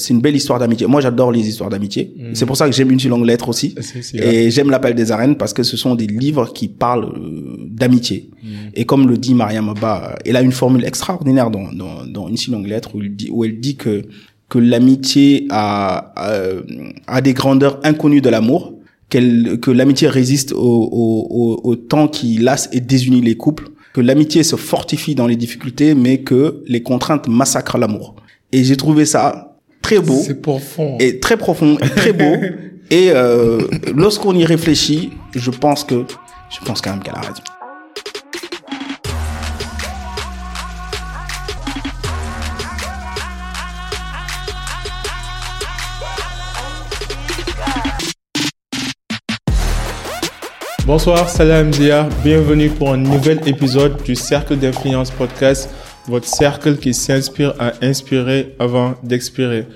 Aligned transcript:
c'est 0.00 0.14
une 0.14 0.20
belle 0.20 0.36
histoire 0.36 0.58
d'amitié. 0.58 0.86
Moi, 0.86 1.00
j'adore 1.00 1.30
les 1.30 1.46
histoires 1.48 1.70
d'amitié. 1.70 2.14
Mhm. 2.16 2.34
C'est 2.34 2.46
pour 2.46 2.56
ça 2.56 2.66
que 2.66 2.72
j'aime 2.72 2.90
une 2.90 2.98
si 2.98 3.08
longue 3.08 3.26
lettre 3.26 3.48
aussi. 3.48 3.74
Et 4.14 4.50
j'aime 4.50 4.70
l'appel 4.70 4.94
des 4.94 5.12
arènes 5.12 5.36
parce 5.36 5.52
que 5.52 5.62
ce 5.62 5.76
sont 5.76 5.94
des 5.94 6.06
livres 6.06 6.52
qui 6.52 6.68
parlent 6.68 7.12
euh, 7.16 7.56
d'amitié. 7.68 8.30
Mhm. 8.42 8.50
Et 8.74 8.84
comme 8.84 9.08
le 9.08 9.16
dit 9.18 9.34
Mariam 9.34 9.68
Abba, 9.68 10.18
elle 10.24 10.36
a 10.36 10.42
une 10.42 10.52
formule 10.52 10.84
extraordinaire 10.84 11.50
dans, 11.50 11.72
dans, 11.72 12.06
dans 12.06 12.28
une 12.28 12.36
si 12.36 12.50
longue 12.50 12.66
lettre 12.66 12.94
où, 12.94 13.02
il 13.02 13.14
dit, 13.14 13.28
où 13.30 13.44
elle 13.44 13.60
dit 13.60 13.76
que, 13.76 14.02
que 14.48 14.58
l'amitié 14.58 15.46
a, 15.50 16.12
a, 16.16 16.32
a 17.06 17.20
des 17.20 17.34
grandeurs 17.34 17.78
inconnues 17.84 18.20
de 18.20 18.30
l'amour, 18.30 18.74
que 19.10 19.70
l'amitié 19.70 20.08
résiste 20.08 20.52
au, 20.52 20.56
au, 20.58 21.26
au, 21.30 21.60
au 21.64 21.76
temps 21.76 22.08
qui 22.08 22.38
lasse 22.38 22.68
et 22.72 22.80
désunit 22.80 23.20
les 23.20 23.36
couples, 23.36 23.68
que 23.92 24.00
l'amitié 24.00 24.42
se 24.44 24.56
fortifie 24.56 25.14
dans 25.14 25.26
les 25.26 25.36
difficultés, 25.36 25.94
mais 25.94 26.18
que 26.18 26.62
les 26.66 26.82
contraintes 26.82 27.26
massacrent 27.28 27.78
l'amour. 27.78 28.14
Et 28.52 28.64
j'ai 28.64 28.76
trouvé 28.76 29.04
ça 29.04 29.49
très 29.90 29.98
beau 29.98 30.22
C'est 30.24 30.40
profond. 30.40 30.96
et 31.00 31.18
très 31.18 31.36
profond, 31.36 31.76
et 31.82 31.88
très 31.88 32.12
beau. 32.12 32.36
et 32.90 33.10
euh, 33.10 33.60
lorsqu'on 33.92 34.36
y 34.36 34.44
réfléchit, 34.44 35.10
je 35.34 35.50
pense 35.50 35.82
que, 35.82 36.04
je 36.48 36.64
pense 36.64 36.80
quand 36.80 36.90
même 36.90 37.02
qu'elle 37.02 37.16
a 37.16 37.20
raison. 37.20 37.42
Bonsoir, 50.86 51.28
Salam 51.28 51.72
Zia. 51.72 52.08
Bienvenue 52.22 52.68
pour 52.70 52.92
un 52.92 52.96
nouvel 52.96 53.40
épisode 53.46 54.02
du 54.04 54.14
Cercle 54.14 54.56
d'Influence 54.56 55.10
Podcast, 55.10 55.68
votre 56.06 56.26
cercle 56.26 56.76
qui 56.76 56.94
s'inspire 56.94 57.54
à 57.58 57.72
inspirer 57.82 58.54
avant 58.58 58.94
d'expirer. 59.02 59.66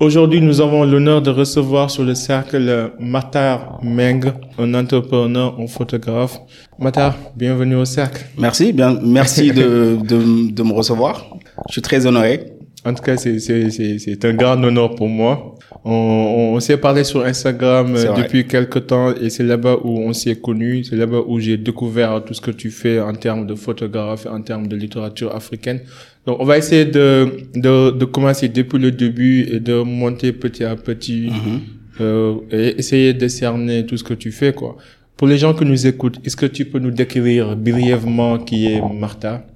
Aujourd'hui, 0.00 0.40
nous 0.40 0.60
avons 0.60 0.84
l'honneur 0.84 1.22
de 1.22 1.30
recevoir 1.30 1.88
sur 1.88 2.02
le 2.02 2.16
cercle 2.16 2.92
Matar 2.98 3.78
Meng, 3.82 4.32
un 4.58 4.74
entrepreneur, 4.74 5.56
un 5.58 5.68
photographe. 5.68 6.40
Matar, 6.80 7.14
bienvenue 7.36 7.76
au 7.76 7.84
cercle. 7.84 8.24
Merci, 8.36 8.72
bien, 8.72 8.98
merci 9.02 9.52
de, 9.52 9.96
de, 10.02 10.50
de 10.52 10.62
me 10.64 10.72
recevoir. 10.72 11.24
Je 11.68 11.74
suis 11.74 11.82
très 11.82 12.06
honoré. 12.06 12.53
En 12.86 12.92
tout 12.92 13.02
cas, 13.02 13.16
c'est, 13.16 13.38
c'est, 13.38 13.70
c'est, 13.70 13.98
c'est 13.98 14.24
un 14.26 14.34
grand 14.34 14.62
honneur 14.62 14.94
pour 14.94 15.08
moi. 15.08 15.54
On, 15.86 16.52
on 16.54 16.60
s'est 16.60 16.76
parlé 16.76 17.02
sur 17.04 17.24
Instagram 17.24 17.94
euh, 17.96 17.98
depuis 18.22 18.46
quelques 18.46 18.86
temps 18.88 19.14
et 19.14 19.30
c'est 19.30 19.42
là-bas 19.42 19.78
où 19.84 19.98
on 20.00 20.12
s'est 20.12 20.36
connus. 20.36 20.84
C'est 20.84 20.96
là-bas 20.96 21.22
où 21.26 21.40
j'ai 21.40 21.56
découvert 21.56 22.22
tout 22.24 22.34
ce 22.34 22.40
que 22.42 22.50
tu 22.50 22.70
fais 22.70 23.00
en 23.00 23.14
termes 23.14 23.46
de 23.46 23.54
photographe, 23.54 24.26
en 24.30 24.40
termes 24.42 24.66
de 24.66 24.76
littérature 24.76 25.34
africaine. 25.34 25.80
Donc, 26.26 26.36
on 26.40 26.44
va 26.44 26.58
essayer 26.58 26.84
de, 26.84 27.28
de, 27.54 27.90
de 27.90 28.04
commencer 28.04 28.48
depuis 28.48 28.78
le 28.78 28.90
début 28.90 29.40
et 29.50 29.60
de 29.60 29.82
monter 29.82 30.32
petit 30.32 30.64
à 30.64 30.76
petit 30.76 31.30
Mhm. 31.30 31.60
euh, 32.00 32.34
et 32.50 32.78
essayer 32.78 33.14
de 33.14 33.28
cerner 33.28 33.86
tout 33.86 33.96
ce 33.96 34.04
que 34.04 34.14
tu 34.14 34.30
fais, 34.30 34.52
quoi. 34.52 34.76
Pour 35.16 35.28
les 35.28 35.38
gens 35.38 35.54
qui 35.54 35.64
nous 35.64 35.86
écoutent, 35.86 36.18
est-ce 36.26 36.36
que 36.36 36.46
tu 36.46 36.64
peux 36.64 36.80
nous 36.80 36.90
décrire 36.90 37.56
brièvement 37.56 38.36
qui 38.38 38.66
est 38.66 38.80
Martha? 38.98 39.46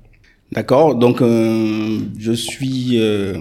D'accord. 0.52 0.94
Donc, 0.94 1.20
euh, 1.20 1.98
je 2.18 2.32
suis 2.32 2.92
euh, 3.00 3.34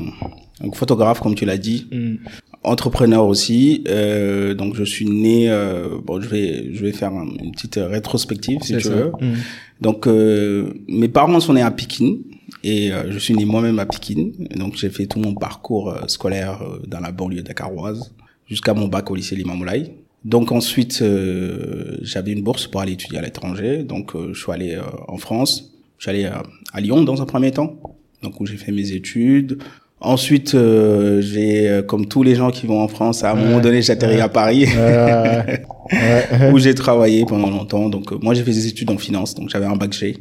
donc 0.62 0.76
photographe, 0.76 1.20
comme 1.22 1.36
tu 1.36 1.46
l'as 1.46 1.58
dit, 1.58 1.88
Mm. 1.92 2.16
entrepreneur 2.64 3.26
aussi. 3.26 3.84
Euh, 3.88 4.54
donc, 4.54 4.76
je 4.76 4.84
suis 4.84 5.06
né. 5.06 5.50
Euh, 5.50 5.98
bon, 6.04 6.20
je 6.20 6.28
vais, 6.28 6.74
je 6.74 6.82
vais 6.86 6.92
faire 6.92 7.14
un- 7.14 7.28
une 7.44 7.52
petite 7.52 7.80
rétrospective, 7.82 8.60
si 8.62 8.74
tu 8.74 8.82
ça. 8.82 8.90
veux. 8.90 9.12
Mm. 9.22 9.34
Donc, 9.82 10.08
euh, 10.08 10.74
mes 10.90 11.08
parents 11.08 11.40
sont 11.40 11.54
nés 11.54 11.62
à 11.62 11.72
Pékin 11.72 12.16
et 12.64 12.92
euh, 12.92 13.12
je 13.12 13.20
suis 13.20 13.34
né 13.36 13.46
moi-même 13.46 13.80
à 13.80 13.86
Pékin. 13.86 14.32
Donc, 14.56 14.76
j'ai 14.76 14.90
fait 14.90 15.06
tout 15.06 15.20
mon 15.20 15.34
parcours 15.34 15.90
euh, 15.92 16.02
scolaire 16.08 16.62
euh, 16.62 16.82
dans 16.88 17.00
la 17.00 17.12
banlieue 17.12 17.44
dakaroise 17.44 18.14
jusqu'à 18.50 18.74
mon 18.74 18.88
bac 18.88 19.10
au 19.12 19.16
lycée 19.16 19.36
Limamoulaye. 19.36 19.92
Donc 20.26 20.52
ensuite, 20.52 21.00
euh, 21.04 21.98
j'avais 22.02 22.32
une 22.34 22.42
bourse 22.42 22.68
pour 22.68 22.82
aller 22.82 22.94
étudier 22.94 23.20
à 23.20 23.22
l'étranger. 23.22 23.84
Donc, 23.84 24.14
euh, 24.16 24.34
je 24.34 24.40
suis 24.42 24.52
allé 24.52 24.74
euh, 24.76 24.82
en 25.08 25.18
France. 25.18 25.74
Allé 26.06 26.26
euh, 26.26 26.30
à 26.74 26.80
Lyon 26.82 27.04
dans 27.04 27.22
un 27.22 27.26
premier 27.26 27.52
temps, 27.52 27.76
donc 28.24 28.40
où 28.40 28.46
j'ai 28.46 28.58
fait 28.58 28.72
mes 28.72 28.92
études. 28.92 29.60
Ensuite, 30.00 30.54
euh, 30.54 31.22
j'ai, 31.22 31.68
euh, 31.68 31.82
comme 31.82 32.06
tous 32.06 32.22
les 32.22 32.36
gens 32.36 32.52
qui 32.52 32.68
vont 32.68 32.80
en 32.82 32.88
France, 32.88 33.24
à 33.24 33.32
un 33.32 33.36
moment 33.36 33.60
donné, 33.60 33.82
j'atterris 33.82 34.22
à 34.22 34.30
Paris 34.30 34.66
Ouais. 34.66 35.64
Où 36.54 36.60
j'ai 36.60 36.76
travaillé 36.76 37.26
pendant 37.26 37.50
longtemps. 37.50 37.90
Donc, 37.90 38.12
euh, 38.12 38.18
moi, 38.22 38.34
j'ai 38.36 38.44
fait 38.44 38.52
des 38.52 38.68
études 38.68 38.92
en 38.92 38.98
finance, 38.98 39.34
donc 39.34 39.50
j'avais 39.50 39.66
un 39.66 39.76
bac 39.76 39.94
G. 39.94 40.16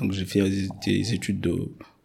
Donc, 0.00 0.12
j'ai 0.12 0.24
fait 0.24 0.40
des, 0.40 0.66
des 0.84 1.14
études 1.14 1.40
de 1.40 1.54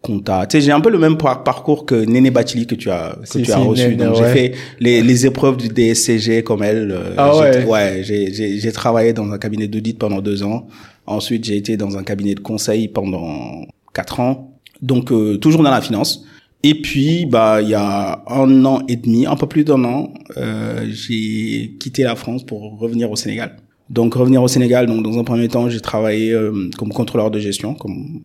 compta. 0.01 0.45
Tu 0.45 0.57
sais, 0.57 0.61
j'ai 0.65 0.71
un 0.71 0.81
peu 0.81 0.91
le 0.91 0.99
même 0.99 1.17
par- 1.17 1.43
parcours 1.43 1.85
que 1.87 1.95
Néné 1.95 2.29
Batili 2.29 2.67
que 2.67 2.75
tu 2.75 2.91
as, 2.91 3.17
que 3.23 3.27
Si, 3.27 3.41
tu 3.41 3.51
as 3.51 3.57
reçu. 3.57 3.81
Néné, 3.89 4.05
donc, 4.05 4.15
j'ai 4.15 4.25
fait 4.31 4.51
les, 4.79 5.01
les 5.01 5.25
épreuves 5.25 5.57
du 5.57 5.69
DSCG 5.69 6.43
comme 6.43 6.61
elle. 6.61 6.95
Ah 7.17 7.35
ouais. 7.35 8.01
J'ai, 8.03 8.59
j'ai 8.59 8.71
travaillé 8.71 9.13
dans 9.13 9.29
un 9.31 9.37
cabinet 9.39 9.67
d'audit 9.67 9.97
pendant 9.97 10.21
deux 10.21 10.43
ans. 10.43 10.67
Ensuite, 11.09 11.43
j'ai 11.43 11.57
été 11.57 11.75
dans 11.75 11.97
un 11.97 12.03
cabinet 12.03 12.35
de 12.35 12.39
conseil 12.39 12.87
pendant 12.87 13.65
quatre 13.95 14.19
ans. 14.19 14.53
Donc, 14.83 15.11
euh, 15.11 15.37
toujours 15.37 15.63
dans 15.63 15.71
la 15.71 15.81
finance. 15.81 16.23
Et 16.61 16.75
puis, 16.79 17.25
bah, 17.25 17.63
il 17.63 17.69
y 17.69 17.73
a 17.73 18.23
un 18.27 18.63
an 18.63 18.81
et 18.87 18.95
demi, 18.95 19.25
un 19.25 19.35
peu 19.35 19.47
plus 19.47 19.63
d'un 19.63 19.83
an, 19.85 20.13
euh, 20.37 20.85
j'ai 20.91 21.75
quitté 21.79 22.03
la 22.03 22.15
France 22.15 22.45
pour 22.45 22.77
revenir 22.77 23.09
au 23.09 23.15
Sénégal. 23.15 23.57
Donc, 23.89 24.13
revenir 24.13 24.43
au 24.43 24.47
Sénégal, 24.47 24.85
donc 24.85 25.03
dans 25.03 25.17
un 25.17 25.23
premier 25.23 25.47
temps, 25.47 25.67
j'ai 25.67 25.81
travaillé 25.81 26.31
euh, 26.31 26.69
comme 26.77 26.89
contrôleur 26.89 27.31
de 27.31 27.39
gestion, 27.39 27.73
comme 27.73 28.21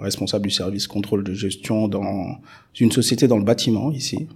responsable 0.00 0.46
du 0.46 0.54
service 0.54 0.86
contrôle 0.86 1.24
de 1.24 1.34
gestion 1.34 1.88
dans 1.88 2.38
une 2.78 2.92
société 2.92 3.26
dans 3.26 3.38
le 3.38 3.44
bâtiment 3.44 3.90
ici. 3.90 4.28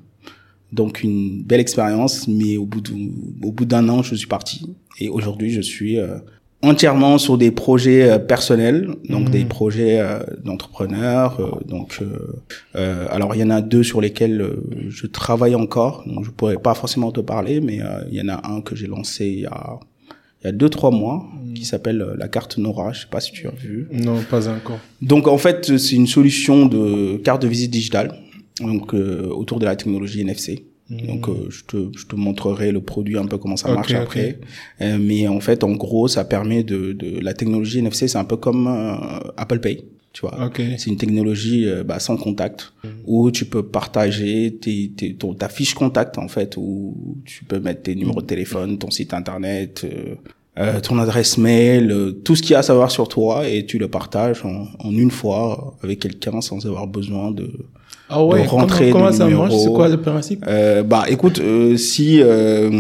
Donc, 0.73 1.05
une 1.05 1.45
belle 1.45 1.61
expérience, 1.61 2.27
mais 2.27 2.57
au 2.57 2.67
bout 2.67 3.65
d'un 3.65 3.89
an, 3.89 4.03
je 4.03 4.17
suis 4.17 4.27
parti. 4.27 4.67
Et 4.99 5.09
aujourd'hui, 5.09 5.51
je 5.51 5.61
suis 5.61 5.97
euh, 5.99 6.19
entièrement 6.67 7.19
sur 7.19 7.39
des 7.39 7.51
projets 7.51 8.11
euh, 8.11 8.19
personnels, 8.19 8.89
donc 9.09 9.31
des 9.31 9.45
projets 9.45 10.01
euh, 10.01 10.19
d'entrepreneurs. 10.45 11.41
euh, 11.41 11.51
donc, 11.67 11.99
euh, 12.01 12.07
euh, 12.77 13.07
alors 13.11 13.35
il 13.35 13.41
y 13.41 13.45
en 13.45 13.51
a 13.51 13.61
deux 13.61 13.83
sur 13.83 14.01
lesquels 14.01 14.45
je 14.89 15.07
travaille 15.07 15.55
encore. 15.55 16.05
Donc, 16.07 16.25
je 16.25 16.31
pourrais 16.31 16.57
pas 16.59 16.75
forcément 16.75 17.13
te 17.13 17.21
parler, 17.21 17.61
mais 17.61 17.81
il 18.11 18.17
y 18.17 18.21
en 18.23 18.29
a 18.29 18.49
un 18.49 18.61
que 18.61 18.75
j'ai 18.77 18.87
lancé 18.87 19.27
il 19.27 19.41
y 19.41 19.47
a 19.47 19.79
il 20.43 20.49
y 20.49 20.51
a 20.51 20.53
deux 20.53 20.69
trois 20.69 20.91
mois, 20.91 21.25
qui 21.55 21.65
s'appelle 21.65 22.07
la 22.19 22.29
carte 22.29 22.59
Nora. 22.59 22.93
Je 22.93 23.01
sais 23.01 23.07
pas 23.11 23.21
si 23.21 23.33
tu 23.33 23.49
as 23.49 23.51
vu. 23.51 23.89
Non, 23.91 24.21
pas 24.29 24.47
encore. 24.49 24.79
Donc 25.01 25.27
en 25.27 25.39
fait, 25.39 25.79
c'est 25.79 25.97
une 25.97 26.07
solution 26.07 26.67
de 26.67 27.17
carte 27.17 27.41
de 27.41 27.49
visite 27.49 27.71
digitale, 27.71 28.13
donc 28.61 28.93
euh, 28.95 29.27
autour 29.31 29.59
de 29.59 29.65
la 29.65 29.75
technologie 29.75 30.21
NFC. 30.21 30.67
Donc 30.91 31.29
euh, 31.29 31.49
je 31.49 31.65
te 31.65 31.77
je 31.97 32.07
te 32.07 32.15
montrerai 32.15 32.71
le 32.71 32.81
produit 32.81 33.17
un 33.17 33.25
peu 33.25 33.39
comment 33.39 33.57
ça 33.57 33.73
marche 33.73 33.95
après. 33.95 34.39
Euh, 34.83 34.99
mais 35.01 35.27
en 35.29 35.41
fait, 35.41 35.65
en 35.65 35.73
gros, 35.73 36.09
ça 36.09 36.25
permet 36.25 36.63
de 36.63 36.93
de 36.93 37.21
la 37.21 37.33
technologie 37.33 37.79
NFC, 37.79 38.07
c'est 38.07 38.19
un 38.19 38.25
peu 38.25 38.37
comme 38.37 38.67
euh, 38.67 39.31
Apple 39.39 39.61
Pay, 39.61 39.87
tu 40.13 40.21
vois. 40.21 40.47
Ok. 40.47 40.61
C'est 40.77 40.91
une 40.91 40.99
technologie 40.99 41.67
euh, 41.67 41.85
bah, 41.85 42.01
sans 42.01 42.19
contact 42.19 42.75
où 43.07 43.31
tu 43.31 43.47
peux 43.47 43.63
partager 43.63 44.59
tes, 44.61 44.91
tes, 44.95 45.15
ton, 45.15 45.33
ta 45.33 45.49
fiche 45.49 45.73
contact 45.73 46.19
en 46.19 46.29
fait 46.29 46.57
où 46.59 47.17
tu 47.25 47.45
peux 47.45 47.61
mettre 47.61 47.83
tes 47.83 47.95
numéros 47.95 48.21
de 48.21 48.27
téléphone, 48.27 48.79
ton 48.79 48.91
site 48.91 49.15
internet, 49.15 49.87
ton 50.83 50.99
adresse 50.99 51.37
mail, 51.37 51.91
euh, 51.91 52.13
tout 52.13 52.37
ce 52.37 52.43
qu'il 52.43 52.53
y 52.53 52.55
a 52.55 52.61
à 52.61 52.63
savoir 52.63 52.91
sur 52.91 53.09
toi 53.09 53.49
et 53.49 53.67
tu 53.67 53.79
le 53.79 53.89
partages 53.89 54.45
en, 54.45 54.69
en 54.79 54.93
une 54.93 55.11
fois 55.11 55.77
avec 55.83 55.99
quelqu'un 56.01 56.41
sans 56.41 56.65
avoir 56.67 56.87
besoin 56.87 57.33
de 57.33 57.51
Ah 58.17 58.25
ouais, 58.25 58.43
de 58.45 58.49
rentrer 58.49 58.91
comment, 58.91 59.11
ça 59.13 59.25
numéro. 59.25 59.43
marche? 59.45 59.55
C'est 59.63 59.73
quoi 59.73 59.89
le 59.89 59.97
principe? 60.01 60.45
Euh, 60.47 60.83
bah 60.83 61.05
écoute 61.09 61.41
euh, 61.41 61.77
si 61.77 62.21
euh, 62.23 62.71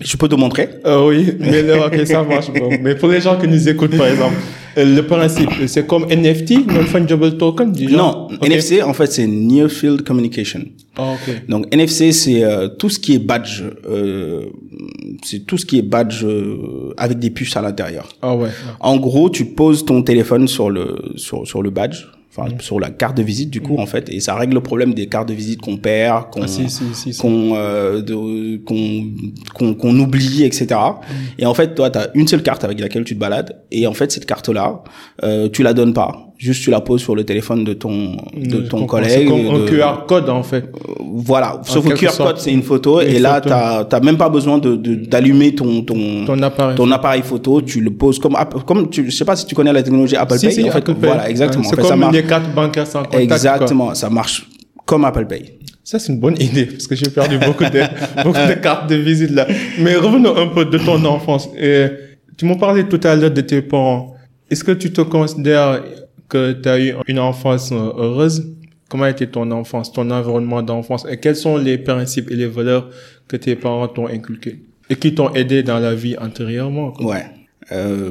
je 0.00 0.16
peux 0.16 0.28
te 0.28 0.34
montrer 0.36 0.68
Ah 0.84 1.04
oui, 1.04 1.32
mais 1.40 1.62
là, 1.62 1.86
ok, 1.86 2.06
ça 2.06 2.22
marche. 2.22 2.50
Bon. 2.52 2.70
Mais 2.80 2.94
pour 2.94 3.08
les 3.08 3.20
gens 3.20 3.36
qui 3.38 3.48
nous 3.48 3.68
écoutent, 3.68 3.96
par 3.96 4.06
exemple, 4.06 4.36
euh, 4.78 4.96
le 4.96 5.02
principe, 5.02 5.50
c'est 5.66 5.86
comme 5.86 6.04
NFT, 6.08 6.66
non-fungible 6.68 7.36
token, 7.36 7.72
du 7.72 7.88
genre? 7.90 8.28
Non. 8.30 8.38
NFC 8.46 8.80
en 8.82 8.94
fait 8.94 9.10
c'est 9.12 9.26
Near 9.26 9.68
Field 9.68 10.02
Communication 10.02 10.60
Ah, 10.96 11.14
ok. 11.14 11.48
Donc 11.48 11.66
NFC, 11.74 12.12
c'est 12.12 12.44
euh, 12.44 12.68
tout 12.68 12.88
ce 12.88 12.98
qui 13.00 13.14
est 13.16 13.18
badge, 13.18 13.62
euh, 13.88 14.44
c'est 15.24 15.44
tout 15.44 15.58
ce 15.58 15.66
qui 15.66 15.78
est 15.78 15.82
badge 15.82 16.24
euh, 16.24 16.94
avec 16.96 17.18
des 17.18 17.30
puces 17.30 17.56
à 17.56 17.62
l'intérieur. 17.62 18.08
Ah 18.22 18.34
ouais. 18.36 18.50
En 18.78 18.96
gros, 18.96 19.28
tu 19.28 19.44
poses 19.44 19.84
ton 19.84 20.02
téléphone 20.02 20.46
sur 20.48 20.70
le 20.70 20.96
sur 21.16 21.46
sur 21.46 21.62
le 21.62 21.70
badge, 21.70 22.06
enfin 22.30 22.48
sur 22.60 22.78
la 22.78 22.90
carte 22.90 23.16
de 23.16 23.22
visite 23.22 23.50
du 23.50 23.60
coup 23.60 23.76
en 23.78 23.86
fait, 23.86 24.08
et 24.08 24.20
ça 24.20 24.34
règle 24.36 24.54
le 24.54 24.60
problème 24.62 24.94
des 24.94 25.06
cartes 25.08 25.28
de 25.28 25.34
visite 25.34 25.60
qu'on 25.60 25.76
perd, 25.76 26.30
qu'on 26.30 26.42
Ah, 26.42 26.46
si, 26.48 26.70
si, 26.70 26.84
si. 26.94 27.12
si. 27.12 27.20
qu'on 27.20 27.52
euh, 27.56 28.00
qu'on 28.64 29.04
qu'on 29.52 29.74
qu'on 29.74 29.98
oublie 29.98 30.44
etc 30.44 30.80
et 31.38 31.46
en 31.46 31.54
fait 31.54 31.74
toi 31.74 31.90
tu 31.90 31.98
as 31.98 32.10
une 32.14 32.28
seule 32.28 32.42
carte 32.42 32.62
avec 32.64 32.78
laquelle 32.78 33.04
tu 33.04 33.14
te 33.14 33.20
balades. 33.20 33.60
Et 33.72 33.86
en 33.86 33.94
fait 33.94 34.12
cette 34.12 34.26
carte 34.26 34.48
là 34.48 34.82
euh, 35.24 35.48
tu 35.48 35.62
la 35.62 35.72
donnes 35.74 35.92
pas 35.92 36.29
juste 36.46 36.62
tu 36.64 36.70
la 36.70 36.80
poses 36.80 37.02
sur 37.02 37.14
le 37.14 37.22
téléphone 37.24 37.64
de 37.64 37.74
ton 37.74 38.16
de 38.34 38.58
ton 38.72 38.86
collègue 38.86 39.28
comme 39.28 39.46
un 39.54 39.58
de- 39.60 39.68
QR 39.68 40.06
code, 40.08 40.28
en 40.30 40.42
fait. 40.42 40.64
voilà 41.28 41.60
sauf 41.64 41.86
que 41.86 41.94
QR 41.94 42.16
code 42.16 42.38
c'est 42.38 42.52
une 42.52 42.62
photo 42.62 43.00
Une 43.00 43.08
et 43.08 43.18
là 43.18 43.40
t'as 43.40 43.84
t'as 43.84 44.00
même 44.00 44.16
pas 44.16 44.28
besoin 44.28 44.56
de 44.58 44.74
de- 44.76 44.94
d'allumer 45.12 45.54
ton 45.54 45.82
ton 45.82 46.24
Ton 46.26 46.42
appareil. 46.42 46.76
ton 46.76 46.90
appareil 46.90 47.22
photo 47.22 47.60
tu 47.60 47.80
le 47.80 47.90
poses 47.90 48.18
comme 48.18 48.36
Apple- 48.36 48.60
comme 48.66 48.88
tu 48.88 49.04
je 49.10 49.14
sais 49.14 49.24
pas 49.24 49.36
si 49.36 49.44
tu 49.46 49.54
connais 49.54 49.72
la 49.72 49.82
technologie 49.82 50.16
Apple 50.16 50.38
Si, 50.38 50.46
Pay 50.46 50.54
si, 50.54 50.62
en 50.64 50.72
fait 50.72 50.78
Apple 50.78 50.94
Pay. 50.94 51.06
voilà 51.10 51.28
exactement 51.28 51.64
C'est 51.64 51.74
En 51.74 51.76
fait, 51.76 51.82
ça 51.82 51.88
comme 51.90 52.00
marche 52.00 52.14
les 52.14 52.22
cartes 52.24 52.54
bancaires 52.54 52.86
sans 52.86 53.00
contact. 53.04 53.12
quoi. 53.12 53.22
exactement 53.22 53.94
ça 53.94 54.08
marche 54.10 54.46
comme 54.86 55.04
Apple 55.04 55.26
Pay 55.26 55.42
Ça, 55.84 55.98
c'est 55.98 56.12
une 56.12 56.20
bonne 56.20 56.36
idée, 56.48 56.66
parce 56.66 56.86
que 56.86 56.94
j'ai 56.96 57.10
perdu 57.10 57.36
beaucoup 57.38 57.64
de, 57.64 57.82
beaucoup 58.24 58.46
de 58.52 58.54
cartes 58.66 58.88
de 58.88 58.96
visite 58.96 59.30
là. 59.38 59.46
Mais 59.78 59.94
revenons 59.96 60.34
un 60.36 60.46
peu 60.56 60.64
de 60.64 60.78
ton 60.78 61.04
enfance. 61.04 61.48
Et 61.68 61.86
tu 62.36 62.44
m'as 62.46 62.56
parlé 62.56 62.84
tout 62.88 63.00
à 63.04 63.14
l'heure 63.16 63.30
de 63.30 63.40
tes 63.40 63.60
parents. 63.62 64.14
Est-ce 64.50 64.62
que 64.64 64.72
tu 64.72 64.92
te 64.92 65.00
considères 65.00 65.82
que 66.30 66.52
tu 66.52 66.68
as 66.68 66.80
eu 66.80 66.94
une 67.06 67.18
enfance 67.18 67.72
euh, 67.72 67.92
heureuse? 67.96 68.56
Comment 68.88 69.06
été 69.06 69.26
ton 69.26 69.50
enfance, 69.50 69.92
ton 69.92 70.10
environnement 70.10 70.62
d'enfance? 70.62 71.06
Et 71.08 71.18
quels 71.18 71.36
sont 71.36 71.56
les 71.56 71.78
principes 71.78 72.30
et 72.30 72.36
les 72.36 72.46
valeurs 72.46 72.88
que 73.28 73.36
tes 73.36 73.54
parents 73.54 73.86
t'ont 73.86 74.08
inculqués? 74.08 74.62
Et 74.88 74.96
qui 74.96 75.14
t'ont 75.14 75.32
aidé 75.34 75.62
dans 75.62 75.78
la 75.78 75.94
vie 75.94 76.16
antérieurement? 76.18 76.92
Quoi? 76.92 77.14
Ouais. 77.14 77.26
Euh, 77.72 78.10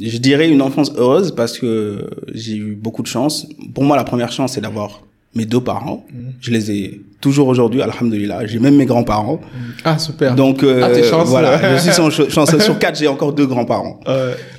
je 0.00 0.18
dirais 0.18 0.48
une 0.48 0.62
enfance 0.62 0.92
heureuse 0.96 1.32
parce 1.34 1.58
que 1.58 2.08
j'ai 2.32 2.56
eu 2.56 2.74
beaucoup 2.74 3.02
de 3.02 3.06
chance. 3.06 3.46
Pour 3.74 3.84
moi, 3.84 3.96
la 3.96 4.04
première 4.04 4.32
chance, 4.32 4.54
c'est 4.54 4.60
d'avoir 4.60 5.02
mes 5.38 5.46
deux 5.46 5.60
parents. 5.60 6.04
Je 6.40 6.50
les 6.50 6.70
ai 6.70 7.00
toujours 7.20 7.48
aujourd'hui, 7.48 7.80
alhamdulillah. 7.82 8.46
J'ai 8.46 8.58
même 8.58 8.76
mes 8.76 8.86
grands-parents. 8.86 9.40
Ah, 9.84 9.98
super. 9.98 10.34
Donc, 10.34 10.62
euh, 10.62 11.02
ah, 11.12 11.24
voilà, 11.24 11.76
je 11.76 11.82
suis 11.82 11.92
chanceux. 11.92 12.60
Sur 12.60 12.78
quatre, 12.78 12.98
j'ai 12.98 13.08
encore 13.08 13.32
deux 13.32 13.46
grands-parents. 13.46 14.00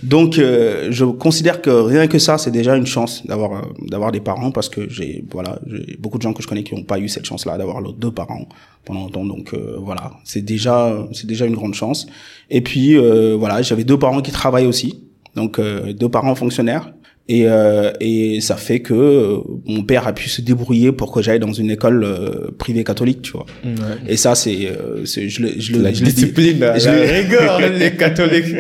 Donc, 0.03 0.37
euh, 0.37 0.87
je 0.91 1.05
considère 1.05 1.61
que 1.61 1.69
rien 1.69 2.07
que 2.07 2.19
ça, 2.19 2.37
c'est 2.37 2.51
déjà 2.51 2.75
une 2.75 2.85
chance 2.85 3.25
d'avoir 3.25 3.51
euh, 3.51 3.61
d'avoir 3.87 4.11
des 4.11 4.19
parents 4.19 4.51
parce 4.51 4.69
que 4.69 4.89
j'ai 4.89 5.23
voilà, 5.31 5.59
j'ai 5.67 5.97
beaucoup 5.99 6.17
de 6.17 6.23
gens 6.23 6.33
que 6.33 6.41
je 6.41 6.47
connais 6.47 6.63
qui 6.63 6.75
n'ont 6.75 6.83
pas 6.83 6.99
eu 6.99 7.09
cette 7.09 7.25
chance-là 7.25 7.57
d'avoir 7.57 7.81
leurs 7.81 7.93
deux 7.93 8.11
parents 8.11 8.47
pendant 8.85 9.01
longtemps. 9.01 9.25
Donc, 9.25 9.53
euh, 9.53 9.77
voilà, 9.79 10.11
c'est 10.23 10.43
déjà 10.43 11.07
c'est 11.11 11.27
déjà 11.27 11.45
une 11.45 11.55
grande 11.55 11.75
chance. 11.75 12.07
Et 12.49 12.61
puis, 12.61 12.97
voilà, 13.37 13.61
j'avais 13.61 13.83
deux 13.83 13.99
parents 13.99 14.21
qui 14.21 14.31
travaillent 14.31 14.67
aussi. 14.67 15.03
Donc, 15.35 15.61
deux 15.61 16.09
parents 16.09 16.35
fonctionnaires 16.35 16.91
et, 17.31 17.43
euh, 17.45 17.91
et 17.99 18.41
ça 18.41 18.57
fait 18.57 18.79
que 18.79 18.95
euh, 18.95 19.37
mon 19.67 19.83
père 19.83 20.07
a 20.07 20.13
pu 20.13 20.27
se 20.29 20.41
débrouiller 20.41 20.91
pour 20.91 21.11
que 21.11 21.21
j'aille 21.21 21.39
dans 21.39 21.53
une 21.53 21.69
école 21.69 22.03
euh, 22.03 22.49
privée 22.57 22.83
catholique, 22.83 23.21
tu 23.21 23.33
vois. 23.33 23.45
Ouais. 23.63 23.71
Et 24.07 24.17
ça, 24.17 24.33
c'est, 24.33 24.65
euh, 24.65 25.05
je, 25.05 25.27
je, 25.27 25.45
je, 25.59 25.77
la 25.77 25.93
je 25.93 26.03
discipline, 26.03 26.53
dis, 26.53 26.59
la, 26.59 26.79
je 26.79 26.89
la 26.89 27.01
rigueur, 27.01 27.59
les 27.79 27.95
catholiques. 27.95 28.55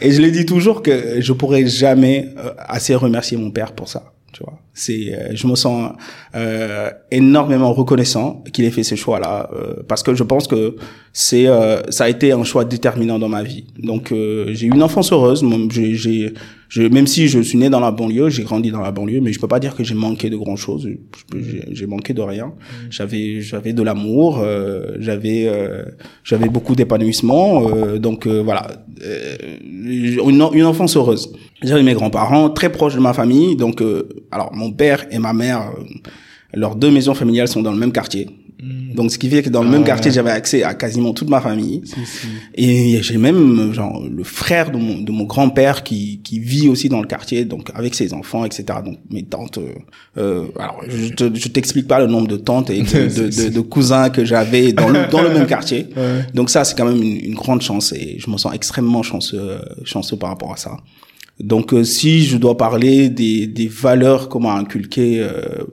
et 0.00 0.12
je 0.12 0.22
le 0.22 0.30
dis 0.30 0.46
toujours 0.46 0.80
que 0.80 1.20
je 1.20 1.32
pourrais 1.32 1.66
jamais 1.66 2.28
assez 2.56 2.94
remercier 2.94 3.36
mon 3.36 3.50
père 3.50 3.72
pour 3.72 3.88
ça, 3.88 4.12
tu 4.32 4.44
vois. 4.44 4.60
C'est, 4.72 5.34
je 5.34 5.46
me 5.48 5.56
sens 5.56 5.92
euh, 6.34 6.88
énormément 7.10 7.72
reconnaissant 7.74 8.42
qu'il 8.52 8.64
ait 8.64 8.70
fait 8.70 8.84
ce 8.84 8.94
choix-là 8.94 9.50
euh, 9.52 9.82
parce 9.86 10.02
que 10.02 10.14
je 10.14 10.22
pense 10.22 10.46
que 10.46 10.76
c'est, 11.12 11.46
euh, 11.46 11.82
ça 11.90 12.04
a 12.04 12.08
été 12.08 12.32
un 12.32 12.42
choix 12.42 12.64
déterminant 12.64 13.18
dans 13.18 13.28
ma 13.28 13.42
vie. 13.42 13.64
Donc 13.78 14.14
j'ai 14.14 14.66
eu 14.66 14.70
une 14.70 14.82
enfance 14.82 15.12
heureuse. 15.12 15.44
J'ai, 15.70 15.94
j'ai 15.94 16.32
je, 16.72 16.80
même 16.80 17.06
si 17.06 17.28
je 17.28 17.38
suis 17.38 17.58
né 17.58 17.68
dans 17.68 17.80
la 17.80 17.90
banlieue, 17.90 18.30
j'ai 18.30 18.44
grandi 18.44 18.70
dans 18.70 18.80
la 18.80 18.92
banlieue, 18.92 19.20
mais 19.20 19.30
je 19.30 19.38
peux 19.38 19.46
pas 19.46 19.60
dire 19.60 19.74
que 19.74 19.84
j'ai 19.84 19.94
manqué 19.94 20.30
de 20.30 20.38
grand 20.38 20.56
chose. 20.56 20.88
J'ai 21.70 21.86
manqué 21.86 22.14
de 22.14 22.22
rien. 22.22 22.54
J'avais, 22.88 23.42
j'avais 23.42 23.74
de 23.74 23.82
l'amour, 23.82 24.38
euh, 24.38 24.96
j'avais, 24.98 25.48
euh, 25.48 25.84
j'avais 26.24 26.48
beaucoup 26.48 26.74
d'épanouissement. 26.74 27.68
Euh, 27.68 27.98
donc 27.98 28.26
voilà, 28.26 28.86
une, 29.04 30.48
une, 30.54 30.64
enfance 30.64 30.96
heureuse. 30.96 31.34
J'avais 31.62 31.82
mes 31.82 31.92
grands-parents 31.92 32.48
très 32.48 32.72
proches 32.72 32.94
de 32.94 33.00
ma 33.00 33.12
famille. 33.12 33.54
Donc 33.54 33.84
alors 34.30 34.54
mon 34.54 34.72
père 34.72 35.04
et 35.10 35.18
ma 35.18 35.34
mère, 35.34 35.72
leurs 36.54 36.74
deux 36.74 36.90
maisons 36.90 37.12
familiales 37.12 37.48
sont 37.48 37.60
dans 37.60 37.72
le 37.72 37.78
même 37.78 37.92
quartier. 37.92 38.30
Mm. 38.62 38.94
Donc, 38.94 39.10
ce 39.10 39.18
qui 39.18 39.28
fait 39.28 39.42
que 39.42 39.50
dans 39.50 39.62
le 39.62 39.68
même 39.68 39.82
ah, 39.82 39.88
quartier, 39.88 40.12
j'avais 40.12 40.30
accès 40.30 40.62
à 40.62 40.74
quasiment 40.74 41.12
toute 41.12 41.28
ma 41.28 41.40
famille. 41.40 41.82
Si, 41.84 42.06
si. 42.06 42.26
Et 42.54 43.02
j'ai 43.02 43.18
même, 43.18 43.72
genre, 43.72 44.02
le 44.08 44.24
frère 44.24 44.70
de 44.70 44.78
mon, 44.78 45.00
de 45.00 45.10
mon 45.10 45.24
grand-père 45.24 45.82
qui, 45.82 46.20
qui 46.22 46.38
vit 46.38 46.68
aussi 46.68 46.88
dans 46.88 47.00
le 47.00 47.06
quartier, 47.06 47.44
donc 47.44 47.70
avec 47.74 47.94
ses 47.94 48.14
enfants, 48.14 48.44
etc. 48.44 48.64
Donc, 48.84 48.98
mes 49.10 49.24
tantes, 49.24 49.58
euh, 49.58 49.72
euh 50.16 50.44
alors, 50.58 50.80
je, 50.88 51.08
je 51.34 51.48
t'explique 51.48 51.88
pas 51.88 51.98
le 51.98 52.06
nombre 52.06 52.28
de 52.28 52.36
tantes 52.36 52.70
et 52.70 52.82
de, 52.82 53.30
de, 53.30 53.48
de, 53.48 53.60
cousins 53.60 54.10
que 54.10 54.24
j'avais 54.24 54.72
dans 54.72 54.88
le, 54.88 55.10
dans 55.10 55.22
le 55.22 55.30
même 55.30 55.46
quartier. 55.46 55.88
Ouais. 56.02 56.24
Donc 56.34 56.48
ça, 56.48 56.64
c'est 56.64 56.76
quand 56.76 56.86
même 56.86 57.02
une, 57.02 57.16
une, 57.16 57.34
grande 57.34 57.60
chance 57.60 57.92
et 57.92 58.16
je 58.18 58.30
me 58.30 58.36
sens 58.36 58.54
extrêmement 58.54 59.02
chanceux, 59.02 59.58
chanceux 59.84 60.16
par 60.16 60.30
rapport 60.30 60.52
à 60.52 60.56
ça. 60.56 60.78
Donc, 61.42 61.74
euh, 61.74 61.82
si 61.84 62.22
je 62.22 62.38
dois 62.38 62.56
parler 62.56 63.08
des, 63.08 63.46
des 63.46 63.66
valeurs 63.66 64.28
qu'on 64.28 64.40
m'a 64.40 64.54
inculquées, 64.54 65.20
euh, 65.20 65.64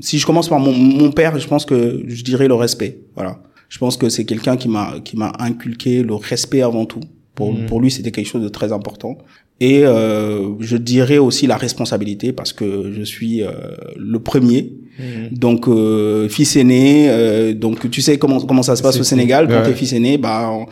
si 0.00 0.18
je 0.18 0.24
commence 0.24 0.48
par 0.48 0.60
mon, 0.60 0.72
mon, 0.72 1.10
père, 1.10 1.38
je 1.38 1.46
pense 1.48 1.64
que 1.64 2.02
je 2.06 2.22
dirais 2.22 2.48
le 2.48 2.54
respect. 2.54 3.00
Voilà. 3.16 3.42
Je 3.68 3.78
pense 3.78 3.96
que 3.96 4.08
c'est 4.08 4.24
quelqu'un 4.24 4.56
qui 4.56 4.68
m'a 4.68 5.00
qui 5.02 5.16
m'a 5.16 5.32
inculqué 5.38 6.02
le 6.02 6.14
respect 6.14 6.62
avant 6.62 6.84
tout. 6.84 7.00
Pour, 7.34 7.52
mmh. 7.52 7.66
pour 7.66 7.80
lui, 7.80 7.90
c'était 7.90 8.10
quelque 8.10 8.28
chose 8.28 8.42
de 8.42 8.48
très 8.48 8.72
important. 8.72 9.18
Et 9.60 9.84
euh, 9.84 10.50
je 10.60 10.76
dirais 10.76 11.18
aussi 11.18 11.46
la 11.46 11.56
responsabilité 11.56 12.32
parce 12.32 12.52
que 12.52 12.92
je 12.92 13.02
suis 13.02 13.42
euh, 13.42 13.52
le 13.96 14.18
premier. 14.18 14.72
Mmh. 14.98 15.34
Donc 15.34 15.68
euh, 15.68 16.28
fils 16.28 16.56
aîné, 16.56 17.08
euh, 17.08 17.54
donc 17.54 17.88
tu 17.90 18.02
sais 18.02 18.18
comment 18.18 18.40
comment 18.40 18.62
ça 18.62 18.76
se 18.76 18.82
passe 18.82 19.00
au 19.00 19.04
Sénégal 19.04 19.48
quand 19.48 19.54
ouais. 19.54 19.62
t'es 19.62 19.74
fils 19.74 19.92
aîné, 19.94 20.18
bah 20.18 20.50
on, 20.52 20.66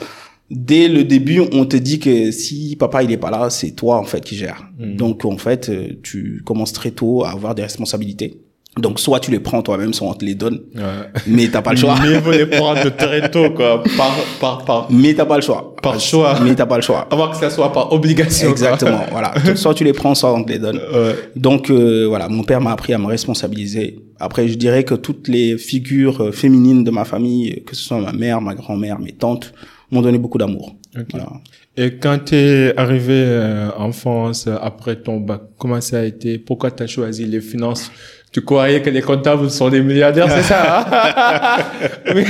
dès 0.51 0.89
le 0.89 1.05
début, 1.05 1.41
on 1.53 1.65
te 1.65 1.77
dit 1.77 1.99
que 1.99 2.31
si 2.31 2.77
papa 2.77 3.03
il 3.03 3.13
est 3.13 3.17
pas 3.17 3.31
là, 3.31 3.51
c'est 3.51 3.73
toi 3.73 3.97
en 3.97 4.05
fait 4.05 4.21
qui 4.23 4.37
gère. 4.37 4.69
Mmh. 4.79 4.97
Donc 4.97 5.25
en 5.25 5.39
fait, 5.39 5.71
tu 6.03 6.43
commences 6.45 6.73
très 6.73 6.91
tôt 6.91 7.25
à 7.25 7.31
avoir 7.31 7.55
des 7.55 7.63
responsabilités. 7.63 8.41
Donc 8.79 9.01
soit 9.01 9.19
tu 9.19 9.33
les 9.33 9.41
prends 9.41 9.63
toi-même, 9.63 9.93
soit 9.93 10.07
on 10.07 10.15
te 10.15 10.25
les 10.25 10.37
donne, 10.37 10.61
ouais. 10.77 10.83
mais 11.27 11.49
t'as 11.49 11.61
pas 11.61 11.73
le 11.73 11.77
choix. 11.77 11.97
Mais 12.03 12.21
faut 12.21 12.31
les 12.31 12.47
prendre 12.47 12.89
très 12.97 13.29
tôt, 13.29 13.51
quoi, 13.51 13.83
par 13.97 14.15
par 14.41 14.65
par. 14.65 14.87
Mais 14.91 15.13
t'as 15.13 15.25
pas 15.25 15.37
le 15.37 15.43
choix. 15.43 15.75
Par 15.83 15.99
choix. 15.99 16.39
Mais 16.45 16.55
t'as 16.55 16.67
pas 16.67 16.77
le 16.77 16.83
choix. 16.83 17.09
Avant 17.11 17.29
que 17.31 17.37
ça 17.37 17.51
soit 17.51 17.73
par 17.73 17.93
obligation. 17.93 18.49
Exactement, 18.49 19.01
voilà. 19.11 19.35
soit 19.57 19.75
tu 19.75 19.83
les 19.83 19.93
prends, 19.93 20.15
soit 20.15 20.33
on 20.33 20.45
te 20.45 20.53
les 20.53 20.61
donne. 20.61 20.77
Ouais. 20.77 21.17
Donc 21.35 21.69
euh, 21.69 22.07
voilà, 22.09 22.29
mon 22.29 22.45
père 22.45 22.61
m'a 22.61 22.71
appris 22.71 22.93
à 22.93 22.99
me 22.99 23.07
responsabiliser. 23.07 23.99
Après, 24.21 24.47
je 24.47 24.55
dirais 24.55 24.85
que 24.85 24.95
toutes 24.95 25.27
les 25.27 25.59
figures 25.59 26.21
euh, 26.21 26.31
féminines 26.31 26.85
de 26.85 26.93
ma 26.93 27.05
famille, 27.05 27.65
que 27.67 27.75
ce 27.75 27.83
soit 27.83 27.99
ma 27.99 28.13
mère, 28.13 28.41
ma 28.41 28.55
grand-mère, 28.55 29.01
mes 29.01 29.13
tantes, 29.13 29.53
m'ont 29.91 30.03
donné 30.03 30.19
beaucoup 30.19 30.39
d'amour. 30.39 30.75
Okay. 30.95 31.05
Voilà. 31.13 31.29
Et 31.77 31.97
quand 31.99 32.19
tu 32.27 32.35
es 32.35 32.77
arrivé 32.77 33.15
euh, 33.15 33.71
en 33.77 33.93
France 33.93 34.49
après 34.61 34.97
ton 34.97 35.21
bac, 35.21 35.43
comment 35.59 35.81
ça 35.81 36.01
a 36.01 36.05
été? 36.05 36.39
Pourquoi 36.39 36.71
tu 36.71 36.83
as 36.83 36.87
choisi 36.87 37.25
les 37.27 37.41
finances? 37.41 37.91
Tu 38.33 38.43
croyais 38.43 38.81
que 38.81 38.91
les 38.91 39.03
comptables 39.03 39.51
sont 39.51 39.69
des 39.69 39.81
milliardaires, 39.81 40.31
c'est 40.31 40.43
ça 40.43 40.87
hein? 40.87 42.13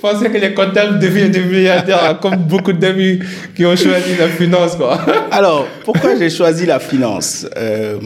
Pensais 0.00 0.30
que 0.30 0.38
les 0.38 0.52
comptables 0.52 0.98
deviennent 0.98 1.30
des 1.30 1.44
milliardaires, 1.44 2.02
hein, 2.02 2.18
comme 2.20 2.36
beaucoup 2.36 2.72
d'amis 2.72 3.20
qui 3.54 3.64
ont 3.64 3.76
choisi 3.76 4.16
la 4.18 4.28
finance. 4.28 4.74
Quoi. 4.74 4.98
Alors, 5.30 5.68
pourquoi 5.84 6.16
j'ai 6.18 6.28
choisi 6.28 6.66
la 6.66 6.80
finance? 6.80 7.46
Euh, 7.56 7.98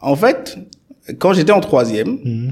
En 0.00 0.14
fait, 0.14 0.58
quand 1.18 1.32
j'étais 1.32 1.52
en 1.52 1.60
troisième, 1.60 2.18
mm. 2.22 2.50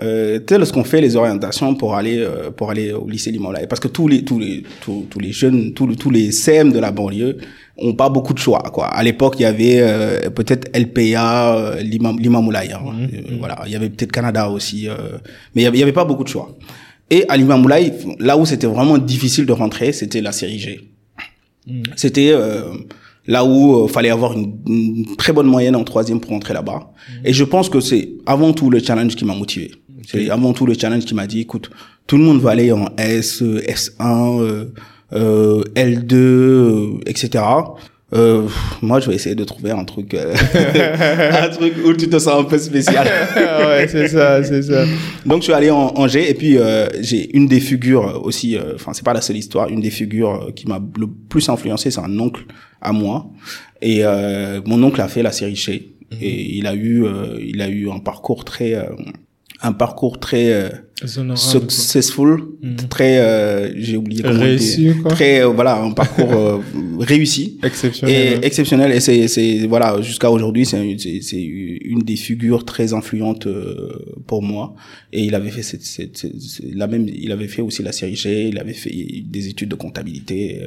Euh, 0.00 0.38
tu 0.38 0.54
sais, 0.54 0.58
lorsqu'on 0.58 0.84
fait 0.84 1.00
les 1.00 1.16
orientations 1.16 1.74
pour 1.74 1.94
aller 1.96 2.18
euh, 2.18 2.50
pour 2.50 2.70
aller 2.70 2.92
au 2.92 3.08
lycée 3.08 3.30
Limonlaye, 3.30 3.66
parce 3.66 3.80
que 3.80 3.88
tous 3.88 4.08
les 4.08 4.24
tous 4.24 4.38
les 4.38 4.62
tous, 4.80 5.06
tous 5.10 5.20
les 5.20 5.32
jeunes, 5.32 5.74
tous, 5.74 5.94
tous 5.96 6.10
les 6.10 6.32
CM 6.32 6.72
de 6.72 6.78
la 6.78 6.92
banlieue 6.92 7.36
ont 7.76 7.94
pas 7.94 8.08
beaucoup 8.08 8.32
de 8.32 8.38
choix 8.38 8.62
quoi. 8.72 8.86
À 8.86 9.02
l'époque, 9.02 9.34
il 9.38 9.42
y 9.42 9.46
avait 9.46 9.80
euh, 9.80 10.30
peut-être 10.30 10.70
LPA, 10.76 11.56
euh, 11.56 11.80
Limamoulaye, 11.82 12.72
hein. 12.72 12.80
mmh, 12.82 13.34
mmh. 13.34 13.38
voilà, 13.38 13.62
il 13.66 13.72
y 13.72 13.76
avait 13.76 13.90
peut-être 13.90 14.12
Canada 14.12 14.48
aussi 14.48 14.88
euh, 14.88 15.18
mais 15.54 15.62
il 15.62 15.76
y, 15.76 15.82
avait, 15.82 15.92
pas 15.92 16.04
beaucoup 16.04 16.24
de 16.24 16.28
choix. 16.28 16.56
Et 17.10 17.26
à 17.28 17.36
Limamoulaye, 17.36 17.92
là 18.18 18.38
où 18.38 18.46
c'était 18.46 18.66
vraiment 18.66 18.96
difficile 18.96 19.44
de 19.44 19.52
rentrer, 19.52 19.92
c'était 19.92 20.22
la 20.22 20.32
série 20.32 20.58
G. 20.58 20.80
Mmh. 21.66 21.82
C'était 21.96 22.30
euh, 22.32 22.62
là 23.26 23.44
où 23.44 23.86
fallait 23.88 24.10
avoir 24.10 24.32
une, 24.32 24.54
une, 24.66 25.16
très 25.16 25.32
bonne 25.32 25.46
moyenne 25.46 25.76
en 25.76 25.84
troisième 25.84 26.20
pour 26.20 26.30
rentrer 26.30 26.54
là-bas. 26.54 26.92
Et 27.24 27.32
je 27.32 27.44
pense 27.44 27.68
que 27.68 27.80
c'est 27.80 28.14
avant 28.24 28.52
tout 28.52 28.70
le 28.70 28.78
challenge 28.78 29.16
qui 29.16 29.24
m'a 29.24 29.34
motivé. 29.34 29.70
C'est 30.06 30.30
avant 30.30 30.52
tout 30.52 30.66
le 30.66 30.74
challenge 30.74 31.04
qui 31.04 31.14
m'a 31.14 31.26
dit, 31.26 31.40
écoute, 31.40 31.70
tout 32.06 32.16
le 32.16 32.24
monde 32.24 32.40
va 32.40 32.50
aller 32.50 32.72
en 32.72 32.86
S, 32.96 33.42
S1, 33.42 34.70
euh, 35.12 35.62
L2, 35.74 36.14
euh, 36.14 37.00
etc. 37.06 37.44
Euh, 38.14 38.46
moi, 38.82 39.00
je 39.00 39.08
vais 39.08 39.14
essayer 39.14 39.34
de 39.34 39.44
trouver 39.44 39.70
un 39.70 39.84
truc, 39.84 40.12
euh, 40.12 40.34
un 41.42 41.48
truc 41.48 41.74
où 41.84 41.94
tu 41.94 42.08
te 42.10 42.18
sens 42.18 42.40
un 42.40 42.44
peu 42.44 42.58
spécial. 42.58 43.06
ouais, 43.36 43.88
c'est 43.88 44.08
ça, 44.08 44.44
c'est 44.44 44.62
ça. 44.62 44.84
Donc, 45.24 45.38
je 45.38 45.44
suis 45.44 45.52
allé 45.52 45.70
en, 45.70 45.94
en 45.96 46.08
G 46.08 46.28
et 46.28 46.34
puis 46.34 46.58
euh, 46.58 46.88
j'ai 47.00 47.34
une 47.34 47.46
des 47.46 47.60
figures 47.60 48.20
aussi. 48.22 48.56
Euh, 48.56 48.74
enfin, 48.74 48.92
c'est 48.92 49.04
pas 49.04 49.14
la 49.14 49.22
seule 49.22 49.38
histoire. 49.38 49.68
Une 49.68 49.80
des 49.80 49.90
figures 49.90 50.52
qui 50.54 50.66
m'a 50.66 50.80
le 50.98 51.06
plus 51.06 51.48
influencé, 51.48 51.90
c'est 51.90 52.00
un 52.00 52.18
oncle 52.18 52.44
à 52.82 52.92
moi. 52.92 53.30
Et 53.80 54.02
mon 54.66 54.82
oncle 54.82 55.00
a 55.00 55.08
fait 55.08 55.22
la 55.22 55.32
série 55.32 55.56
chez. 55.56 55.94
Mm 56.12 56.16
-hmm. 56.16 56.24
Et 56.24 56.56
il 56.58 56.66
a 56.66 56.74
eu, 56.74 57.04
il 57.52 57.62
a 57.62 57.68
eu 57.68 57.88
un 57.90 58.00
parcours 58.00 58.44
très, 58.44 58.70
un 59.62 59.72
parcours 59.72 60.18
très 60.18 60.72
successful, 61.36 62.42
Mhm. 62.62 62.76
très, 62.88 63.18
euh, 63.18 63.72
j'ai 63.76 63.96
oublié 63.96 64.22
comment 64.22 64.40
Réussi, 64.40 64.92
quoi? 65.02 65.10
très, 65.10 65.42
euh, 65.42 65.48
voilà, 65.48 65.80
un 65.82 65.90
parcours 65.92 66.32
euh, 66.32 66.58
réussi 67.00 67.58
Exceptionnel. 67.62 68.38
et 68.42 68.46
exceptionnel. 68.46 68.92
Et 68.92 69.00
c'est, 69.00 69.28
c'est, 69.28 69.66
voilà, 69.66 70.00
jusqu'à 70.00 70.30
aujourd'hui, 70.30 70.64
c'est, 70.66 70.96
c'est, 70.98 71.20
c'est 71.20 71.40
une 71.42 72.00
des 72.00 72.16
figures 72.16 72.64
très 72.64 72.92
influentes 72.92 73.46
euh, 73.46 73.88
pour 74.26 74.42
moi. 74.42 74.74
Et 75.12 75.24
il 75.24 75.34
avait 75.34 75.50
fait 75.50 75.62
cette, 75.62 75.82
cette, 75.84 76.26
la 76.74 76.86
même, 76.86 77.06
il 77.08 77.32
avait 77.32 77.48
fait 77.48 77.62
aussi 77.62 77.82
la 77.82 77.92
série 77.92 78.16
G, 78.16 78.48
il 78.48 78.58
avait 78.58 78.72
fait 78.72 78.90
des 79.26 79.48
études 79.48 79.68
de 79.68 79.74
comptabilité. 79.74 80.60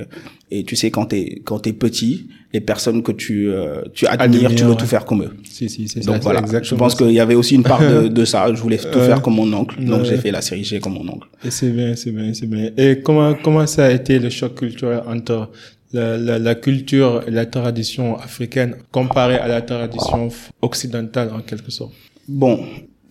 Et 0.51 0.63
tu 0.63 0.75
sais, 0.75 0.91
quand 0.91 1.05
t'es, 1.07 1.41
quand 1.43 1.59
t'es 1.59 1.73
petit, 1.73 2.27
les 2.53 2.61
personnes 2.61 3.01
que 3.03 3.11
tu, 3.11 3.49
euh, 3.49 3.81
tu 3.93 4.05
admires, 4.07 4.45
Admire, 4.45 4.55
tu 4.55 4.63
veux 4.63 4.69
ouais. 4.71 4.75
tout 4.77 4.85
faire 4.85 5.03
comme 5.05 5.23
eux. 5.23 5.31
Si, 5.43 5.67
si, 5.69 5.87
c'est 5.87 6.01
ça. 6.03 6.05
Donc 6.11 6.17
c'est 6.17 6.23
voilà, 6.23 6.41
je 6.61 6.75
pense 6.75 6.93
ça. 6.95 6.97
qu'il 7.05 7.13
y 7.13 7.19
avait 7.19 7.35
aussi 7.35 7.55
une 7.55 7.63
part 7.63 7.81
de, 7.81 8.07
de 8.19 8.25
ça. 8.25 8.53
Je 8.53 8.61
voulais 8.61 8.77
tout 8.77 8.99
faire 8.99 9.21
comme 9.21 9.35
mon 9.35 9.51
oncle, 9.53 9.83
donc 9.83 10.05
j'ai 10.05 10.17
fait 10.25 10.31
la 10.31 10.41
série 10.41 10.63
G 10.63 10.79
comme 10.79 10.93
mon 10.93 11.07
oncle. 11.07 11.27
Et 11.45 11.51
c'est 11.51 11.69
bien, 11.69 11.95
c'est 11.95 12.11
bien, 12.11 12.33
c'est 12.33 12.47
bien. 12.47 12.71
Et 12.77 13.01
comment, 13.01 13.33
comment 13.35 13.65
ça 13.67 13.85
a 13.85 13.91
été 13.91 14.19
le 14.19 14.29
choc 14.29 14.55
culturel 14.55 15.01
entre 15.07 15.49
la, 15.93 16.17
la, 16.17 16.39
la 16.39 16.55
culture 16.55 17.23
et 17.27 17.31
la 17.31 17.45
tradition 17.45 18.17
africaine 18.17 18.75
comparée 18.91 19.35
à 19.37 19.47
la 19.47 19.61
tradition 19.61 20.29
occidentale 20.61 21.29
en 21.33 21.41
quelque 21.41 21.71
sorte? 21.71 21.93
Bon, 22.27 22.59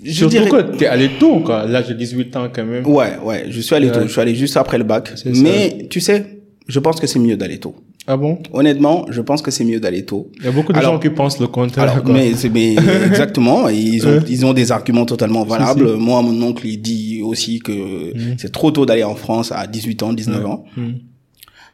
je 0.05 0.13
Surtout 0.13 0.31
dirais... 0.37 0.51
que 0.51 0.77
t'es 0.77 0.87
allé 0.87 1.09
tôt, 1.21 1.41
quoi. 1.41 1.61
à 1.61 1.67
L'âge 1.67 1.89
de 1.89 1.95
18 1.95 2.37
ans, 2.37 2.49
quand 2.53 2.65
même. 2.65 2.87
Ouais, 2.87 3.17
ouais, 3.23 3.47
je 3.49 3.61
suis 3.61 3.75
allé 3.75 3.87
Ouais. 3.89 3.93
tôt. 3.95 4.03
Je 4.03 4.09
suis 4.09 4.21
allé 4.21 4.35
juste 4.35 4.57
après 4.57 4.77
le 4.79 4.85
bac. 4.85 5.13
Ça. 5.15 5.31
Mais 5.43 5.87
tu 5.89 6.01
sais, 6.01 6.41
je 6.67 6.79
pense 6.81 7.01
que 7.01 7.07
c'est 7.07 7.19
mieux 7.21 7.37
d'aller 7.37 7.59
tôt. 7.59 7.75
Ah 8.07 8.17
bon? 8.19 8.39
Honnêtement, 8.53 9.07
je 9.11 9.21
pense 9.23 9.41
que 9.41 9.51
c'est 9.51 9.65
mieux 9.65 9.81
d'aller 9.81 10.05
tôt. 10.05 10.31
Il 10.39 10.45
y 10.45 10.49
a 10.49 10.51
beaucoup 10.53 10.73
de 10.73 10.79
Alors- 10.79 10.95
gens 10.95 10.99
qui 11.01 11.09
pensent 11.11 11.41
le 11.41 11.47
contraire, 11.47 11.91
Alors, 11.91 12.07
mais, 12.09 12.33
mais 12.53 12.75
exactement, 13.07 13.69
ils 13.69 14.07
ont, 14.07 14.21
ils 14.29 14.45
ont 14.45 14.53
des 14.53 14.73
arguments 14.73 15.07
totalement 15.07 15.45
valables. 15.45 15.89
si. 15.89 15.97
Moi, 15.97 16.21
mon 16.23 16.43
oncle, 16.43 16.67
il 16.67 16.79
dit 16.83 17.23
aussi 17.25 17.61
que 17.61 17.73
Mhm. 17.73 18.35
c'est 18.39 18.53
trop 18.53 18.71
tôt 18.71 18.85
d'aller 18.85 19.05
en 19.05 19.15
France 19.15 19.53
à 19.53 19.67
18 19.67 20.03
ans, 20.03 20.13
19 20.13 20.41
Ouais. 20.45 20.51
ans. 20.51 20.65
Hmm. 20.77 20.93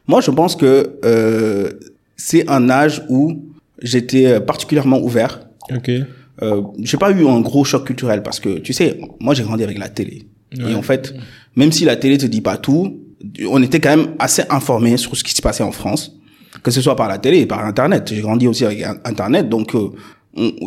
Moi, 0.07 0.21
je 0.21 0.31
pense 0.31 0.55
que 0.55 0.97
euh, 1.03 1.69
c'est 2.15 2.49
un 2.49 2.69
âge 2.69 3.03
où 3.09 3.43
j'étais 3.81 4.25
euh, 4.27 4.39
particulièrement 4.39 4.99
ouvert. 5.01 5.41
Ok. 5.75 5.89
Euh, 6.41 6.61
j'ai 6.81 6.97
pas 6.97 7.11
eu 7.11 7.27
un 7.27 7.41
gros 7.41 7.63
choc 7.65 7.85
culturel 7.85 8.23
parce 8.23 8.39
que, 8.39 8.57
tu 8.59 8.73
sais, 8.73 8.99
moi, 9.19 9.33
j'ai 9.33 9.43
grandi 9.43 9.63
avec 9.63 9.77
la 9.77 9.89
télé. 9.89 10.23
Ouais. 10.57 10.71
Et 10.71 10.75
en 10.75 10.81
fait, 10.81 11.13
même 11.55 11.71
si 11.71 11.83
la 11.85 11.97
télé 11.97 12.17
te 12.17 12.25
dit 12.25 12.41
pas 12.41 12.57
tout, 12.57 12.97
on 13.47 13.61
était 13.61 13.79
quand 13.79 13.95
même 13.95 14.07
assez 14.17 14.43
informé 14.49 14.97
sur 14.97 15.15
ce 15.15 15.23
qui 15.23 15.33
se 15.33 15.41
passait 15.41 15.63
en 15.63 15.71
France, 15.71 16.17
que 16.63 16.71
ce 16.71 16.81
soit 16.81 16.95
par 16.95 17.07
la 17.07 17.17
télé 17.17 17.39
et 17.39 17.45
par 17.45 17.65
Internet. 17.65 18.11
J'ai 18.13 18.21
grandi 18.21 18.47
aussi 18.47 18.65
avec 18.65 18.83
Internet, 19.05 19.49
donc 19.49 19.75
euh, 19.75 19.89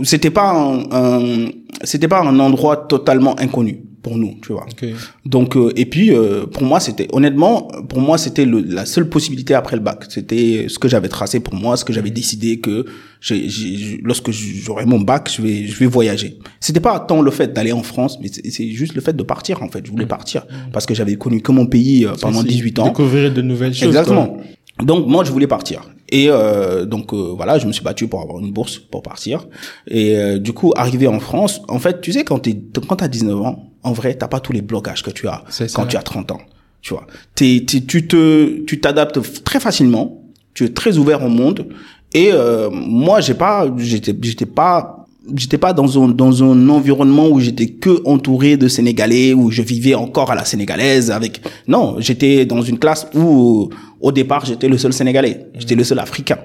c'était 0.03 0.31
pas 0.31 0.51
un, 0.53 0.85
un- 0.91 1.49
c'était 1.83 2.09
pas 2.09 2.21
un 2.21 2.39
endroit 2.39 2.77
totalement 2.89 3.39
inconnu 3.41 3.81
pour 4.03 4.19
nous, 4.19 4.35
tu 4.43 4.53
vois. 4.53 4.67
Ok. 4.71 4.87
Donc 5.25 5.57
euh, 5.57 5.73
et 5.77 5.87
puis 5.87 6.13
euh, 6.13 6.45
pour 6.47 6.63
moi 6.63 6.79
c'était 6.79 7.09
honnêtement 7.13 7.69
pour 7.89 8.01
moi 8.01 8.19
c'était 8.19 8.45
la 8.45 8.85
seule 8.85 9.09
possibilité 9.09 9.55
après 9.55 9.77
le 9.77 9.83
bac. 9.83 10.05
C'était 10.11 10.67
ce 10.69 10.79
que 10.79 10.89
j'avais 10.89 11.09
tracé 11.09 11.41
pour 11.41 11.55
moi, 11.55 11.79
ce 11.79 11.87
que 11.87 11.93
j'avais 11.95 12.11
décidé 12.11 12.61
que 12.61 12.85
j'ai, 13.23 13.49
j'ai- 13.49 14.01
lorsque 14.05 14.31
j'aurai 14.31 14.85
mon 14.85 15.01
bac, 15.01 15.31
je 15.35 15.41
vais 15.41 15.67
je 15.67 15.79
vais 15.79 15.87
voyager. 15.87 16.39
C'était 16.61 16.81
pas 16.81 17.01
tant 17.01 17.23
le 17.23 17.31
fait 17.31 17.55
d'aller 17.55 17.73
en 17.73 17.83
France, 17.83 18.19
mais 18.21 18.29
c'est 18.29 18.69
juste 18.69 18.95
le 18.95 19.01
fait 19.01 19.17
de 19.17 19.23
partir 19.23 19.63
en 19.63 19.69
fait. 19.71 19.81
Je 19.87 19.91
voulais 19.91 20.05
partir 20.07 20.47
parce 20.71 20.85
que 20.85 20.93
j'avais 20.95 21.17
connu 21.17 21.41
que 21.41 21.53
mon 21.53 21.65
pays 21.65 22.05
euh, 22.05 22.13
pendant 22.21 22.43
Si, 22.43 22.49
si. 22.49 22.55
18 22.57 22.79
ans. 22.81 22.85
Découvrir 22.89 23.33
de 23.33 23.41
nouvelles 23.41 23.73
choses. 23.73 23.85
Exactement. 23.89 24.37
Donc 24.83 25.07
moi 25.07 25.25
je 25.25 25.31
voulais 25.33 25.47
partir. 25.47 25.83
Et 26.11 26.26
euh, 26.28 26.85
donc 26.85 27.12
euh, 27.12 27.33
voilà 27.37 27.59
je 27.59 27.66
me 27.66 27.73
suis 27.73 27.83
battu 27.83 28.09
pour 28.09 28.21
avoir 28.21 28.40
une 28.40 28.52
bourse 28.52 28.78
pour 28.78 29.02
partir. 29.02 29.47
Et 29.88 30.16
euh, 30.16 30.38
du 30.38 30.52
coup 30.52 30.73
arrivé 30.76 31.07
en 31.07 31.21
France 31.21 31.61
en 31.69 31.78
fait 31.78 32.00
tu 32.00 32.12
sais 32.12 32.25
quand 32.25 32.40
t'es 32.40 32.57
quand 32.88 32.97
t'as 32.97 33.09
19 33.09 33.40
ans 33.40 33.71
en 33.83 33.93
vrai 33.93 34.14
t'as 34.14 34.28
pas 34.28 34.40
tous 34.40 34.52
les 34.52 34.62
blocages 34.62 35.02
que 35.02 35.11
tu 35.11 35.28
as 35.28 35.45
quand 35.59 35.66
ça. 35.69 35.87
tu 35.87 35.97
as 35.97 36.02
30 36.02 36.33
ans. 36.33 36.40
Tu 36.83 36.93
vois. 36.93 37.07
T'es, 37.35 37.64
t'es- 37.66 37.81
tu 37.81 38.07
te 38.07 38.61
tu 38.64 38.81
t'adaptes 38.81 39.43
très 39.45 39.59
facilement. 39.61 40.23
Tu 40.52 40.64
es 40.64 40.69
très 40.69 40.99
ouvert 40.99 41.25
au 41.25 41.28
monde. 41.28 41.69
Et 42.12 42.31
euh, 42.33 42.69
moi 42.71 43.21
j'ai 43.21 43.35
pas 43.35 43.66
j'étais 43.78 44.14
j'étais 44.23 44.47
pas 44.47 45.03
j'étais 45.37 45.59
pas 45.59 45.73
dans 45.73 46.02
un 46.02 46.09
dans 46.09 46.43
un 46.45 46.69
environnement 46.69 47.28
où 47.28 47.40
j'étais 47.40 47.66
que 47.69 48.02
entouré 48.07 48.57
de 48.57 48.69
sénégalais 48.69 49.33
où 49.33 49.50
je 49.50 49.62
vivais 49.62 49.95
encore 49.95 50.31
à 50.31 50.35
la 50.35 50.45
sénégalaise 50.45 51.11
avec 51.11 51.40
non 51.66 51.97
j'étais 51.99 52.45
dans 52.47 52.62
une 52.62 52.78
classe 52.78 53.07
où 53.14 53.71
au 54.00 54.12
départ 54.12 54.45
j'étais 54.45 54.69
le 54.69 54.76
seul 54.78 54.93
sénégalais. 54.93 55.47
J'étais 55.59 55.75
le 55.76 55.85
seul 55.85 55.99
africain. 55.99 56.38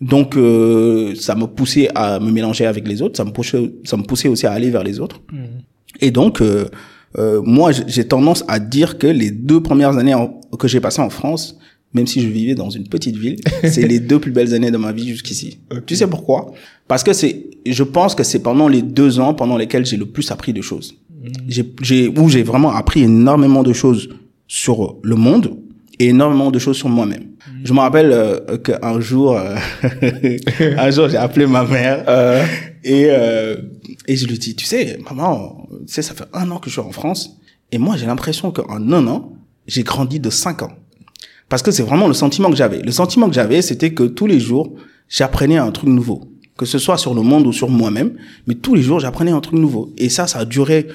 Donc 0.00 0.36
euh, 0.36 1.14
ça 1.16 1.34
me 1.34 1.46
poussait 1.46 1.88
à 1.94 2.20
me 2.20 2.30
mélanger 2.30 2.66
avec 2.66 2.86
les 2.86 3.02
autres 3.02 3.16
ça 3.16 3.24
me 3.24 3.30
poussait 3.32 3.72
ça 3.84 3.96
me 3.96 4.02
poussait 4.02 4.28
aussi 4.28 4.46
à 4.46 4.52
aller 4.52 4.70
vers 4.70 4.84
les 4.84 5.00
autres. 5.00 5.20
Et 6.00 6.10
donc 6.10 6.40
euh, 6.40 6.66
euh, 7.18 7.40
moi 7.44 7.72
j'ai- 7.72 8.04
tendance 8.06 8.44
à 8.48 8.58
dire 8.58 8.98
que 8.98 9.06
les 9.06 9.30
deux 9.30 9.60
premières 9.62 9.96
années 9.96 10.14
en- 10.14 10.40
que 10.58 10.68
j'ai 10.68 10.80
passées 10.80 11.02
en 11.02 11.10
France 11.10 11.56
même 11.94 12.06
si 12.06 12.20
je 12.20 12.28
vivais 12.28 12.54
dans 12.54 12.68
une 12.68 12.86
petite 12.86 13.16
ville, 13.16 13.36
c'est 13.64 13.86
les 13.88 13.98
deux 13.98 14.18
plus 14.18 14.30
belles 14.30 14.52
années 14.52 14.70
de 14.70 14.76
ma 14.76 14.92
vie 14.92 15.08
jusqu'ici. 15.08 15.60
Tu 15.86 15.96
sais 15.96 16.06
pourquoi? 16.06 16.52
Parce 16.88 17.02
que 17.04 17.12
c'est, 17.12 17.46
je 17.66 17.82
pense 17.82 18.14
que 18.14 18.24
c'est 18.24 18.42
pendant 18.42 18.66
les 18.66 18.82
deux 18.82 19.20
ans 19.20 19.34
pendant 19.34 19.56
lesquels 19.56 19.86
j'ai 19.86 19.96
le 19.96 20.06
plus 20.06 20.30
appris 20.30 20.52
de 20.52 20.62
choses. 20.62 20.96
J'ai, 21.46 21.70
j'ai, 21.82 22.08
où 22.08 22.28
j'ai 22.28 22.42
vraiment 22.42 22.70
appris 22.70 23.02
énormément 23.02 23.62
de 23.62 23.72
choses 23.72 24.08
sur 24.46 24.96
le 25.02 25.14
monde 25.14 25.58
et 25.98 26.08
énormément 26.08 26.50
de 26.50 26.58
choses 26.58 26.76
sur 26.76 26.88
moi-même. 26.88 27.24
Je 27.64 27.72
me 27.72 27.80
rappelle 27.80 28.12
euh, 28.12 28.56
qu'un 28.56 29.00
jour, 29.00 29.36
euh, 29.36 29.56
un 30.78 30.90
jour, 30.90 31.08
j'ai 31.08 31.16
appelé 31.16 31.46
ma 31.46 31.64
mère 31.64 32.04
euh, 32.08 32.44
et 32.84 33.06
euh, 33.10 33.56
et 34.06 34.16
je 34.16 34.26
lui 34.26 34.38
dis, 34.38 34.54
tu 34.54 34.64
sais, 34.64 34.98
maman, 35.08 35.66
tu 35.86 35.92
sais, 35.92 36.02
ça 36.02 36.14
fait 36.14 36.24
un 36.32 36.50
an 36.50 36.58
que 36.58 36.70
je 36.70 36.78
suis 36.78 36.80
en 36.80 36.92
France 36.92 37.36
et 37.72 37.78
moi 37.78 37.96
j'ai 37.96 38.06
l'impression 38.06 38.50
qu'en 38.52 38.80
un 38.80 39.06
an, 39.08 39.32
j'ai 39.66 39.82
grandi 39.82 40.20
de 40.20 40.30
cinq 40.30 40.62
ans. 40.62 40.72
Parce 41.48 41.62
que 41.62 41.70
c'est 41.70 41.82
vraiment 41.82 42.06
le 42.06 42.14
sentiment 42.14 42.50
que 42.50 42.56
j'avais. 42.56 42.80
Le 42.80 42.92
sentiment 42.92 43.28
que 43.28 43.34
j'avais, 43.34 43.62
c'était 43.62 43.92
que 43.92 44.04
tous 44.04 44.26
les 44.26 44.38
jours, 44.38 44.74
j'apprenais 45.08 45.56
un 45.56 45.70
truc 45.70 45.88
nouveau. 45.88 46.30
Que 46.58 46.66
ce 46.66 46.78
soit 46.78 46.98
sur 46.98 47.14
le 47.14 47.22
monde 47.22 47.46
ou 47.46 47.52
sur 47.52 47.70
moi-même, 47.70 48.12
mais 48.46 48.54
tous 48.54 48.74
les 48.74 48.82
jours, 48.82 49.00
j'apprenais 49.00 49.30
un 49.30 49.40
truc 49.40 49.58
nouveau. 49.58 49.94
Et 49.96 50.10
ça, 50.10 50.26
ça 50.26 50.40
a 50.40 50.44
duré, 50.44 50.88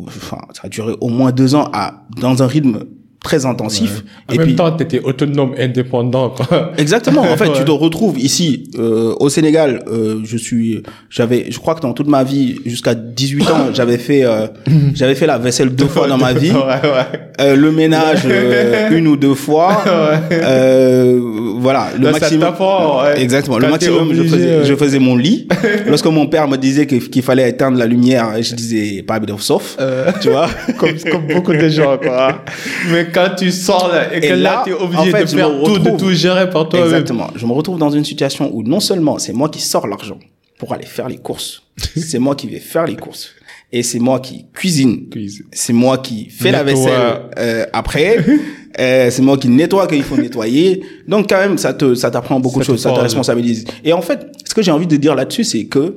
enfin, 0.00 0.38
ça 0.54 0.62
a 0.64 0.68
duré 0.68 0.94
au 1.00 1.08
moins 1.08 1.30
deux 1.30 1.54
ans 1.54 1.68
à, 1.72 2.04
dans 2.18 2.42
un 2.42 2.46
rythme 2.46 2.86
très 3.22 3.46
intensif. 3.46 4.02
En 4.28 4.34
Et 4.34 4.38
même 4.38 4.46
puis, 4.48 4.56
temps, 4.56 4.70
t'étais 4.72 5.00
autonome, 5.00 5.54
indépendant, 5.58 6.30
quoi. 6.30 6.72
Exactement. 6.78 7.22
En 7.22 7.36
fait, 7.36 7.48
Ouais. 7.48 7.58
tu 7.58 7.64
te 7.64 7.70
retrouves 7.70 8.18
ici 8.18 8.64
euh, 8.78 9.14
au 9.20 9.28
Sénégal. 9.28 9.82
Euh, 9.86 10.20
je 10.24 10.36
suis, 10.36 10.82
j'avais, 11.10 11.46
je 11.50 11.58
crois 11.58 11.74
que 11.74 11.80
dans 11.80 11.92
toute 11.92 12.08
ma 12.08 12.24
vie, 12.24 12.56
jusqu'à 12.66 12.94
18 12.94 13.42
ans, 13.50 13.66
j'avais 13.74 13.98
fait, 13.98 14.24
euh, 14.24 14.46
j'avais 14.94 15.14
fait 15.14 15.26
la 15.26 15.38
vaisselle 15.38 15.70
deux 15.74 15.86
fois 15.86 16.08
dans 16.08 16.18
ma 16.18 16.32
vie. 16.32 16.50
ouais, 16.50 16.58
ouais. 16.58 17.20
Euh, 17.40 17.56
le 17.56 17.70
ménage 17.72 18.22
euh, 18.26 18.90
une 18.90 19.06
ou 19.08 19.16
deux 19.16 19.34
fois. 19.34 19.82
Euh, 20.30 21.20
voilà, 21.58 21.88
le 21.98 22.04
Là, 22.06 22.12
maximum. 22.12 22.54
ouais. 22.58 23.20
Exactement. 23.20 23.58
Le 23.58 23.64
Quand 23.66 23.70
maximum, 23.72 24.12
je 24.14 24.22
faisais, 24.24 24.58
ouais. 24.58 24.64
je 24.64 24.74
faisais 24.74 24.98
mon 24.98 25.16
lit. 25.16 25.48
Lorsque 25.86 26.06
mon 26.06 26.26
père 26.26 26.48
me 26.48 26.56
disait 26.56 26.86
qu'il 26.86 27.22
fallait 27.22 27.48
éteindre 27.50 27.78
la 27.78 27.86
lumière, 27.86 28.30
je 28.40 28.54
disais 28.54 29.02
pas 29.02 29.18
de 29.20 29.32
sauf. 29.38 29.76
Euh. 29.80 30.10
Tu 30.20 30.28
vois. 30.30 30.48
comme, 30.78 30.90
comme 31.10 31.26
beaucoup 31.32 31.52
de 31.52 31.68
gens, 31.68 31.96
quoi. 31.98 32.44
Mais 32.92 33.06
quand 33.12 33.34
tu 33.36 33.50
sors 33.50 33.88
là, 33.88 34.14
et 34.14 34.20
que 34.20 34.26
Et 34.26 34.30
là, 34.30 34.36
là, 34.36 34.62
t'es 34.64 34.72
en 34.72 34.82
obligé 34.82 35.10
fait, 35.10 35.24
de 35.24 35.28
faire 35.28 35.50
tout, 35.64 35.78
de 35.78 35.96
tout 35.96 36.12
gérer 36.12 36.48
par 36.50 36.68
toi 36.68 36.80
Exactement. 36.80 37.28
Je 37.36 37.46
me 37.46 37.52
retrouve 37.52 37.78
dans 37.78 37.90
une 37.90 38.04
situation 38.04 38.50
où 38.52 38.62
non 38.62 38.80
seulement 38.80 39.18
c'est 39.18 39.32
moi 39.32 39.48
qui 39.48 39.60
sors 39.60 39.86
l'argent 39.86 40.18
pour 40.58 40.72
aller 40.72 40.86
faire 40.86 41.08
les 41.08 41.18
courses, 41.18 41.62
c'est 41.96 42.18
moi 42.18 42.34
qui 42.34 42.48
vais 42.48 42.60
faire 42.60 42.86
les 42.86 42.96
courses 42.96 43.34
et 43.72 43.82
c'est 43.82 43.98
moi 43.98 44.20
qui 44.20 44.46
cuisine. 44.52 45.08
Cuisine. 45.08 45.46
C'est 45.50 45.72
moi 45.72 45.98
qui 45.98 46.28
fais 46.28 46.50
la 46.50 46.62
vaisselle 46.62 47.22
euh, 47.38 47.66
après. 47.72 48.24
Euh, 48.80 49.10
c'est 49.10 49.20
moi 49.20 49.36
qui 49.36 49.48
nettoie 49.48 49.86
qu'il 49.86 50.02
faut 50.02 50.16
nettoyer. 50.16 50.82
Donc 51.06 51.28
quand 51.28 51.36
même, 51.36 51.58
ça 51.58 51.74
te 51.74 51.94
ça 51.94 52.10
t'apprend 52.10 52.40
beaucoup 52.40 52.54
Ça 52.54 52.60
de 52.60 52.64
choses, 52.64 52.80
ça 52.80 52.90
te 52.90 53.00
responsabilise. 53.00 53.66
Et 53.84 53.92
en 53.92 54.00
fait, 54.00 54.28
ce 54.46 54.54
que 54.54 54.62
j'ai 54.62 54.70
envie 54.70 54.86
de 54.86 54.96
dire 54.96 55.14
là-dessus, 55.14 55.44
c'est 55.44 55.66
que 55.66 55.94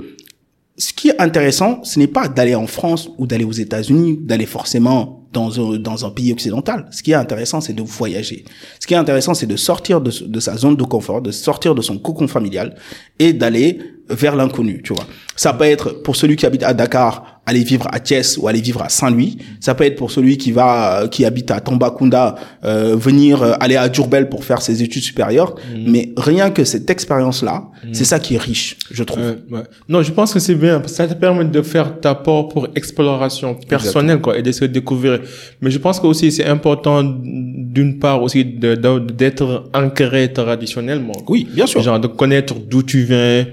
ce 0.78 0.92
qui 0.92 1.08
est 1.08 1.22
intéressant, 1.22 1.82
ce 1.86 2.00
n'est 2.00 2.08
pas 2.08 2.28
d'aller 2.28 2.54
en 2.54 2.68
France 2.68 3.10
ou 3.18 3.28
d'aller 3.28 3.46
aux 3.46 3.54
États-Unis, 3.54 4.20
d'aller 4.22 4.46
forcément 4.46 5.25
dans 5.36 6.06
un, 6.06 6.10
pays 6.10 6.32
occidental. 6.32 6.88
Ce 6.92 7.04
qui 7.04 7.12
est 7.12 7.16
intéressant, 7.16 7.62
c'est 7.62 7.74
de 7.74 7.84
voyager. 7.84 8.46
Ce 8.80 8.88
qui 8.88 8.94
est 8.94 8.98
intéressant, 8.98 9.34
c'est 9.34 9.48
de 9.48 9.56
sortir 9.56 10.02
de, 10.02 10.12
de 10.26 10.40
sa 10.40 10.58
zone 10.58 10.76
de 10.76 10.84
confort, 10.84 11.22
de 11.22 11.32
sortir 11.32 11.76
de 11.76 11.82
son 11.82 11.98
cocon 11.98 12.28
familial 12.28 12.76
et 13.20 13.34
d'aller 13.34 13.80
vers 14.10 14.36
l'inconnu, 14.36 14.82
tu 14.84 14.94
vois. 14.94 15.06
Ça 15.36 15.52
peut 15.54 15.66
être 15.66 15.92
pour 16.04 16.16
celui 16.16 16.36
qui 16.36 16.46
habite 16.46 16.64
à 16.64 16.74
Dakar, 16.74 17.42
aller 17.46 17.64
vivre 17.64 17.88
à 17.92 18.00
Thiès 18.00 18.38
ou 18.38 18.48
aller 18.48 18.62
vivre 18.62 18.82
à 18.82 18.90
Saint-Louis. 18.90 19.38
Ça 19.60 19.76
peut 19.76 19.84
être 19.84 19.98
pour 19.98 20.10
celui 20.12 20.38
qui 20.38 20.52
va, 20.52 21.02
euh, 21.04 21.08
qui 21.08 21.26
habite 21.26 21.52
à 21.52 21.60
Tambacounda, 21.60 22.36
euh, 22.64 22.96
venir 22.96 23.44
euh, 23.44 23.54
aller 23.60 23.76
à 23.76 23.92
Djurbel 23.92 24.30
pour 24.30 24.44
faire 24.46 24.62
ses 24.62 24.82
études 24.82 25.04
supérieures. 25.04 25.54
Mais 25.86 26.12
rien 26.18 26.50
que 26.52 26.64
cette 26.64 26.90
expérience-là, 26.90 27.66
c'est 27.92 28.06
ça 28.06 28.18
qui 28.20 28.36
est 28.36 28.40
riche, 28.40 28.78
je 28.90 29.04
trouve. 29.04 29.20
Ouais, 29.24 29.58
ouais. 29.58 29.64
Non, 29.90 30.02
je 30.02 30.12
pense 30.12 30.34
que 30.34 30.40
c'est 30.40 30.56
bien 30.56 30.80
parce 30.80 30.94
que 30.94 30.98
ça 30.98 31.08
te 31.08 31.14
permet 31.14 31.46
de 31.46 31.62
faire 31.62 32.00
ta 32.00 32.16
part 32.16 32.48
pour 32.48 32.68
exploration 32.76 33.56
personnelle 33.56 34.22
quoi 34.22 34.38
et 34.38 34.42
de 34.42 34.52
se 34.52 34.66
découvrir. 34.66 35.20
Mais 35.62 35.70
je 35.70 35.78
pense 35.78 36.00
que 36.00 36.08
aussi 36.08 36.32
c'est 36.32 36.46
important 36.46 37.04
d'une 37.04 38.00
part 38.00 38.24
aussi 38.24 38.44
de- 38.46 38.76
de- 38.76 39.00
d'être 39.12 39.70
ancré 39.74 40.32
traditionnellement. 40.34 41.14
Oui, 41.28 41.48
bien 41.54 41.68
sûr. 41.68 41.82
Genre 41.82 42.00
de 42.00 42.08
connaître 42.08 42.56
d'où 42.56 42.82
tu 42.84 43.04
viens, 43.04 43.46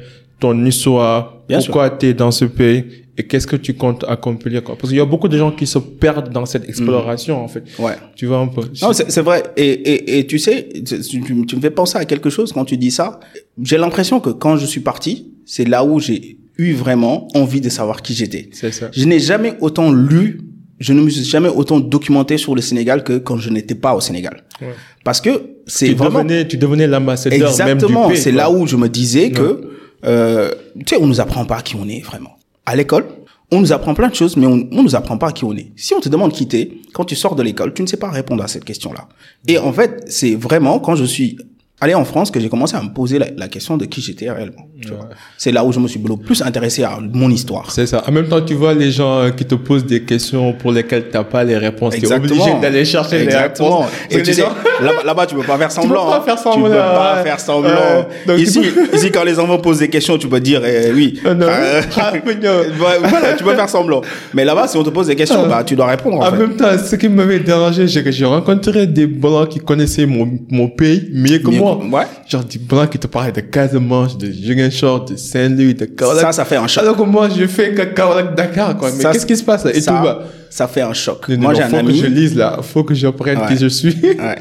ton 0.43 0.65
histoire, 0.65 1.43
Bien 1.49 1.59
pourquoi 1.59 1.89
tu 1.91 2.07
es 2.07 2.15
dans 2.15 2.33
ce 2.33 2.45
pays 2.45 2.85
et 3.17 3.23
qu'est-ce 3.25 3.47
que 3.47 3.57
tu 3.57 3.75
comptes 3.75 4.05
accomplir 4.09 4.65
quoi 4.65 4.75
Parce 4.77 4.89
qu'il 4.89 4.99
y 4.99 5.01
a 5.01 5.05
beaucoup 5.05 5.29
de 5.29 5.39
gens 5.39 5.53
qui 5.53 5.67
se 5.67 5.79
perdent 5.79 6.31
dans 6.31 6.47
cette 6.47 6.69
exploration 6.69 7.45
en 7.45 7.47
fait. 7.47 7.63
Ouais. 7.79 7.93
Tu 8.17 8.27
vois 8.27 8.39
un 8.39 8.49
peu? 8.49 8.63
Non, 8.83 8.93
c'est 8.93 9.21
vrai. 9.21 9.45
Et, 9.57 9.71
et, 9.71 10.19
et 10.19 10.27
tu 10.27 10.39
sais, 10.39 10.69
tu, 10.85 11.21
me 11.35 11.61
fais 11.61 11.71
penser 11.71 11.97
à 11.99 12.05
quelque 12.05 12.31
chose 12.31 12.53
quand 12.53 12.65
tu 12.65 12.77
dis 12.77 12.91
ça. 12.91 13.21
J'ai 13.63 13.79
l'impression 13.79 14.19
que 14.19 14.31
quand 14.31 14.57
je 14.57 14.67
suis 14.67 14.81
parti, 14.81 15.33
c'est 15.47 15.69
là 15.69 15.85
où 15.85 16.01
j'ai 16.01 16.39
eu 16.59 16.73
vraiment 16.73 17.29
envie 17.35 17.61
de 17.61 17.69
savoir 17.69 18.03
qui 18.03 18.15
j'étais. 18.15 18.49
C'est 18.53 18.73
ça. 18.73 18.89
Je 18.93 19.05
n'ai 19.05 19.21
jamais 19.21 19.55
autant 19.61 19.93
lu, 19.93 20.41
je 20.81 20.93
ne 20.93 21.03
me 21.03 21.11
suis 21.11 21.25
jamais 21.25 21.51
autant 21.51 21.79
documenté 21.79 22.37
sur 22.39 22.55
le 22.55 22.63
Sénégal 22.63 23.05
que 23.05 23.19
quand 23.19 23.37
je 23.37 23.51
n'étais 23.51 23.77
pas 23.77 23.95
au 23.95 24.01
Sénégal. 24.01 24.43
Ouais. 24.61 24.69
Parce 25.05 25.21
que 25.21 25.31
c'est 25.67 25.89
Tu 25.89 25.95
vraiment 25.95 26.25
devenais, 26.25 26.49
tu 26.49 26.57
devenais 26.57 26.87
l'ambassadeur 26.89 27.39
même 27.39 27.79
du 27.79 27.85
exactement. 27.85 28.11
C'est 28.15 28.33
là 28.33 28.51
où 28.51 28.67
je 28.67 28.77
me 28.77 28.89
disais 28.89 29.31
que, 29.31 29.73
euh, 30.05 30.53
tu 30.79 30.95
sais, 30.95 30.97
on 31.01 31.07
nous 31.07 31.21
apprend 31.21 31.45
pas 31.45 31.63
qui 31.63 31.77
on 31.77 31.89
est 31.89 32.01
vraiment. 32.01 32.39
À 32.67 32.77
l'école, 32.77 33.07
on 33.51 33.61
nous 33.61 33.73
apprend 33.73 33.95
plein 33.95 34.09
de 34.09 34.15
choses, 34.15 34.37
mais 34.37 34.47
on, 34.47 34.67
on 34.73 34.83
nous 34.83 34.97
apprend 34.97 35.19
pas 35.19 35.33
qui 35.33 35.45
on 35.45 35.55
est. 35.55 35.73
Si 35.77 35.95
on 35.95 36.01
te 36.01 36.09
demande 36.09 36.33
qui 36.33 36.49
t'es, 36.49 36.73
quand 36.93 37.05
tu 37.05 37.15
sors 37.15 37.35
de 37.35 37.43
l'école, 37.43 37.75
tu 37.75 37.83
ne 37.83 37.87
sais 37.87 37.97
pas 37.99 38.11
répondre 38.11 38.43
à 38.43 38.49
cette 38.49 38.65
question-là. 38.65 39.09
Et 39.47 39.59
en 39.59 39.73
fait, 39.73 40.05
c'est 40.09 40.35
vraiment 40.35 40.79
quand 40.79 40.95
je 40.95 41.05
suis 41.05 41.37
allé 41.83 41.95
en 41.95 42.05
France 42.05 42.31
que 42.31 42.41
j'ai 42.41 42.49
commencé 42.49 42.77
à 42.77 42.83
me 42.83 42.89
poser 42.95 43.19
la, 43.19 43.27
la 43.37 43.49
question 43.49 43.77
de 43.77 43.85
qui 43.85 44.01
j'étais 44.01 44.31
réellement. 44.31 44.67
tu 44.81 44.89
vois. 44.89 45.09
C'est 45.37 45.53
là 45.53 45.65
où 45.65 45.73
je 45.73 45.81
me 45.81 45.89
suis 45.89 46.01
le 46.01 46.17
plus 46.17 46.41
intéressé 46.43 46.85
à 46.85 46.99
mon 47.01 47.29
histoire. 47.31 47.71
C'est 47.71 47.87
ça. 47.87 48.03
En 48.09 48.13
même 48.13 48.29
temps, 48.29 48.41
tu 48.41 48.55
vois 48.55 48.73
les 48.75 48.91
gens 48.91 49.19
euh, 49.19 49.31
qui 49.31 49.45
te 49.45 49.55
posent 49.57 49.85
des 49.85 50.03
questions 50.05 50.53
pour 50.53 50.73
lesquelles 50.73 51.09
tu 51.11 51.17
n'as 51.17 51.25
pas 51.25 51.45
les 51.45 51.57
réponses. 51.59 51.95
Tu 51.97 52.07
es 52.07 52.13
obligé 52.13 52.53
d'aller 52.63 52.85
chercher 52.85 53.23
Exactement. 53.23 53.81
les 53.81 53.85
réponses. 53.85 53.93
Et 54.11 54.23
tu 54.23 54.31
les 54.31 54.33
sais, 54.35 54.43
gens- 54.43 55.03
là-bas, 55.05 55.27
tu 55.27 55.35
peux 55.35 55.43
pas 55.43 55.59
faire 55.59 55.71
semblant. 55.79 56.07
pas 56.07 56.19
hein. 56.19 56.23
faire 56.25 56.39
semblant, 56.39 56.63
Tu 56.67 56.71
peux 56.71 56.77
pas 56.77 57.17
ouais. 57.17 57.23
faire 57.25 57.41
semblant. 57.41 57.71
Ouais. 57.71 58.07
Donc, 58.27 58.37
tu 58.37 58.43
ici, 58.45 58.61
peux- 58.61 58.97
ici, 58.97 59.11
quand 59.11 59.25
les 59.25 59.39
enfants 59.39 59.59
posent 59.59 59.79
des 59.81 59.89
questions, 59.89 60.17
tu 60.19 60.29
peux 60.29 60.41
dire 60.41 60.63
eh, 60.65 60.93
oui. 60.93 61.21
Non. 61.25 61.31
Euh, 61.43 61.83
Ah, 61.97 62.13
non. 62.25 62.31
ouais, 62.31 62.99
voilà, 63.03 63.33
tu 63.37 63.45
peux 63.45 63.55
faire 63.55 63.69
semblant. 63.69 64.03
Mais 64.35 64.45
là-bas, 64.45 64.69
si 64.69 64.77
on 64.77 64.85
te 64.85 64.91
pose 64.91 65.09
des 65.09 65.17
questions, 65.17 65.47
bah, 65.49 65.65
tu 65.65 65.75
dois 65.75 65.87
répondre, 65.87 66.19
en 66.21 66.29
En 66.29 66.31
fait. 66.31 66.37
même 66.39 66.57
temps, 66.57 66.71
ce 66.79 66.97
qui 66.97 67.09
m'avait 67.09 67.41
dérangé, 67.41 67.89
c'est 67.89 68.05
que 68.05 68.11
j'ai 68.13 68.25
rencontré 68.25 68.87
des 68.87 69.07
blancs 69.07 69.49
qui 69.49 69.59
connaissaient 69.59 70.07
mon, 70.07 70.29
mon 70.51 70.69
pays 70.69 71.09
mieux 71.13 71.39
que 71.39 71.49
moi. 71.51 71.72
Ouais. 71.79 72.05
Genre 72.29 72.45
des 72.45 72.59
blancs 72.59 72.91
qui 72.91 72.99
te 72.99 73.07
parlaient 73.07 73.33
de 73.33 73.41
Casamance, 73.41 74.17
de 74.19 74.31
Ziguinchor, 74.31 75.05
de 75.05 75.17
Saint-Louis, 75.17 75.75
de 75.75 75.85
Kaolack. 75.87 76.21
Ça, 76.21 76.33
ça 76.33 76.45
fait 76.45 76.57
un 76.57 76.67
choc. 76.67 76.83
Alors 76.83 76.97
que 76.97 77.03
moi, 77.03 77.29
je 77.29 77.47
fais 77.47 77.73
que 77.75 77.83
Kaolack 77.83 78.35
Dakar, 78.35 78.77
quoi. 78.77 78.91
Mais 78.97 79.03
qu'est-ce 79.05 79.27
qui 79.27 79.37
se 79.37 79.43
passe 79.45 79.65
là? 79.65 79.75
Et 79.75 79.81
ça, 79.81 79.93
tout 79.93 80.05
va. 80.05 80.23
ça 80.51 80.69
fait 80.69 80.81
un 80.83 80.93
choc. 80.93 81.29
Non, 81.29 81.39
Moi, 81.39 81.55
j'ai 81.55 81.63
un 81.63 81.69
faut 81.69 81.77
ami. 81.77 81.93
que 82.01 82.07
je 82.07 82.11
lise 82.11 82.37
là. 82.37 82.59
Faut 82.63 82.85
que 82.85 82.95
j'apprenne 82.95 83.39
Ouais. 83.39 83.47
qui 83.49 83.57
je 83.57 83.67
suis. 83.67 83.95
Ouais. 84.03 84.37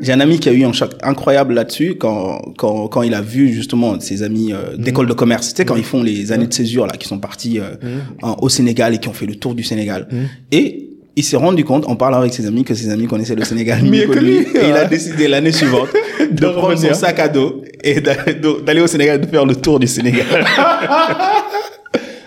J'ai 0.00 0.12
un 0.12 0.20
ami 0.20 0.38
qui 0.38 0.48
a 0.48 0.52
eu 0.52 0.64
un 0.64 0.72
choc 0.72 0.92
incroyable 1.02 1.54
là-dessus 1.54 1.96
quand, 1.98 2.40
quand, 2.58 2.88
quand 2.88 3.02
il 3.02 3.14
a 3.14 3.20
vu 3.20 3.52
justement 3.52 3.98
ses 4.00 4.22
amis 4.22 4.52
euh, 4.52 4.76
d'école 4.76 5.06
de 5.08 5.12
commerce. 5.14 5.50
Tu 5.50 5.56
sais, 5.56 5.64
quand 5.64 5.76
ils 5.76 5.84
font 5.84 6.02
les 6.02 6.32
années 6.32 6.46
de 6.46 6.54
césure, 6.54 6.86
là, 6.86 6.92
qui 6.98 7.06
sont 7.08 7.18
partis 7.18 7.58
euh, 7.60 7.74
en- 8.22 8.36
au 8.40 8.48
Sénégal 8.48 8.94
et 8.94 8.98
qui 8.98 9.08
ont 9.08 9.12
fait 9.12 9.26
le 9.26 9.36
tour 9.36 9.54
du 9.54 9.62
Sénégal. 9.64 10.08
Et 10.52 10.90
il 11.16 11.22
s'est 11.22 11.36
rendu 11.36 11.62
compte, 11.64 11.86
en 11.88 11.94
parlant 11.94 12.18
avec 12.18 12.34
ses 12.34 12.44
amis, 12.44 12.64
que 12.64 12.74
ses 12.74 12.90
amis 12.90 13.06
connaissaient 13.06 13.36
le 13.36 13.44
Sénégal 13.44 13.82
mieux 13.84 14.06
que 14.08 14.18
lui. 14.18 14.38
Et 14.38 14.68
il 14.68 14.72
a 14.72 14.84
décidé 14.84 15.28
l'année 15.28 15.52
suivante 15.52 15.88
de, 16.34 16.40
De 16.46 16.52
prendre 16.52 16.76
son 16.78 16.94
sac 16.94 17.18
à 17.20 17.28
dos 17.28 17.62
et 17.82 18.00
d'a- 18.00 18.14
d'aller 18.64 18.80
au 18.80 18.86
Sénégal, 18.86 19.20
de 19.20 19.26
faire 19.26 19.46
le 19.46 19.54
tour 19.56 19.78
du 19.80 19.86
Sénégal. 19.86 20.26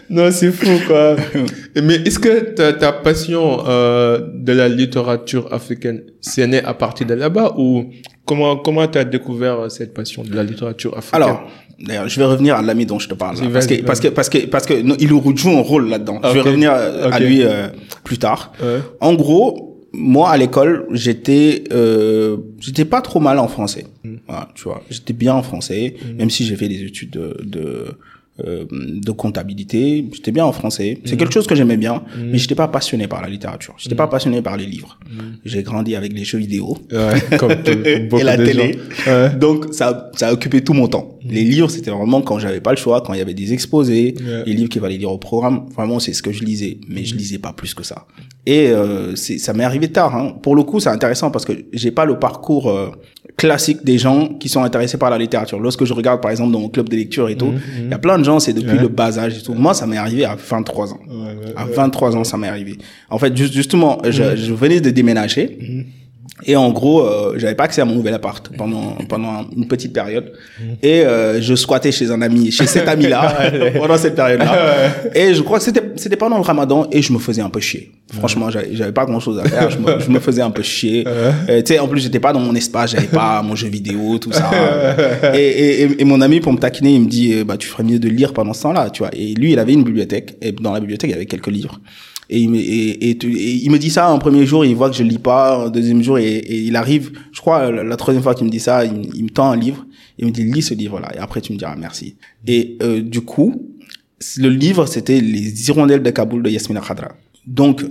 Non, 0.09 0.31
c'est 0.31 0.51
fou, 0.51 0.69
quoi. 0.87 1.17
Mais 1.83 1.95
est-ce 1.95 2.17
que 2.17 2.51
ta, 2.53 2.71
ta 2.71 2.93
passion 2.93 3.59
euh, 3.67 4.19
de 4.35 4.53
la 4.53 4.69
littérature 4.69 5.51
africaine, 5.53 6.03
c'est 6.21 6.47
né 6.47 6.63
à 6.63 6.73
partir 6.73 7.05
de 7.05 7.13
là-bas 7.13 7.55
ou 7.57 7.83
comment 8.25 8.55
comment 8.55 8.87
tu 8.87 8.97
as 8.97 9.03
découvert 9.03 9.59
euh, 9.59 9.69
cette 9.69 9.93
passion 9.93 10.23
de 10.23 10.33
la 10.33 10.43
littérature 10.43 10.97
africaine? 10.97 11.23
Alors, 11.23 11.41
d'ailleurs, 11.77 12.07
je 12.07 12.17
vais 12.21 12.25
revenir 12.25 12.55
à 12.55 12.61
l'ami 12.61 12.85
dont 12.85 12.99
je 12.99 13.09
te 13.09 13.15
parle. 13.15 13.35
là, 13.35 13.49
parce, 13.51 13.67
que, 13.67 13.81
parce 13.83 13.99
que 13.99 14.07
parce 14.07 14.29
que 14.29 14.45
parce 14.45 14.65
que 14.65 14.81
non, 14.81 14.95
il 14.97 15.09
joue 15.09 15.49
un 15.49 15.61
rôle 15.61 15.89
là-dedans. 15.89 16.21
Je 16.23 16.29
vais 16.29 16.39
revenir 16.41 16.71
euh, 16.73 17.09
à 17.11 17.19
lui 17.19 17.43
euh, 17.43 17.67
plus 18.05 18.17
tard. 18.17 18.53
Ouais. 18.63 18.79
En 19.01 19.13
gros, 19.13 19.77
moi 19.91 20.29
à 20.29 20.37
l'école, 20.37 20.85
j'étais 20.91 21.65
euh, 21.73 22.37
j'étais 22.61 22.85
pas 22.85 23.01
trop 23.01 23.19
mal 23.19 23.39
en 23.39 23.49
français. 23.49 23.85
Mm. 24.27 24.31
Voilà, 24.31 24.49
tu 24.55 24.63
vois, 24.63 24.83
j'étais 24.89 25.13
bien 25.13 25.33
en 25.33 25.43
français, 25.43 25.95
même 26.17 26.29
si 26.29 26.45
j'ai 26.45 26.55
fait 26.55 26.67
des 26.69 26.83
études 26.83 27.11
de, 27.11 27.37
de 27.45 27.85
euh, 28.45 28.65
de 28.71 29.09
comptabilité, 29.09 30.05
j'étais 30.13 30.31
bien 30.31 30.45
en 30.45 30.51
français. 30.51 30.99
C'est 31.05 31.15
Mm. 31.15 31.17
quelque 31.17 31.33
chose 31.33 31.47
que 31.47 31.55
j'aimais 31.55 31.75
bien, 31.75 32.03
mais 32.23 32.37
j'étais 32.37 32.53
pas 32.53 32.67
passionné 32.67 33.07
par 33.07 33.23
la 33.23 33.29
littérature. 33.29 33.73
J'étais 33.79 33.95
pas 33.95 34.05
passionné 34.05 34.43
par 34.43 34.57
les 34.57 34.67
livres. 34.67 34.99
Mm. 35.09 35.19
J'ai 35.43 35.63
grandi 35.63 35.95
avec 35.95 36.13
les 36.13 36.23
jeux 36.23 36.37
vidéo 36.37 36.77
Ouais, 36.91 37.37
comme, 37.39 37.55
tout- 37.63 37.71
et 38.19 38.23
la 38.23 38.37
télé. 38.37 38.77
Ouais. 39.07 39.35
Donc 39.35 39.73
ça, 39.73 40.11
ça 40.15 40.27
a 40.27 40.33
occupé 40.33 40.63
tout 40.63 40.73
mon 40.73 40.87
temps. 40.87 41.17
Les 41.25 41.43
livres, 41.43 41.69
c'était 41.71 41.89
vraiment 41.89 42.21
quand 42.21 42.37
j'avais 42.37 42.61
pas 42.61 42.69
le 42.71 42.77
choix, 42.77 43.01
quand 43.01 43.13
il 43.13 43.17
y 43.17 43.21
avait 43.23 43.33
des 43.33 43.53
exposés, 43.53 44.13
les 44.45 44.53
livres 44.53 44.69
qu'il 44.69 44.81
fallait 44.81 44.97
lire 44.99 45.11
au 45.11 45.17
programme. 45.17 45.65
Vraiment, 45.75 45.99
c'est 45.99 46.13
ce 46.13 46.21
que 46.21 46.31
je 46.31 46.43
lisais, 46.43 46.77
mais 46.87 47.05
je 47.05 47.15
lisais 47.15 47.39
pas 47.39 47.53
plus 47.53 47.73
que 47.73 47.81
ça. 47.83 48.05
Et 48.49 48.69
euh, 48.69 49.13
ça 49.17 49.51
m'est 49.53 49.65
arrivé 49.65 49.89
tard. 49.89 50.15
Hein. 50.15 50.35
Pour 50.41 50.55
le 50.55 50.63
coup, 50.63 50.79
c'est 50.79 50.87
intéressant 50.87 51.31
parce 51.31 51.43
que 51.43 51.51
j'ai 51.73 51.91
pas 51.91 52.05
le 52.05 52.17
parcours 52.17 52.69
euh, 52.69 52.91
classique 53.35 53.83
des 53.83 53.97
gens 53.97 54.29
qui 54.39 54.47
sont 54.47 54.63
intéressés 54.63 54.97
par 54.97 55.09
la 55.09 55.17
littérature. 55.17 55.59
Lorsque 55.59 55.83
je 55.83 55.93
regarde, 55.93 56.21
par 56.21 56.31
exemple, 56.31 56.53
dans 56.53 56.61
mon 56.61 56.69
club 56.69 56.87
de 56.87 56.95
lecture 56.95 57.27
et 57.27 57.35
tout, 57.35 57.51
il 57.77 57.89
y 57.89 57.93
a 57.93 57.97
plein 57.99 58.17
de 58.17 58.23
gens, 58.23 58.39
c'est 58.39 58.53
depuis 58.53 58.77
Ouais. 58.77 58.81
le 58.81 58.87
bas 58.87 59.19
âge 59.19 59.37
et 59.37 59.41
tout. 59.41 59.53
Moi, 59.53 59.73
ça 59.73 59.85
m'est 59.85 59.97
arrivé 59.97 60.23
à 60.23 60.35
23 60.35 60.93
ans. 60.93 60.99
Ouais, 61.09 61.15
ouais, 61.15 61.53
À 61.57 61.65
23 61.65 62.15
ans, 62.15 62.23
ça 62.23 62.37
m'est 62.37 62.47
arrivé. 62.47 62.77
En 63.09 63.17
fait, 63.17 63.35
juste, 63.35 63.53
justement, 63.53 63.97
je, 64.05 64.37
je 64.37 64.53
venais 64.53 64.79
de 64.79 64.91
déménager. 64.91 65.57
Et 66.45 66.55
en 66.55 66.69
gros, 66.71 67.01
euh, 67.01 67.33
j'avais 67.37 67.55
pas 67.55 67.63
accès 67.63 67.81
à 67.81 67.85
mon 67.85 67.95
nouvel 67.95 68.13
appart 68.13 68.47
pendant 68.57 68.95
pendant 69.09 69.47
une 69.55 69.67
petite 69.67 69.93
période. 69.93 70.33
Et 70.83 71.01
euh, 71.01 71.41
je 71.41 71.55
squattais 71.55 71.91
chez 71.91 72.11
un 72.11 72.21
ami, 72.21 72.51
chez 72.51 72.67
cet 72.67 72.87
ami-là 72.87 73.51
pendant 73.77 73.97
cette 73.97 74.15
période-là. 74.15 74.55
Et 75.15 75.33
je 75.33 75.41
crois 75.41 75.57
que 75.57 75.63
c'était 75.63 75.81
c'était 75.95 76.15
pendant 76.15 76.37
le 76.37 76.43
Ramadan 76.43 76.87
et 76.91 77.01
je 77.01 77.11
me 77.11 77.19
faisais 77.19 77.41
un 77.41 77.49
peu 77.49 77.59
chier. 77.59 77.91
Franchement, 78.13 78.49
j'avais 78.49 78.91
pas 78.91 79.05
grand-chose 79.05 79.39
à 79.39 79.43
faire. 79.43 79.69
Je 79.69 79.77
me, 79.79 79.99
je 79.99 80.09
me 80.09 80.19
faisais 80.19 80.41
un 80.41 80.51
peu 80.51 80.61
chier. 80.61 81.05
Euh, 81.07 81.61
tu 81.61 81.73
sais, 81.73 81.79
en 81.79 81.87
plus, 81.87 82.01
j'étais 82.01 82.19
pas 82.19 82.31
dans 82.31 82.39
mon 82.39 82.55
espace, 82.55 82.91
j'avais 82.91 83.07
pas 83.07 83.41
mon 83.41 83.55
jeu 83.55 83.67
vidéo, 83.67 84.17
tout 84.17 84.31
ça. 84.31 84.49
Et, 85.33 85.39
et, 85.39 85.81
et, 85.81 86.01
et 86.01 86.05
mon 86.05 86.21
ami, 86.21 86.39
pour 86.39 86.53
me 86.53 86.57
taquiner, 86.57 86.93
il 86.95 87.01
me 87.01 87.07
dit, 87.07 87.33
euh, 87.33 87.43
bah, 87.43 87.57
tu 87.57 87.67
ferais 87.67 87.83
mieux 87.83 87.99
de 87.99 88.07
lire 88.07 88.33
pendant 88.33 88.53
ce 88.53 88.61
temps-là, 88.63 88.89
tu 88.91 88.99
vois. 88.99 89.09
Et 89.13 89.33
lui, 89.33 89.51
il 89.51 89.59
avait 89.59 89.73
une 89.73 89.83
bibliothèque. 89.83 90.37
Et 90.41 90.51
dans 90.53 90.71
la 90.71 90.79
bibliothèque, 90.79 91.09
il 91.09 91.13
y 91.13 91.15
avait 91.15 91.25
quelques 91.25 91.47
livres. 91.47 91.79
Et 92.29 92.39
il, 92.39 92.49
me, 92.49 92.57
et, 92.57 93.09
et, 93.09 93.11
et 93.11 93.53
il 93.65 93.71
me 93.71 93.77
dit 93.79 93.89
ça 93.89 94.09
un 94.09 94.17
premier 94.17 94.45
jour, 94.45 94.65
il 94.65 94.75
voit 94.75 94.89
que 94.89 94.95
je 94.97 95.03
lis 95.03 95.17
pas, 95.17 95.65
un 95.65 95.69
deuxième 95.69 96.03
jour, 96.03 96.17
et, 96.19 96.43
il 96.49 96.75
arrive, 96.75 97.11
je 97.31 97.39
crois, 97.39 97.71
la, 97.71 97.83
la 97.83 97.95
troisième 97.95 98.21
fois 98.23 98.35
qu'il 98.35 98.45
me 98.45 98.51
dit 98.51 98.59
ça, 98.59 98.83
il, 98.85 98.93
me- 98.93 99.15
il 99.15 99.23
me 99.23 99.29
tend 99.29 99.49
un 99.51 99.55
livre, 99.57 99.85
et 100.19 100.23
il 100.23 100.27
me 100.27 100.31
dit, 100.31 100.43
lis 100.43 100.61
ce 100.61 100.73
livre-là, 100.73 101.11
et 101.15 101.19
après 101.19 101.39
tu 101.41 101.53
me 101.53 101.57
diras 101.57 101.75
merci. 101.77 102.15
Et 102.45 102.77
euh, 102.83 103.01
du 103.01 103.21
coup, 103.21 103.61
le 104.37 104.49
livre, 104.49 104.85
c'était 104.87 105.21
Les 105.21 105.69
Hirondelles 105.69 106.03
de 106.03 106.09
Kaboul 106.09 106.43
de 106.43 106.49
Yasmina 106.49 106.81
Khadra. 106.81 107.09
Donc, 107.45 107.85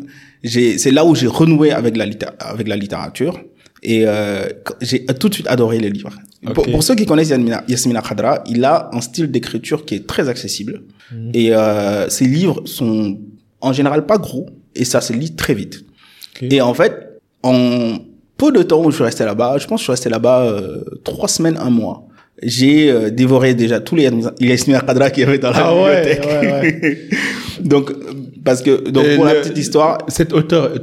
c'est 0.45 0.91
là 0.91 1.05
où 1.07 1.15
j'ai 1.15 1.29
renoué 1.29 1.71
avec 1.73 1.97
la, 1.97 2.05
litté- 2.07 2.27
avec 2.39 2.69
la 2.69 2.77
littérature, 2.77 3.41
et 3.83 4.03
euh, 4.07 4.45
j'ai 4.83 5.07
tout 5.07 5.29
de 5.31 5.35
suite 5.35 5.47
adoré 5.49 5.79
les 5.79 5.91
livres. 5.91 6.11
Pour, 6.55 6.83
ceux 6.83 6.95
qui 6.95 7.07
connaissent 7.07 7.31
Yasmina, 7.69 8.03
Khadra, 8.03 8.45
il 8.49 8.65
a 8.65 8.91
un 8.93 9.01
style 9.01 9.31
d'écriture 9.31 9.85
qui 9.87 9.95
est 9.95 10.07
très 10.07 10.29
accessible, 10.29 10.83
et 11.33 11.55
euh, 11.55 12.09
ses 12.11 12.27
livres 12.27 12.63
sont 12.67 13.19
en 13.61 13.73
général 13.73 14.07
pas 14.07 14.19
gros 14.19 14.47
et 14.75 14.85
ça 14.85 15.01
se 15.01 15.13
lit 15.13 15.35
très 15.35 15.55
vite. 15.55 15.85
Et 16.43 16.61
en 16.61 16.75
fait, 16.75 17.21
en 17.43 17.97
peu 18.37 18.53
de 18.53 18.63
temps 18.63 18.85
où 18.85 18.91
je 18.91 18.97
suis 18.97 19.05
resté 19.05 19.25
là-bas, 19.25 19.57
je 19.59 19.67
pense 19.67 19.79
que 19.79 19.81
je 19.81 19.85
suis 19.85 19.93
resté 19.93 20.09
là-bas 20.11 20.43
euh, 20.43 20.85
trois 21.05 21.29
semaines, 21.29 21.57
un 21.59 21.71
mois. 21.71 22.07
J'ai 22.43 22.91
euh, 22.91 23.11
dévoré 23.11 23.55
déjà 23.55 23.81
tous 23.81 23.97
les 23.97 24.11
Yasmina 24.41 24.81
Khadra 24.81 25.09
qu'il 25.11 25.25
y 25.25 25.27
avait 25.27 25.39
dans 25.39 25.51
la 25.53 25.67
Ah 25.69 25.75
ouais, 25.75 26.17
bibliothèque. 26.17 27.15
donc, 27.65 27.91
euh, 27.91 27.95
parce 28.45 28.61
que, 28.61 28.91
donc 28.91 29.07
Et 29.07 29.17
pour 29.17 29.25
la 29.25 29.37
petite 29.37 29.57
histoire, 29.57 29.99
Cet 30.09 30.35
auteur, 30.35 30.65
euh, 30.65 30.79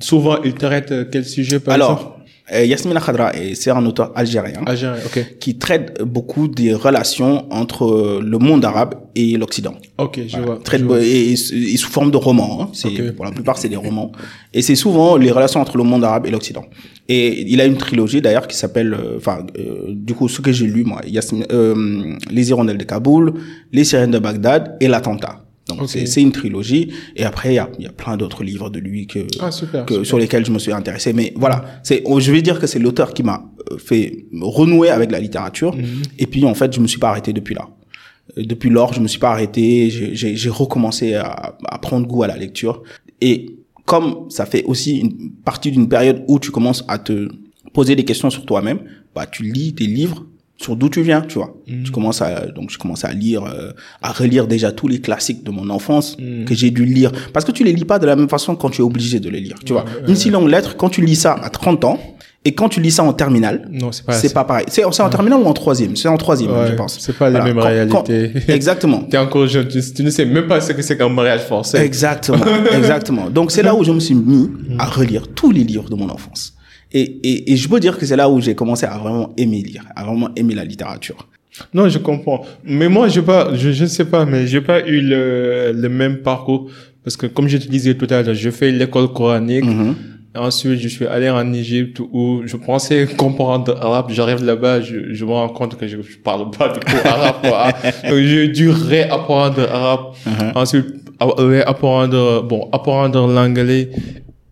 souvent, 0.00 0.42
il 0.42 0.54
traite 0.54 0.92
euh, 0.92 1.04
quel 1.10 1.26
sujet 1.26 1.60
par 1.60 1.74
exemple 1.74 2.00
alors, 2.00 2.13
euh, 2.13 2.13
Yasmina 2.52 3.00
Khadra, 3.00 3.32
c'est 3.54 3.70
un 3.70 3.84
auteur 3.86 4.12
algérien. 4.14 4.60
Algérien, 4.66 5.00
ok. 5.06 5.38
qui 5.40 5.56
traite 5.56 6.02
beaucoup 6.02 6.46
des 6.46 6.74
relations 6.74 7.50
entre 7.50 7.86
euh, 7.86 8.20
le 8.22 8.38
monde 8.38 8.64
arabe 8.66 8.96
et 9.14 9.38
l'Occident. 9.38 9.74
Ok, 9.96 10.20
je 10.28 10.38
vois. 10.38 10.58
Traite 10.62 10.82
je 10.82 10.84
vois. 10.84 11.00
et, 11.00 11.36
sous 11.36 11.88
forme 11.90 12.10
de 12.10 12.18
romans. 12.18 12.58
Hein. 12.60 12.68
C'est 12.74 13.14
pour 13.16 13.24
la 13.24 13.30
plupart 13.30 13.56
c'est 13.56 13.70
des 13.70 13.76
romans. 13.76 14.12
Et 14.52 14.60
c'est 14.60 14.74
souvent 14.74 15.16
les 15.16 15.30
relations 15.30 15.60
entre 15.60 15.78
le 15.78 15.84
monde 15.84 16.04
arabe 16.04 16.26
et 16.26 16.30
l'Occident. 16.30 16.66
Et 17.08 17.50
il 17.50 17.60
a 17.62 17.64
une 17.64 17.78
trilogie 17.78 18.20
d'ailleurs 18.20 18.46
qui 18.46 18.56
s'appelle, 18.56 18.92
euh, 18.94 19.16
enfin, 19.16 19.46
euh, 19.58 19.86
du 19.88 20.14
coup 20.14 20.28
ce 20.28 20.40
que 20.42 20.52
j'ai 20.52 20.66
lu 20.66 20.84
moi, 20.84 21.00
Yasmin- 21.06 21.46
euh, 21.50 22.14
les 22.30 22.50
hirondelles 22.50 22.78
de 22.78 22.84
Kaboul, 22.84 23.32
les 23.72 23.84
sirènes 23.84 24.10
de 24.10 24.18
Bagdad 24.18 24.76
et 24.80 24.88
l'attentat. 24.88 25.43
Donc 25.68 25.82
Ok. 25.82 25.88
c'est 25.88 26.06
c'est 26.06 26.20
une 26.22 26.32
trilogie. 26.32 26.92
Et 27.16 27.24
après 27.24 27.52
il 27.52 27.56
y 27.56 27.58
a, 27.58 27.70
y 27.78 27.86
a 27.86 27.92
plein 27.92 28.16
d'autres 28.16 28.44
livres 28.44 28.68
de 28.70 28.78
lui 28.78 29.06
que 29.06 29.20
Ah, 29.40 29.50
super, 29.50 29.86
que 29.86 29.94
super. 29.94 30.06
sur 30.06 30.18
lesquels 30.18 30.44
je 30.44 30.50
me 30.52 30.58
suis 30.58 30.72
intéressé. 30.72 31.12
Mais 31.12 31.32
voilà, 31.36 31.64
c'est, 31.82 32.02
oh, 32.04 32.20
je 32.20 32.30
vais 32.32 32.42
dire 32.42 32.58
que 32.60 32.66
c'est 32.66 32.78
l'auteur 32.78 33.14
qui 33.14 33.22
m'a 33.22 33.44
euh, 33.72 33.78
fait 33.78 34.26
renouer 34.40 34.90
avec 34.90 35.10
la 35.10 35.20
littérature. 35.20 35.74
Mhm. 35.74 36.02
Et 36.18 36.26
puis 36.26 36.44
en 36.44 36.54
fait, 36.54 36.72
je 36.74 36.80
me 36.80 36.86
suis 36.86 36.98
pas 36.98 37.08
arrêté 37.10 37.32
depuis 37.32 37.54
là. 37.54 37.68
Euh, 38.38 38.42
Depuis 38.44 38.68
lors, 38.70 38.92
je 38.92 39.00
me 39.00 39.08
suis 39.08 39.18
pas 39.18 39.30
arrêté. 39.30 39.88
J'ai, 39.90 40.14
j'ai, 40.14 40.36
j'ai 40.36 40.50
recommencé 40.50 41.14
à, 41.14 41.56
à 41.66 41.78
prendre 41.78 42.06
goût 42.06 42.22
à 42.22 42.26
la 42.26 42.36
lecture. 42.36 42.82
Et 43.22 43.56
comme 43.86 44.26
ça 44.30 44.44
fait 44.46 44.64
aussi 44.64 44.98
une 44.98 45.30
partie 45.44 45.70
d'une 45.70 45.88
période 45.88 46.24
où 46.28 46.38
tu 46.38 46.50
commences 46.50 46.84
à 46.88 46.98
te 46.98 47.28
poser 47.72 47.96
des 47.96 48.04
questions 48.04 48.30
sur 48.30 48.44
toi-même, 48.46 48.80
bah 49.14 49.26
tu 49.26 49.42
lis 49.44 49.72
des 49.72 49.86
livres 49.86 50.26
sur 50.56 50.76
d'où 50.76 50.88
tu 50.88 51.02
viens, 51.02 51.20
tu 51.22 51.34
vois. 51.38 51.54
Tu 51.66 51.90
commences 51.90 52.22
à 52.22 52.46
donc 52.46 52.70
je 52.70 52.78
commence 52.78 53.04
à 53.04 53.12
lire, 53.12 53.44
euh, 53.44 53.72
à 54.02 54.12
relire 54.12 54.46
déjà 54.46 54.70
tous 54.72 54.86
les 54.88 55.00
classiques 55.00 55.42
de 55.44 55.50
mon 55.50 55.68
enfance 55.70 56.16
que 56.46 56.54
j'ai 56.54 56.70
dû 56.70 56.84
lire, 56.84 57.10
parce 57.32 57.44
que 57.44 57.52
tu 57.52 57.64
les 57.64 57.72
lis 57.72 57.84
pas 57.84 57.98
de 57.98 58.06
la 58.06 58.16
même 58.16 58.28
façon 58.28 58.54
quand 58.56 58.70
tu 58.70 58.80
es 58.80 58.84
obligé 58.84 59.20
de 59.20 59.28
les 59.28 59.40
lire, 59.40 59.56
tu 59.64 59.72
vois. 59.72 59.84
Une 60.06 60.14
si 60.16 60.30
longue 60.30 60.48
lettre, 60.48 60.76
quand 60.76 60.88
tu 60.88 61.00
lis 61.02 61.16
ça 61.16 61.34
à 61.42 61.50
30 61.50 61.84
ans 61.84 61.98
et 62.46 62.52
quand 62.54 62.68
tu 62.68 62.80
lis 62.80 62.90
ça 62.90 63.02
en 63.02 63.12
terminale, 63.14 63.66
Non, 63.72 63.90
c'est 63.90 64.04
pas. 64.04 64.12
c'est 64.12 64.32
pas 64.32 64.44
pareil. 64.44 64.66
C'est 64.68 64.84
en 64.84 65.08
terminale 65.08 65.40
ou 65.40 65.46
en 65.46 65.54
troisième? 65.54 65.96
C'est 65.96 66.08
en 66.08 66.18
troisième, 66.18 66.50
je 66.68 66.74
pense. 66.74 66.98
c'est 67.00 67.16
pas 67.16 67.30
les 67.30 67.40
mêmes 67.40 67.58
réalités. 67.58 68.32
exactement. 68.48 69.00
T'es 69.04 69.16
encore 69.18 69.46
jeune, 69.46 69.66
tu, 69.66 69.80
tu 69.94 70.02
ne 70.04 70.10
sais 70.10 70.26
même 70.26 70.46
pas 70.46 70.60
ce 70.60 70.72
que 70.72 70.82
c'est 70.82 70.96
qu'un 70.96 71.08
mariage 71.08 71.40
forcé. 71.42 71.78
Exactement, 71.78 72.44
exactement. 72.72 73.30
Donc 73.30 73.50
c'est 73.50 73.62
là 73.62 73.74
où 73.78 73.82
je 73.82 73.92
me 73.92 74.00
suis 74.00 74.14
mis 74.14 74.50
à 74.78 74.84
relire 74.84 75.26
tous 75.28 75.50
les 75.50 75.64
livres 75.64 75.88
de 75.88 75.94
mon 75.96 76.08
enfance. 76.10 76.54
Et, 76.94 77.02
et, 77.24 77.52
et 77.52 77.56
je 77.56 77.68
peux 77.68 77.80
dire 77.80 77.98
que 77.98 78.06
c'est 78.06 78.16
là 78.16 78.28
où 78.30 78.40
j'ai 78.40 78.54
commencé 78.54 78.86
à 78.86 78.96
vraiment 78.96 79.32
aimer 79.36 79.60
lire, 79.62 79.84
à 79.96 80.04
vraiment 80.04 80.28
aimer 80.36 80.54
la 80.54 80.64
littérature. 80.64 81.26
Non, 81.72 81.88
je 81.88 81.98
comprends. 81.98 82.44
Mais 82.64 82.88
moi, 82.88 83.08
j'ai 83.08 83.22
pas, 83.22 83.54
je, 83.54 83.72
je 83.72 83.84
sais 83.84 84.04
pas, 84.04 84.24
mais 84.24 84.46
j'ai 84.46 84.60
pas 84.60 84.80
eu 84.86 85.00
le, 85.00 85.72
le 85.74 85.88
même 85.88 86.18
parcours. 86.18 86.70
Parce 87.02 87.16
que, 87.16 87.26
comme 87.26 87.48
je 87.48 87.58
te 87.58 87.68
disais 87.68 87.94
tout 87.94 88.06
à 88.10 88.22
l'heure, 88.22 88.34
je 88.34 88.50
fais 88.50 88.70
l'école 88.70 89.12
coranique. 89.12 89.64
Mhm. 89.64 89.94
Ensuite, 90.36 90.80
je 90.80 90.88
suis 90.88 91.06
allé 91.06 91.30
en 91.30 91.52
Égypte 91.52 92.00
où 92.00 92.42
je 92.44 92.56
pensais 92.56 93.06
comprendre 93.16 93.74
l'arabe. 93.74 94.06
J'arrive 94.10 94.44
là-bas, 94.44 94.80
je, 94.80 95.12
je 95.12 95.24
me 95.24 95.30
rends 95.30 95.48
compte 95.48 95.76
que 95.76 95.86
je, 95.86 95.96
je 96.00 96.16
parle 96.18 96.50
pas 96.50 96.68
du 96.70 96.80
tout 96.80 96.96
arabe, 97.08 97.36
quoi. 97.42 97.68
Donc, 98.08 98.18
j'ai 98.20 98.48
dû 98.48 98.70
réapprendre 98.70 99.60
l'arabe. 99.60 100.06
Mhm. 100.26 100.52
Ensuite, 100.54 100.86
réapprendre, 101.20 102.42
bon, 102.42 102.68
apprendre 102.72 103.26
l'anglais. 103.28 103.90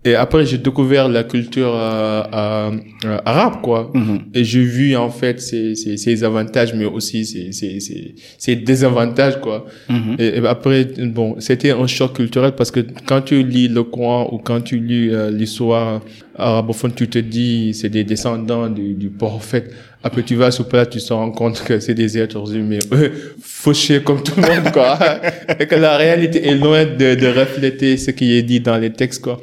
Et 0.04 0.16
après, 0.16 0.44
j'ai 0.44 0.58
découvert 0.58 1.08
la 1.08 1.22
culture 1.22 1.72
euh, 1.76 2.22
euh, 2.34 2.70
euh, 3.04 3.18
arabe, 3.24 3.60
quoi. 3.62 3.90
Mhm. 3.94 4.22
Et 4.34 4.42
j'ai 4.42 4.64
vu, 4.64 4.96
en 4.96 5.10
fait, 5.10 5.40
ses, 5.40 5.76
ses, 5.76 5.96
ses 5.96 6.24
avantages, 6.24 6.74
mais 6.74 6.84
aussi 6.86 7.24
ses, 7.24 7.52
ses, 7.52 7.78
ses, 7.78 8.16
ses 8.36 8.56
désavantages, 8.56 9.40
quoi. 9.40 9.66
Mhm. 9.88 10.16
Et, 10.18 10.38
et 10.38 10.46
après, 10.46 10.84
bon, 10.84 11.36
c'était 11.38 11.70
un 11.70 11.86
choc 11.86 12.14
culturel 12.14 12.52
parce 12.56 12.72
que 12.72 12.80
quand 13.06 13.22
tu 13.22 13.44
lis 13.44 13.68
le 13.68 13.84
Coran 13.84 14.28
ou 14.32 14.38
quand 14.38 14.60
tu 14.60 14.80
lis 14.80 15.10
euh, 15.10 15.30
l'histoire 15.30 16.00
arabophone, 16.36 16.92
tu 16.94 17.08
te 17.08 17.18
dis 17.18 17.72
c'est 17.72 17.88
des 17.90 18.02
descendants 18.02 18.68
du, 18.68 18.94
du 18.94 19.08
prophète. 19.08 19.72
Après, 20.02 20.24
tu 20.24 20.34
vas 20.34 20.50
sur 20.50 20.66
place, 20.66 20.90
tu 20.90 20.98
te 20.98 21.12
rends 21.12 21.30
compte 21.30 21.62
que 21.62 21.78
c'est 21.78 21.94
des 21.94 22.18
êtres 22.18 22.56
humains 22.56 22.78
euh, 22.92 23.08
fauchés 23.40 24.02
comme 24.02 24.20
tout 24.24 24.34
le 24.36 24.42
monde, 24.42 24.72
quoi. 24.72 24.98
et 25.60 25.66
que 25.66 25.76
la 25.76 25.96
réalité 25.96 26.44
est 26.48 26.56
loin 26.56 26.84
de, 26.84 27.14
de 27.14 27.26
refléter 27.28 27.96
ce 27.96 28.10
qui 28.10 28.36
est 28.36 28.42
dit 28.42 28.58
dans 28.58 28.78
les 28.78 28.92
textes, 28.92 29.22
quoi. 29.22 29.40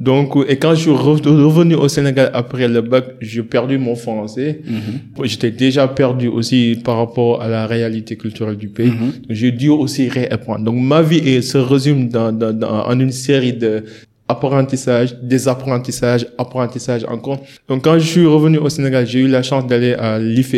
Donc, 0.00 0.32
et 0.48 0.56
quand 0.56 0.74
je 0.74 0.80
suis 0.80 0.90
re- 0.90 1.28
revenu 1.28 1.74
au 1.74 1.86
Sénégal 1.88 2.30
après 2.32 2.66
le 2.68 2.80
bac, 2.80 3.04
j'ai 3.20 3.42
perdu 3.42 3.76
mon 3.76 3.94
français. 3.94 4.60
Mhm. 4.66 5.24
J'étais 5.26 5.50
déjà 5.50 5.86
perdu 5.88 6.26
aussi 6.28 6.78
par 6.82 6.96
rapport 6.96 7.42
à 7.42 7.48
la 7.48 7.66
réalité 7.66 8.16
culturelle 8.16 8.56
du 8.56 8.68
pays. 8.68 8.88
Mhm. 8.90 9.12
J'ai 9.28 9.52
dû 9.52 9.68
aussi 9.68 10.08
réapprendre. 10.08 10.64
Donc 10.64 10.76
ma 10.80 11.02
vie 11.02 11.42
se 11.42 11.58
résume 11.58 12.08
dans, 12.08 12.32
dans, 12.32 12.52
dans- 12.56 12.86
en 12.86 12.98
une 12.98 13.12
série 13.12 13.52
de 13.52 13.84
apprentissage, 14.26 15.16
désapprentissages, 15.22 16.26
apprentissage 16.38 17.04
encore. 17.04 17.40
Donc 17.68 17.84
quand 17.84 17.98
je 17.98 18.06
suis 18.06 18.24
revenu 18.26 18.58
au 18.58 18.68
Sénégal, 18.68 19.06
j'ai 19.06 19.20
eu 19.20 19.28
la 19.28 19.42
chance 19.42 19.66
d'aller 19.66 19.92
à 19.94 20.18
l'IFE. 20.18 20.54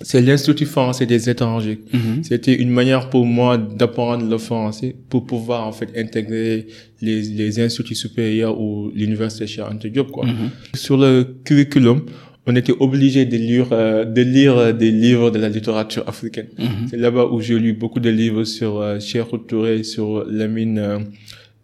C'est 0.00 0.20
l'Institut 0.20 0.66
français 0.66 1.06
des 1.06 1.30
étrangers. 1.30 1.80
Mhm. 1.92 2.22
C'était 2.22 2.54
une 2.54 2.70
manière 2.70 3.08
pour 3.08 3.24
moi 3.24 3.56
d'apprendre 3.56 4.28
le 4.28 4.38
français 4.38 4.94
pour 5.08 5.24
pouvoir 5.24 5.66
en 5.66 5.72
fait 5.72 5.88
intégrer 5.96 6.66
les, 7.00 7.22
les 7.22 7.60
instituts 7.60 7.94
supérieurs 7.94 8.60
ou 8.60 8.90
l'université 8.94 9.46
Cheikh 9.46 9.64
Anta 9.64 9.88
Diop 9.88 10.10
quoi. 10.10 10.26
Mhm. 10.26 10.50
Sur 10.74 10.96
le 10.98 11.36
curriculum, 11.44 12.02
on 12.46 12.54
était 12.54 12.74
obligé 12.78 13.24
de 13.24 13.36
lire 13.36 13.68
euh, 13.72 14.04
de 14.04 14.22
lire 14.22 14.74
des 14.74 14.90
livres 14.90 15.30
de 15.30 15.38
la 15.38 15.48
littérature 15.48 16.04
africaine. 16.06 16.48
Mhm. 16.58 16.88
C'est 16.90 16.96
là-bas 16.98 17.26
où 17.26 17.40
j'ai 17.40 17.58
lu 17.58 17.72
beaucoup 17.72 18.00
de 18.00 18.10
livres 18.10 18.44
sur 18.44 18.80
euh, 18.80 19.00
Sékou 19.00 19.38
Touré, 19.38 19.82
sur 19.82 20.24
Lamine 20.26 20.78
euh, 20.78 20.98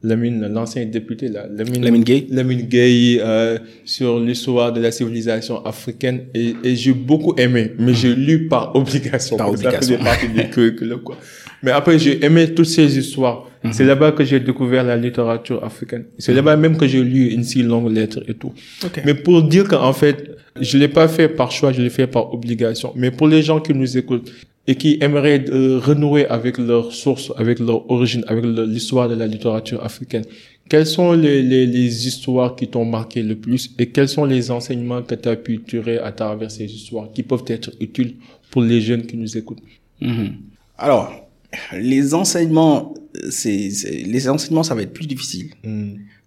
Lamine 0.02 0.48
l'ancien 0.48 0.84
député 0.86 1.28
là, 1.28 1.46
Lamine 1.48 1.84
Lamine 1.84 2.02
Gay 2.02 2.26
Lamine 2.30 2.62
Gueye 2.62 3.20
euh, 3.20 3.58
sur 3.84 4.18
l'histoire 4.18 4.72
de 4.72 4.80
la 4.80 4.90
civilisation 4.90 5.64
africaine 5.64 6.22
et, 6.34 6.54
et 6.64 6.74
j'ai 6.74 6.92
beaucoup 6.92 7.34
aimé, 7.36 7.72
mais 7.78 7.94
j'ai 7.94 8.14
lu 8.14 8.48
par 8.48 8.74
obligation. 8.74 9.36
Par 9.36 9.46
ça 9.48 9.52
obligation. 9.52 9.80
faisait 9.80 9.98
partie 9.98 10.28
du 10.28 10.50
curriculum, 10.50 11.00
quoi. 11.02 11.16
Mais 11.62 11.70
après, 11.70 11.98
j'ai 11.98 12.24
aimé 12.24 12.52
toutes 12.52 12.66
ces 12.66 12.98
histoires. 12.98 13.48
Mhm. 13.62 13.72
C'est 13.72 13.84
là-bas 13.84 14.12
que 14.12 14.24
j'ai 14.24 14.40
découvert 14.40 14.82
la 14.82 14.96
littérature 14.96 15.62
africaine. 15.62 16.04
C'est 16.18 16.34
là-bas 16.34 16.56
même 16.56 16.76
que 16.76 16.86
j'ai 16.86 17.02
lu 17.02 17.28
une 17.28 17.44
si 17.44 17.62
longue 17.62 17.92
lettre 17.92 18.22
et 18.26 18.34
tout. 18.34 18.52
Ok. 18.84 19.02
Mais 19.04 19.14
pour 19.14 19.42
dire 19.44 19.68
qu'en 19.68 19.92
fait, 19.92 20.32
je 20.60 20.76
l'ai 20.78 20.88
pas 20.88 21.06
fait 21.06 21.28
par 21.28 21.52
choix, 21.52 21.70
je 21.72 21.80
l'ai 21.80 21.90
fait 21.90 22.08
par 22.08 22.34
obligation. 22.34 22.92
Mais 22.96 23.12
pour 23.12 23.28
les 23.28 23.42
gens 23.42 23.60
qui 23.60 23.72
nous 23.72 23.96
écoutent 23.96 24.32
et 24.66 24.76
qui 24.76 24.98
aimeraient 25.00 25.44
euh, 25.50 25.78
renouer 25.78 26.26
avec 26.26 26.58
leurs 26.58 26.92
sources, 26.92 27.32
avec 27.36 27.58
leur 27.58 27.90
origine, 27.90 28.24
avec 28.28 28.44
l'histoire 28.44 29.08
de 29.08 29.14
la 29.16 29.26
littérature 29.26 29.84
africaine, 29.84 30.24
quelles 30.68 30.86
sont 30.86 31.12
les, 31.12 31.42
les, 31.42 31.66
les 31.66 32.06
histoires 32.06 32.54
qui 32.54 32.68
t'ont 32.68 32.84
marqué 32.84 33.22
le 33.22 33.36
plus 33.36 33.74
et 33.78 33.88
quels 33.90 34.08
sont 34.08 34.24
les 34.24 34.50
enseignements 34.50 35.02
que 35.02 35.14
tu 35.16 35.28
as 35.28 35.36
pu 35.36 35.60
tirer 35.62 35.98
à 35.98 36.12
travers 36.12 36.50
ces 36.50 36.64
histoires 36.64 37.10
qui 37.12 37.22
peuvent 37.24 37.44
être 37.48 37.72
utiles 37.80 38.16
pour 38.50 38.62
les 38.62 38.80
jeunes 38.80 39.04
qui 39.06 39.16
nous 39.16 39.36
écoutent? 39.36 39.62
Mhm. 40.00 40.36
Alors, 40.78 41.12
les 41.72 42.14
enseignements, 42.14 42.94
c'est, 43.30 43.70
c'est- 43.70 43.90
les 44.04 44.28
enseignements, 44.28 44.62
ça 44.62 44.74
va 44.74 44.82
être 44.82 44.92
plus 44.94 45.06
difficile. 45.06 45.50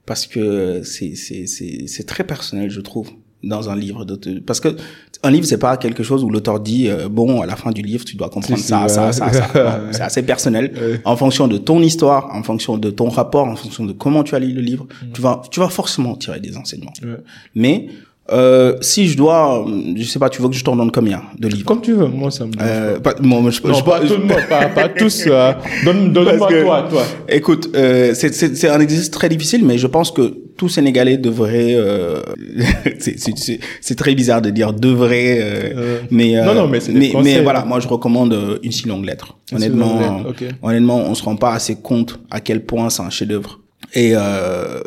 Parce 0.05 0.27
que 0.27 0.81
c'est, 0.83 1.15
c'est, 1.15 1.47
c'est, 1.47 1.87
c'est 1.87 2.03
très 2.03 2.23
personnel, 2.23 2.69
je 2.69 2.81
trouve, 2.81 3.11
dans 3.43 3.69
un 3.69 3.75
livre. 3.75 4.05
de- 4.05 4.39
parce 4.39 4.59
que 4.59 4.75
un 5.23 5.31
livre, 5.31 5.45
c'est 5.45 5.57
pas 5.59 5.77
quelque 5.77 6.03
chose 6.03 6.23
où 6.23 6.29
l'auteur 6.29 6.59
dit 6.59 6.87
euh, 6.87 7.07
bon, 7.09 7.41
à 7.41 7.45
la 7.45 7.55
fin 7.55 7.71
du 7.71 7.81
livre, 7.81 8.03
tu 8.05 8.15
dois 8.15 8.29
comprendre 8.29 8.57
Si, 8.57 8.63
si, 8.63 8.69
ça, 8.69 8.83
ouais. 8.83 8.89
ça, 8.89 9.11
ça, 9.11 9.31
ça. 9.31 9.81
C'est 9.91 10.01
assez 10.01 10.23
personnel. 10.23 10.71
Ouais. 10.75 11.01
En 11.05 11.15
fonction 11.15 11.47
de 11.47 11.57
ton 11.57 11.81
histoire, 11.81 12.29
en 12.35 12.43
fonction 12.43 12.77
de 12.77 12.89
ton 12.89 13.09
rapport, 13.09 13.47
en 13.47 13.55
fonction 13.55 13.85
de 13.85 13.93
comment 13.93 14.23
tu 14.23 14.35
as 14.35 14.39
lu 14.39 14.51
le 14.53 14.61
livre, 14.61 14.87
tu 15.13 15.21
vas, 15.21 15.41
tu 15.51 15.59
vas 15.59 15.69
forcément 15.69 16.15
tirer 16.15 16.39
des 16.39 16.55
enseignements. 16.57 16.93
Ouais. 17.03 17.17
Mais 17.55 17.87
euh, 18.31 18.75
si 18.81 19.07
je 19.07 19.15
dois, 19.17 19.67
euh, 19.67 19.93
je 19.95 20.03
sais 20.03 20.17
pas, 20.17 20.29
tu 20.29 20.41
veux 20.41 20.49
que 20.49 20.55
je 20.55 20.63
t'en 20.63 20.75
donne 20.75 20.91
combien 20.91 21.21
de 21.37 21.47
livres? 21.47 21.65
Comme 21.65 21.81
tu 21.81 21.93
veux, 21.93 22.07
moi 22.07 22.31
ça 22.31 22.45
me 22.45 22.51
dérange 22.51 22.69
euh, 22.71 22.99
pas, 22.99 23.13
bon, 23.19 23.49
je. 23.51 23.61
Non, 23.67 23.73
je- 23.75 23.83
pas 23.83 24.01
je- 24.01 24.07
tout 24.13 24.19
le 24.19 24.25
monde, 24.25 24.39
pas, 24.49 24.65
pas 24.69 24.89
tous. 24.89 25.25
euh, 25.27 25.53
donne, 25.85 26.11
donne-moi 26.13 26.49
toi, 26.63 26.87
toi. 26.89 27.03
Écoute, 27.29 27.69
euh, 27.75 28.13
c'est- 28.15 28.67
un 28.67 28.79
exercice 28.79 29.11
très 29.11 29.29
difficile, 29.29 29.63
mais 29.63 29.77
je 29.77 29.85
pense 29.87 30.09
que 30.09 30.33
tout 30.57 30.69
Sénégalais 30.69 31.17
devrait. 31.17 31.75
Euh, 31.75 32.21
c'est- 32.99 33.95
très 33.95 34.15
bizarre 34.15 34.41
de 34.41 34.49
dire 34.49 34.73
devrait, 34.73 35.39
euh, 35.41 35.73
Euh, 35.75 35.99
mais, 36.11 36.35
euh, 36.37 36.45
non, 36.45 36.53
non, 36.55 36.67
mais 36.67 36.79
mais, 36.91 37.11
mais 37.23 37.41
voilà, 37.41 37.61
hein. 37.61 37.65
moi 37.65 37.79
je 37.79 37.87
recommande 37.87 38.33
euh, 38.33 38.57
une 38.63 38.71
si 38.71 38.87
longue 38.87 39.05
lettre. 39.05 39.37
Une 39.51 39.57
honnêtement, 39.57 39.99
longue 39.99 40.25
lettre, 40.25 40.29
ok. 40.29 40.43
honnêtement, 40.63 40.97
on 40.97 41.13
se 41.15 41.23
rend 41.23 41.35
pas 41.35 41.53
assez 41.53 41.75
compte 41.75 42.19
à 42.31 42.39
quel 42.39 42.65
point 42.65 42.89
c'est 42.89 43.03
un 43.03 43.09
chef-d'œuvre. 43.09 43.59
Et 43.93 44.13
euh, 44.15 44.79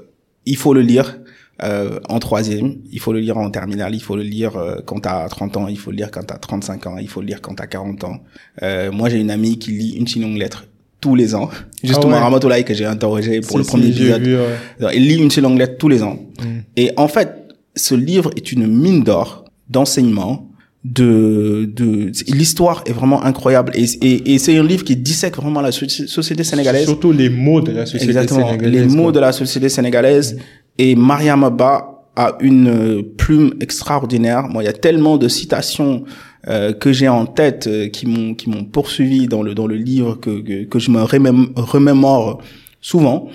il 0.45 0.57
faut 0.57 0.75
le 0.75 0.81
lire. 0.81 1.19
Euh, 1.65 1.99
en 2.09 2.19
troisième, 2.21 2.77
il 2.93 3.01
faut 3.01 3.13
le 3.13 3.19
lire 3.21 3.37
en 3.37 3.51
terminale, 3.51 3.95
il 3.95 4.01
faut 4.03 4.15
le 4.17 4.23
lire 4.23 4.57
euh, 4.57 4.77
quand 4.87 5.01
t'as 5.01 5.29
30 5.29 5.57
ans, 5.57 5.67
il 5.69 5.77
faut 5.79 5.91
le 5.91 5.97
lire 5.97 6.11
quand 6.13 6.23
t'as 6.23 6.39
35 6.39 6.87
ans, 6.87 6.99
il 6.99 7.09
faut 7.09 7.21
le 7.21 7.27
lire 7.27 7.41
quand 7.41 7.55
t'as 7.55 7.67
40 7.67 8.05
ans. 8.05 8.19
Euh, 8.63 8.93
moi, 8.93 9.09
j'ai 9.09 9.19
une 9.19 9.31
amie 9.31 9.59
qui 9.59 9.73
lit 9.73 9.91
une 9.97 10.07
si 10.07 10.21
longue 10.21 10.37
lettre 10.39 10.67
tous 11.01 11.15
les 11.17 11.35
ans. 11.35 11.51
Justement, 11.83 12.13
ouais. 12.15 12.19
Ramatoulaye 12.21 12.65
que 12.65 12.75
j'ai 12.75 12.85
interrogé 12.87 13.41
pour 13.41 13.51
Si, 13.53 13.57
le 13.59 13.63
si, 13.65 13.71
premier 13.71 13.93
j'ai 13.93 14.03
épisode. 14.05 14.23
vu, 14.23 14.37
ouais. 14.37 14.45
Alors, 14.79 14.93
Il 14.93 15.07
lit 15.09 15.17
une 15.17 15.31
si 15.31 15.41
longue 15.41 15.59
lettre 15.59 15.79
tous 15.79 15.89
les 15.89 16.03
ans. 16.03 16.19
Mm. 16.41 16.45
Et 16.77 16.93
en 16.97 17.09
fait, 17.09 17.35
ce 17.75 17.95
livre 17.95 18.31
est 18.37 18.53
une 18.53 18.67
mine 18.67 19.03
d'or 19.05 19.45
d'enseignement. 19.69 20.45
De, 20.85 21.69
de 21.75 22.13
l'histoire 22.33 22.85
est 22.87 22.93
vraiment 22.93 23.23
incroyable 23.25 23.73
et, 23.75 23.85
et, 24.01 24.33
et 24.35 24.39
c'est 24.39 24.57
un 24.57 24.63
livre 24.63 24.85
qui 24.85 24.95
dissèque 24.97 25.37
vraiment 25.37 25.61
la 25.61 25.71
soci- 25.71 26.07
société 26.07 26.45
sénégalaise 26.45 26.85
Surtout 26.85 27.11
les 27.11 27.29
mots 27.29 27.61
de 27.61 27.73
la 27.73 27.85
société 27.85 28.07
Exactement. 28.07 28.47
sénégalaise. 28.47 28.87
Les 28.89 28.97
mots 28.97 29.03
quoi. 29.05 29.13
de 29.13 29.19
la 29.21 29.33
société 29.33 29.69
sénégalaise. 29.69 30.39
Et 30.79 30.95
Mariam 30.95 31.45
Abba 31.45 32.05
a 32.17 32.37
une 32.41 32.69
euh, 32.69 33.03
plume 33.17 33.55
extraordinaire. 33.61 34.49
Moi, 34.49 34.63
il 34.63 34.67
y 34.67 34.69
a 34.69 34.73
tellement 34.73 35.17
de 35.19 35.29
citations 35.29 36.05
euh, 36.49 36.73
que 36.73 36.93
j'ai 36.93 37.09
en 37.09 37.27
tête 37.27 37.67
euh, 37.67 37.89
qui 37.89 38.07
m'ont 38.07 38.35
qui 38.35 38.49
m'ont 38.51 38.65
poursuivi 38.65 39.27
dans 39.29 39.43
le 39.43 39.55
dans 39.55 39.67
le 39.67 39.77
livre 39.77 40.15
que 40.17 40.41
que, 40.41 40.65
que 40.65 40.79
je 40.79 40.91
me 40.91 41.01
remém- 41.03 41.51
remémore 41.57 42.41
souvent. 42.81 43.29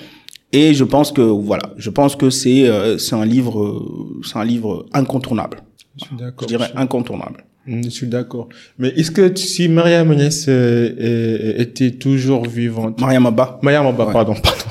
Et 0.52 0.74
je 0.74 0.84
pense 0.84 1.12
que 1.12 1.22
voilà, 1.22 1.74
je 1.78 1.90
pense 1.90 2.16
que 2.16 2.30
c'est 2.30 2.68
euh, 2.68 2.98
c'est 2.98 3.16
un 3.16 3.26
livre 3.26 3.62
euh, 3.62 4.22
c'est 4.24 4.38
un 4.38 4.46
livre 4.46 4.86
incontournable. 4.94 5.58
Je 5.98 6.06
suis 6.06 6.16
Je 6.18 6.24
d'accord. 6.24 6.48
dirais 6.48 6.70
incontournable. 6.76 7.44
Mm, 7.68 7.84
Je 7.86 7.90
suis 7.90 8.08
d'accord. 8.08 8.50
Mais 8.78 8.90
est-ce 8.90 9.12
que 9.12 9.34
si 9.36 9.68
Maria 9.70 10.02
Agnès 10.02 10.46
euh, 10.50 11.54
était 11.58 11.92
toujours 11.92 12.46
vivante, 12.46 13.00
Mariam 13.02 13.26
Abba, 13.26 13.60
Mariam 13.62 13.86
Abba, 13.88 14.06
pardon, 14.08 14.34
pardon. 14.36 14.63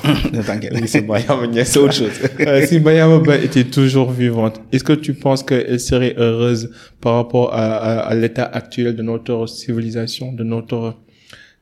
T'inquiète. 0.45 0.73
Oui, 0.73 0.87
c'est 0.87 1.79
autre 1.79 1.93
chose. 1.93 2.11
Euh, 2.39 2.65
si 2.65 2.79
Mariam 2.79 3.11
Abba 3.11 3.37
était 3.37 3.63
toujours 3.63 4.11
vivante, 4.11 4.59
est-ce 4.71 4.83
que 4.83 4.93
tu 4.93 5.13
penses 5.13 5.43
qu'elle 5.43 5.79
serait 5.79 6.15
heureuse 6.17 6.71
par 6.99 7.15
rapport 7.15 7.53
à, 7.53 7.75
à, 7.75 7.99
à 7.99 8.15
l'état 8.15 8.43
actuel 8.45 8.95
de 8.95 9.01
notre 9.03 9.47
civilisation, 9.47 10.33
de 10.33 10.43
notre 10.43 10.95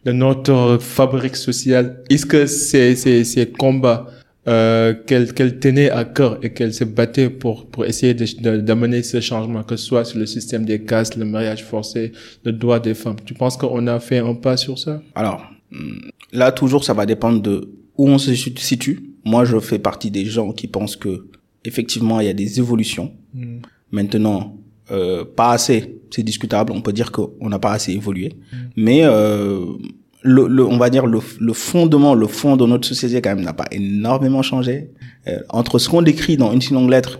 de 0.05 0.11
notre 0.11 0.79
fabrique 0.81 1.35
sociale? 1.35 2.01
Est-ce 2.09 2.25
que 2.25 2.45
ces 2.47 2.95
ces 2.95 3.23
ces 3.23 3.45
combats 3.47 4.07
euh, 4.47 4.93
qu'elle 5.05 5.33
qu'elle 5.33 5.59
tenait 5.59 5.91
à 5.91 6.03
cœur 6.03 6.39
et 6.41 6.51
qu'elle 6.51 6.73
se 6.73 6.83
battait 6.83 7.29
pour 7.29 7.67
pour 7.67 7.85
essayer 7.85 8.15
d'amener 8.15 9.03
ce 9.03 9.19
changement, 9.21 9.61
que 9.63 9.75
ce 9.75 9.85
soit 9.85 10.05
sur 10.05 10.17
le 10.17 10.25
système 10.25 10.65
des 10.65 10.81
castes, 10.83 11.15
le 11.15 11.25
mariage 11.25 11.63
forcé, 11.63 12.11
le 12.43 12.51
droit 12.51 12.79
des 12.79 12.95
femmes? 12.95 13.17
Tu 13.23 13.35
penses 13.35 13.55
qu'on 13.57 13.85
a 13.85 13.99
fait 13.99 14.17
un 14.19 14.33
pas 14.33 14.57
sur 14.57 14.79
ça? 14.79 15.01
Alors 15.13 15.43
là, 16.33 16.51
toujours, 16.51 16.83
ça 16.83 16.93
va 16.93 17.05
dépendre 17.05 17.41
de 17.41 17.69
où 18.01 18.07
on 18.07 18.17
se 18.17 18.33
situe. 18.33 19.11
Moi, 19.23 19.45
je 19.45 19.59
fais 19.59 19.77
partie 19.77 20.09
des 20.09 20.25
gens 20.25 20.51
qui 20.53 20.67
pensent 20.67 20.95
que 20.95 21.27
effectivement, 21.63 22.19
il 22.19 22.25
y 22.25 22.29
a 22.29 22.33
des 22.33 22.57
évolutions. 22.57 23.13
Hmm. 23.35 23.59
Maintenant, 23.91 24.57
euh, 24.89 25.23
pas 25.23 25.51
assez, 25.51 26.01
c'est 26.09 26.23
discutable. 26.23 26.73
On 26.73 26.81
peut 26.81 26.93
dire 26.93 27.11
qu'on 27.11 27.47
n'a 27.47 27.59
pas 27.59 27.73
assez 27.73 27.91
évolué, 27.91 28.33
hmm. 28.51 28.57
mais 28.75 29.01
euh, 29.03 29.63
le, 30.23 30.47
le, 30.47 30.65
on 30.65 30.77
va 30.77 30.89
dire 30.89 31.05
le, 31.05 31.19
le, 31.39 31.53
fondement, 31.53 32.15
le 32.15 32.25
fond 32.25 32.57
de 32.57 32.65
notre 32.65 32.87
société 32.87 33.21
quand 33.21 33.35
même 33.35 33.45
n'a 33.45 33.53
pas 33.53 33.67
énormément 33.69 34.41
changé. 34.41 34.89
Euh, 35.27 35.37
entre 35.49 35.77
ce 35.77 35.87
qu'on 35.87 36.01
décrit 36.01 36.37
dans 36.37 36.51
une 36.51 36.61
si 36.61 36.73
longue 36.73 36.89
lettre, 36.89 37.19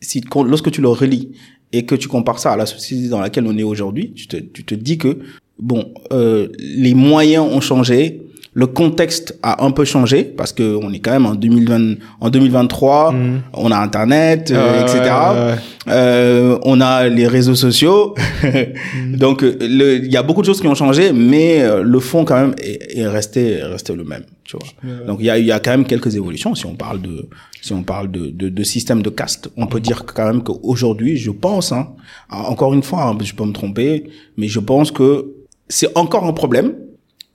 si 0.00 0.20
lorsque 0.34 0.72
tu 0.72 0.80
le 0.80 0.88
relis 0.88 1.30
et 1.70 1.86
que 1.86 1.94
tu 1.94 2.08
compares 2.08 2.40
ça 2.40 2.52
à 2.52 2.56
la 2.56 2.66
société 2.66 3.08
dans 3.08 3.20
laquelle 3.20 3.46
on 3.46 3.56
est 3.56 3.62
aujourd'hui, 3.62 4.12
tu 4.14 4.26
te, 4.26 4.36
tu 4.36 4.64
te 4.64 4.74
dis 4.74 4.98
que 4.98 5.20
bon, 5.60 5.94
euh, 6.12 6.48
les 6.58 6.94
moyens 6.94 7.46
ont 7.48 7.60
changé, 7.60 8.22
le 8.58 8.66
contexte 8.66 9.38
a 9.44 9.64
un 9.64 9.70
peu 9.70 9.84
changé 9.84 10.24
parce 10.24 10.52
que 10.52 10.76
on 10.82 10.92
est 10.92 10.98
quand 10.98 11.12
même 11.12 11.26
en 11.26 11.36
2020, 11.36 11.94
en 12.20 12.28
2023, 12.28 13.12
mm. 13.12 13.42
on 13.52 13.70
a 13.70 13.76
Internet, 13.76 14.50
euh, 14.50 14.82
etc. 14.82 15.14
Euh, 15.86 16.58
on 16.64 16.80
a 16.80 17.06
les 17.06 17.28
réseaux 17.28 17.54
sociaux, 17.54 18.16
mm. 18.42 19.14
donc 19.14 19.44
il 19.44 20.12
y 20.12 20.16
a 20.16 20.24
beaucoup 20.24 20.40
de 20.40 20.46
choses 20.46 20.60
qui 20.60 20.66
ont 20.66 20.74
changé, 20.74 21.12
mais 21.12 21.62
euh, 21.62 21.84
le 21.84 22.00
fond 22.00 22.24
quand 22.24 22.34
même 22.34 22.54
est, 22.60 22.98
est 22.98 23.06
resté, 23.06 23.62
resté 23.62 23.94
le 23.94 24.02
même, 24.02 24.24
tu 24.42 24.56
vois. 24.56 24.66
Donc 25.06 25.18
il 25.20 25.26
y 25.26 25.30
a, 25.30 25.38
y 25.38 25.52
a 25.52 25.60
quand 25.60 25.70
même 25.70 25.84
quelques 25.84 26.16
évolutions 26.16 26.56
si 26.56 26.66
on 26.66 26.74
parle 26.74 27.00
de, 27.00 27.28
si 27.62 27.72
on 27.72 27.84
parle 27.84 28.10
de, 28.10 28.26
de, 28.30 28.48
de 28.48 28.62
système 28.64 29.02
de 29.02 29.10
caste. 29.10 29.50
On 29.56 29.68
peut 29.68 29.78
dire 29.78 30.04
quand 30.04 30.26
même 30.26 30.42
qu'aujourd'hui, 30.42 31.16
je 31.16 31.30
pense, 31.30 31.70
hein, 31.70 31.90
encore 32.28 32.74
une 32.74 32.82
fois, 32.82 33.04
hein, 33.04 33.18
je 33.22 33.34
peux 33.34 33.44
me 33.44 33.52
tromper, 33.52 34.10
mais 34.36 34.48
je 34.48 34.58
pense 34.58 34.90
que 34.90 35.32
c'est 35.68 35.96
encore 35.96 36.24
un 36.24 36.32
problème, 36.32 36.74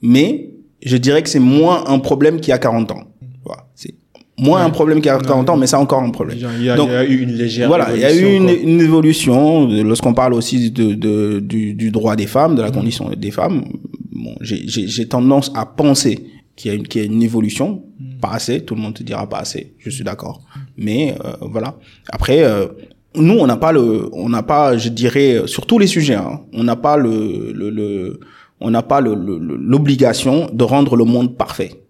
mais 0.01 0.52
je 0.85 0.97
dirais 0.97 1.23
que 1.23 1.29
c'est 1.29 1.39
moins 1.39 1.85
un 1.87 1.99
problème 1.99 2.39
qu'il 2.39 2.49
y 2.49 2.53
a 2.53 2.57
40 2.57 2.91
ans. 2.91 3.03
Voilà. 3.45 3.65
C'est 3.75 3.95
moins 4.37 4.65
un 4.65 4.69
problème 4.69 4.99
qu'il 4.99 5.07
y 5.07 5.09
a 5.09 5.19
40 5.19 5.49
ans, 5.49 5.57
mais 5.57 5.67
c'est 5.67 5.75
encore 5.75 6.01
un 6.01 6.09
problème. 6.09 6.37
Il 6.37 6.63
y 6.63 6.69
a, 6.69 6.75
Donc, 6.75 6.89
il 6.89 6.93
y 6.93 6.97
a 6.97 7.05
eu 7.05 7.21
une 7.21 7.33
légère 7.33 7.67
Voilà, 7.67 7.89
il 7.93 8.01
y 8.01 8.05
a 8.05 8.13
eu 8.13 8.35
une, 8.35 8.49
une 8.49 8.81
évolution. 8.81 9.67
Lorsqu'on 9.67 10.13
parle 10.13 10.33
aussi 10.33 10.71
de, 10.71 10.93
de, 10.93 11.39
du, 11.39 11.73
du, 11.73 11.91
droit 11.91 12.15
des 12.15 12.27
femmes, 12.27 12.55
de 12.55 12.61
la 12.61 12.69
mm. 12.69 12.73
condition 12.73 13.09
des 13.15 13.31
femmes, 13.31 13.65
bon, 14.11 14.35
j'ai 14.41 15.07
tendance 15.07 15.51
à 15.55 15.65
penser 15.65 16.25
qu'il 16.55 16.71
y 16.71 16.73
a 16.73 16.77
une, 16.77 16.87
qu'il 16.87 17.01
y 17.01 17.03
a 17.03 17.07
une 17.07 17.23
évolution. 17.23 17.83
Mm. 17.99 18.19
Pas 18.19 18.31
assez, 18.31 18.61
tout 18.61 18.75
le 18.75 18.81
monde 18.81 18.93
te 18.93 19.03
dira 19.03 19.27
pas 19.27 19.39
assez. 19.39 19.73
Je 19.79 19.89
suis 19.89 20.03
d'accord. 20.03 20.41
Mais 20.77 21.15
euh, 21.23 21.33
voilà. 21.41 21.75
Après, 22.09 22.43
euh, 22.43 22.67
nous, 23.15 23.35
on 23.35 23.45
n'a 23.45 23.57
pas 23.57 23.71
le, 23.71 24.09
on 24.13 24.29
n'a 24.29 24.43
pas, 24.43 24.77
je 24.77 24.89
dirais, 24.89 25.43
sur 25.45 25.65
tous 25.65 25.77
les 25.77 25.87
sujets, 25.87 26.15
hein, 26.15 26.41
on 26.53 26.63
n'a 26.63 26.75
pas 26.75 26.97
le, 26.97 27.51
le, 27.53 27.69
le 27.69 28.19
on 28.63 28.71
n'a 28.71 28.81
pas 28.81 29.01
l'obligation 29.01 30.49
de 30.51 30.63
rendre 30.63 30.95
le 30.95 31.03
monde 31.03 31.37
parfait. 31.37 31.83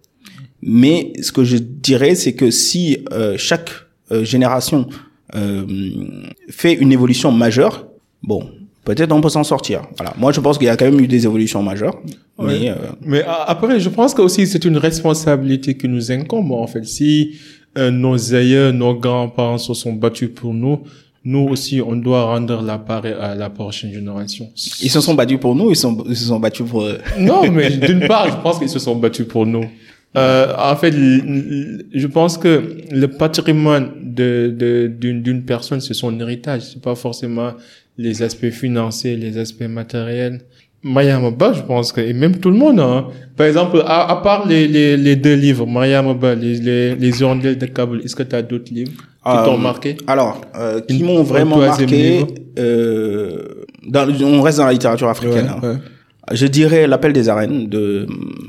Mais 0.60 1.12
ce 1.22 1.30
que 1.30 1.44
je 1.44 1.56
dirais, 1.56 2.14
c'est 2.14 2.34
que 2.34 2.50
si 2.50 2.98
euh, 3.12 3.36
chaque 3.38 3.70
euh, 4.10 4.24
génération 4.24 4.88
euh, 5.34 5.64
fait 6.48 6.72
une 6.72 6.90
évolution 6.90 7.30
majeure, 7.30 7.86
bon, 8.22 8.48
peut-être 8.84 9.12
on 9.12 9.20
peut 9.20 9.28
s'en 9.28 9.44
sortir. 9.44 9.82
Voilà. 9.96 10.14
Moi, 10.18 10.32
je 10.32 10.40
pense 10.40 10.58
qu'il 10.58 10.66
y 10.66 10.70
a 10.70 10.76
quand 10.76 10.86
même 10.86 11.00
eu 11.00 11.06
des 11.06 11.24
évolutions 11.24 11.62
majeures. 11.62 12.00
Mais, 12.42 12.74
mais 13.02 13.22
après, 13.46 13.78
je 13.78 13.88
pense 13.88 14.12
que 14.14 14.22
aussi 14.22 14.46
c'est 14.46 14.64
une 14.64 14.78
responsabilité 14.78 15.76
qui 15.76 15.86
nous 15.86 16.10
incombe 16.10 16.50
en 16.50 16.66
fait. 16.66 16.84
Si 16.84 17.38
nos 17.76 18.34
aïeux, 18.34 18.72
nos 18.72 18.94
grands-parents 18.94 19.58
se 19.58 19.74
sont 19.74 19.92
battus 19.92 20.30
pour 20.34 20.54
nous, 20.54 20.80
nous 21.24 21.48
aussi, 21.48 21.80
on 21.80 21.96
doit 21.96 22.24
rendre 22.24 22.60
l'appareil 22.62 23.14
à 23.18 23.34
la 23.34 23.48
prochaine 23.48 23.92
génération. 23.92 24.50
Ils 24.82 24.90
se 24.90 25.00
sont 25.00 25.14
battus 25.14 25.38
pour 25.40 25.54
nous, 25.54 25.70
ils, 25.70 25.76
sont, 25.76 26.04
ils 26.08 26.16
se 26.16 26.26
sont 26.26 26.38
battus 26.38 26.66
pour 26.68 26.82
eux. 26.84 26.98
Non, 27.18 27.50
mais 27.50 27.70
d'une 27.86 28.06
part, 28.06 28.30
je 28.30 28.36
pense 28.42 28.58
qu'ils 28.58 28.68
se 28.68 28.78
sont 28.78 28.96
battus 28.96 29.26
pour 29.26 29.46
nous. 29.46 29.64
Euh, 30.16 30.52
en 30.56 30.76
fait, 30.76 30.92
je 30.92 32.06
pense 32.06 32.38
que 32.38 32.76
le 32.90 33.08
patrimoine 33.08 33.90
de 34.00 34.92
d'une 34.96 35.42
personne, 35.44 35.80
c'est 35.80 35.94
son 35.94 36.20
héritage. 36.20 36.62
C'est 36.62 36.82
pas 36.82 36.94
forcément 36.94 37.54
les 37.98 38.22
aspects 38.22 38.50
financiers, 38.50 39.16
les 39.16 39.38
aspects 39.38 39.68
matériels. 39.68 40.42
Mariam 40.84 41.34
je 41.54 41.62
pense 41.62 41.92
que, 41.92 42.02
et 42.02 42.12
même 42.12 42.36
tout 42.36 42.50
le 42.50 42.58
monde, 42.58 42.78
hein. 42.78 43.06
Par 43.38 43.46
exemple, 43.46 43.82
à, 43.86 44.10
à 44.10 44.16
part 44.16 44.46
les, 44.46 44.68
les, 44.68 44.98
les 44.98 45.16
deux 45.16 45.34
livres, 45.34 45.66
Mariam 45.66 46.14
les, 46.38 46.58
les, 46.58 46.94
les 46.94 47.10
de 47.10 47.66
Kaboul, 47.66 48.02
est-ce 48.04 48.14
que 48.14 48.22
tu 48.22 48.36
as 48.36 48.42
d'autres 48.42 48.72
livres? 48.72 48.92
Qui 49.24 49.44
t'ont 49.44 49.54
euh, 49.54 49.58
marqué? 49.58 49.96
Alors, 50.06 50.40
euh, 50.56 50.80
qui 50.80 51.02
m'ont 51.02 51.22
vraiment 51.22 51.58
marqué, 51.58 52.24
euh, 52.58 53.64
dans, 53.86 54.08
on 54.22 54.42
reste 54.42 54.58
dans 54.58 54.66
la 54.66 54.72
littérature 54.72 55.08
africaine, 55.08 55.50
hein. 55.50 55.80
Je 56.32 56.46
dirais 56.46 56.86
l'appel 56.86 57.12
des 57.12 57.28
arènes 57.28 57.68
de 57.68 58.06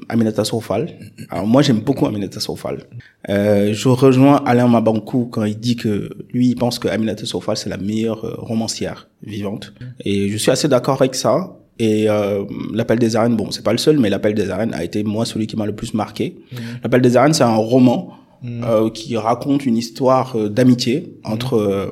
Aminata 0.07 0.45
Sofal. 0.45 0.93
Alors 1.29 1.45
moi 1.45 1.61
j'aime 1.61 1.79
beaucoup 1.79 2.05
Aminata 2.05 2.39
Sofal. 2.39 2.83
Euh, 3.27 3.73
je 3.73 3.89
rejoins 3.89 4.41
Alain 4.45 4.69
Mabankou 4.69 5.25
quand 5.29 5.43
il 5.43 5.59
dit 5.59 5.75
que 5.75 6.09
lui 6.31 6.47
il 6.47 6.55
pense 6.55 6.79
que 6.79 6.87
Aminata 6.87 7.25
Sofal 7.25 7.57
c'est 7.57 7.69
la 7.69 7.75
meilleure 7.75 8.23
euh, 8.23 8.33
romancière 8.37 9.09
vivante. 9.23 9.73
Et 10.05 10.29
je 10.29 10.37
suis 10.37 10.51
assez 10.51 10.69
d'accord 10.69 11.01
avec 11.01 11.15
ça. 11.15 11.57
Et 11.77 12.09
euh, 12.09 12.45
l'appel 12.73 12.97
des 12.97 13.17
arènes, 13.17 13.35
bon, 13.35 13.51
c'est 13.51 13.65
pas 13.65 13.73
le 13.73 13.77
seul, 13.77 13.99
mais 13.99 14.09
l'appel 14.09 14.33
des 14.35 14.49
arènes 14.49 14.73
a 14.73 14.81
été 14.81 15.03
moi 15.03 15.25
celui 15.25 15.45
qui 15.45 15.57
m'a 15.57 15.65
le 15.65 15.75
plus 15.75 15.93
marqué. 15.93 16.37
Mmh. 16.53 16.55
L'appel 16.83 17.01
des 17.01 17.17
arènes, 17.17 17.33
c'est 17.33 17.43
un 17.43 17.57
roman 17.57 18.13
mmh. 18.41 18.63
euh, 18.63 18.89
qui 18.89 19.17
raconte 19.17 19.65
une 19.65 19.77
histoire 19.77 20.35
euh, 20.35 20.49
d'amitié 20.49 21.13
entre, 21.23 21.57
mmh. 21.57 21.71
euh, 21.71 21.87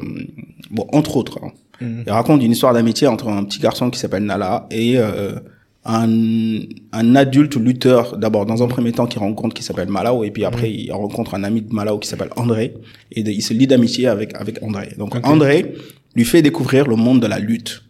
bon, 0.71 0.87
entre 0.91 1.17
autres. 1.17 1.39
Hein. 1.43 1.51
Il 1.81 2.11
raconte 2.11 2.41
une 2.41 2.51
histoire 2.51 2.73
d'amitié 2.73 3.07
entre 3.07 3.27
un 3.27 3.43
petit 3.43 3.59
garçon 3.59 3.89
qui 3.89 3.99
s'appelle 3.99 4.23
Nala 4.23 4.67
et 4.71 4.97
euh, 4.97 5.33
un, 5.85 6.07
un 6.93 7.15
adulte 7.15 7.55
lutteur, 7.55 8.17
d'abord 8.17 8.45
dans 8.45 8.63
un 8.63 8.67
premier 8.67 8.93
temps 8.93 9.05
qui 9.05 9.19
rencontre 9.19 9.53
qui 9.53 9.63
s'appelle 9.63 9.89
Malao 9.89 10.23
et 10.23 10.31
puis 10.31 10.45
après 10.45 10.71
il 10.71 10.91
rencontre 10.91 11.35
un 11.35 11.43
ami 11.43 11.61
de 11.61 11.73
Malao 11.73 11.99
qui 11.99 12.07
s'appelle 12.07 12.29
André 12.37 12.73
et 13.11 13.21
il 13.21 13.41
se 13.41 13.53
lie 13.53 13.67
d'amitié 13.67 14.07
avec 14.07 14.33
avec 14.35 14.63
André. 14.63 14.93
Donc 14.97 15.15
André 15.27 15.73
lui 16.15 16.23
fait 16.23 16.41
découvrir 16.41 16.87
le 16.87 16.95
monde 16.95 17.19
de 17.19 17.27
la 17.27 17.39
lutte. 17.39 17.83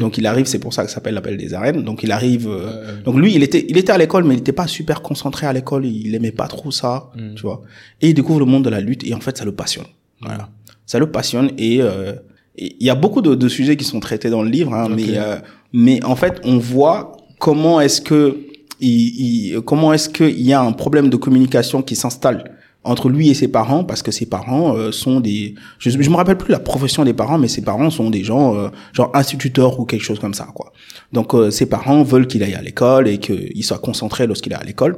Donc 0.00 0.18
il 0.18 0.26
arrive, 0.26 0.46
c'est 0.46 0.58
pour 0.58 0.74
ça 0.74 0.82
que 0.82 0.88
ça 0.88 0.96
s'appelle 0.96 1.14
l'appel 1.14 1.36
des 1.36 1.54
arènes. 1.54 1.82
Donc 1.82 2.02
il 2.02 2.12
arrive. 2.12 2.48
Euh, 2.48 3.00
donc 3.02 3.16
lui, 3.16 3.34
il 3.34 3.42
était, 3.42 3.64
il 3.68 3.78
était 3.78 3.92
à 3.92 3.98
l'école, 3.98 4.24
mais 4.24 4.34
il 4.34 4.40
était 4.40 4.52
pas 4.52 4.66
super 4.66 5.00
concentré 5.02 5.46
à 5.46 5.52
l'école. 5.52 5.86
Il 5.86 6.14
aimait 6.14 6.32
pas 6.32 6.46
trop 6.46 6.70
ça, 6.70 7.10
hmm. 7.16 7.34
tu 7.34 7.42
vois. 7.42 7.62
Et 8.02 8.08
il 8.08 8.14
découvre 8.14 8.40
le 8.40 8.44
monde 8.44 8.64
de 8.64 8.70
la 8.70 8.80
lutte 8.80 9.04
et 9.06 9.14
en 9.14 9.20
fait, 9.20 9.38
ça 9.38 9.44
le 9.44 9.52
passionne. 9.52 9.86
Voilà, 10.20 10.48
ça 10.86 10.98
le 10.98 11.10
passionne 11.10 11.50
et 11.58 11.82
euh, 11.82 12.14
il 12.56 12.82
y 12.82 12.90
a 12.90 12.94
beaucoup 12.94 13.20
de, 13.20 13.34
de, 13.34 13.48
sujets 13.48 13.76
qui 13.76 13.84
sont 13.84 14.00
traités 14.00 14.30
dans 14.30 14.42
le 14.42 14.48
livre, 14.48 14.72
hein, 14.72 14.88
mais 14.88 15.18
euh, 15.18 15.36
mais 15.74 16.02
en 16.04 16.16
fait, 16.16 16.40
on 16.44 16.56
voit 16.56 17.18
comment 17.38 17.82
est-ce 17.82 18.00
que 18.00 18.38
il, 18.80 19.50
il 19.50 19.60
comment 19.60 19.92
est-ce 19.92 20.08
qu'il 20.08 20.40
y 20.40 20.54
a 20.54 20.62
un 20.62 20.72
problème 20.72 21.10
de 21.10 21.16
communication 21.16 21.82
qui 21.82 21.96
s'installe 21.96 22.55
entre 22.86 23.08
lui 23.08 23.28
et 23.28 23.34
ses 23.34 23.48
parents 23.48 23.84
parce 23.84 24.02
que 24.02 24.10
ses 24.10 24.26
parents 24.26 24.76
euh, 24.76 24.92
sont 24.92 25.20
des 25.20 25.54
je, 25.78 25.90
je 25.90 26.10
me 26.10 26.16
rappelle 26.16 26.38
plus 26.38 26.52
la 26.52 26.58
profession 26.58 27.04
des 27.04 27.12
parents 27.12 27.38
mais 27.38 27.48
ses 27.48 27.62
parents 27.62 27.90
sont 27.90 28.10
des 28.10 28.24
gens 28.24 28.56
euh, 28.56 28.68
genre 28.92 29.10
instituteurs 29.14 29.78
ou 29.80 29.84
quelque 29.84 30.04
chose 30.04 30.18
comme 30.18 30.34
ça 30.34 30.48
quoi. 30.54 30.72
Donc 31.12 31.34
euh, 31.34 31.50
ses 31.50 31.66
parents 31.66 32.02
veulent 32.02 32.26
qu'il 32.26 32.42
aille 32.42 32.54
à 32.54 32.62
l'école 32.62 33.08
et 33.08 33.18
qu'il 33.18 33.64
soit 33.64 33.78
concentré 33.78 34.26
lorsqu'il 34.26 34.52
est 34.52 34.56
à 34.56 34.64
l'école. 34.64 34.96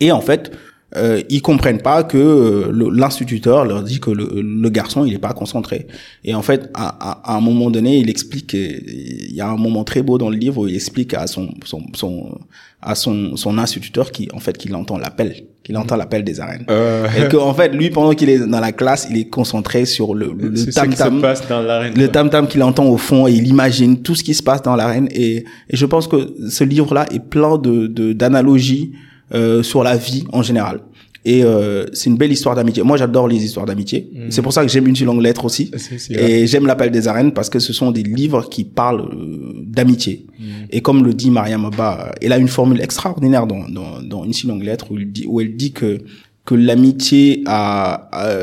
Et 0.00 0.12
en 0.12 0.20
fait 0.20 0.52
euh, 0.96 1.20
ils 1.28 1.42
comprennent 1.42 1.82
pas 1.82 2.02
que 2.02 2.16
euh, 2.16 2.90
l'instituteur 2.94 3.66
leur 3.66 3.82
dit 3.82 4.00
que 4.00 4.10
le, 4.10 4.40
le, 4.40 4.70
garçon 4.70 5.04
il 5.04 5.12
est 5.12 5.18
pas 5.18 5.34
concentré. 5.34 5.86
Et 6.24 6.34
en 6.34 6.40
fait 6.40 6.70
à, 6.72 6.88
à, 6.88 7.32
à, 7.34 7.36
un 7.36 7.42
moment 7.42 7.70
donné 7.70 7.98
il 7.98 8.08
explique 8.08 8.54
il 8.54 9.34
y 9.34 9.42
a 9.42 9.48
un 9.48 9.58
moment 9.58 9.84
très 9.84 10.00
beau 10.00 10.16
dans 10.16 10.30
le 10.30 10.36
livre 10.36 10.62
où 10.62 10.66
il 10.66 10.74
explique 10.74 11.12
à 11.12 11.26
son 11.26 11.50
son, 11.66 11.82
son 11.92 12.38
à 12.80 12.94
son 12.94 13.36
son 13.36 13.58
instituteur 13.58 14.12
qui 14.12 14.30
en 14.32 14.40
fait 14.40 14.56
qu'il 14.56 14.74
entend 14.74 14.96
l'appel 14.96 15.44
qu'il 15.62 15.76
entend 15.76 15.96
l'appel 15.96 16.24
des 16.24 16.40
arènes. 16.40 16.64
Euh... 16.70 17.06
et 17.18 17.28
que 17.28 17.36
en 17.36 17.52
fait 17.52 17.74
lui 17.74 17.90
pendant 17.90 18.14
qu'il 18.14 18.30
est 18.30 18.38
dans 18.38 18.60
la 18.60 18.72
classe 18.72 19.08
il 19.10 19.18
est 19.18 19.28
concentré 19.28 19.84
sur 19.84 20.14
le 20.14 20.32
le 20.34 20.72
tam 20.72 20.94
tam 20.94 21.20
le 21.20 22.06
tam 22.06 22.30
tam 22.30 22.48
qu'il 22.48 22.62
entend 22.62 22.86
au 22.86 22.96
fond 22.96 23.28
et 23.28 23.32
il 23.32 23.46
imagine 23.46 24.00
tout 24.00 24.14
ce 24.14 24.24
qui 24.24 24.32
se 24.32 24.42
passe 24.42 24.62
dans 24.62 24.74
l'arène. 24.74 25.08
Et, 25.10 25.44
et 25.68 25.76
je 25.76 25.84
pense 25.84 26.08
que 26.08 26.34
ce 26.48 26.64
livre 26.64 26.94
là 26.94 27.04
est 27.12 27.20
plein 27.20 27.58
de 27.58 27.88
d'analogies 28.14 28.92
euh, 29.34 29.62
sur 29.62 29.82
la 29.82 29.96
vie 29.96 30.24
en 30.32 30.42
général. 30.42 30.80
Et 31.24 31.44
euh, 31.44 31.84
c'est 31.92 32.08
une 32.08 32.16
belle 32.16 32.32
histoire 32.32 32.54
d'amitié. 32.54 32.82
Moi, 32.82 32.96
j'adore 32.96 33.28
les 33.28 33.44
histoires 33.44 33.66
d'amitié. 33.66 34.08
Mm. 34.12 34.30
C'est 34.30 34.40
pour 34.40 34.52
ça 34.52 34.62
que 34.62 34.70
j'aime 34.70 34.86
une 34.86 34.98
longue 35.04 35.20
lettre 35.20 35.44
aussi. 35.44 35.70
Et 36.10 36.46
j'aime 36.46 36.66
l'appel 36.66 36.90
des 36.90 37.06
arènes 37.06 37.32
parce 37.32 37.50
que 37.50 37.58
ce 37.58 37.72
sont 37.72 37.90
des 37.90 38.02
livres 38.02 38.48
qui 38.48 38.64
parlent 38.64 39.10
euh, 39.12 39.52
d'amitié. 39.66 40.26
Mm. 40.38 40.44
Et 40.70 40.80
comme 40.80 41.04
le 41.04 41.12
dit 41.12 41.30
Mariam 41.30 41.64
Abba, 41.66 42.14
elle 42.22 42.32
a 42.32 42.38
une 42.38 42.48
formule 42.48 42.80
extraordinaire 42.80 43.46
dans, 43.46 43.68
dans, 43.68 44.00
dans 44.00 44.24
une 44.24 44.32
si 44.32 44.46
longue 44.46 44.62
lettre 44.62 44.90
où, 44.90 44.96
elle 44.96 45.12
dit, 45.12 45.26
où 45.26 45.40
elle 45.40 45.56
dit 45.56 45.72
que 45.72 45.98
que 46.46 46.54
l'amitié 46.54 47.42
a, 47.44 48.08
a, 48.10 48.38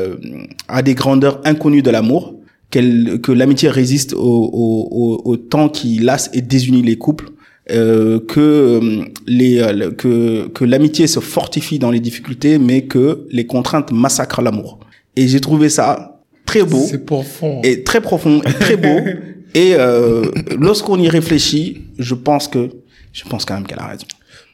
a 0.68 0.82
des 0.82 0.94
grandeurs 0.94 1.40
inconnues 1.44 1.82
de 1.82 1.90
l'amour, 1.90 2.36
qu'elle 2.70 3.20
que 3.20 3.32
l'amitié 3.32 3.68
résiste 3.68 4.12
au, 4.12 4.18
au, 4.20 4.88
au, 4.92 5.22
au 5.24 5.36
temps 5.36 5.68
qui 5.68 5.98
lasse 5.98 6.30
et 6.32 6.40
désunit 6.40 6.82
les 6.82 6.98
couples 6.98 7.30
euh, 7.70 8.20
que 8.20 8.40
euh, 8.40 9.04
les 9.26 9.58
euh, 9.58 9.90
que 9.90 10.48
que 10.48 10.64
l'amitié 10.64 11.06
se 11.06 11.20
fortifie 11.20 11.78
dans 11.78 11.90
les 11.90 12.00
difficultés, 12.00 12.58
mais 12.58 12.82
que 12.82 13.26
les 13.30 13.46
contraintes 13.46 13.92
massacrent 13.92 14.42
l'amour. 14.42 14.78
Et 15.16 15.26
j'ai 15.28 15.40
trouvé 15.40 15.68
ça 15.68 16.20
très 16.44 16.62
beau 16.62 16.84
C'est 16.88 17.04
profond. 17.04 17.60
et 17.64 17.82
très 17.82 18.00
profond, 18.00 18.40
et 18.42 18.52
très 18.52 18.76
beau. 18.76 18.98
et 19.54 19.74
euh, 19.74 20.26
lorsqu'on 20.58 20.98
y 21.00 21.08
réfléchit, 21.08 21.82
je 21.98 22.14
pense 22.14 22.46
que 22.48 22.68
je 23.12 23.24
pense 23.24 23.44
quand 23.44 23.54
même 23.54 23.66
qu'elle 23.66 23.80
a 23.80 23.86
raison. 23.88 24.06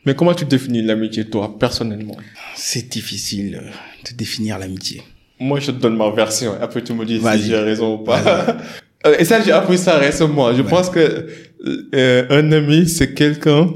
Mais 0.04 0.14
comment 0.14 0.34
tu 0.34 0.44
définis 0.44 0.82
l'amitié, 0.82 1.24
toi, 1.26 1.56
personnellement? 1.58 2.16
C'est 2.56 2.88
difficile 2.88 3.60
de 4.10 4.16
définir 4.16 4.58
l'amitié. 4.58 5.02
Moi, 5.38 5.60
je 5.60 5.66
te 5.70 5.76
donne 5.80 5.96
ma 5.96 6.10
version. 6.10 6.54
Après, 6.60 6.82
tu 6.82 6.92
me 6.92 7.04
dis 7.04 7.20
si 7.20 7.42
j'ai 7.46 7.56
raison 7.56 7.94
ou 7.96 7.98
pas. 7.98 8.56
Euh, 9.04 9.16
Et 9.18 9.24
ça, 9.24 9.40
j'ai 9.40 9.50
appris 9.50 9.78
ça 9.78 9.98
récemment. 9.98 10.54
Je 10.54 10.62
pense 10.62 10.88
que 10.88 11.26
euh, 11.94 12.26
un 12.30 12.52
ami, 12.52 12.88
c'est 12.88 13.14
quelqu'un 13.14 13.70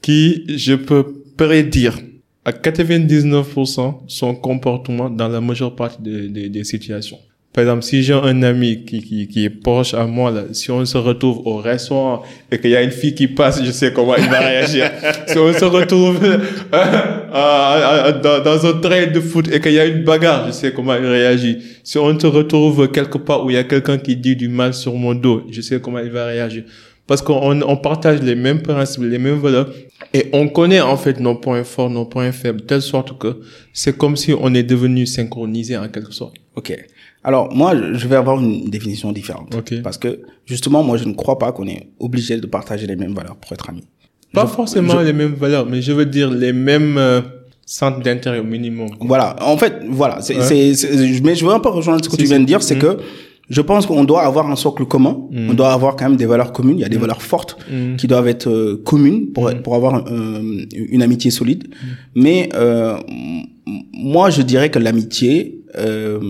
qui, 0.00 0.44
je 0.48 0.74
peux 0.74 1.04
prédire 1.36 1.98
à 2.44 2.52
99% 2.52 4.00
son 4.08 4.34
comportement 4.34 5.08
dans 5.08 5.28
la 5.28 5.40
majeure 5.40 5.74
partie 5.76 6.02
des, 6.02 6.28
des, 6.28 6.48
des 6.48 6.64
situations. 6.64 7.18
Par 7.52 7.64
exemple, 7.64 7.82
si 7.82 8.02
j'ai 8.02 8.14
un 8.14 8.42
ami 8.42 8.82
qui, 8.86 9.02
qui, 9.02 9.28
qui 9.28 9.44
est 9.44 9.50
proche 9.50 9.92
à 9.92 10.06
moi, 10.06 10.30
là, 10.30 10.44
si 10.52 10.70
on 10.70 10.82
se 10.86 10.96
retrouve 10.96 11.46
au 11.46 11.58
restaurant 11.58 12.22
et 12.50 12.58
qu'il 12.58 12.70
y 12.70 12.76
a 12.76 12.82
une 12.82 12.90
fille 12.90 13.14
qui 13.14 13.28
passe, 13.28 13.62
je 13.62 13.70
sais 13.70 13.92
comment 13.92 14.16
il 14.16 14.24
va 14.24 14.38
réagir. 14.38 14.90
si 15.26 15.36
on 15.36 15.52
se 15.52 15.64
retrouve 15.66 16.18
euh, 16.24 18.12
dans, 18.22 18.42
dans 18.42 18.66
un 18.66 18.80
train 18.80 19.06
de 19.06 19.20
foot 19.20 19.52
et 19.52 19.60
qu'il 19.60 19.72
y 19.72 19.78
a 19.78 19.84
une 19.84 20.02
bagarre, 20.02 20.46
je 20.46 20.52
sais 20.52 20.72
comment 20.72 20.94
il 20.94 21.04
réagit. 21.04 21.58
Si 21.84 21.98
on 21.98 22.18
se 22.18 22.26
retrouve 22.26 22.90
quelque 22.90 23.18
part 23.18 23.44
où 23.44 23.50
il 23.50 23.54
y 23.54 23.58
a 23.58 23.64
quelqu'un 23.64 23.98
qui 23.98 24.16
dit 24.16 24.34
du 24.34 24.48
mal 24.48 24.72
sur 24.72 24.94
mon 24.94 25.14
dos, 25.14 25.42
je 25.50 25.60
sais 25.60 25.78
comment 25.78 25.98
il 25.98 26.10
va 26.10 26.24
réagir. 26.24 26.64
Parce 27.06 27.20
qu'on 27.20 27.60
on 27.62 27.76
partage 27.76 28.22
les 28.22 28.34
mêmes 28.36 28.62
principes, 28.62 29.02
les 29.04 29.18
mêmes 29.18 29.38
valeurs. 29.38 29.68
Et 30.14 30.26
on 30.32 30.48
connaît 30.48 30.80
en 30.80 30.96
fait 30.96 31.18
nos 31.20 31.34
points 31.34 31.64
forts, 31.64 31.90
nos 31.90 32.04
points 32.04 32.32
faibles, 32.32 32.62
telle 32.62 32.82
sorte 32.82 33.18
que 33.18 33.40
c'est 33.72 33.96
comme 33.96 34.16
si 34.16 34.32
on 34.38 34.54
est 34.54 34.62
devenu 34.62 35.04
synchronisé 35.06 35.76
en 35.76 35.88
quelque 35.88 36.12
sorte. 36.12 36.36
Ok. 36.54 36.72
Alors 37.24 37.52
moi, 37.54 37.74
je- 37.94 38.06
vais 38.06 38.16
avoir 38.16 38.40
une 38.40 38.68
définition 38.70 39.10
différente. 39.12 39.54
Ok. 39.54 39.80
Parce 39.82 39.98
que 39.98 40.20
justement, 40.46 40.82
moi, 40.82 40.96
je 40.96 41.04
ne 41.04 41.12
crois 41.14 41.38
pas 41.38 41.50
qu'on 41.52 41.66
est 41.66 41.88
obligé 41.98 42.36
de 42.36 42.46
partager 42.46 42.86
les 42.86 42.96
mêmes 42.96 43.14
valeurs 43.14 43.36
pour 43.36 43.52
être 43.52 43.68
amis. 43.70 43.84
Pas 44.32 44.46
Je- 44.46 44.52
forcément 44.52 44.98
je- 45.00 45.04
les 45.06 45.12
mêmes 45.12 45.34
valeurs, 45.34 45.66
mais 45.66 45.82
je 45.82 45.92
veux 45.92 46.06
dire 46.06 46.30
les 46.30 46.52
mêmes 46.52 46.96
euh, 46.98 47.20
centres 47.66 48.00
d'intérêt 48.00 48.38
au 48.40 48.44
minimum. 48.44 48.88
Voilà. 49.00 49.36
En 49.42 49.56
fait, 49.56 49.74
voilà. 49.88 50.20
C'est, 50.20 50.36
Ouais. 50.36 50.42
c'est, 50.42 50.74
c'est- 50.74 51.20
mais 51.22 51.34
je 51.34 51.44
veux 51.44 51.52
un 51.52 51.60
peu 51.60 51.68
rejoindre 51.68 52.02
ce 52.04 52.08
que 52.08 52.16
Si, 52.16 52.22
tu 52.22 52.28
viens 52.28 52.40
de 52.40 52.44
dire, 52.46 52.62
c'est 52.62 52.76
Mm. 52.76 52.80
que 52.80 52.96
je 53.48 53.60
pense 53.60 53.86
qu'on 53.86 54.04
doit 54.04 54.22
avoir 54.22 54.50
un 54.50 54.56
socle 54.56 54.84
commun. 54.86 55.16
Mm. 55.30 55.50
On 55.50 55.54
doit 55.54 55.72
avoir 55.72 55.96
quand 55.96 56.08
même 56.08 56.16
des 56.16 56.26
valeurs 56.26 56.52
communes. 56.52 56.78
Il 56.78 56.82
y 56.82 56.84
a 56.84 56.88
des 56.88 56.96
valeurs 56.98 57.22
fortes 57.22 57.56
Mm. 57.70 57.96
qui 57.96 58.06
doivent 58.06 58.28
être 58.28 58.48
euh, 58.48 58.80
communes 58.84 59.28
pour 59.32 59.50
Mm. 59.50 59.62
pour 59.62 59.74
avoir 59.74 60.04
euh, 60.10 60.64
une 60.74 61.02
amitié 61.02 61.30
solide. 61.30 61.64
Mais 62.14 62.48
euh, 62.54 62.96
moi, 63.92 64.30
je 64.30 64.42
dirais 64.42 64.70
que 64.70 64.78
l'amitié, 64.78 65.60
euh, 65.78 66.20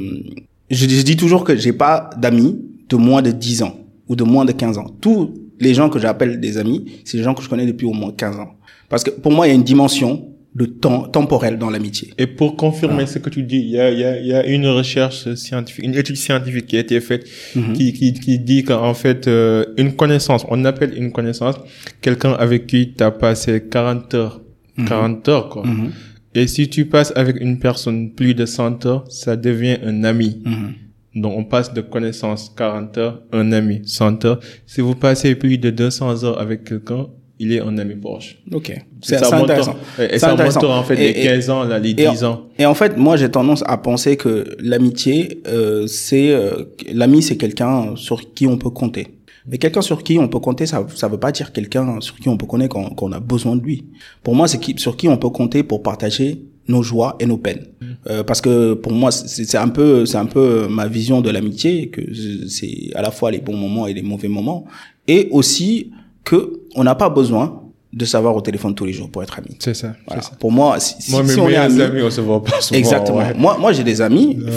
je, 0.70 0.86
je 0.88 1.02
dis 1.02 1.16
toujours 1.16 1.44
que 1.44 1.56
j'ai 1.56 1.72
pas 1.72 2.10
d'amis 2.18 2.58
de 2.88 2.96
moins 2.96 3.22
de 3.22 3.30
10 3.30 3.62
ans 3.62 3.74
ou 4.08 4.16
de 4.16 4.24
moins 4.24 4.44
de 4.44 4.52
15 4.52 4.78
ans. 4.78 4.86
Tous 5.00 5.30
les 5.60 5.74
gens 5.74 5.88
que 5.88 5.98
j'appelle 5.98 6.40
des 6.40 6.58
amis, 6.58 6.84
c'est 7.04 7.16
des 7.18 7.22
gens 7.22 7.34
que 7.34 7.42
je 7.42 7.48
connais 7.48 7.66
depuis 7.66 7.86
au 7.86 7.92
moins 7.92 8.10
15 8.12 8.36
ans. 8.38 8.52
Parce 8.88 9.04
que 9.04 9.10
pour 9.10 9.32
moi, 9.32 9.46
il 9.46 9.50
y 9.50 9.52
a 9.52 9.54
une 9.54 9.62
dimension 9.62 10.26
de 10.54 10.66
temps 10.66 11.04
temporel 11.08 11.56
dans 11.58 11.70
l'amitié. 11.70 12.12
Et 12.18 12.26
pour 12.26 12.56
confirmer 12.56 13.06
ce 13.06 13.18
que 13.18 13.30
tu 13.30 13.42
dis, 13.42 13.56
il 13.60 13.70
y 13.70 13.80
a, 13.80 13.90
y, 13.90 14.04
a, 14.04 14.20
y 14.20 14.34
a 14.34 14.44
une 14.46 14.66
recherche 14.66 15.32
scientifique, 15.34 15.84
une 15.84 15.94
étude 15.94 16.16
scientifique 16.16 16.66
qui 16.66 16.76
a 16.76 16.80
été 16.80 17.00
faite 17.00 17.26
Mhm. 17.56 17.72
qui, 17.72 17.92
qui, 17.94 18.12
qui 18.12 18.38
dit 18.38 18.62
qu'en 18.62 18.92
fait, 18.92 19.28
euh, 19.28 19.64
une 19.78 19.94
connaissance, 19.96 20.44
on 20.50 20.64
appelle 20.66 20.92
une 20.96 21.10
connaissance 21.10 21.56
quelqu'un 22.02 22.32
avec 22.32 22.66
qui 22.66 22.92
tu 22.92 23.02
as 23.02 23.10
passé 23.10 23.62
40 23.70 24.12
heures. 24.14 24.40
40 24.86 25.28
heures, 25.28 25.48
quoi. 25.48 25.66
Mhm. 25.66 25.90
Et 26.34 26.46
si 26.46 26.68
tu 26.68 26.86
passes 26.86 27.12
avec 27.16 27.36
une 27.40 27.58
personne 27.58 28.10
plus 28.12 28.34
de 28.34 28.44
100 28.46 28.84
heures, 28.86 29.04
ça 29.10 29.36
devient 29.36 29.78
un 29.84 30.02
ami. 30.04 30.40
Mhm. 30.44 30.74
Donc, 31.22 31.34
on 31.36 31.44
passe 31.44 31.74
de 31.74 31.82
connaissance 31.82 32.50
40 32.56 32.96
heures, 32.98 33.22
un 33.32 33.52
ami 33.52 33.82
100 33.84 34.24
heures. 34.24 34.40
Si 34.66 34.80
vous 34.80 34.94
passez 34.94 35.34
plus 35.34 35.58
de 35.58 35.68
200 35.70 36.24
heures 36.24 36.40
avec 36.40 36.64
quelqu'un, 36.64 37.06
il 37.42 37.52
est 37.52 37.60
un 37.60 37.76
ami 37.76 37.96
proche. 37.96 38.38
Ok. 38.52 38.72
C'est 39.02 39.16
intéressant. 39.16 39.74
Et 39.98 40.18
ça 40.20 40.34
montre 40.36 40.70
en 40.70 40.84
fait 40.84 40.94
les 40.94 41.08
et- 41.08 41.24
15 41.24 41.50
ans, 41.50 41.64
là, 41.64 41.80
les 41.80 41.90
et 41.90 41.94
10 41.94 42.22
ans. 42.22 42.42
Et 42.56 42.64
en 42.66 42.74
fait, 42.74 42.96
moi, 42.96 43.16
j'ai 43.16 43.28
tendance 43.30 43.64
à 43.66 43.76
penser 43.78 44.16
que 44.16 44.56
l'amitié, 44.60 45.42
euh, 45.48 45.88
c'est 45.88 46.30
euh, 46.30 46.64
l'ami, 46.92 47.20
c'est 47.20 47.36
quelqu'un 47.36 47.96
sur 47.96 48.32
qui 48.32 48.46
on 48.46 48.56
peut 48.58 48.70
compter. 48.70 49.08
Mais 49.48 49.58
quelqu'un 49.58 49.82
sur 49.82 50.04
qui 50.04 50.18
on 50.20 50.28
peut 50.28 50.38
compter, 50.38 50.66
ça, 50.66 50.86
ça 50.94 51.08
veut 51.08 51.18
pas 51.18 51.32
dire 51.32 51.52
quelqu'un 51.52 52.00
sur 52.00 52.14
qui 52.14 52.28
on 52.28 52.36
peut 52.36 52.46
compter 52.46 52.68
quand, 52.68 52.90
quand 52.90 53.06
on 53.06 53.12
a 53.12 53.18
besoin 53.18 53.56
de 53.56 53.62
lui. 53.62 53.86
Pour 54.22 54.36
moi, 54.36 54.46
c'est 54.46 54.60
qui, 54.60 54.74
sur 54.78 54.96
qui 54.96 55.08
on 55.08 55.16
peut 55.16 55.30
compter 55.30 55.64
pour 55.64 55.82
partager 55.82 56.44
nos 56.68 56.84
joies 56.84 57.16
et 57.18 57.26
nos 57.26 57.38
peines. 57.38 57.66
Euh, 58.08 58.22
parce 58.22 58.40
que 58.40 58.74
pour 58.74 58.92
moi, 58.92 59.10
c'est 59.10 59.58
un 59.58 59.66
peu, 59.68 60.06
c'est 60.06 60.16
un 60.18 60.26
peu 60.26 60.68
ma 60.68 60.86
vision 60.86 61.20
de 61.20 61.28
l'amitié, 61.28 61.88
que 61.88 62.02
c'est 62.46 62.90
à 62.94 63.02
la 63.02 63.10
fois 63.10 63.32
les 63.32 63.40
bons 63.40 63.56
moments 63.56 63.88
et 63.88 63.94
les 63.94 64.02
mauvais 64.02 64.28
moments, 64.28 64.64
et 65.08 65.26
aussi 65.32 65.90
que 66.24 66.60
on 66.74 66.84
n'a 66.84 66.94
pas 66.94 67.08
besoin 67.08 67.60
de 67.92 68.04
savoir 68.06 68.34
au 68.34 68.40
téléphone 68.40 68.74
tous 68.74 68.84
les 68.86 68.92
jours 68.92 69.10
pour 69.10 69.22
être 69.22 69.38
ami. 69.38 69.56
C'est 69.58 69.74
ça. 69.74 69.92
Voilà. 70.06 70.22
ça. 70.22 70.32
Pour 70.38 70.50
moi, 70.50 70.80
si, 70.80 71.10
Moi, 71.10 71.22
si 71.26 71.36
mes 71.36 71.42
on 71.42 71.48
est 71.50 71.56
amis, 71.56 71.82
amis, 71.82 72.02
on 72.02 72.10
se 72.10 72.20
voit 72.22 72.42
pas 72.42 72.60
souvent. 72.60 72.78
Exactement. 72.78 73.18
ouais. 73.18 73.34
Moi, 73.36 73.56
moi, 73.60 73.72
j'ai 73.72 73.84
des 73.84 74.00
amis. 74.00 74.38
Ouais. 74.42 74.50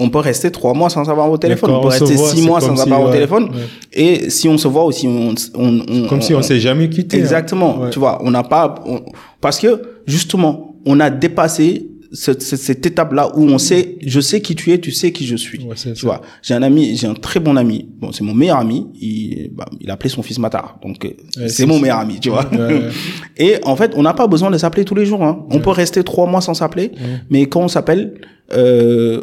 On 0.00 0.10
peut 0.10 0.18
rester 0.20 0.52
trois 0.52 0.74
mois 0.74 0.88
sans 0.88 1.08
avoir 1.10 1.28
au 1.28 1.36
téléphone. 1.38 1.70
On 1.72 1.80
peut 1.80 1.86
on 1.86 1.90
rester 1.90 2.14
voit, 2.14 2.28
six 2.30 2.42
mois 2.46 2.60
sans 2.60 2.76
si, 2.76 2.82
avoir 2.82 3.00
au 3.02 3.06
ouais, 3.06 3.12
téléphone. 3.14 3.50
Et 3.92 4.30
si 4.30 4.48
on 4.48 4.56
se 4.56 4.68
voit 4.68 4.84
aussi, 4.84 5.08
on, 5.08 5.34
on, 5.56 5.80
on 5.88 6.06
Comme 6.06 6.22
si 6.22 6.34
on 6.36 6.42
s'est 6.42 6.60
jamais 6.60 6.88
quitté. 6.88 7.16
hein. 7.16 7.20
Exactement. 7.20 7.90
Tu 7.90 7.98
vois, 7.98 8.20
on 8.22 8.30
n'a 8.30 8.44
pas, 8.44 8.76
on- 8.86 9.02
parce 9.40 9.58
que 9.58 9.82
justement, 10.06 10.76
on 10.86 11.00
a 11.00 11.10
dépassé 11.10 11.88
cette, 12.12 12.42
cette, 12.42 12.60
cette 12.60 12.86
étape-là 12.86 13.30
où 13.36 13.42
on 13.44 13.58
sait, 13.58 13.96
je 14.04 14.20
sais 14.20 14.40
qui 14.40 14.54
tu 14.54 14.72
es, 14.72 14.78
tu 14.78 14.90
sais 14.92 15.12
qui 15.12 15.26
je 15.26 15.36
suis. 15.36 15.62
Ouais, 15.64 15.74
tu 15.74 15.94
ça. 15.94 16.06
vois, 16.06 16.22
j'ai 16.42 16.54
un 16.54 16.62
ami, 16.62 16.96
j'ai 16.96 17.06
un 17.06 17.14
très 17.14 17.38
bon 17.40 17.56
ami. 17.56 17.86
Bon, 18.00 18.12
c'est 18.12 18.24
mon 18.24 18.34
meilleur 18.34 18.58
ami. 18.58 18.86
Il, 19.00 19.50
bah, 19.52 19.66
il 19.80 19.90
a 19.90 19.94
appelé 19.94 20.08
son 20.08 20.22
fils 20.22 20.38
Matar. 20.38 20.78
Donc, 20.82 21.04
euh, 21.04 21.08
Ouais, 21.36 21.48
c'est 21.48 21.66
mon 21.66 21.74
ça. 21.76 21.80
meilleur 21.82 21.98
ami, 21.98 22.18
tu 22.20 22.30
vois. 22.30 22.48
Ouais. 22.52 22.88
Et 23.36 23.56
en 23.64 23.76
fait, 23.76 23.92
on 23.94 24.02
n'a 24.02 24.14
pas 24.14 24.26
besoin 24.26 24.50
de 24.50 24.58
s'appeler 24.58 24.84
tous 24.84 24.94
les 24.94 25.04
jours. 25.06 25.22
Hein. 25.22 25.44
On 25.50 25.58
peut 25.60 25.70
rester 25.70 26.02
trois 26.02 26.26
mois 26.26 26.40
sans 26.40 26.54
s'appeler, 26.54 26.92
mais 27.30 27.46
quand 27.46 27.60
on 27.62 27.68
s'appelle, 27.68 28.14
euh, 28.52 29.20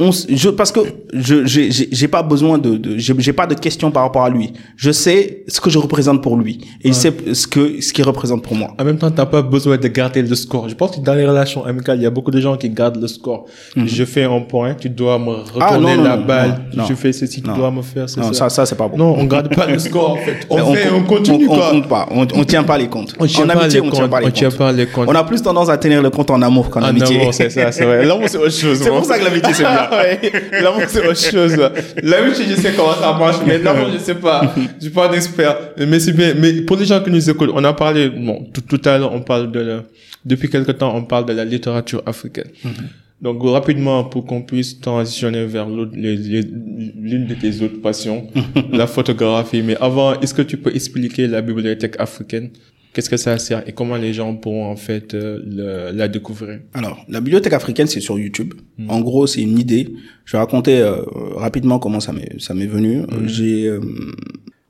on, 0.00 0.10
je, 0.10 0.48
parce 0.48 0.72
que 0.72 0.80
je 1.12 1.44
j'ai 1.46 2.08
pas 2.08 2.22
besoin 2.22 2.58
de, 2.58 2.76
de 2.76 2.96
j'ai 2.98 3.32
pas 3.32 3.46
de 3.46 3.54
questions 3.54 3.90
par 3.90 4.02
rapport 4.04 4.24
à 4.24 4.30
lui. 4.30 4.52
Je 4.76 4.90
sais 4.90 5.44
ce 5.46 5.60
que 5.60 5.68
je 5.70 5.78
représente 5.78 6.22
pour 6.22 6.36
lui 6.36 6.60
et 6.82 6.88
il 6.88 6.94
sait 6.94 7.12
ce 7.34 7.46
que 7.46 7.80
ce 7.80 7.92
qu'il 7.92 8.04
représente 8.04 8.42
pour 8.42 8.54
moi. 8.56 8.74
En 8.80 8.84
même 8.84 8.96
temps, 8.98 9.10
t'as 9.10 9.26
pas 9.26 9.42
besoin 9.42 9.76
de 9.76 9.86
garder 9.88 10.22
le 10.22 10.34
score. 10.34 10.68
Je 10.68 10.74
pense 10.74 10.96
que 10.96 11.00
dans 11.00 11.14
les 11.14 11.26
relations 11.26 11.64
amicales, 11.64 11.98
il 11.98 12.02
y 12.02 12.06
a 12.06 12.10
beaucoup 12.10 12.30
de 12.30 12.40
gens 12.40 12.56
qui 12.56 12.70
gardent 12.70 13.00
le 13.00 13.06
score. 13.06 13.44
Je 13.76 14.04
fais 14.04 14.24
un 14.24 14.40
point, 14.40 14.74
tu 14.74 14.88
dois 14.88 15.18
me 15.18 15.30
retourner 15.30 15.52
Mhm. 15.52 15.62
Ah, 15.62 15.78
non, 15.78 15.96
non, 15.96 16.02
la 16.02 16.16
non, 16.16 16.24
balle. 16.24 16.62
je 16.88 16.94
fais 16.94 17.12
ceci, 17.12 17.42
tu 17.42 17.50
dois 17.52 17.70
me 17.70 17.82
faire 17.82 18.08
ceci. 18.08 18.20
Non, 18.26 18.32
ça 18.32 18.48
ça 18.48 18.64
c'est 18.66 18.74
pas 18.76 18.88
bon. 18.88 18.96
Non, 18.96 19.14
on 19.18 19.24
garde 19.24 19.54
pas 19.54 19.66
le 19.66 19.78
score 19.88 20.12
en 20.12 20.16
fait. 20.16 20.46
On, 20.50 20.74
fait, 20.74 20.88
on, 20.90 21.00
compte- 21.02 21.18
continue 21.18 21.46
on, 21.48 21.54
quoi. 21.54 21.70
compte 21.70 21.88
pas. 21.88 22.08
On, 22.10 22.26
on 22.34 22.44
tient 22.44 22.64
pas 22.64 22.78
les 22.78 22.88
comptes. 22.88 23.14
On 23.20 23.26
tient 23.26 23.44
en 23.44 23.48
pas 23.48 23.60
amitié, 23.60 23.80
les 23.80 23.86
on 23.86 23.90
tient 23.90 24.00
comptes, 24.02 24.10
pas 24.10 24.20
les 24.20 24.26
on 24.26 24.30
tient 24.30 24.48
comptes. 24.48 24.58
pas 24.58 24.72
les 24.72 24.86
comptes. 24.86 25.08
On 25.08 25.14
a 25.14 25.22
plus 25.24 25.42
tendance 25.42 25.68
à 25.68 25.76
tenir 25.76 26.02
le 26.02 26.10
compte 26.10 26.30
en 26.30 26.40
amour 26.42 26.70
qu'en 26.70 26.80
En 26.80 26.84
amitié. 26.86 27.20
amour, 27.20 27.34
c'est 27.34 27.50
ça, 27.50 27.70
c'est 27.70 27.84
vrai. 27.84 28.04
L'amour, 28.06 28.24
c'est 28.28 28.38
autre 28.38 28.50
chose. 28.62 28.78
C'est 28.82 28.88
pour 28.90 29.04
ça 29.04 29.18
que 29.18 29.24
l'amitié, 29.24 29.52
c'est 29.52 29.62
bien. 29.62 29.81
Ouais. 29.92 30.20
L'amour, 30.62 30.82
c'est 30.88 31.06
autre 31.06 31.20
chose. 31.20 31.56
L'amitié, 32.02 32.44
je 32.48 32.54
sais 32.54 32.72
comment 32.76 32.94
ça 32.94 33.12
marche, 33.18 33.36
mais 33.46 33.58
l'amour, 33.58 33.88
je 33.92 33.98
sais 33.98 34.14
pas. 34.14 34.54
Je 34.78 34.84
suis 34.86 34.90
pas 34.90 35.08
un 35.08 35.12
expert. 35.12 35.56
Mais 35.78 36.00
c'est 36.00 36.12
bien. 36.12 36.34
Mais 36.38 36.62
pour 36.62 36.76
les 36.76 36.84
gens 36.84 37.02
qui 37.02 37.10
nous 37.10 37.30
écoutent, 37.30 37.50
on 37.54 37.64
a 37.64 37.72
parlé, 37.72 38.08
bon, 38.08 38.46
tout, 38.52 38.62
tout 38.62 38.80
à 38.88 38.98
l'heure, 38.98 39.12
on 39.12 39.20
parle 39.20 39.50
de 39.50 39.60
la, 39.60 39.82
depuis 40.24 40.48
quelque 40.48 40.72
temps, 40.72 40.94
on 40.94 41.04
parle 41.04 41.26
de 41.26 41.32
la 41.32 41.44
littérature 41.44 42.02
africaine. 42.06 42.48
Donc, 43.20 43.38
rapidement, 43.44 44.02
pour 44.04 44.24
qu'on 44.26 44.42
puisse 44.42 44.80
transitionner 44.80 45.46
vers 45.46 45.68
l'une 45.68 47.26
de 47.26 47.34
tes 47.34 47.62
autres 47.62 47.80
passions, 47.80 48.26
la 48.72 48.86
photographie. 48.88 49.62
Mais 49.62 49.76
avant, 49.80 50.18
est-ce 50.20 50.34
que 50.34 50.42
tu 50.42 50.56
peux 50.56 50.74
expliquer 50.74 51.28
la 51.28 51.40
bibliothèque 51.40 51.94
africaine? 52.00 52.50
Qu'est-ce 52.92 53.08
que 53.08 53.16
ça 53.16 53.38
sert 53.38 53.66
et 53.66 53.72
comment 53.72 53.96
les 53.96 54.12
gens 54.12 54.34
pourront, 54.34 54.66
en 54.66 54.76
fait, 54.76 55.14
euh, 55.14 55.40
le- 55.46 55.96
la 55.96 56.08
découvrir? 56.08 56.60
Alors, 56.74 57.04
la 57.08 57.20
bibliothèque 57.20 57.54
africaine, 57.54 57.86
c'est 57.86 58.00
sur 58.00 58.18
YouTube. 58.18 58.52
Mm. 58.78 58.90
En 58.90 59.00
gros, 59.00 59.26
c'est 59.26 59.40
une 59.40 59.58
idée. 59.58 59.88
Je 60.26 60.32
vais 60.32 60.38
raconter 60.38 60.78
euh, 60.80 60.96
rapidement 61.36 61.78
comment 61.78 62.00
ça 62.00 62.12
m'est 62.12 62.38
ça 62.38 62.52
m'est 62.54 62.66
venu. 62.66 62.98
Euh, 62.98 63.26
J'ai 63.26 63.66
euh, 63.66 63.80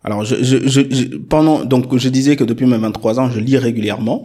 alors 0.05 0.25
je, 0.25 0.37
je, 0.43 0.57
je, 0.67 0.81
je- 0.91 1.17
pendant 1.17 1.65
donc 1.65 1.97
je 1.97 2.09
disais 2.09 2.35
que 2.37 2.45
depuis 2.45 2.67
mes 2.67 2.79
23 2.79 3.21
ans, 3.21 3.29
je 3.31 3.41
lis 3.41 3.57
régulièrement. 3.59 4.23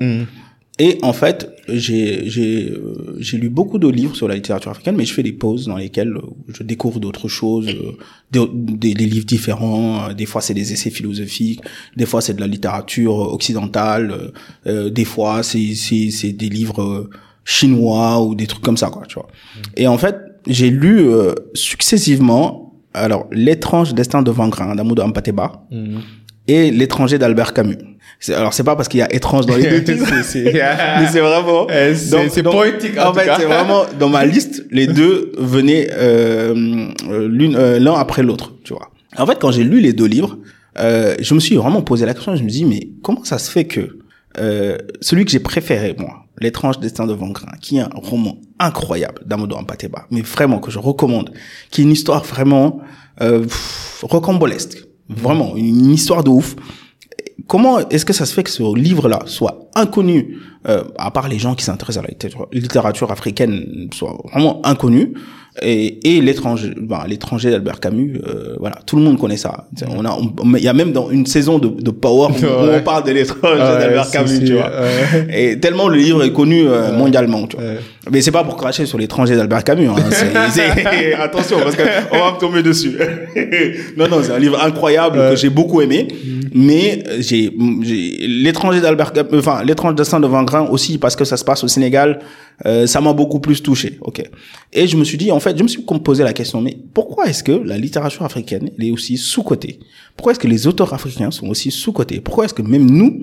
Et 0.79 0.99
en 1.01 1.13
fait, 1.13 1.49
j'ai 1.67 2.29
j'ai 2.29 2.69
euh, 2.69 3.15
j'ai 3.19 3.37
lu 3.37 3.49
beaucoup 3.49 3.79
de 3.79 3.87
livres 3.87 4.15
sur 4.15 4.27
la 4.27 4.35
littérature 4.35 4.69
africaine, 4.69 4.95
mais 4.95 5.05
je 5.05 5.13
fais 5.13 5.23
des 5.23 5.33
pauses 5.33 5.65
dans 5.65 5.77
lesquelles 5.77 6.15
euh, 6.15 6.21
je 6.53 6.61
découvre 6.61 6.99
d'autres 6.99 7.27
choses, 7.27 7.67
euh, 7.67 7.97
des, 8.31 8.45
des, 8.53 8.93
des 8.93 9.05
livres 9.05 9.25
différents. 9.25 10.13
Des 10.13 10.27
fois, 10.27 10.41
c'est 10.41 10.53
des 10.53 10.73
essais 10.73 10.91
philosophiques, 10.91 11.61
des 11.95 12.05
fois, 12.05 12.21
c'est 12.21 12.35
de 12.35 12.41
la 12.41 12.47
littérature 12.47 13.17
occidentale, 13.17 14.31
euh, 14.67 14.91
des 14.91 15.05
fois, 15.05 15.41
c'est 15.41 15.73
c'est 15.73 16.11
c'est 16.11 16.33
des 16.33 16.49
livres 16.49 17.09
chinois 17.43 18.21
ou 18.23 18.35
des 18.35 18.45
trucs 18.45 18.63
comme 18.63 18.77
ça, 18.77 18.89
quoi. 18.89 19.03
Tu 19.07 19.15
vois. 19.15 19.27
Et 19.75 19.87
en 19.87 19.97
fait, 19.97 20.15
j'ai 20.47 20.69
lu 20.69 20.99
euh, 20.99 21.33
successivement 21.53 22.75
alors 22.93 23.27
l'étrange 23.31 23.93
destin 23.93 24.21
de 24.21 24.31
Vangrin 24.31 24.75
d'Amadou 24.75 25.01
Ampateba 25.01 25.67
et 26.47 26.71
L'étranger 26.71 27.17
d'Albert 27.17 27.53
Camus. 27.53 27.77
Alors 28.29 28.53
c'est 28.53 28.63
pas 28.63 28.75
parce 28.75 28.87
qu'il 28.87 28.99
y 28.99 29.03
a 29.03 29.13
étrange 29.13 29.45
dans 29.45 29.55
les 29.55 29.69
deux 29.69 29.83
titres, 29.93 30.05
mais 30.11 30.23
c'est 30.23 31.19
vraiment. 31.19 31.67
Eh, 31.69 31.93
c'est- 31.95 32.41
poétique, 32.43 32.97
en 32.97 33.09
En 33.09 33.13
fait, 33.13 33.29
c'est 33.37 33.45
vraiment 33.45 33.83
dans 33.99 34.09
ma 34.09 34.25
liste, 34.25 34.65
les 34.71 34.87
deux 34.87 35.31
venaient 35.37 35.87
euh, 35.93 36.53
l'une 37.27 37.55
euh, 37.55 37.79
l'un 37.79 37.93
après 37.93 38.23
l'autre, 38.23 38.53
tu 38.63 38.73
vois. 38.73 38.89
En 39.17 39.25
fait, 39.27 39.37
quand 39.39 39.51
j'ai 39.51 39.63
lu 39.63 39.79
les 39.81 39.93
deux 39.93 40.05
livres, 40.07 40.37
euh, 40.79 41.15
je 41.19 41.33
me 41.33 41.39
suis 41.39 41.55
vraiment 41.55 41.81
posé 41.81 42.05
la 42.05 42.13
question. 42.13 42.35
Je 42.35 42.43
me 42.43 42.49
dis, 42.49 42.65
mais 42.65 42.89
comment 43.03 43.23
ça 43.23 43.37
se 43.37 43.51
fait 43.51 43.65
que 43.65 43.99
euh, 44.39 44.77
celui 45.01 45.25
que 45.25 45.31
j'ai 45.31 45.39
préféré 45.39 45.95
moi, 45.97 46.23
L'étrange 46.39 46.79
destin 46.79 47.07
de 47.07 47.13
Van 47.13 47.29
Grin, 47.29 47.51
qui 47.61 47.77
est 47.77 47.81
un 47.81 47.89
roman 47.95 48.37
incroyable 48.59 49.21
d'Amadou 49.25 49.55
Ampateba, 49.55 50.05
mais 50.11 50.21
vraiment 50.21 50.59
que 50.59 50.69
je 50.69 50.77
recommande, 50.77 51.31
qui 51.71 51.81
est 51.81 51.83
une 51.83 51.91
histoire 51.91 52.23
vraiment 52.23 52.79
euh, 53.21 53.43
rocambolesque, 54.03 54.77
vraiment 55.09 55.55
une 55.55 55.91
histoire 55.91 56.23
de 56.23 56.29
ouf. 56.29 56.55
Comment 57.47 57.87
est-ce 57.89 58.05
que 58.05 58.13
ça 58.13 58.25
se 58.25 58.33
fait 58.33 58.43
que 58.43 58.49
ce 58.49 58.75
livre-là 58.75 59.21
soit 59.25 59.69
inconnu, 59.75 60.37
euh, 60.67 60.83
à 60.97 61.11
part 61.11 61.29
les 61.29 61.39
gens 61.39 61.55
qui 61.55 61.63
s'intéressent 61.63 62.03
à 62.03 62.07
la 62.07 62.09
littérature, 62.09 62.47
littérature 62.51 63.11
africaine, 63.11 63.89
soit 63.93 64.17
vraiment 64.25 64.59
inconnu, 64.65 65.13
et, 65.61 66.17
et 66.17 66.21
l'étranger, 66.21 66.71
ben, 66.79 67.03
l'étranger 67.07 67.49
d'Albert 67.51 67.79
Camus, 67.79 68.21
euh, 68.27 68.55
voilà, 68.59 68.77
tout 68.85 68.95
le 68.95 69.01
monde 69.01 69.19
connaît 69.19 69.37
ça. 69.37 69.67
On 69.89 70.05
a, 70.05 70.17
il 70.57 70.63
y 70.63 70.67
a 70.67 70.73
même 70.73 70.91
dans 70.91 71.09
une 71.09 71.25
saison 71.25 71.57
de, 71.59 71.67
de 71.67 71.91
Power 71.91 72.29
où, 72.31 72.41
Ouais. 72.45 72.77
on 72.77 72.81
parle 72.83 73.03
de 73.05 73.11
l'étranger 73.11 73.53
Ouais, 73.61 73.79
d'Albert 73.79 74.09
Camus, 74.11 74.27
si, 74.29 74.43
tu 74.45 74.53
vois. 74.53 74.69
ouais. 74.69 75.27
Et 75.51 75.59
tellement 75.59 75.87
le 75.87 75.97
livre 75.97 76.23
est 76.23 76.31
connu 76.33 76.67
euh, 76.67 76.91
mondialement, 76.93 77.47
tu 77.47 77.55
vois. 77.57 77.65
Mais 78.11 78.21
c'est 78.21 78.31
pas 78.31 78.43
pour 78.43 78.55
cracher 78.55 78.85
sur 78.85 78.97
l'étranger 78.97 79.35
d'Albert 79.35 79.63
Camus. 79.63 79.87
Hein. 79.87 79.95
C'est- 80.11 80.27
c'est- 80.51 81.13
attention, 81.19 81.57
parce 81.63 81.75
que 81.75 81.83
on 82.11 82.19
va 82.19 82.31
me 82.33 82.39
tomber 82.39 82.63
dessus. 82.63 82.97
non, 83.97 84.07
non, 84.07 84.17
c'est 84.23 84.31
un 84.31 84.39
livre 84.39 84.63
incroyable 84.63 85.17
que 85.31 85.35
j'ai 85.35 85.49
beaucoup 85.49 85.81
aimé. 85.81 86.07
Mais 86.53 87.03
euh, 87.07 87.17
j'ai, 87.19 87.51
j'ai 87.83 88.27
l'étranger 88.27 88.79
d'Albert, 88.81 89.11
Camus- 89.13 89.37
enfin 89.39 89.63
l'étrange 89.63 89.95
destin 89.95 90.19
de 90.19 90.27
Van 90.27 90.43
Grin 90.43 90.67
aussi 90.71 90.97
parce 90.97 91.15
que 91.15 91.25
ça 91.25 91.35
se 91.37 91.43
passe 91.43 91.63
au 91.63 91.67
Sénégal. 91.67 92.19
Euh, 92.65 92.87
ça 92.87 93.01
m'a 93.01 93.13
beaucoup 93.13 93.39
plus 93.39 93.61
touché. 93.61 93.97
Ok. 94.01 94.23
Et 94.73 94.87
je 94.87 94.97
me 94.97 95.03
suis 95.03 95.17
dit, 95.17 95.31
en 95.31 95.39
fait, 95.39 95.57
je 95.57 95.63
me 95.63 95.67
suis 95.67 95.81
posé 96.03 96.23
la 96.23 96.33
question, 96.33 96.59
mais 96.61 96.77
pourquoi 96.93 97.27
est-ce 97.27 97.43
que 97.43 97.51
la 97.51 97.77
littérature 97.77 98.23
africaine 98.23 98.71
elle 98.77 98.85
est 98.87 98.91
aussi 98.91 99.17
sous 99.17 99.43
cotée 99.43 99.79
Pourquoi 100.15 100.31
est-ce 100.31 100.39
que 100.39 100.47
les 100.47 100.65
auteurs 100.67 100.93
africains 100.93 101.31
sont 101.31 101.47
aussi 101.47 101.69
sous 101.71 101.91
cotés 101.93 102.19
Pourquoi 102.19 102.45
est-ce 102.45 102.53
que 102.53 102.61
même 102.63 102.89
nous 102.89 103.21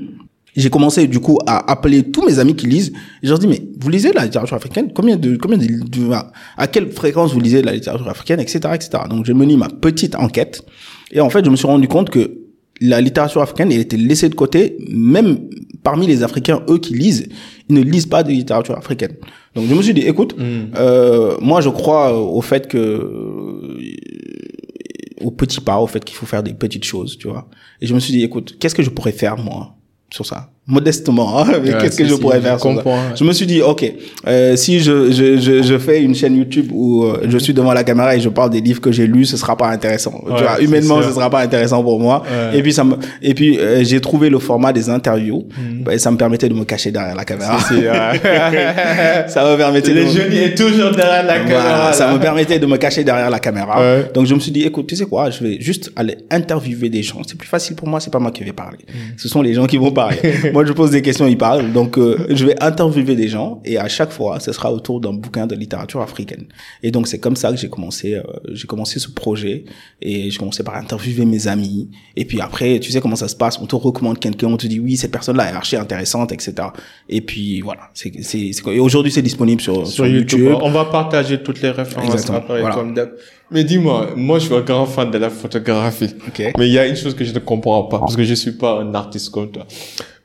j'ai 0.57 0.71
commencé 0.71 1.09
du 1.09 1.19
coup 1.19 1.41
à 1.49 1.69
appeler 1.69 2.05
tous 2.13 2.25
mes 2.25 2.39
amis 2.39 2.55
qui 2.55 2.69
lisent. 2.69 2.91
Et 3.25 3.27
je 3.27 3.31
leur 3.31 3.41
dis 3.41 3.49
mais 3.49 3.61
vous 3.81 3.89
lisez 3.91 4.13
la 4.13 4.23
littérature 4.25 4.57
africaine? 4.57 4.93
Combien 4.95 5.17
de 5.17 5.37
combien 5.37 5.59
de, 5.59 6.13
à- 6.13 6.31
à 6.57 6.69
quelle 6.69 6.93
fréquence 6.93 7.33
vous 7.33 7.41
lisez 7.41 7.61
la 7.61 7.73
littérature 7.73 8.09
africaine, 8.09 8.39
etc., 8.39 8.61
etc. 8.73 9.03
Donc 9.11 9.27
je 9.27 9.33
mené 9.33 9.57
ma 9.57 9.69
petite 9.69 10.15
enquête 10.15 10.65
et 11.11 11.21
en 11.21 11.29
fait 11.29 11.45
je 11.45 11.51
me 11.51 11.57
suis 11.57 11.67
rendu 11.67 11.89
compte 11.89 12.09
que 12.09 12.44
la 12.89 13.01
littérature 13.01 13.43
africaine 13.43 13.73
elle 13.73 13.81
était 13.81 13.97
laissée 13.97 14.29
de 14.29 14.35
côté 14.35 14.77
même 14.91 15.49
parmi 15.83 16.07
les 16.07 16.23
Africains 16.23 16.63
eux 16.69 16.79
qui 16.79 16.95
lisent 16.95 17.29
ils 17.69 17.77
ne 17.77 17.83
lisent 17.83 18.07
pas 18.07 18.23
de 18.23 18.31
littérature 18.31 18.77
africaine. 18.77 19.15
Donc 19.55 19.67
je 19.69 19.75
me 19.75 19.83
suis 19.83 19.95
dit 19.95 20.03
écoute 20.03 20.37
euh, 20.39 21.37
moi 21.41 21.61
je 21.61 21.71
crois 21.71 22.19
au 22.21 22.43
fait 22.43 22.69
que 22.69 22.81
au 25.25 25.31
petit 25.31 25.61
pas, 25.61 25.79
au 25.79 25.87
fait 25.87 26.05
qu'il 26.05 26.17
faut 26.17 26.27
faire 26.27 26.43
des 26.43 26.55
petites 26.55 26.85
choses, 26.85 27.17
tu 27.19 27.29
vois. 27.29 27.49
Et 27.81 27.87
je 27.87 27.95
me 27.95 28.01
suis 28.01 28.13
dit, 28.13 28.23
écoute, 28.23 28.57
qu'est-ce 28.59 28.75
que 28.75 28.83
je 28.83 28.91
pourrais 28.91 29.13
faire, 29.13 29.37
moi, 29.37 29.75
sur 30.13 30.27
ça? 30.27 30.53
Modestement, 30.67 31.41
hein, 31.41 31.47
mais 31.63 31.75
Ouais, 31.75 31.79
qu'est-ce 31.79 31.99
que 31.99 32.07
je 32.07 32.15
pourrais 32.15 32.39
je 32.39 32.43
faire 32.47 32.65
ouais. 32.65 32.83
Je 33.17 33.23
me 33.25 33.33
suis 33.35 33.45
dit, 33.45 33.61
ok, 33.61 33.85
euh, 34.27 34.57
si 34.57 34.81
je, 34.81 35.11
je, 35.13 35.39
je, 35.39 35.63
je 35.63 35.79
fais 35.79 36.01
une 36.03 36.15
chaîne 36.15 36.35
YouTube 36.39 36.69
où 36.73 37.05
euh, 37.05 37.21
je 37.29 37.37
suis 37.37 37.53
devant 37.53 37.75
la 37.75 37.85
caméra 37.85 38.17
et 38.17 38.21
je 38.21 38.31
parle 38.31 38.49
des 38.49 38.63
livres 38.63 38.81
que 38.81 38.91
j'ai 38.91 39.07
lus, 39.07 39.27
ce 39.27 39.37
sera 39.37 39.59
pas 39.59 39.69
intéressant. 39.69 40.13
Ouais, 40.25 40.33
tu 40.39 40.43
vois, 40.43 40.59
humainement, 40.63 41.03
ce 41.03 41.11
sera 41.11 41.29
pas 41.29 41.41
intéressant 41.43 41.83
pour 41.83 42.01
moi. 42.01 42.23
Et 42.55 42.63
puis, 42.63 42.73
ça 42.73 42.83
me, 42.83 42.95
et 43.21 43.35
puis, 43.35 43.59
euh, 43.59 43.85
j'ai 43.85 44.01
trouvé 44.01 44.31
le 44.31 44.39
format 44.39 44.73
des 44.73 44.89
interviews. 44.89 45.45
Mhm. 45.59 45.83
Bah, 45.85 45.95
et 45.95 45.99
ça 45.99 46.11
me 46.11 46.17
permettait 46.17 46.49
de 46.49 46.55
me 46.55 46.65
cacher 46.65 46.91
derrière 46.91 47.15
la 47.15 47.25
caméra. 47.27 47.59
Ça 49.29 49.45
me 49.45 49.57
permettait 49.57 49.93
de 49.95 50.01
me- 50.01 50.35
est 50.35 50.55
toujours 50.57 50.91
derrière 50.93 51.25
la 51.25 51.41
voilà, 51.43 51.63
caméra. 51.63 51.93
ça 51.93 52.13
me 52.13 52.19
permettait 52.19 52.59
de 52.59 52.67
me 52.67 52.77
cacher 52.77 53.05
derrière 53.05 53.29
la 53.31 53.39
caméra. 53.39 53.83
Donc 54.15 54.27
je 54.27 54.35
me 54.35 54.41
suis 54.41 54.51
dit, 54.53 54.63
écoute, 54.63 54.87
tu 54.87 54.97
sais 54.97 55.05
quoi, 55.05 55.31
je 55.31 55.43
vais 55.45 55.61
juste 55.61 55.91
aller 55.97 56.17
interviewer 56.31 56.89
des 56.89 57.03
gens. 57.03 57.21
C'est 57.27 57.37
plus 57.37 57.49
facile 57.49 57.77
pour 57.77 57.87
moi, 57.89 58.01
c'est 58.01 58.11
pas 58.11 58.19
moi 58.19 58.31
qui 58.31 58.45
vais 58.45 58.53
parler. 58.53 58.79
Ce 59.17 59.29
sont 59.29 59.43
les 59.43 59.53
gens 59.55 59.67
qui 59.67 59.77
vont 59.77 59.91
parler. 59.93 60.17
moi, 60.55 60.65
je 60.65 60.73
pose 60.73 60.93
des 60.93 61.03
questions, 61.03 61.27
ils 61.27 61.37
parlent. 61.37 61.73
Donc 61.73 61.99
euh, 61.99 62.27
je 62.31 62.47
vais 62.47 62.55
interviewer 62.63 63.17
des 63.17 63.27
gens 63.27 63.61
et 63.65 63.77
à 63.77 63.89
chaque 63.89 64.13
fois, 64.13 64.39
ce 64.39 64.53
sera 64.53 64.73
autour 64.73 65.01
d'un 65.01 65.13
bouquin 65.13 65.49
de 65.49 65.57
littérature 65.57 66.01
africaine. 66.01 66.45
Et 66.85 66.93
donc 66.93 67.09
c'est 67.09 67.19
comme 67.19 67.35
ça 67.35 67.51
que 67.51 67.57
j'ai 67.57 67.69
commencé, 67.69 68.15
euh, 68.15 68.23
j'ai 68.53 68.69
commencé 68.69 69.01
ce 69.01 69.11
projet 69.11 69.65
et 70.01 70.31
j'ai 70.31 70.39
commencé 70.39 70.63
par 70.63 70.77
interviewer 70.77 71.25
mes 71.25 71.49
amis. 71.49 71.91
Et 72.15 72.25
puis 72.25 72.41
après, 72.41 72.79
tu 72.79 72.93
sais 72.93 73.01
comment 73.01 73.17
ça 73.17 73.27
se 73.27 73.35
passe, 73.35 73.59
on 73.61 73.67
te 73.67 73.75
recommande 73.75 74.21
quelqu'un, 74.21 74.47
on 74.47 74.57
te 74.57 74.69
dit 74.69 74.79
oui, 74.79 74.97
cette 74.97 75.11
personne-là 75.11 75.51
est 75.51 75.57
archi 75.57 75.75
intéressante, 75.77 76.31
etc. 76.31 76.53
Et 77.09 77.21
puis 77.21 77.61
voilà, 77.61 77.91
c'est 77.93 78.13
c'est. 78.23 78.53
Et 78.69 78.79
aujourd'hui, 78.79 79.11
c'est 79.11 79.23
disponible 79.23 79.61
sur 79.61 79.85
sur 79.89 80.07
YouTube. 80.07 80.55
On 80.63 80.71
va 80.71 80.85
partager 80.85 81.43
toutes 81.43 81.63
les 81.63 81.71
références 81.71 82.05
Exactement, 82.05 82.39
après, 82.39 82.61
voilà. 82.61 82.77
comme 82.77 82.95
d'hab. 82.95 83.11
Mais 83.51 83.65
dis-moi, 83.65 84.11
moi 84.17 84.39
je 84.39 84.47
suis 84.47 84.55
un 84.55 84.63
grand 84.63 84.87
fan 84.87 85.11
de 85.11 85.19
la 85.19 85.31
photographie. 85.31 86.15
Ok. 86.29 86.53
Mais 86.59 86.69
il 86.69 86.73
y 86.73 86.79
a 86.79 86.87
une 86.87 86.97
chose 86.97 87.15
que 87.15 87.25
je 87.25 87.33
ne 87.33 87.41
comprends 87.41 87.85
pas 87.85 87.99
parce 87.99 88.17
que 88.17 88.25
je 88.25 88.35
suis 88.35 88.53
pas 88.53 88.81
un 88.81 88.95
artiste 88.95 89.31
comme 89.31 89.51
toi. 89.51 89.67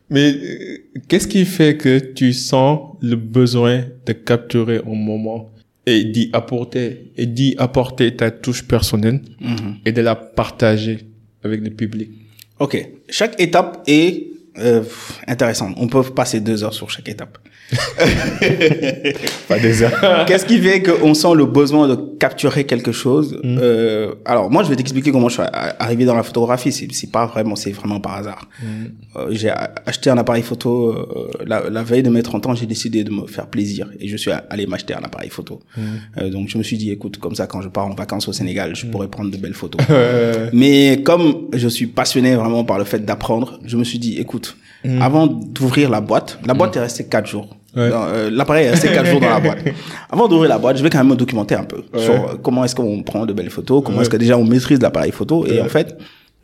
Mais 0.09 0.33
euh, 0.33 0.77
qu'est-ce 1.07 1.27
qui 1.27 1.45
fait 1.45 1.77
que 1.77 1.99
tu 1.99 2.33
sens 2.33 2.95
le 3.01 3.15
besoin 3.15 3.83
de 4.05 4.13
capturer 4.13 4.79
un 4.85 4.95
moment 4.95 5.51
et 5.85 6.03
d'y 6.03 6.29
apporter 6.33 7.11
et 7.17 7.25
d'y 7.25 7.55
apporter 7.57 8.15
ta 8.15 8.31
touche 8.31 8.63
personnelle 8.67 9.21
Mhm. 9.39 9.75
et 9.85 9.91
de 9.91 10.01
la 10.01 10.15
partager 10.15 10.99
avec 11.43 11.61
le 11.61 11.69
public? 11.69 12.09
Ok. 12.59 12.89
Chaque 13.09 13.39
étape 13.39 13.83
est 13.87 14.27
euh, 14.57 14.83
intéressante. 15.27 15.75
On 15.77 15.87
peut 15.87 16.03
passer 16.03 16.41
deux 16.41 16.63
heures 16.63 16.73
sur 16.73 16.89
chaque 16.89 17.07
étape. 17.07 17.37
Pas. 19.47 19.59
Qu'est-ce 20.25 20.45
qui 20.45 20.59
fait 20.59 20.81
qu'on 20.81 21.13
sent 21.13 21.33
le 21.35 21.45
besoin 21.45 21.87
de 21.87 21.95
capturer 22.19 22.65
quelque 22.65 22.91
chose 22.91 23.39
euh, 23.43 24.15
Alors, 24.25 24.49
moi, 24.49 24.63
je 24.63 24.69
vais 24.69 24.75
t'expliquer 24.75 25.11
comment 25.11 25.29
je 25.29 25.35
suis 25.35 25.43
arrivé 25.53 26.05
dans 26.05 26.15
la 26.15 26.23
photographie. 26.23 26.71
C'est 26.71 27.11
pas 27.11 27.25
vraiment, 27.27 27.55
c'est 27.55 27.71
vraiment 27.71 27.99
par 27.99 28.15
hasard. 28.15 28.49
Euh, 29.15 29.27
j'ai 29.31 29.51
acheté 29.85 30.09
un 30.09 30.17
appareil 30.17 30.43
photo 30.43 30.89
euh, 30.89 31.29
la, 31.45 31.69
la 31.69 31.83
veille 31.83 32.03
de 32.03 32.09
mes 32.09 32.23
30 32.23 32.47
ans. 32.47 32.55
J'ai 32.55 32.65
décidé 32.65 33.03
de 33.03 33.11
me 33.11 33.27
faire 33.27 33.47
plaisir 33.47 33.89
et 33.99 34.07
je 34.07 34.17
suis 34.17 34.31
allé 34.31 34.65
m'acheter 34.65 34.93
un 34.93 35.03
appareil 35.03 35.29
photo. 35.29 35.59
Euh, 36.17 36.29
donc, 36.29 36.49
je 36.49 36.57
me 36.57 36.63
suis 36.63 36.77
dit, 36.77 36.91
écoute, 36.91 37.17
comme 37.17 37.35
ça, 37.35 37.47
quand 37.47 37.61
je 37.61 37.69
pars 37.69 37.85
en 37.85 37.95
vacances 37.95 38.27
au 38.27 38.33
Sénégal, 38.33 38.75
je 38.75 38.87
pourrais 38.87 39.07
prendre 39.07 39.31
de 39.31 39.37
belles 39.37 39.53
photos. 39.53 39.81
Mais 40.53 41.01
comme 41.03 41.49
je 41.53 41.67
suis 41.67 41.87
passionné 41.87 42.35
vraiment 42.35 42.63
par 42.63 42.79
le 42.79 42.85
fait 42.85 43.05
d'apprendre, 43.05 43.59
je 43.65 43.77
me 43.77 43.83
suis 43.83 43.99
dit, 43.99 44.17
écoute, 44.17 44.57
avant 45.01 45.27
d'ouvrir 45.27 45.89
la 45.89 46.01
boîte, 46.01 46.39
la 46.45 46.53
boîte 46.53 46.75
est 46.77 46.79
restée 46.81 47.05
quatre 47.05 47.27
jours. 47.27 47.47
Ouais. 47.75 47.89
Dans, 47.89 48.05
euh, 48.07 48.29
L'appareil 48.31 48.65
est 48.65 48.71
resté 48.71 48.87
quatre 48.87 49.05
jours 49.05 49.19
dans 49.19 49.29
la 49.29 49.39
boîte. 49.39 49.59
Avant 50.09 50.27
d'ouvrir 50.27 50.49
la 50.49 50.57
boîte, 50.57 50.77
je 50.77 50.83
vais 50.83 50.89
quand 50.89 50.97
même 50.97 51.09
me 51.09 51.15
documenter 51.15 51.53
un 51.53 51.63
peu 51.65 51.83
Ouais. 51.93 51.99
sur 52.03 52.13
euh, 52.13 52.33
comment 52.41 52.63
est-ce 52.63 52.73
qu'on 52.75 53.03
prend 53.03 53.27
de 53.27 53.33
belles 53.33 53.51
photos, 53.51 53.83
comment 53.85 53.97
Ouais. 53.97 54.01
est-ce 54.01 54.09
que 54.09 54.17
déjà 54.17 54.37
on 54.39 54.43
maîtrise 54.43 54.81
l'appareil 54.81 55.11
photo. 55.11 55.45
Et 55.45 55.61
en 55.61 55.65
fait, 55.69 55.95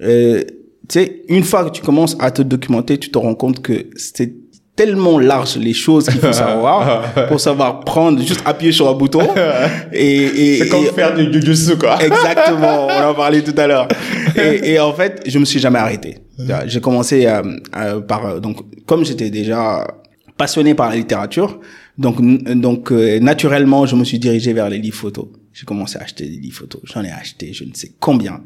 euh, 0.01 0.43
tu 0.87 0.99
sais, 0.99 1.23
une 1.29 1.43
fois 1.43 1.65
que 1.65 1.71
tu 1.71 1.81
commences 1.81 2.15
à 2.19 2.29
te 2.29 2.43
documenter, 2.43 2.99
tu 2.99 3.09
te 3.09 3.17
rends 3.17 3.33
compte 3.33 3.61
que 3.63 3.87
c'est 3.95 4.35
tellement 4.75 5.19
large 5.19 5.57
les 5.57 5.73
choses 5.73 6.05
qu'il 6.07 6.19
faut 6.19 6.33
savoir 6.45 7.03
pour 7.27 7.39
savoir 7.39 7.79
prendre, 7.81 8.21
juste 8.21 8.41
appuyer 8.45 8.71
sur 8.71 8.89
un 8.89 8.93
bouton. 8.93 9.21
Et, 9.93 10.23
et, 10.23 10.57
c'est 10.59 10.67
comme 10.69 10.83
et- 10.83 10.87
faire 10.93 11.13
du 11.15 11.31
jujutsu 11.31 11.77
quoi. 11.77 11.97
Exactement, 12.03 12.87
on 12.87 13.09
en 13.11 13.13
parlait 13.13 13.41
tout 13.41 13.53
à 13.57 13.67
l'heure. 13.67 13.87
Et, 14.35 14.73
et 14.73 14.79
en 14.79 14.91
fait, 14.93 15.21
je 15.25 15.39
me 15.39 15.45
suis 15.45 15.59
jamais 15.59 15.79
arrêté. 15.79 16.17
J'ai 16.67 16.81
commencé 16.81 17.25
euh, 17.25 17.41
euh, 17.77 18.01
par 18.01 18.25
euh, 18.25 18.39
donc 18.39 18.57
comme 18.85 19.05
j'étais 19.05 19.29
déjà 19.29 19.87
passionné 20.37 20.73
par 20.75 20.89
la 20.89 20.97
littérature, 20.97 21.59
donc 21.97 22.17
donc 22.19 22.91
euh, 22.91 23.19
naturellement, 23.21 23.85
je 23.85 23.95
me 23.95 24.03
suis 24.03 24.19
dirigé 24.19 24.51
vers 24.51 24.67
les 24.69 24.77
livres 24.79 24.97
photos. 24.97 25.27
J'ai 25.55 25.65
commencé 25.65 25.97
à 25.97 26.01
acheter 26.01 26.27
des 26.27 26.35
livres 26.35 26.57
photos. 26.57 26.81
J'en 26.83 27.01
ai 27.01 27.11
acheté, 27.11 27.53
je 27.53 27.63
ne 27.63 27.73
sais 27.73 27.93
combien. 28.01 28.41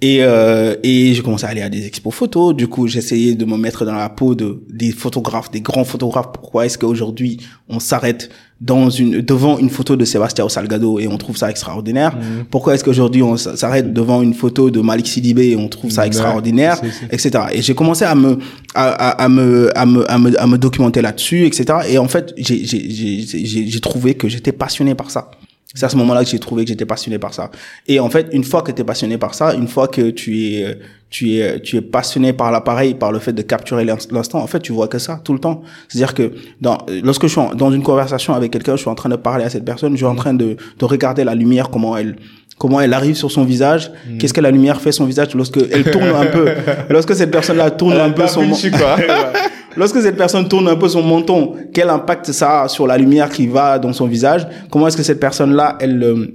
Et, 0.00 0.18
euh, 0.20 0.76
et 0.84 1.12
j'ai 1.12 1.22
commencé 1.22 1.44
à 1.44 1.48
aller 1.48 1.60
à 1.60 1.68
des 1.68 1.86
expos 1.86 2.14
photos. 2.14 2.54
Du 2.54 2.68
coup, 2.68 2.86
j'essayais 2.86 3.34
de 3.34 3.44
me 3.44 3.56
mettre 3.56 3.84
dans 3.84 3.96
la 3.96 4.08
peau 4.08 4.36
de 4.36 4.62
des 4.70 4.92
photographes, 4.92 5.50
des 5.50 5.60
grands 5.60 5.84
photographes. 5.84 6.28
Pourquoi 6.32 6.66
est-ce 6.66 6.78
qu'aujourd'hui 6.78 7.38
on 7.68 7.80
s'arrête 7.80 8.30
dans 8.60 8.90
une 8.90 9.20
devant 9.22 9.58
une 9.58 9.70
photo 9.70 9.96
de 9.96 10.04
Sébastien 10.04 10.48
Salgado 10.48 11.00
et 11.00 11.08
on 11.08 11.18
trouve 11.18 11.36
ça 11.36 11.50
extraordinaire? 11.50 12.16
Pourquoi 12.48 12.76
est-ce 12.76 12.84
qu'aujourd'hui 12.84 13.24
on 13.24 13.36
s'arrête 13.36 13.92
devant 13.92 14.22
une 14.22 14.32
photo 14.32 14.70
de 14.70 14.80
Malik 14.80 15.08
Sidibé 15.08 15.48
et 15.48 15.56
on 15.56 15.68
trouve 15.68 15.90
ça 15.90 16.06
extraordinaire, 16.06 16.80
etc. 17.10 17.46
Et 17.52 17.60
j'ai 17.60 17.74
commencé 17.74 18.04
à 18.04 18.14
me 18.14 18.38
à, 18.74 18.88
à, 18.88 19.24
à 19.24 19.28
me 19.28 19.76
à 19.76 19.84
me 19.84 20.10
à 20.10 20.16
me 20.16 20.40
à 20.40 20.46
me 20.46 20.56
documenter 20.58 21.02
là-dessus, 21.02 21.44
etc. 21.44 21.80
Et 21.88 21.98
en 21.98 22.08
fait, 22.08 22.32
j'ai 22.38 22.64
j'ai 22.64 22.88
j'ai 22.88 23.66
j'ai 23.68 23.80
trouvé 23.80 24.14
que 24.14 24.28
j'étais 24.28 24.52
passionné 24.52 24.94
par 24.94 25.10
ça. 25.10 25.30
C'est 25.72 25.86
à 25.86 25.88
ce 25.88 25.96
moment-là 25.96 26.24
que 26.24 26.30
j'ai 26.30 26.40
trouvé 26.40 26.64
que 26.64 26.68
j'étais 26.70 26.84
passionné 26.84 27.18
par 27.20 27.32
ça. 27.32 27.50
Et 27.86 28.00
en 28.00 28.10
fait, 28.10 28.28
une 28.32 28.42
fois 28.42 28.62
que 28.62 28.72
tu 28.72 28.80
es 28.80 28.84
passionné 28.84 29.18
par 29.18 29.34
ça, 29.34 29.54
une 29.54 29.68
fois 29.68 29.86
que 29.86 30.10
tu 30.10 30.46
es 30.54 30.78
tu 31.10 31.36
es 31.36 31.60
tu 31.60 31.76
es 31.76 31.80
passionné 31.80 32.32
par 32.32 32.50
l'appareil, 32.50 32.94
par 32.94 33.12
le 33.12 33.20
fait 33.20 33.32
de 33.32 33.42
capturer 33.42 33.84
l'ins- 33.84 33.96
l'instant, 34.10 34.40
en 34.42 34.46
fait, 34.48 34.58
tu 34.60 34.72
vois 34.72 34.88
que 34.88 34.98
ça 34.98 35.20
tout 35.22 35.32
le 35.32 35.38
temps. 35.38 35.62
C'est-à-dire 35.88 36.14
que 36.14 36.32
dans 36.60 36.78
lorsque 37.04 37.22
je 37.28 37.28
suis 37.28 37.40
dans 37.56 37.70
une 37.70 37.82
conversation 37.84 38.34
avec 38.34 38.50
quelqu'un, 38.52 38.72
je 38.74 38.80
suis 38.80 38.90
en 38.90 38.96
train 38.96 39.08
de 39.10 39.16
parler 39.16 39.44
à 39.44 39.50
cette 39.50 39.64
personne, 39.64 39.92
je 39.92 39.98
suis 39.98 40.06
en 40.06 40.16
train 40.16 40.34
de 40.34 40.56
de 40.78 40.84
regarder 40.84 41.22
la 41.22 41.36
lumière 41.36 41.70
comment 41.70 41.96
elle 41.96 42.16
comment 42.60 42.78
elle 42.80 42.92
arrive 42.92 43.16
sur 43.16 43.30
son 43.36 43.44
visage, 43.44 43.90
Hmm. 43.90 44.18
qu'est-ce 44.18 44.34
que 44.34 44.40
la 44.42 44.50
lumière 44.50 44.78
fait 44.84 44.92
son 44.92 45.06
visage 45.06 45.34
lorsque 45.34 45.60
elle 45.72 45.84
tourne 45.90 46.12
un 46.24 46.26
peu, 46.26 46.44
lorsque 46.90 47.14
cette 47.16 47.30
personne-là 47.30 47.70
tourne 47.70 47.94
Elle 47.94 48.00
un 48.02 48.10
peu 48.10 48.26
son. 48.26 48.42
Ouais. 48.42 49.08
lorsque 49.76 50.00
cette 50.02 50.16
personne 50.16 50.46
tourne 50.46 50.68
un 50.68 50.76
peu 50.76 50.88
son 50.88 51.02
menton, 51.02 51.54
quel 51.72 51.88
impact 51.88 52.32
ça 52.32 52.62
a 52.62 52.68
sur 52.68 52.86
la 52.86 52.98
lumière 52.98 53.30
qui 53.30 53.46
va 53.46 53.78
dans 53.78 53.94
son 53.94 54.06
visage? 54.06 54.46
Comment 54.70 54.86
est-ce 54.88 54.96
que 54.98 55.02
cette 55.02 55.20
personne-là, 55.20 55.78
elle, 55.80 56.02
euh, 56.02 56.26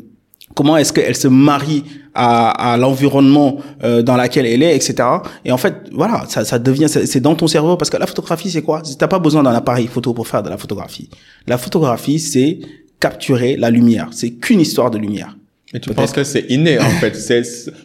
comment 0.55 0.77
est-ce 0.77 0.91
qu'elle 0.93 1.15
se 1.15 1.27
marie 1.27 1.83
à, 2.15 2.71
à 2.73 2.77
l'environnement 2.77 3.57
euh, 3.83 4.01
dans 4.01 4.17
lequel 4.17 4.47
elle 4.47 4.63
est, 4.63 4.75
etc. 4.75 4.95
Et 5.43 5.51
en 5.51 5.57
fait, 5.57 5.75
voilà, 5.93 6.23
ça, 6.27 6.43
ça 6.43 6.57
devient, 6.57 6.89
c'est 6.89 7.05
c'est 7.05 7.19
dans 7.19 7.35
ton 7.35 7.47
cerveau 7.47 7.77
parce 7.77 7.91
que 7.91 7.97
la 7.97 8.07
photographie, 8.07 8.49
c'est 8.49 8.63
quoi? 8.63 8.81
T'as 8.97 9.07
pas 9.07 9.19
besoin 9.19 9.43
d'un 9.43 9.53
appareil 9.53 9.87
photo 9.87 10.13
pour 10.13 10.27
faire 10.27 10.41
de 10.41 10.49
la 10.49 10.57
photographie. 10.57 11.09
La 11.45 11.57
photographie, 11.59 12.19
c'est 12.19 12.59
capturer 12.99 13.57
la 13.57 13.69
lumière. 13.69 14.07
C'est 14.11 14.31
qu'une 14.31 14.61
histoire 14.61 14.89
de 14.89 14.97
lumière. 14.97 15.35
Mais 15.75 15.81
tu 15.81 15.93
penses 15.93 16.13
que 16.13 16.23
c'est 16.23 16.45
inné, 16.47 16.79
en 16.79 16.89
fait. 17.01 17.13
C'est, 17.27 17.41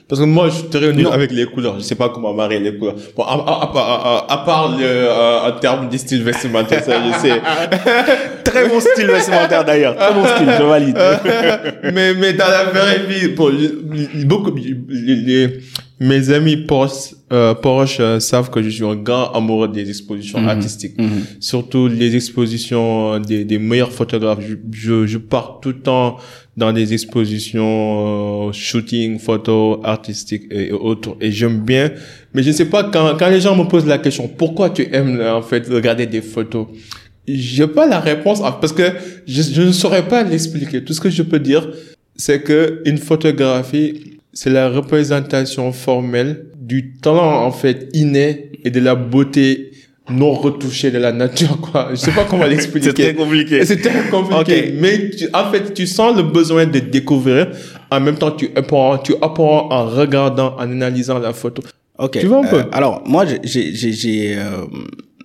parce 0.07 0.21
que 0.21 0.25
moi, 0.25 0.49
je 0.49 0.79
nul 0.93 1.07
Non. 1.07 1.11
avec 1.11 1.33
les 1.33 1.45
couleurs. 1.45 1.75
Je 1.77 1.83
sais 1.83 1.97
pas 1.97 2.09
comment 2.09 2.33
marier 2.33 2.61
les 2.61 2.77
couleurs. 2.77 2.95
Bon, 3.17 3.25
à, 3.25 3.33
à, 3.33 4.27
à, 4.33 4.37
part 4.47 4.77
le, 4.79 4.85
euh, 4.87 5.49
en 5.49 5.59
termes 5.59 5.89
de 5.89 5.97
style 5.97 6.23
vestimentaire, 6.23 6.85
ça, 6.85 6.93
je 7.05 7.19
sais. 7.19 7.41
Très 8.45 8.69
bon 8.69 8.79
style 8.79 9.09
vestimentaire 9.09 9.65
d'ailleurs. 9.65 9.97
Très 9.97 10.15
bon 10.15 10.25
style, 10.25 10.53
je 10.57 10.63
valide. 10.63 10.99
mais, 11.93 12.15
mais 12.15 12.33
dans 12.35 12.47
la 12.47 12.65
vraie 12.67 13.01
vie, 13.09 13.27
bon, 13.31 13.51
beaucoup, 14.25 14.55
les- 14.55 15.59
mes 16.01 16.31
amis 16.31 16.57
proches, 16.57 17.15
euh, 17.31 17.53
proches 17.53 17.99
euh, 18.01 18.19
savent 18.21 18.49
que 18.51 18.63
je 18.63 18.71
suis 18.71 18.85
un 18.85 18.97
grand 18.97 19.33
amoureux 19.33 19.69
des 19.69 19.87
expositions 19.89 20.47
artistiques. 20.49 20.99
Mhm. 20.99 21.25
Surtout 21.41 21.89
les 21.89 22.17
expositions 22.17 23.13
euh, 23.13 23.19
des, 23.19 23.45
des 23.45 23.59
meilleurs 23.59 23.93
photographes. 23.93 24.41
Je, 24.41 24.55
je, 24.73 25.07
je 25.07 25.19
pars 25.19 25.61
tout 25.61 25.69
le 25.69 25.81
temps 25.81 26.17
dans 26.57 26.73
des 26.73 26.95
expositions 26.95 28.49
euh, 28.49 28.53
shooting, 28.53 29.19
photo, 29.19 29.81
artistiques 29.85 30.45
et, 30.51 30.69
et 30.69 30.73
autres. 30.73 31.17
Et 31.21 31.31
j'aime 31.31 31.61
bien. 31.61 31.93
Mais 32.33 32.43
je 32.43 32.49
ne 32.49 32.55
sais 32.55 32.65
pas, 32.71 32.85
quand, 32.85 33.17
quand 33.19 33.29
les 33.29 33.41
gens 33.43 33.55
me 33.55 33.65
posent 33.65 33.87
la 33.87 33.99
question, 33.99 34.27
pourquoi 34.27 34.71
tu 34.71 34.89
aimes 34.93 35.21
en 35.21 35.43
fait 35.43 35.69
regarder 35.69 36.07
des 36.07 36.23
photos? 36.23 36.67
J'ai 37.29 37.67
pas 37.67 37.87
la 37.87 38.01
réponse 38.01 38.41
parce 38.41 38.73
que 38.73 38.91
je, 39.27 39.43
je 39.43 39.63
ne 39.63 39.73
saurais 39.73 40.09
pas 40.09 40.23
l'expliquer. 40.23 40.83
Tout 40.83 40.95
ce 40.95 41.01
que 41.01 41.11
je 41.11 41.23
peux 41.23 41.39
dire, 41.39 41.71
c'est 42.17 42.41
que 42.43 42.81
une 42.87 42.99
photographie, 42.99 44.19
c'est 44.33 44.51
la 44.51 44.69
représentation 44.69 45.73
formelle 45.73 46.47
du 46.61 46.95
talent 47.03 47.45
en 47.45 47.51
fait 47.53 47.89
inné 47.95 48.53
et 48.65 48.71
de 48.71 48.81
la 48.81 48.95
beauté 48.95 49.73
non 50.11 50.33
retouchée 50.33 50.91
de 50.91 50.99
la 50.99 51.13
nature 51.13 51.61
quoi. 51.61 51.89
Je 51.93 51.97
sais 51.97 52.11
pas 52.11 52.25
comment 52.29 52.45
l'expliquer. 52.47 52.89
C'est 52.89 52.95
très 52.95 53.15
compliqué. 53.15 53.65
C'est 53.65 53.77
très 53.81 54.09
compliqué. 54.11 54.75
Mais 54.79 55.11
tu- 55.11 55.29
en 55.33 55.51
fait, 55.53 55.73
tu 55.73 55.87
sens 55.87 56.17
le 56.17 56.23
besoin 56.25 56.67
de 56.67 56.79
découvrir. 56.81 57.49
En 57.91 58.01
même 58.01 58.17
temps, 58.17 58.33
tu 58.33 58.51
apprends, 58.57 58.99
tu 58.99 59.15
apprends 59.23 59.71
en 59.73 59.87
regardant, 59.87 60.57
en 60.57 60.63
analysant 60.63 61.19
la 61.21 61.33
photo. 61.33 61.63
Ok. 61.99 62.19
Tu 62.19 62.27
vois 62.27 62.39
un 62.45 62.49
peu? 62.49 62.57
Euh, 62.61 62.65
alors 62.73 63.03
moi, 63.07 63.25
j'ai, 63.27 63.39
j'ai, 63.45 63.75
j'ai, 63.75 63.93
j'ai, 63.93 64.37
euh, 64.37 64.67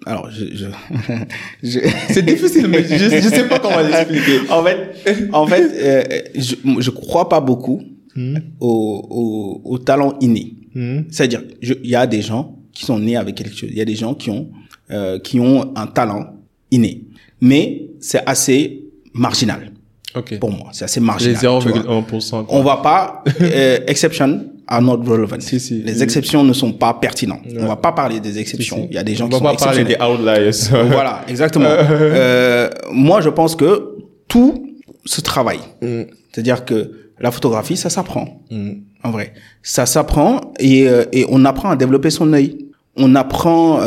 alors 0.06 0.30
je, 0.30 0.45
je, 0.56 0.66
je- 1.64 1.80
C'est 2.10 2.24
difficile, 2.26 2.68
mais 2.68 2.84
je, 2.84 2.95
je 2.97 3.28
sais 3.30 3.47
pas 3.47 3.58
comment 3.60 3.80
l'expliquer. 3.88 4.41
en 4.49 4.64
fait, 4.64 5.30
en 5.34 5.47
fait, 5.47 5.72
euh, 5.74 6.03
je, 6.36 6.56
je 6.80 6.89
crois 6.91 7.28
pas 7.30 7.39
beaucoup 7.39 7.82
Hmm. 8.16 8.38
au, 8.61 9.61
au, 9.66 9.72
au 9.74 9.78
talent 9.78 10.13
inné. 10.22 10.53
Hmm. 10.74 11.01
C'est-à-dire, 11.09 11.43
il 11.61 11.89
y 11.89 11.95
a 11.95 12.07
des 12.07 12.22
gens 12.22 12.55
qui 12.72 12.86
sont 12.86 12.97
nés 12.99 13.18
avec 13.18 13.36
quelque 13.36 13.55
chose. 13.55 13.70
Il 13.72 13.78
y 13.78 13.82
a 13.82 13.86
des 13.86 13.95
gens 13.95 14.13
qui 14.13 14.30
ont, 14.30 14.49
euh, 14.91 15.20
qui 15.20 15.39
ont 15.39 15.74
un 15.76 15.88
talent 15.88 16.34
inné. 16.72 17.01
Mais 17.41 17.89
c'est 17.99 18.24
assez 18.26 18.84
marginal 19.13 19.72
Ok. 20.16 20.39
pour 20.39 20.51
moi. 20.51 20.70
C'est 20.72 20.86
assez 20.86 20.99
Les 20.99 21.05
marginal. 21.05 21.36
vois. 21.36 21.59
0,1%. 21.59 22.45
quoi. 22.45 22.57
On 22.57 22.63
va 22.63 22.78
pas, 22.78 23.24
euh, 23.41 23.80
exception 23.88 24.45
are 24.68 24.82
not 24.82 25.03
relevant. 25.03 25.39
Si, 25.39 25.59
si. 25.59 25.82
Les 25.84 26.01
exceptions 26.01 26.43
ne 26.43 26.53
sont 26.53 26.72
pas 26.74 26.93
pertinentes. 26.93 27.41
On 27.59 27.68
va 27.68 27.76
pas 27.76 27.91
parler 27.91 28.20
des 28.20 28.39
exceptions. 28.39 28.78
si. 28.78 28.88
Il 28.91 28.95
y 28.95 28.97
a 28.97 29.03
des 29.03 29.16
gens 29.16 29.26
On 29.26 29.30
qui 29.30 29.34
va 29.43 29.49
sont 29.51 29.55
pas 29.57 29.66
parler 29.66 29.84
des 29.84 29.95
outliers. 29.95 30.51
voilà, 30.89 31.24
exactement. 31.28 31.66
Euh, 31.89 32.70
moi, 32.91 33.20
je 33.22 33.30
pense 33.30 33.55
que 33.55 33.97
tout 34.28 34.78
se 35.05 35.22
travaille. 35.22 35.59
Mm. 35.82 36.03
C'est-à-dire 36.32 36.66
que 36.66 36.91
la 37.20 37.32
photographie, 37.32 37.78
ça 37.78 37.89
s'apprend. 37.89 38.41
Mm. 38.51 38.72
En 39.03 39.11
vrai, 39.11 39.34
ça 39.63 39.86
s'apprend 39.86 40.41
et, 40.59 40.88
euh, 40.89 41.05
et 41.11 41.26
on 41.30 41.45
apprend 41.45 41.70
à 41.70 41.76
développer 41.76 42.09
son 42.09 42.32
œil. 42.34 42.57
On 42.97 43.13
apprend, 43.16 43.80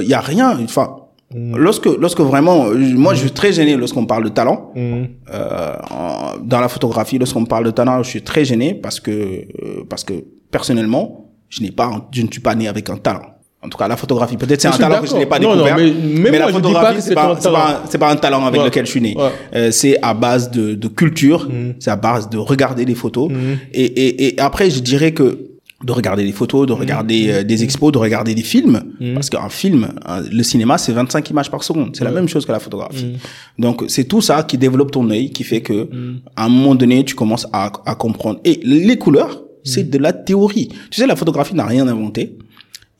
il 0.00 0.06
y 0.08 0.14
a 0.14 0.20
rien. 0.20 0.58
Enfin, 0.62 0.96
Mm. 1.34 1.56
lorsque 1.56 1.86
lorsque 1.86 2.20
vraiment, 2.20 2.66
euh, 2.66 2.76
moi, 2.94 3.12
je 3.14 3.20
suis 3.22 3.32
très 3.32 3.52
gêné 3.52 3.76
lorsqu'on 3.76 4.06
parle 4.06 4.22
de 4.22 4.28
talent. 4.28 4.70
Mm. 4.76 5.04
Euh, 5.34 5.74
en- 5.90 6.38
dans 6.40 6.60
la 6.60 6.68
photographie, 6.68 7.18
lorsqu'on 7.18 7.44
parle 7.46 7.64
de 7.64 7.72
talent, 7.72 8.00
je 8.04 8.08
suis 8.10 8.22
très 8.22 8.44
gêné 8.44 8.74
parce 8.74 9.00
que 9.00 9.10
euh, 9.10 9.82
parce 9.90 10.04
que 10.04 10.14
personnellement, 10.52 11.32
je 11.48 11.62
n'ai 11.62 11.72
pas, 11.72 12.08
je 12.12 12.22
ne 12.22 12.28
suis 12.30 12.40
pas 12.40 12.54
né 12.54 12.68
avec 12.68 12.88
un 12.90 12.96
talent. 12.96 13.26
En 13.62 13.68
tout 13.68 13.78
cas, 13.78 13.88
la 13.88 13.96
photographie, 13.96 14.36
peut-être 14.36 14.60
c'est 14.60 14.68
un 14.68 14.72
talent 14.72 15.00
que 15.00 15.08
je 15.08 15.14
n'ai 15.16 15.26
pas 15.26 15.38
d'accord. 15.38 15.56
Non, 15.56 15.62
non, 15.62 15.66
découvert. 15.76 15.92
mais 16.14 16.30
mais 16.30 16.30
moi, 16.30 16.38
la 16.46 16.52
photographie, 16.52 17.02
c'est 17.02 17.14
pas, 17.14 17.34
pas, 17.34 17.82
pas 17.98 18.10
un 18.12 18.16
talent 18.16 18.44
avec 18.46 18.60
Ouais. 18.60 18.66
lequel 18.66 18.86
je 18.86 18.90
suis 18.90 19.00
né. 19.00 19.16
Ouais. 19.16 19.30
Euh, 19.54 19.70
c'est 19.72 19.98
à 20.02 20.14
base 20.14 20.50
de, 20.50 20.74
de 20.74 20.88
culture, 20.88 21.48
Mm. 21.48 21.72
c'est 21.80 21.90
à 21.90 21.96
base 21.96 22.28
de 22.30 22.38
regarder 22.38 22.84
les 22.84 22.94
photos. 22.94 23.30
Mm. 23.30 23.34
Et, 23.72 23.84
et, 23.84 24.26
et 24.34 24.40
après, 24.40 24.70
je 24.70 24.80
dirais 24.80 25.12
que 25.12 25.38
de 25.84 25.92
regarder 25.92 26.22
les 26.24 26.32
photos, 26.32 26.66
de 26.66 26.74
Mm. 26.74 26.76
regarder 26.78 27.28
euh, 27.30 27.42
des 27.44 27.64
expos, 27.64 27.90
de 27.92 27.98
regarder 27.98 28.34
des 28.34 28.42
films, 28.42 28.82
parce 29.14 29.30
qu'un 29.30 29.48
film, 29.48 29.88
un- 30.04 30.20
le 30.22 30.42
cinéma, 30.42 30.78
c'est 30.78 30.92
25 30.92 31.28
images 31.30 31.50
par 31.50 31.64
seconde. 31.64 31.90
C'est 31.96 32.04
la 32.04 32.12
même 32.12 32.28
chose 32.28 32.46
que 32.46 32.52
la 32.52 32.60
photographie. 32.60 33.16
Donc, 33.58 33.84
c'est 33.88 34.04
tout 34.04 34.20
ça 34.20 34.42
qui 34.44 34.58
développe 34.58 34.90
ton 34.92 35.10
œil, 35.10 35.30
qui 35.30 35.42
fait 35.44 35.62
que, 35.62 35.88
à 36.36 36.44
un 36.44 36.48
moment 36.48 36.74
donné, 36.76 37.04
tu 37.04 37.14
commences 37.16 37.46
à, 37.52 37.72
à 37.86 37.94
comprendre. 37.96 38.38
Et 38.44 38.60
les 38.62 38.96
couleurs, 38.96 39.42
c'est 39.64 39.90
de 39.90 39.98
la 39.98 40.12
théorie. 40.12 40.68
Tu 40.90 41.00
sais, 41.00 41.06
la 41.08 41.16
photographie 41.16 41.54
n'a 41.54 41.66
rien 41.66 41.88
inventé. 41.88 42.36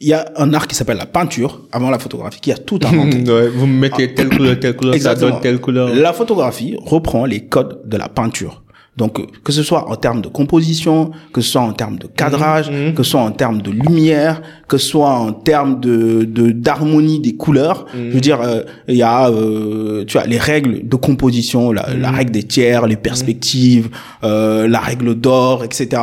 Il 0.00 0.08
y 0.08 0.12
a 0.12 0.30
un 0.36 0.52
art 0.52 0.66
qui 0.66 0.74
s'appelle 0.74 0.98
la 0.98 1.06
peinture, 1.06 1.62
avant 1.72 1.88
la 1.90 1.98
photographie, 1.98 2.40
qui 2.40 2.52
a 2.52 2.58
tout 2.58 2.78
inventé. 2.84 3.18
Ouais, 3.30 3.48
vous 3.48 3.66
me 3.66 3.78
mettez 3.78 4.12
telle 4.14 4.28
couleur, 4.28 4.60
telle 4.60 4.76
couleur, 4.76 4.94
ça 4.96 5.14
donne 5.14 5.40
telle 5.40 5.60
couleur. 5.60 5.88
La 5.94 6.12
photographie 6.12 6.76
reprend 6.84 7.24
les 7.24 7.46
codes 7.46 7.80
de 7.86 7.96
la 7.96 8.08
peinture. 8.08 8.62
Donc, 8.96 9.20
que 9.42 9.52
ce 9.52 9.62
soit 9.62 9.90
en 9.90 9.96
termes 9.96 10.22
de 10.22 10.28
composition, 10.28 11.10
que 11.32 11.42
ce 11.42 11.50
soit 11.50 11.60
en 11.60 11.72
termes 11.74 11.98
de 11.98 12.06
cadrage, 12.06 12.70
Mhm, 12.70 12.94
que 12.94 13.02
ce 13.02 13.10
soit 13.10 13.20
en 13.20 13.30
termes 13.30 13.60
de 13.60 13.70
lumière, 13.70 14.40
que 14.68 14.78
ce 14.78 14.88
soit 14.88 15.10
en 15.10 15.32
termes 15.32 15.80
de 15.80 16.24
de- 16.24 16.50
d'harmonie 16.50 17.20
des 17.20 17.34
couleurs. 17.36 17.84
Mhm. 17.94 18.08
Je 18.08 18.14
veux 18.14 18.20
dire, 18.20 18.40
euh, 18.40 18.62
il 18.88 18.96
y 18.96 19.02
a, 19.02 19.28
euh, 19.28 20.04
tu 20.06 20.16
vois, 20.16 20.26
les 20.26 20.38
règles 20.38 20.88
de 20.88 20.96
composition, 20.96 21.72
la, 21.72 21.86
la 21.94 22.10
Mhm. 22.10 22.16
règle 22.16 22.30
des 22.32 22.42
tiers, 22.42 22.86
les 22.86 22.96
perspectives, 22.96 23.88
euh, 24.24 24.66
la 24.66 24.78
règle 24.80 25.14
d'or, 25.14 25.62
etc. 25.64 26.00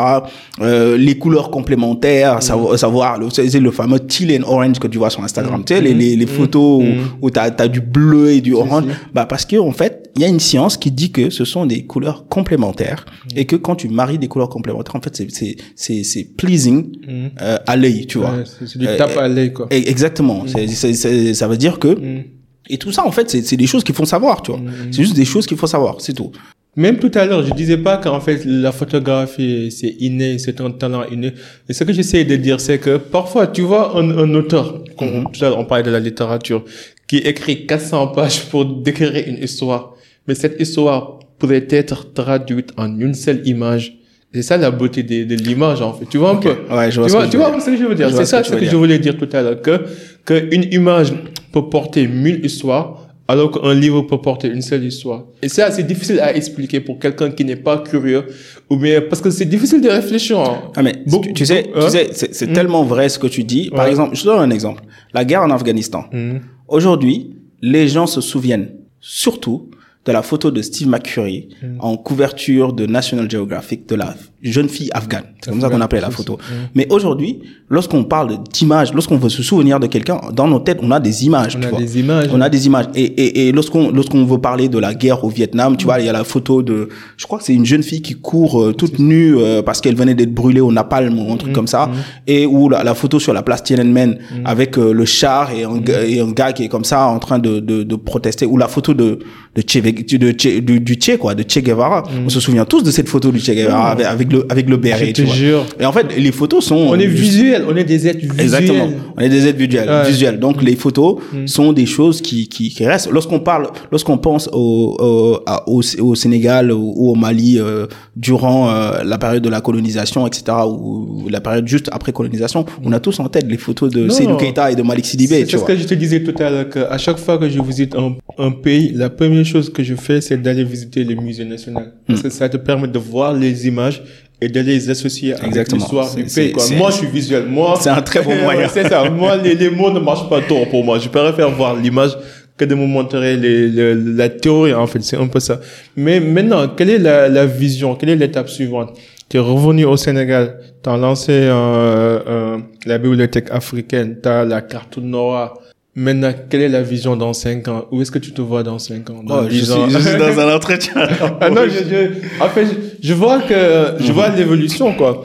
Euh, 0.62 0.96
les 0.98 1.18
couleurs 1.18 1.50
complémentaires, 1.50 2.44
savoir, 2.44 2.78
savoir 2.78 3.18
le, 3.20 3.30
c'est 3.32 3.60
le 3.60 3.72
fameux 3.72 4.00
teal 4.00 4.40
and 4.40 4.48
orange 4.48 4.80
que 4.80 4.88
tu 4.88 4.98
vois 4.98 5.10
sur 5.10 5.24
Instagram. 5.24 5.64
Tu 5.66 5.74
sais, 5.74 5.82
les, 5.82 5.94
les, 5.94 6.16
les 6.16 6.28
photos 6.28 6.84
où, 6.84 7.26
où 7.26 7.30
t'as 7.30 7.50
as 7.58 7.68
du 7.68 7.82
bleu 7.82 8.32
et 8.32 8.42
du 8.42 8.54
orange. 8.54 8.84
Bah 9.14 9.26
parce 9.26 9.46
que 9.46 9.58
en 9.58 9.72
fait, 9.72 10.03
il 10.16 10.22
y 10.22 10.26
a 10.26 10.28
une 10.28 10.40
science 10.40 10.78
qui 10.78 10.92
dit 10.92 11.12
que 11.12 11.30
ce 11.30 11.44
sont 11.46 11.66
des 11.66 11.86
couleurs 11.86 12.28
complémentaires 12.28 13.06
et 13.36 13.46
que 13.46 13.56
quand 13.56 13.76
tu 13.76 13.88
maries 13.90 14.18
des 14.20 14.28
couleurs 14.28 14.50
complémentaires, 14.50 14.96
en 14.96 15.02
fait, 15.02 15.16
c'est 15.16 15.30
c'est 15.32 15.56
c'est 15.76 16.04
c'est 16.04 16.24
pleasing 16.36 16.92
Mm. 17.08 17.28
euh, 17.42 17.58
à 17.68 17.76
l'œil, 17.76 18.06
tu 18.06 18.18
vois. 18.20 18.32
Ouais, 18.38 18.44
c'est 18.46 18.68
c'est 18.68 18.80
du 18.80 18.88
Euh, 18.88 18.96
tape 18.98 19.18
à 19.18 19.28
l'œil, 19.28 19.52
quoi. 19.54 19.68
Et- 19.72 19.90
Exactement. 19.90 20.46
C'est- 20.48 20.68
c'est- 20.94 21.34
ça 21.34 21.48
veut 21.48 21.58
dire 21.58 21.80
que 21.80 21.88
Mm. 21.88 22.24
et 22.70 22.78
tout 22.78 22.92
ça 22.92 23.06
en 23.06 23.12
fait, 23.12 23.30
c'est 23.30 23.42
c'est 23.44 23.58
des 23.58 23.68
choses 23.68 23.84
qu'il 23.84 23.96
faut 23.96 24.06
savoir, 24.06 24.42
tu 24.42 24.52
vois. 24.52 24.62
C'est 24.92 25.04
juste 25.04 25.16
des 25.16 25.26
choses 25.26 25.46
qu'il 25.48 25.58
faut 25.58 25.68
savoir, 25.68 26.00
c'est 26.00 26.14
tout. 26.14 26.32
Même 26.76 26.98
tout 26.98 27.12
à 27.14 27.26
l'heure, 27.26 27.44
je 27.46 27.54
disais 27.54 27.78
pas 27.78 27.98
qu'en 27.98 28.20
fait, 28.20 28.40
la 28.46 28.72
photographie, 28.72 29.70
c'est 29.70 29.96
inné, 30.00 30.40
c'est 30.40 30.60
un 30.60 30.72
talent 30.72 31.04
inné. 31.12 31.34
Et 31.70 31.74
ce 31.74 31.84
que 31.84 31.94
j'essaie 31.94 32.24
de 32.26 32.36
dire, 32.36 32.60
c'est 32.60 32.80
que 32.80 32.98
parfois, 32.98 33.46
tu 33.48 33.62
vois 33.62 33.96
un, 34.00 34.10
un 34.18 34.34
auteur, 34.34 34.84
comme 34.98 35.28
tout 35.32 35.44
à 35.46 35.50
l'heure, 35.50 35.60
on 35.60 35.66
parlait 35.66 35.84
de 35.84 35.92
la 35.92 36.00
littérature, 36.00 36.64
qui 37.08 37.18
écrit 37.18 37.68
400 37.68 38.08
pages 38.08 38.46
pour 38.50 38.66
décrire 38.66 39.14
une 39.28 39.38
histoire. 39.44 39.94
Mais 40.28 40.36
cette 40.36 40.60
histoire 40.60 41.20
pourrait 41.40 41.68
être 41.70 42.14
traduite 42.14 42.72
en 42.78 43.00
une 43.00 43.14
seule 43.14 43.42
image. 43.48 43.98
C'est 44.34 44.42
ça 44.42 44.58
la 44.58 44.72
beauté 44.72 45.04
de, 45.04 45.26
de 45.26 45.36
l'image, 45.36 45.82
en 45.82 45.94
fait. 45.94 46.06
Tu 46.10 46.18
vois 46.18 46.32
un 46.32 46.36
peu? 46.38 46.56
Ouais, 46.72 46.90
je 46.90 47.00
vois 47.00 47.08
tu 47.08 47.12
ce 47.12 47.18
vois, 47.18 47.26
que 47.26 47.32
tu 47.32 47.38
vois 47.38 47.60
ce 47.60 47.66
que 47.68 47.78
je 47.78 47.84
veux 47.84 47.94
dire? 47.96 48.10
C'est 48.16 48.26
ça 48.26 48.44
ce 48.44 48.52
que 48.56 48.66
je 48.66 48.76
voulais 48.76 48.98
dire 49.00 49.16
tout 49.18 49.30
à 49.32 49.42
l'heure. 49.42 49.62
Que, 49.62 49.82
que 50.26 50.56
une 50.56 50.66
image 50.74 51.14
peut 51.52 51.70
porter 51.70 52.08
mille 52.08 52.44
histoires, 52.44 53.08
alors 53.28 53.52
qu'un 53.52 53.74
livre 53.76 54.02
peut 54.02 54.20
porter 54.20 54.48
une 54.48 54.62
seule 54.64 54.84
histoire. 54.86 55.26
Et 55.44 55.50
c'est 55.50 55.84
difficile 55.86 56.20
à 56.20 56.36
expliquer 56.36 56.80
pour 56.80 56.98
quelqu'un 56.98 57.30
qui 57.30 57.46
n'est 57.46 57.56
pas 57.58 57.78
curieux, 57.78 58.24
ou 58.72 58.78
bien, 58.78 59.02
parce 59.02 59.22
que 59.22 59.30
c'est 59.30 59.46
difficile 59.46 59.82
de 59.82 59.90
réfléchir. 59.90 60.40
hein. 60.40 60.62
Ah 60.76 60.82
mais 60.82 60.94
Beaucoup- 61.06 61.32
tu, 61.34 61.46
sais, 61.46 61.70
tu 61.76 61.90
sais, 61.90 62.08
c'est 62.14 62.34
c'est 62.34 62.52
tellement 62.54 62.84
vrai 62.84 63.10
ce 63.10 63.20
que 63.20 63.28
tu 63.28 63.44
dis. 63.44 63.70
Par 63.70 63.86
Ouais. 63.86 63.92
exemple, 63.92 64.16
je 64.16 64.22
te 64.24 64.28
donne 64.28 64.40
un 64.40 64.50
exemple. 64.50 64.82
La 65.14 65.26
guerre 65.26 65.44
en 65.44 65.52
Afghanistan. 65.52 66.06
Mhm. 66.12 66.40
Aujourd'hui, 66.68 67.36
les 67.62 67.88
gens 67.88 68.08
se 68.08 68.20
souviennent 68.20 68.70
surtout 69.00 69.70
de 70.06 70.12
la 70.12 70.22
photo 70.22 70.52
de 70.52 70.62
Steve 70.62 70.90
McCurry 70.90 71.50
en 71.80 71.98
couverture 71.98 72.74
de 72.74 72.86
National 72.86 73.30
Geographic 73.30 73.88
de 73.88 73.96
la 73.96 74.16
jeune 74.52 74.70
fille 74.70 74.90
afghane. 74.94 75.24
C'est 75.42 75.52
comme 75.52 75.62
ça 75.62 75.70
qu'on 75.70 75.82
appelait 75.82 76.02
la 76.02 76.10
photo. 76.12 76.38
Mais 76.76 76.88
aujourd'hui, 76.90 77.40
lorsqu'on 77.70 78.04
parle 78.04 78.38
d'images, 78.52 78.94
lorsqu'on 78.94 79.18
veut 79.18 79.30
se 79.30 79.42
souvenir 79.44 79.80
de 79.80 79.88
quelqu'un, 79.88 80.20
dans 80.34 80.48
nos 80.48 80.60
têtes, 80.60 80.80
on 80.82 80.92
a 80.92 81.00
des 81.00 81.26
images. 81.26 81.56
On 81.56 81.60
tu 81.62 81.68
a 81.68 81.70
vois. 81.70 81.80
des 81.80 82.00
images. 82.00 82.30
On 82.34 82.42
a 82.42 82.50
des 82.50 82.66
images. 82.66 82.86
Et, 82.96 83.04
et, 83.04 83.48
et 83.48 83.52
lorsqu'on 83.52 83.92
lorsqu'on 83.92 84.26
veut 84.26 84.38
parler 84.40 84.70
de 84.70 84.78
la 84.80 84.94
guerre 84.94 85.24
au 85.24 85.30
Vietnam, 85.30 85.78
tu 85.78 85.86
vois, 85.86 86.00
il 86.00 86.06
y 86.06 86.10
a 86.10 86.14
la 86.14 86.24
photo 86.24 86.62
de, 86.62 86.90
je 87.18 87.26
crois 87.26 87.40
que 87.40 87.46
c'est 87.46 87.54
une 87.54 87.66
jeune 87.66 87.84
fille 87.84 88.02
qui 88.02 88.16
court 88.16 88.62
euh, 88.62 88.74
toute 88.74 89.00
nue 89.00 89.38
euh, 89.38 89.62
parce 89.62 89.82
qu'elle 89.82 89.96
venait 89.96 90.16
d'être 90.16 90.34
brûlée 90.34 90.62
au 90.62 90.72
napalm 90.72 91.18
ou 91.20 91.32
un 91.34 91.38
truc 91.38 91.54
comme 91.54 91.68
ça, 91.68 91.90
et 92.28 92.46
ou 92.46 92.70
la, 92.70 92.84
la 92.84 92.94
photo 92.94 93.20
sur 93.20 93.34
la 93.34 93.42
place 93.44 93.64
Tiananmen 93.64 94.18
avec 94.46 94.78
euh, 94.78 94.92
le 94.94 95.06
char 95.06 95.52
et 95.52 95.64
un, 95.64 95.78
gars- 95.78 96.04
et 96.06 96.20
un 96.20 96.32
gars 96.32 96.54
qui 96.54 96.64
est 96.64 96.70
comme 96.70 96.84
ça 96.86 97.08
en 97.08 97.20
train 97.20 97.40
de, 97.40 97.60
de, 97.60 97.84
de 97.84 97.96
protester, 97.96 98.46
ou 98.46 98.58
la 98.58 98.68
photo 98.68 98.94
de 98.94 99.20
de 99.56 99.62
Che, 99.62 99.82
de 100.18 100.32
Che- 100.36 100.62
du, 100.62 100.80
du 100.80 100.96
Che 101.00 101.18
quoi, 101.18 101.36
de 101.36 101.44
Che 101.48 101.62
Guevara. 101.62 102.02
On 102.26 102.30
se 102.30 102.40
souvient 102.40 102.66
tous 102.66 102.82
de 102.82 102.90
cette 102.90 103.08
photo 103.08 103.32
du 103.32 103.40
Che 103.40 103.52
Guevara 103.54 103.92
avec, 103.92 104.06
avec 104.08 104.28
le 104.34 104.46
avec 104.50 104.70
le 104.70 104.78
béret. 104.78 105.08
Je 105.08 105.12
te 105.12 105.22
tu 105.22 105.24
vois. 105.24 105.36
jure. 105.36 105.66
Et 105.80 105.86
en 105.86 105.92
fait, 105.98 106.08
les 106.18 106.32
photos 106.32 106.62
sont 106.66 106.76
On 106.76 106.96
est 106.96 107.08
juste- 107.10 107.22
visuel, 107.24 107.62
on 107.70 107.76
est 107.76 107.84
des 107.94 108.08
êtres 108.08 108.20
visuels. 108.20 108.42
Exactement. 108.42 108.90
On 109.18 109.22
est 109.22 109.30
des 109.30 109.48
êtres 109.48 109.60
visuels. 109.60 109.90
Ouais. 109.90 110.08
visuels. 110.10 110.40
Donc 110.40 110.62
les 110.62 110.76
photos 110.76 111.18
sont 111.46 111.72
des 111.74 111.86
choses 111.86 112.22
qui, 112.22 112.48
qui, 112.48 112.70
qui 112.70 112.86
restent. 112.86 113.10
Lorsqu'on 113.12 113.40
parle, 113.40 113.68
lorsqu'on 113.92 114.18
pense 114.18 114.50
au, 114.52 114.96
au, 115.00 115.40
à- 115.46 115.64
au, 115.70 115.82
au 116.02 116.16
Sénégal 116.16 116.72
ou, 116.72 116.94
au 117.12 117.16
Mali 117.16 117.60
euh, 117.60 117.86
durant 118.16 118.70
euh, 118.70 119.04
la 119.04 119.18
période 119.18 119.44
de 119.44 119.50
la 119.50 119.62
colonisation, 119.62 120.26
etc., 120.28 120.44
ou 120.68 121.28
la 121.30 121.42
période 121.42 121.68
juste 121.68 121.90
après 121.92 122.12
colonisation, 122.12 122.66
on 122.84 122.92
a 122.92 123.00
tous 123.00 123.20
en 123.20 123.28
tête 123.30 123.46
les 123.48 123.58
photos 123.58 123.92
de. 123.92 124.10
Seydou 124.10 124.36
Keita 124.38 124.72
et 124.72 124.76
de 124.76 124.82
Malik 124.84 125.06
Sidibé. 125.06 125.46
C'est 125.48 125.58
ce 125.58 125.64
que 125.64 125.76
je 125.76 125.86
te 125.86 125.94
disais 125.94 126.22
tout 126.24 126.36
à 126.42 126.50
l'heure, 126.50 126.70
qu'à 126.70 126.98
chaque 126.98 127.18
fois 127.20 127.38
que 127.38 127.48
je 127.50 127.62
visite 127.62 127.96
un, 127.96 128.16
un 128.38 128.52
pays, 128.52 128.92
la 128.94 129.10
première 129.10 129.46
chose 129.46 129.72
que 129.72 129.84
je 129.84 129.96
fais, 129.96 130.22
c'est 130.22 130.38
d'aller 130.42 130.64
visiter 130.64 131.04
le 131.04 131.16
musée 131.16 131.46
national. 131.46 131.94
Parce 132.08 132.20
Hmm. 132.20 132.24
que 132.24 132.30
ça 132.30 132.50
te 132.50 132.58
permet 132.58 132.88
de 132.88 133.00
voir 133.00 133.34
les 133.34 133.68
images 133.68 134.02
et 134.44 134.50
de 134.50 134.60
les 134.60 134.90
associer 134.90 135.34
Exactement. 135.44 135.80
l'histoire 135.82 136.16
du 136.16 136.24
pays. 136.26 136.52
quoi. 136.52 136.64
Moi, 136.78 136.90
je 136.92 136.96
suis 136.98 137.08
visuel. 137.08 137.46
Moi, 137.48 137.78
C'est 137.82 137.90
un 137.90 138.02
très 138.02 138.22
bon 138.22 138.36
moyen. 138.36 138.68
C'est 138.74 138.88
ça. 138.88 139.10
Moi, 139.10 139.38
les, 139.38 139.56
les 139.56 139.70
mots 139.70 139.92
ne 139.92 140.00
marchent 140.00 140.28
pas 140.30 140.42
trop 140.42 140.66
pour 140.66 140.84
moi. 140.84 141.00
Je 141.00 141.10
préfère 141.10 141.50
voir 141.52 141.76
l'image 141.76 142.12
que 142.58 142.66
de 142.66 142.76
me 142.76 142.86
montrer 142.86 143.36
les, 143.36 143.68
les- 143.68 143.96
la 143.96 144.30
théorie, 144.30 144.74
en 144.74 144.86
fait. 144.88 145.02
C'est 145.04 145.18
un 145.18 145.28
peu 145.28 145.40
ça. 145.40 145.60
Mais 145.96 146.20
maintenant, 146.20 146.68
quelle 146.68 146.90
est 146.92 147.00
la, 147.00 147.28
la 147.30 147.46
vision? 147.46 147.96
Quelle 147.96 148.10
est 148.10 148.16
l'étape 148.16 148.50
suivante? 148.50 148.92
Tu 149.30 149.38
es 149.38 149.40
revenu 149.40 149.86
au 149.86 149.98
Sénégal, 149.98 150.60
tu 150.84 150.90
as 150.90 150.98
lancé 150.98 151.32
euh, 151.32 152.20
euh, 152.28 152.58
la 152.86 152.98
bibliothèque 153.00 153.48
africaine, 153.50 154.18
tu 154.22 154.30
as 154.30 154.46
la 154.46 154.62
carte 154.62 154.98
noire. 154.98 155.56
Maintenant, 155.96 156.32
quelle 156.50 156.62
est 156.62 156.70
la 156.70 156.82
vision 156.84 157.16
dans 157.16 157.34
5 157.34 157.68
ans? 157.68 157.86
Où 157.92 158.02
est-ce 158.02 158.10
que 158.12 158.18
tu 158.20 158.32
te 158.32 158.42
vois 158.42 158.64
dans 158.64 158.80
5 158.80 159.10
ans? 159.12 159.22
Dans 159.24 159.42
Oh, 159.42 159.44
je, 159.46 159.50
10 159.50 159.72
suis, 159.72 159.82
je 159.90 159.98
suis 160.00 160.18
dans 160.18 160.40
un 160.40 160.56
entretien. 160.56 160.94
ah 161.40 161.50
non, 161.52 161.62
je, 161.68 161.84
je, 161.90 162.44
en 162.44 162.50
fait, 162.50 162.66
je, 162.66 162.72
je 163.04 163.14
vois 163.14 163.42
que, 163.42 163.96
je 164.00 164.12
vois 164.14 164.30
l'évolution, 164.30 164.94
quoi. 164.94 165.22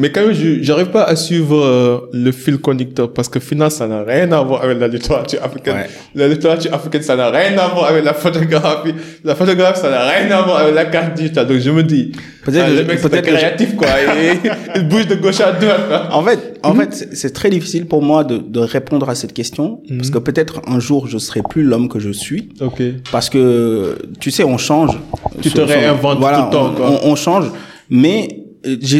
Mais 0.00 0.10
quand 0.12 0.22
même, 0.22 0.32
je 0.32 0.62
j'arrive 0.62 0.86
pas 0.98 1.04
à 1.04 1.14
suivre 1.14 1.56
euh, 1.56 1.98
le 2.12 2.32
fil 2.32 2.56
conducteur 2.58 3.12
parce 3.12 3.28
que 3.28 3.38
finalement, 3.38 3.70
ça 3.70 3.86
n'a 3.86 4.02
rien 4.02 4.30
à 4.32 4.40
voir 4.42 4.62
avec 4.64 4.78
la 4.80 4.88
littérature 4.88 5.40
africaine. 5.44 5.76
Ouais. 5.76 5.90
La 6.14 6.26
littérature 6.28 6.72
africaine, 6.72 7.02
ça 7.02 7.16
n'a 7.16 7.28
rien 7.30 7.56
à 7.58 7.68
voir 7.68 7.86
avec 7.92 8.04
la 8.04 8.14
photographie. 8.14 8.94
La 9.24 9.34
photographie, 9.34 9.80
ça 9.80 9.90
n'a 9.90 10.08
rien 10.08 10.30
à 10.30 10.42
voir 10.42 10.58
avec 10.60 10.74
la 10.74 10.86
carte 10.86 11.14
digitale. 11.14 11.46
Donc, 11.46 11.58
je 11.58 11.70
me 11.70 11.82
dis, 11.82 12.12
Peut-être 12.44 12.66
que 12.68 12.72
le 12.80 12.84
mec, 12.84 13.00
peut-être 13.02 13.28
je- 13.28 13.34
créatif, 13.36 13.76
quoi. 13.76 13.88
Et, 14.00 14.38
il 14.76 14.88
bouge 14.88 15.06
de 15.06 15.16
gauche 15.16 15.40
à 15.40 15.52
droite, 15.52 15.86
quoi. 15.88 16.08
En 16.12 16.22
fait, 16.22 16.58
en 16.62 16.74
fait, 16.74 17.08
c'est- 17.12 17.30
très 17.34 17.50
difficile 17.50 17.84
pour 17.86 18.02
moi 18.02 18.24
de, 18.24 18.38
de 18.38 18.60
répondre 18.60 19.08
à 19.10 19.14
cette 19.14 19.34
question 19.34 19.82
parce 19.98 20.10
que 20.10 20.18
peut-être 20.18 20.62
un 20.66 20.80
jour 20.80 21.06
je 21.06 21.18
serai 21.18 21.42
plus 21.48 21.62
l'homme 21.62 21.88
que 21.88 21.98
je 22.00 22.10
suis. 22.10 22.48
Ok. 22.62 22.80
Parce 23.12 23.28
que, 23.28 23.96
tu 24.18 24.30
sais, 24.30 24.44
on 24.44 24.56
change. 24.56 24.98
Tu 25.42 25.50
te 25.50 25.60
réinventes 25.60 26.18
tout 26.20 26.26
le 26.26 26.50
temps, 26.50 26.70
on- 26.72 26.74
quoi. 26.74 27.00
On, 27.04 27.10
on 27.12 27.16
change. 27.16 27.46
Mais, 27.90 28.28
euh, 28.32 28.39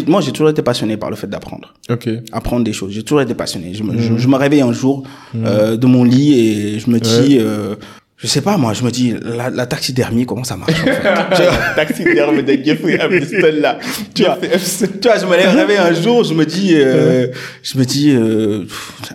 moi, 0.07 0.21
j'ai 0.21 0.33
toujours 0.33 0.49
été 0.51 0.63
passionné 0.63 0.97
par 0.97 1.11
le 1.11 1.17
fait 1.17 1.27
d'apprendre. 1.27 1.75
Ok. 1.91 2.09
Apprendre 2.33 2.65
des 2.65 2.73
choses. 2.73 2.93
J'ai 2.93 3.03
toujours 3.03 3.21
été 3.21 3.35
passionné. 3.35 3.75
Je 3.75 3.83
me, 3.83 3.99
je, 3.99 4.17
je 4.17 4.29
me 4.29 4.37
réveille 4.37 4.63
un 4.63 4.73
jour 4.73 5.03
euh, 5.35 5.77
de 5.77 5.87
mon 5.87 6.05
lit 6.05 6.33
et 6.39 6.79
je 6.79 6.89
me 6.91 6.99
dis, 6.99 7.39
euh, 7.39 7.77
je 8.23 8.27
sais 8.27 8.43
pas 8.43 8.57
moi, 8.59 8.75
je 8.75 8.83
me 8.85 8.91
dis, 8.91 9.14
la, 9.23 9.49
la 9.51 9.66
taxidermie, 9.66 10.27
comment 10.27 10.45
ça 10.45 10.57
marche 10.57 10.73
en 10.81 10.85
fait 10.85 11.75
Taxiderme 11.75 12.43
de 12.43 12.59
Jeffrey 12.64 12.99
Epstein, 13.16 13.61
là. 13.61 13.79
tu 14.14 14.25
vois, 14.25 14.37
tu 14.43 15.09
vois, 15.09 15.18
je 15.18 15.25
me 15.27 15.31
réveille 15.57 15.79
un 15.79 15.93
jour, 15.95 16.23
je 16.25 16.35
me 16.35 16.45
dis, 16.45 16.73
euh, 16.75 17.29
je 17.62 17.79
me 17.79 17.85
dis, 17.85 18.11
euh, 18.11 18.64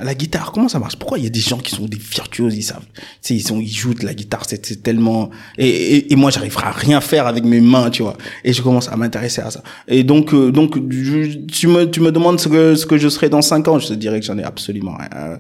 la 0.02 0.16
guitare, 0.16 0.52
comment 0.52 0.68
ça 0.70 0.80
marche? 0.80 0.96
Pourquoi 0.96 1.20
il 1.20 1.24
y 1.24 1.28
a 1.28 1.30
des 1.30 1.40
gens 1.40 1.58
qui 1.58 1.76
sont 1.76 1.86
des 1.86 1.98
virtuoses, 1.98 2.56
ils 2.56 2.64
savent, 2.64 2.86
tu 2.96 3.02
sais, 3.22 3.36
ils 3.36 3.42
sont, 3.48 3.60
ils 3.60 3.70
jouent 3.72 3.94
de 3.94 4.06
la 4.06 4.14
guitare, 4.14 4.44
c'est 4.48 4.82
tellement, 4.82 5.30
et, 5.58 5.68
et, 5.70 6.14
et 6.14 6.16
moi, 6.16 6.32
j'arriverai 6.32 6.66
à 6.66 6.72
rien 6.72 7.00
faire 7.02 7.28
avec 7.28 7.44
mes 7.44 7.62
mains, 7.62 7.90
tu 7.92 8.02
vois. 8.04 8.18
Et 8.44 8.54
je 8.54 8.62
commence 8.62 8.90
à 8.90 8.96
m'intéresser 8.96 9.42
à 9.42 9.52
ça. 9.52 9.62
Et 9.88 10.04
donc, 10.04 10.34
euh, 10.34 10.52
donc, 10.52 10.78
je- 10.90 11.38
tu 11.46 11.68
me, 11.68 11.86
tu 11.90 12.00
me 12.02 12.12
demandes 12.12 12.40
ce 12.40 12.48
que, 12.48 12.76
ce 12.76 12.86
que 12.86 12.98
je 12.98 13.08
serai 13.10 13.30
dans 13.30 13.42
cinq 13.44 13.68
ans, 13.68 13.78
je 13.78 13.88
te 13.90 13.94
dirais 13.94 14.20
que 14.20 14.26
j'en 14.26 14.38
ai 14.40 14.44
absolument 14.44 14.98
rien, 14.98 15.40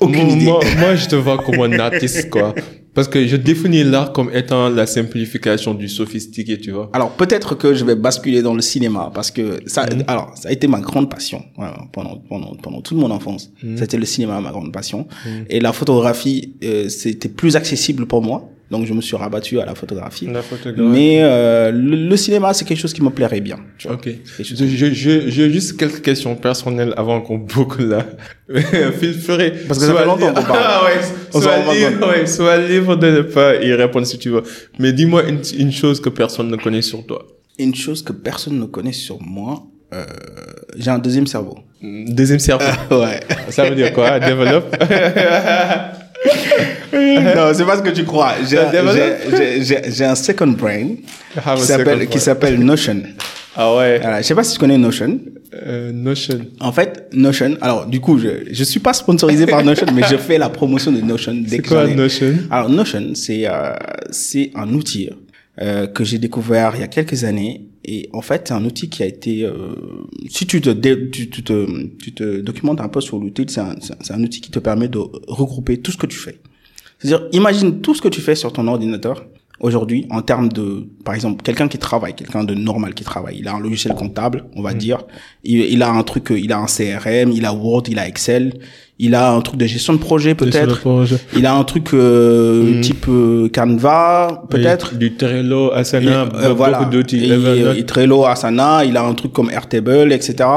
aucune 0.00 0.24
moi, 0.24 0.34
idée. 0.34 0.44
Moi, 0.44 0.60
moi, 0.78 0.94
je 0.96 1.08
te 1.08 1.16
vois 1.16 1.38
comme 1.38 1.60
un 1.60 1.78
artiste, 1.78 2.30
quoi. 2.30 2.54
Parce 2.94 3.06
que 3.06 3.24
je 3.26 3.36
définis 3.36 3.84
l'art 3.84 4.12
comme 4.12 4.30
étant 4.34 4.68
la 4.68 4.86
simplification 4.86 5.74
du 5.74 5.88
sophistiqué, 5.88 6.58
tu 6.58 6.72
vois. 6.72 6.90
Alors 6.92 7.10
peut-être 7.10 7.54
que 7.54 7.72
je 7.72 7.84
vais 7.84 7.94
basculer 7.94 8.42
dans 8.42 8.54
le 8.54 8.62
cinéma 8.62 9.12
parce 9.14 9.30
que 9.30 9.60
ça, 9.66 9.86
alors 10.08 10.32
ça 10.36 10.48
a 10.48 10.52
été 10.52 10.66
ma 10.66 10.80
grande 10.80 11.08
passion 11.08 11.44
voilà, 11.56 11.78
pendant 11.92 12.16
pendant 12.28 12.54
pendant 12.56 12.80
toute 12.80 12.98
mon 12.98 13.10
enfance. 13.10 13.52
C'était 13.76 13.96
le 13.96 14.06
cinéma 14.06 14.40
ma 14.40 14.50
grande 14.50 14.72
passion 14.72 15.06
et 15.48 15.60
la 15.60 15.72
photographie 15.72 16.56
euh, 16.64 16.88
c'était 16.88 17.28
plus 17.28 17.54
accessible 17.56 18.06
pour 18.06 18.22
moi. 18.22 18.50
Donc 18.70 18.86
je 18.86 18.92
me 18.92 19.00
suis 19.00 19.16
rabattu 19.16 19.60
à 19.60 19.64
la 19.66 19.74
photographie. 19.74 20.26
La 20.26 20.42
photographie. 20.42 20.80
Mais 20.88 21.18
euh, 21.22 21.72
le, 21.72 21.96
le 22.08 22.16
cinéma 22.16 22.54
c'est 22.54 22.64
quelque 22.64 22.78
chose 22.78 22.92
qui 22.92 23.02
me 23.02 23.10
plairait 23.10 23.40
bien. 23.40 23.58
tu 23.78 23.88
vois. 23.88 23.96
Ok. 23.96 24.04
Quelque 24.04 24.44
chose- 24.44 24.58
Je, 24.58 24.66
je, 24.66 24.86
je, 24.94 25.28
j'ai 25.28 25.50
juste 25.52 25.76
quelques 25.76 26.02
questions 26.02 26.36
personnelles 26.36 26.94
avant 26.96 27.20
qu'on 27.20 27.38
boucle 27.38 27.84
là. 27.84 28.06
Phil 29.00 29.14
Ferré. 29.14 29.52
Parce 29.66 29.80
que 29.80 29.86
ça 29.86 29.94
fait 29.94 30.04
longtemps 30.04 30.32
qu'on 30.32 30.42
parle. 30.42 30.58
Ah 30.64 30.84
ouais. 30.84 31.00
On 31.34 31.40
Soit 31.40 31.56
libre, 31.74 32.08
ouais, 32.08 32.26
soit 32.26 32.58
libre 32.58 32.96
de 32.96 33.06
ne 33.10 33.22
pas 33.22 33.56
y 33.56 33.72
répondre 33.74 34.06
si 34.06 34.18
tu 34.18 34.30
veux. 34.30 34.42
Mais 34.78 34.92
dis-moi 34.92 35.24
une, 35.28 35.40
une 35.58 35.72
chose 35.72 36.00
que 36.00 36.08
personne 36.08 36.48
ne 36.48 36.56
connaît 36.56 36.82
sur 36.82 37.04
toi. 37.06 37.26
Une 37.58 37.74
chose 37.74 38.02
que 38.02 38.12
personne 38.12 38.58
ne 38.58 38.64
connaît 38.66 38.92
sur 38.92 39.20
moi, 39.20 39.62
euh, 39.92 40.04
j'ai 40.76 40.90
un 40.90 40.98
deuxième 40.98 41.26
cerveau. 41.26 41.58
Deuxième 41.82 42.38
cerveau. 42.38 42.64
ouais. 42.90 43.20
Ça 43.50 43.68
veut 43.68 43.74
dire 43.74 43.92
quoi? 43.92 44.18
Développe. 44.20 44.74
non, 46.92 47.52
c'est 47.54 47.64
pas 47.64 47.76
ce 47.76 47.82
que 47.82 47.90
tu 47.90 48.04
crois. 48.04 48.34
J'ai 48.48 50.04
un 50.04 50.14
second 50.14 50.48
brain 50.48 50.96
Have 51.36 51.60
a 51.70 52.06
qui 52.06 52.20
s'appelle 52.20 52.58
Notion. 52.60 53.02
Ah 53.56 53.74
ouais. 53.74 53.98
Voilà, 54.00 54.22
je 54.22 54.26
sais 54.26 54.34
pas 54.34 54.44
si 54.44 54.54
tu 54.54 54.58
connais 54.58 54.78
Notion. 54.78 55.18
Euh, 55.66 55.92
Notion. 55.92 56.46
En 56.60 56.72
fait, 56.72 57.08
Notion, 57.12 57.56
alors 57.60 57.86
du 57.86 58.00
coup, 58.00 58.18
je 58.18 58.28
je 58.50 58.64
suis 58.64 58.80
pas 58.80 58.92
sponsorisé 58.92 59.46
par 59.46 59.64
Notion, 59.64 59.86
mais 59.92 60.02
je 60.08 60.16
fais 60.16 60.38
la 60.38 60.48
promotion 60.48 60.92
de 60.92 61.00
Notion 61.00 61.34
dès 61.34 61.56
C'est 61.56 61.62
quoi. 61.66 61.86
Notion? 61.86 62.34
Alors 62.50 62.68
Notion, 62.68 63.12
c'est 63.14 63.48
euh, 63.48 63.72
c'est 64.10 64.52
un 64.54 64.72
outil 64.72 65.10
euh, 65.60 65.86
que 65.86 66.04
j'ai 66.04 66.18
découvert 66.18 66.72
il 66.76 66.80
y 66.80 66.84
a 66.84 66.88
quelques 66.88 67.24
années 67.24 67.62
et 67.84 68.08
en 68.12 68.20
fait, 68.20 68.48
c'est 68.48 68.54
un 68.54 68.64
outil 68.64 68.88
qui 68.90 69.02
a 69.02 69.06
été 69.06 69.44
euh, 69.44 69.74
si 70.28 70.46
tu 70.46 70.60
te, 70.60 70.70
tu, 70.70 71.30
tu 71.30 71.42
te 71.42 71.86
tu 71.98 72.12
te 72.12 72.40
documentes 72.40 72.80
un 72.80 72.88
peu 72.88 73.00
sur 73.00 73.18
l'outil, 73.18 73.46
c'est 73.48 73.60
un 73.60 73.74
c'est 73.80 74.12
un- 74.12 74.22
outil 74.22 74.40
qui 74.40 74.50
te 74.50 74.58
permet 74.58 74.88
de 74.88 74.98
regrouper 75.28 75.78
tout 75.78 75.90
ce 75.90 75.96
que 75.96 76.06
tu 76.06 76.18
fais. 76.18 76.38
C'est-à-dire, 76.98 77.26
imagine 77.32 77.80
tout 77.80 77.94
ce 77.94 78.02
que 78.02 78.08
tu 78.08 78.20
fais 78.20 78.34
sur 78.34 78.52
ton 78.52 78.66
ordinateur 78.68 79.24
aujourd'hui 79.60 80.06
en 80.10 80.20
termes 80.22 80.50
de, 80.50 80.86
par 81.04 81.14
exemple, 81.14 81.42
quelqu'un 81.42 81.68
qui 81.68 81.78
travaille, 81.78 82.14
quelqu'un 82.14 82.44
de 82.44 82.54
normal 82.54 82.94
qui 82.94 83.04
travaille. 83.04 83.38
Il 83.38 83.48
a 83.48 83.54
un 83.54 83.60
logiciel 83.60 83.94
comptable, 83.94 84.44
on 84.56 84.62
va 84.62 84.74
dire. 84.74 85.04
Il, 85.44 85.60
il 85.60 85.82
a 85.82 85.90
un 85.90 86.02
truc, 86.02 86.30
il 86.36 86.52
a 86.52 86.58
un 86.58 86.66
CRM, 86.66 87.32
il 87.32 87.44
a 87.46 87.54
Word, 87.54 87.84
il 87.88 87.98
a 87.98 88.06
Excel, 88.06 88.58
il 89.02 89.14
a 89.14 89.32
un 89.32 89.40
truc 89.40 89.56
de 89.56 89.66
gestion 89.66 89.94
de 89.94 89.98
projet 89.98 90.34
peut-être. 90.34 90.82
Il 91.34 91.46
a 91.46 91.54
un 91.54 91.64
truc 91.64 91.94
euh, 91.94 92.82
type 92.82 93.06
euh, 93.08 93.48
Canva 93.48 94.44
peut-être. 94.50 94.94
Du 94.94 95.14
Trello, 95.16 95.72
Asana, 95.72 96.28
Et, 96.34 96.44
euh, 96.44 96.52
voilà. 96.52 96.88
Et, 97.10 97.78
et 97.78 97.86
Trello, 97.86 98.26
Asana, 98.26 98.84
il 98.84 98.98
a 98.98 99.02
un 99.02 99.14
truc 99.14 99.32
comme 99.32 99.50
Airtable, 99.50 100.12
etc. 100.12 100.48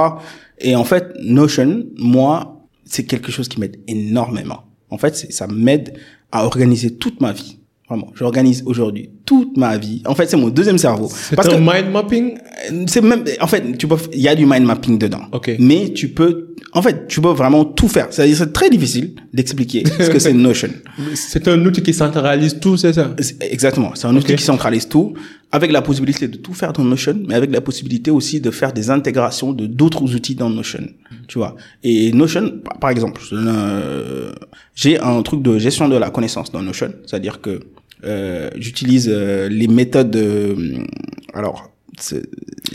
Et 0.59 0.75
en 0.75 0.83
fait, 0.83 1.13
Notion, 1.23 1.85
moi, 1.97 2.67
c'est 2.83 3.05
quelque 3.05 3.31
chose 3.31 3.47
qui 3.47 3.61
m'aide 3.61 3.77
énormément. 3.87 4.65
En 4.89 4.97
fait, 4.97 5.15
ça 5.15 5.47
m'aide 5.47 5.93
à 6.33 6.45
organiser 6.45 6.97
toute 6.97 7.21
ma 7.21 7.31
vie. 7.31 7.59
Vraiment, 7.87 8.11
j'organise 8.13 8.63
aujourd'hui 8.65 9.09
toute 9.25 9.55
ma 9.57 9.77
vie. 9.77 10.01
En 10.05 10.15
fait, 10.15 10.29
c'est 10.29 10.35
mon 10.37 10.49
deuxième 10.49 10.77
cerveau. 10.77 11.09
C'est 11.11 11.35
Parce 11.35 11.47
un 11.47 11.51
que 11.51 11.57
mind 11.59 11.91
mapping? 11.93 12.37
euh, 12.71 12.83
c'est 12.87 13.01
même, 13.01 13.23
en 13.39 13.47
fait, 13.47 13.77
tu 13.77 13.87
peux, 13.87 13.95
il 14.11 14.19
y 14.19 14.27
a 14.27 14.35
du 14.35 14.45
mind 14.45 14.65
mapping 14.65 14.97
dedans. 14.97 15.21
Ok. 15.31 15.55
Mais 15.59 15.91
tu 15.93 16.09
peux, 16.09 16.53
en 16.73 16.81
fait, 16.81 17.07
tu 17.07 17.21
peux 17.21 17.29
vraiment 17.29 17.63
tout 17.63 17.87
faire. 17.87 18.07
C'est-à-dire, 18.11 18.35
c'est 18.35 18.51
très 18.51 18.69
difficile 18.69 19.15
d'expliquer 19.33 19.83
ce 19.99 20.09
que 20.09 20.19
c'est 20.19 20.33
Notion. 20.33 20.69
C'est 21.15 21.47
un 21.47 21.63
outil 21.65 21.81
qui 21.81 21.93
centralise 21.93 22.59
tout, 22.59 22.75
c'est 22.75 22.93
ça? 22.93 23.15
Exactement. 23.41 23.91
C'est 23.95 24.07
un 24.07 24.15
outil 24.15 24.35
qui 24.35 24.43
centralise 24.43 24.89
tout, 24.89 25.13
avec 25.53 25.71
la 25.71 25.81
possibilité 25.81 26.27
de 26.27 26.35
tout 26.37 26.53
faire 26.53 26.73
dans 26.73 26.83
Notion, 26.83 27.17
mais 27.27 27.35
avec 27.35 27.51
la 27.51 27.61
possibilité 27.61 28.11
aussi 28.11 28.41
de 28.41 28.51
faire 28.51 28.73
des 28.73 28.89
intégrations 28.89 29.53
de 29.53 29.67
d'autres 29.67 30.03
outils 30.15 30.35
dans 30.35 30.49
Notion. 30.49 30.83
Tu 31.29 31.37
vois? 31.37 31.55
Et 31.83 32.11
Notion, 32.11 32.51
par- 32.81 32.89
exemple, 32.89 33.21
un- 33.31 34.33
j'ai 34.75 34.99
un 34.99 35.21
truc 35.21 35.41
de 35.41 35.57
gestion 35.59 35.87
de 35.87 35.95
la 35.95 36.09
connaissance 36.09 36.51
dans 36.51 36.61
Notion, 36.61 36.91
c'est-à-dire 37.05 37.39
que 37.39 37.49
euh, 37.51 37.59
j'utilise 38.57 39.09
euh, 39.11 39.47
les 39.49 39.67
méthodes. 39.67 40.15
euh, 40.15 40.55
alors, 41.33 41.69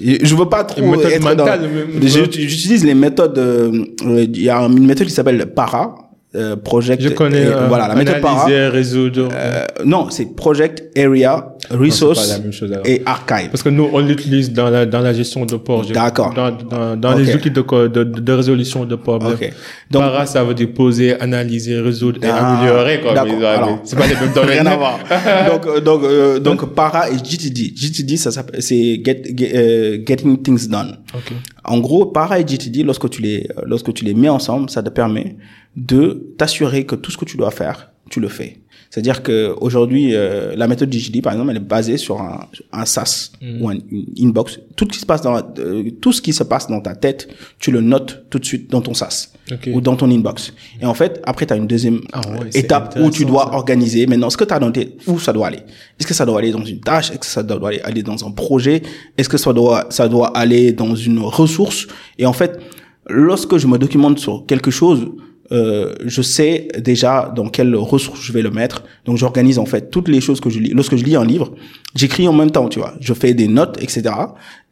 je 0.01 0.35
veux 0.37 0.49
pas 0.49 0.65
trop 0.65 0.81
être 1.09 1.23
mentale, 1.41 1.61
dans- 1.61 2.09
J'utilise 2.49 2.85
les 2.85 2.95
méthodes. 2.95 3.39
euh, 3.39 3.85
euh, 4.07 4.23
Il 4.25 4.43
y 4.43 4.49
a 4.51 4.59
une 4.61 4.87
méthode 4.87 5.07
qui 5.07 5.13
s'appelle 5.13 5.45
PARA, 5.55 6.08
euh, 6.39 6.57
Project. 6.57 7.03
Je 7.03 7.09
connais. 7.11 7.45
euh, 7.47 7.63
euh, 7.65 7.67
voilà, 7.69 7.89
la 7.89 7.95
méthode 7.95 8.21
PARA. 8.21 8.47
résoudre. 8.47 9.29
Euh, 9.33 9.65
non, 9.85 10.09
c'est 10.11 10.35
Project 10.37 10.97
Area 10.97 11.55
Resource 11.71 12.27
pas 12.29 12.35
la 12.37 12.39
même 12.41 12.53
chose, 12.53 12.73
alors. 12.73 12.87
et 12.87 13.03
Archive. 13.05 13.51
Parce 13.51 13.63
que 13.63 13.69
nous, 13.69 13.89
on 13.93 13.99
l'utilise 13.99 14.53
dans 14.53 14.71
la, 14.71 14.87
dans 14.87 15.01
la 15.01 15.13
gestion 15.13 15.45
de 15.45 15.57
projet. 15.57 15.93
D'accord. 15.93 16.33
Dans, 16.35 16.51
dans, 16.51 16.97
dans 16.97 17.15
les 17.15 17.35
outils 17.35 17.51
de, 17.51 17.61
de, 17.89 18.05
de 18.05 18.33
résolution 18.33 18.85
de 18.87 18.95
problèmes. 18.97 19.33
Ok. 19.35 19.53
Donc- 19.91 20.03
Para, 20.03 20.25
ça 20.27 20.45
veut 20.45 20.55
dire 20.55 20.69
poser, 20.75 21.21
analyser, 21.21 21.79
résoudre 21.81 22.21
et 22.25 22.29
Ah, 22.31 22.59
améliorer, 22.61 23.01
quoi. 23.01 23.13
d'accord. 23.15 23.81
C'est 23.85 23.99
pas 23.99 24.07
les 24.07 24.15
mêmes 24.15 24.33
domaines. 24.35 24.51
Rien 24.61 24.67
à 24.67 24.77
voir. 24.77 24.99
donc, 25.51 25.67
euh, 25.67 25.81
donc, 25.81 26.03
euh, 26.05 26.39
donc, 26.39 26.75
para 26.75 27.11
et 27.11 27.19
GTD. 27.19 27.73
GTD, 27.77 28.17
ça 28.17 28.31
s'appelle, 28.31 28.63
c'est 28.63 29.01
get, 29.05 29.23
get- 29.37 29.53
euh, 29.55 29.99
Getting 30.07 30.43
Things 30.43 30.69
Done. 30.69 30.97
Ok. 31.15 31.33
En 31.65 31.79
gros, 31.81 32.07
para 32.07 32.39
et 32.41 32.47
GTD, 32.47 32.83
lorsque 32.83 33.11
tu 33.11 33.21
les, 33.21 33.47
lorsque 33.67 33.93
tu 33.93 34.05
les 34.05 34.15
mets 34.15 34.29
ensemble, 34.31 34.71
ça 34.71 34.83
te 34.83 34.89
permet 34.91 35.37
de 35.79 36.35
t'assurer 36.39 36.85
que 36.85 36.95
tout 36.97 37.11
ce 37.11 37.17
que 37.17 37.25
tu 37.25 37.37
dois 37.37 37.51
faire, 37.51 37.91
tu 38.11 38.21
le 38.21 38.29
fais. 38.29 38.59
C'est-à-dire 38.91 39.23
que 39.23 39.55
aujourd'hui, 39.61 40.15
euh, 40.15 40.55
la 40.57 40.67
méthode 40.67 40.91
GTD, 40.91 41.21
par 41.21 41.35
exemple, 41.35 41.51
elle 41.51 41.59
est 41.59 41.61
basée 41.61 41.99
sur 41.99 42.23
un, 42.23 42.47
un 42.73 42.87
SaaS 42.87 43.33
ou 43.61 43.69
un, 43.69 43.75
une 43.93 44.29
inbox. 44.29 44.61
Tout 44.77 44.87
ce 44.87 44.91
qui 44.93 44.99
se 44.99 45.05
passe 45.05 45.21
dans, 45.21 45.37
euh, 45.59 45.91
tout 46.01 46.13
ce 46.15 46.23
qui 46.23 46.33
se 46.33 46.43
passe 46.43 46.69
dans 46.69 46.81
ta 46.81 46.95
tête, 46.95 47.29
tu 47.59 47.71
le 47.71 47.83
notes 47.83 48.25
tout 48.31 48.39
de 48.39 48.47
suite 48.47 48.71
dans 48.71 48.81
ton 48.81 48.95
SaaS 48.95 49.29
Ok. 49.53 49.69
ou 49.75 49.83
dans 49.83 49.95
ton 49.95 50.11
inbox. 50.11 50.55
Et 50.81 50.87
en 50.87 50.95
fait, 50.95 51.21
après, 51.25 51.45
tu 51.45 51.53
as 51.53 51.57
une 51.57 51.67
deuxième 51.67 52.01
Ah 52.15 52.23
ouais, 52.31 52.49
étape 52.55 52.97
où 52.99 53.11
tu 53.11 53.27
dois 53.27 53.45
ça. 53.51 53.55
organiser 53.57 54.07
maintenant 54.07 54.31
ce 54.31 54.39
que 54.39 54.45
tu 54.45 54.55
as 54.55 54.59
noté, 54.59 54.97
où 55.07 55.19
ça 55.19 55.35
doit 55.35 55.49
aller? 55.49 55.61
Est-ce 56.01 56.07
que 56.07 56.15
ça 56.15 56.25
doit 56.25 56.39
aller 56.39 56.51
dans 56.53 56.65
une 56.65 56.81
tâche? 56.81 57.11
Est-ce 57.11 57.19
que 57.19 57.27
ça 57.27 57.43
doit 57.43 57.69
aller, 57.69 57.81
aller 57.81 58.03
dans 58.03 58.27
un 58.27 58.31
projet? 58.31 58.81
Est-ce 59.19 59.29
que 59.29 59.37
ça 59.39 59.53
doit, 59.53 59.85
ça 59.91 60.09
doit 60.09 60.35
aller 60.35 60.73
dans 60.73 60.95
une 60.95 61.19
ressource? 61.19 61.87
Et 62.19 62.25
en 62.25 62.33
fait, 62.33 62.59
lorsque 63.07 63.59
je 63.59 63.67
me 63.67 63.77
documente 63.77 64.19
sur 64.19 64.47
quelque 64.47 64.71
chose, 64.71 65.09
euh, 65.51 65.95
je 66.05 66.21
sais 66.21 66.69
déjà 66.79 67.33
dans 67.35 67.49
quelle 67.49 67.75
ressource 67.75 68.21
je 68.21 68.33
vais 68.33 68.43
le 68.43 68.51
mettre. 68.51 68.85
Donc 69.07 69.17
j'organise 69.17 69.59
en 69.59 69.65
fait 69.65 69.91
toutes 69.91 70.09
les 70.09 70.21
choses 70.21 70.41
que 70.41 70.51
je 70.51 70.59
lis. 70.59 70.71
Lorsque 70.71 70.97
je 70.97 71.05
lis 71.05 71.17
un 71.17 71.25
livre, 71.25 71.53
j'écris 71.95 72.29
en 72.29 72.33
même 72.33 72.51
temps, 72.51 72.69
tu 72.69 72.79
vois. 72.79 72.95
Je 73.01 73.15
fais 73.15 73.33
des 73.35 73.49
notes, 73.49 73.83
etc. 73.83 74.03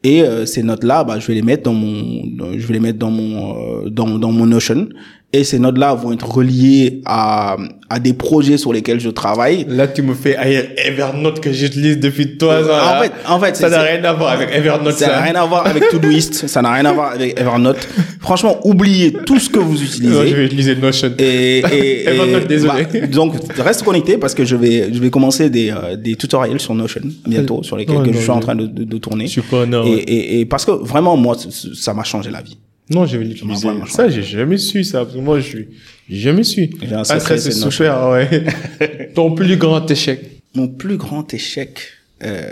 Et 0.03 0.21
euh, 0.21 0.45
ces 0.45 0.61
notes-là, 0.61 1.03
bah, 1.03 1.19
je 1.19 1.27
vais 1.27 1.33
les 1.33 1.41
mettre 1.41 1.63
dans 1.63 1.73
mon, 1.73 2.23
je 2.57 2.65
vais 2.67 2.73
les 2.73 2.79
mettre 2.79 2.99
dans 2.99 3.09
mon, 3.09 3.85
euh, 3.85 3.89
dans, 3.89 4.19
dans 4.19 4.31
mon 4.31 4.45
Notion. 4.45 4.89
Et 5.33 5.43
ces 5.43 5.59
notes-là 5.59 5.93
vont 5.93 6.13
être 6.13 6.25
reliées 6.29 7.01
à, 7.05 7.57
à 7.89 7.99
des 7.99 8.13
projets 8.13 8.55
sur 8.55 8.71
lesquels 8.71 9.01
je 9.01 9.09
travaille. 9.09 9.65
Là, 9.67 9.85
tu 9.85 10.01
me 10.01 10.13
fais 10.13 10.37
Evernote 10.77 11.41
que 11.41 11.51
j'utilise 11.51 11.99
depuis 11.99 12.37
trois 12.37 12.61
ans. 12.63 12.67
En 12.81 12.91
là. 12.93 13.01
fait, 13.03 13.11
en 13.27 13.37
fait, 13.37 13.55
ça 13.57 13.69
n'a 13.69 13.81
rien 13.81 14.01
à 14.05 14.13
voir 14.13 14.31
avec 14.31 14.49
Evernote. 14.53 14.93
Ça 14.93 15.07
n'a 15.07 15.19
rien 15.21 15.35
à 15.35 15.45
voir 15.45 15.67
avec 15.67 15.89
Todoist, 15.91 16.47
ça 16.47 16.61
n'a 16.61 16.71
rien 16.71 16.85
à 16.85 16.93
voir 16.93 17.11
avec 17.11 17.37
Evernote. 17.37 17.85
Franchement, 18.21 18.57
oubliez 18.65 19.11
tout 19.25 19.37
ce 19.37 19.49
que 19.49 19.59
vous 19.59 19.73
Non, 19.73 19.77
je 19.79 19.83
utilisez. 19.85 20.33
vais 20.33 20.45
utiliser 20.45 20.75
Notion. 20.77 21.11
Et, 21.19 21.59
et, 21.59 21.59
et- 21.73 22.07
Evernote, 22.07 22.47
désolé. 22.47 22.85
bah, 22.93 23.07
donc 23.07 23.33
reste 23.57 23.83
connecté 23.83 24.17
parce 24.17 24.33
que 24.33 24.45
je 24.45 24.55
vais 24.55 24.93
je 24.93 24.99
vais 24.99 25.09
commencer 25.09 25.49
des 25.49 25.71
euh, 25.71 25.97
des 25.97 26.15
tutoriels 26.15 26.59
sur 26.61 26.73
Notion 26.73 27.01
bientôt 27.27 27.63
sur 27.63 27.75
lesquels 27.75 28.01
que 28.01 28.07
non, 28.07 28.13
je 28.13 28.19
suis 28.19 28.29
en 28.31 28.39
train 28.39 28.55
de, 28.55 28.65
de, 28.65 28.85
de 28.85 28.97
tourner. 28.97 29.25
Je 29.27 29.31
suis 29.31 29.41
pas 29.41 29.65
et, 29.85 29.89
et, 29.91 30.39
et 30.39 30.45
parce 30.45 30.63
que 30.63 30.71
vraiment 30.71 31.17
moi 31.17 31.35
ça 31.73 31.93
m'a 31.93 32.03
changé 32.05 32.31
la 32.31 32.41
vie. 32.41 32.57
Non, 32.89 33.05
je 33.05 33.17
vais 33.17 33.25
l'utiliser. 33.25 33.67
Ça, 33.87 34.07
j'ai 34.09 34.23
jamais 34.23 34.57
su 34.57 34.83
ça. 34.83 35.03
Parce 35.03 35.13
que 35.15 35.19
moi, 35.19 35.39
je 35.39 35.45
suis, 35.45 35.67
j'ai 36.09 36.17
jamais 36.19 36.43
su. 36.43 36.69
J'ai 36.81 36.93
un 36.95 36.99
Ah, 37.01 37.19
ça, 37.19 37.37
c'est 37.37 37.51
super, 37.51 38.09
ouais. 38.09 38.45
Ton 39.15 39.35
plus 39.35 39.57
grand 39.57 39.89
échec. 39.91 40.21
Mon 40.55 40.67
plus 40.67 40.97
grand 40.97 41.33
échec. 41.33 41.79
Euh, 42.23 42.49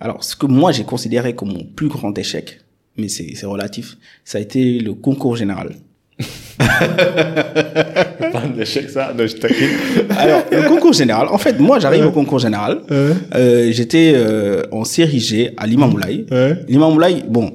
alors 0.00 0.22
ce 0.22 0.36
que 0.36 0.46
moi 0.46 0.70
j'ai 0.72 0.84
considéré 0.84 1.34
comme 1.34 1.52
mon 1.52 1.64
plus 1.64 1.88
grand 1.88 2.16
échec, 2.18 2.60
mais 2.96 3.08
c'est 3.08 3.32
c'est 3.34 3.46
relatif, 3.46 3.96
ça 4.24 4.38
a 4.38 4.40
été 4.40 4.78
le 4.80 4.94
concours 4.94 5.36
général. 5.36 5.74
Pas 6.58 8.42
un 8.44 8.60
échec, 8.60 8.90
ça. 8.90 9.14
Non, 9.16 9.26
je 9.26 9.36
taquine. 9.36 9.68
Alors, 10.18 10.42
le 10.50 10.68
concours 10.68 10.92
général, 10.92 11.28
en 11.28 11.38
fait, 11.38 11.58
moi, 11.60 11.78
j'arrive 11.78 12.06
au 12.06 12.10
concours 12.10 12.40
général. 12.40 12.80
Euh, 12.90 13.70
J'étais 13.70 14.12
euh, 14.16 14.62
en 14.72 14.84
série 14.84 15.20
G 15.20 15.52
à 15.56 15.66
Limamoulaye. 15.66 16.26
Ouais. 16.30 16.56
Limamoulaye, 16.68 17.22
bon, 17.28 17.52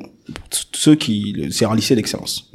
ceux 0.72 0.96
qui, 0.96 1.48
c'est 1.52 1.66
un 1.66 1.76
lycée 1.76 1.96
d'excellence. 1.96 2.50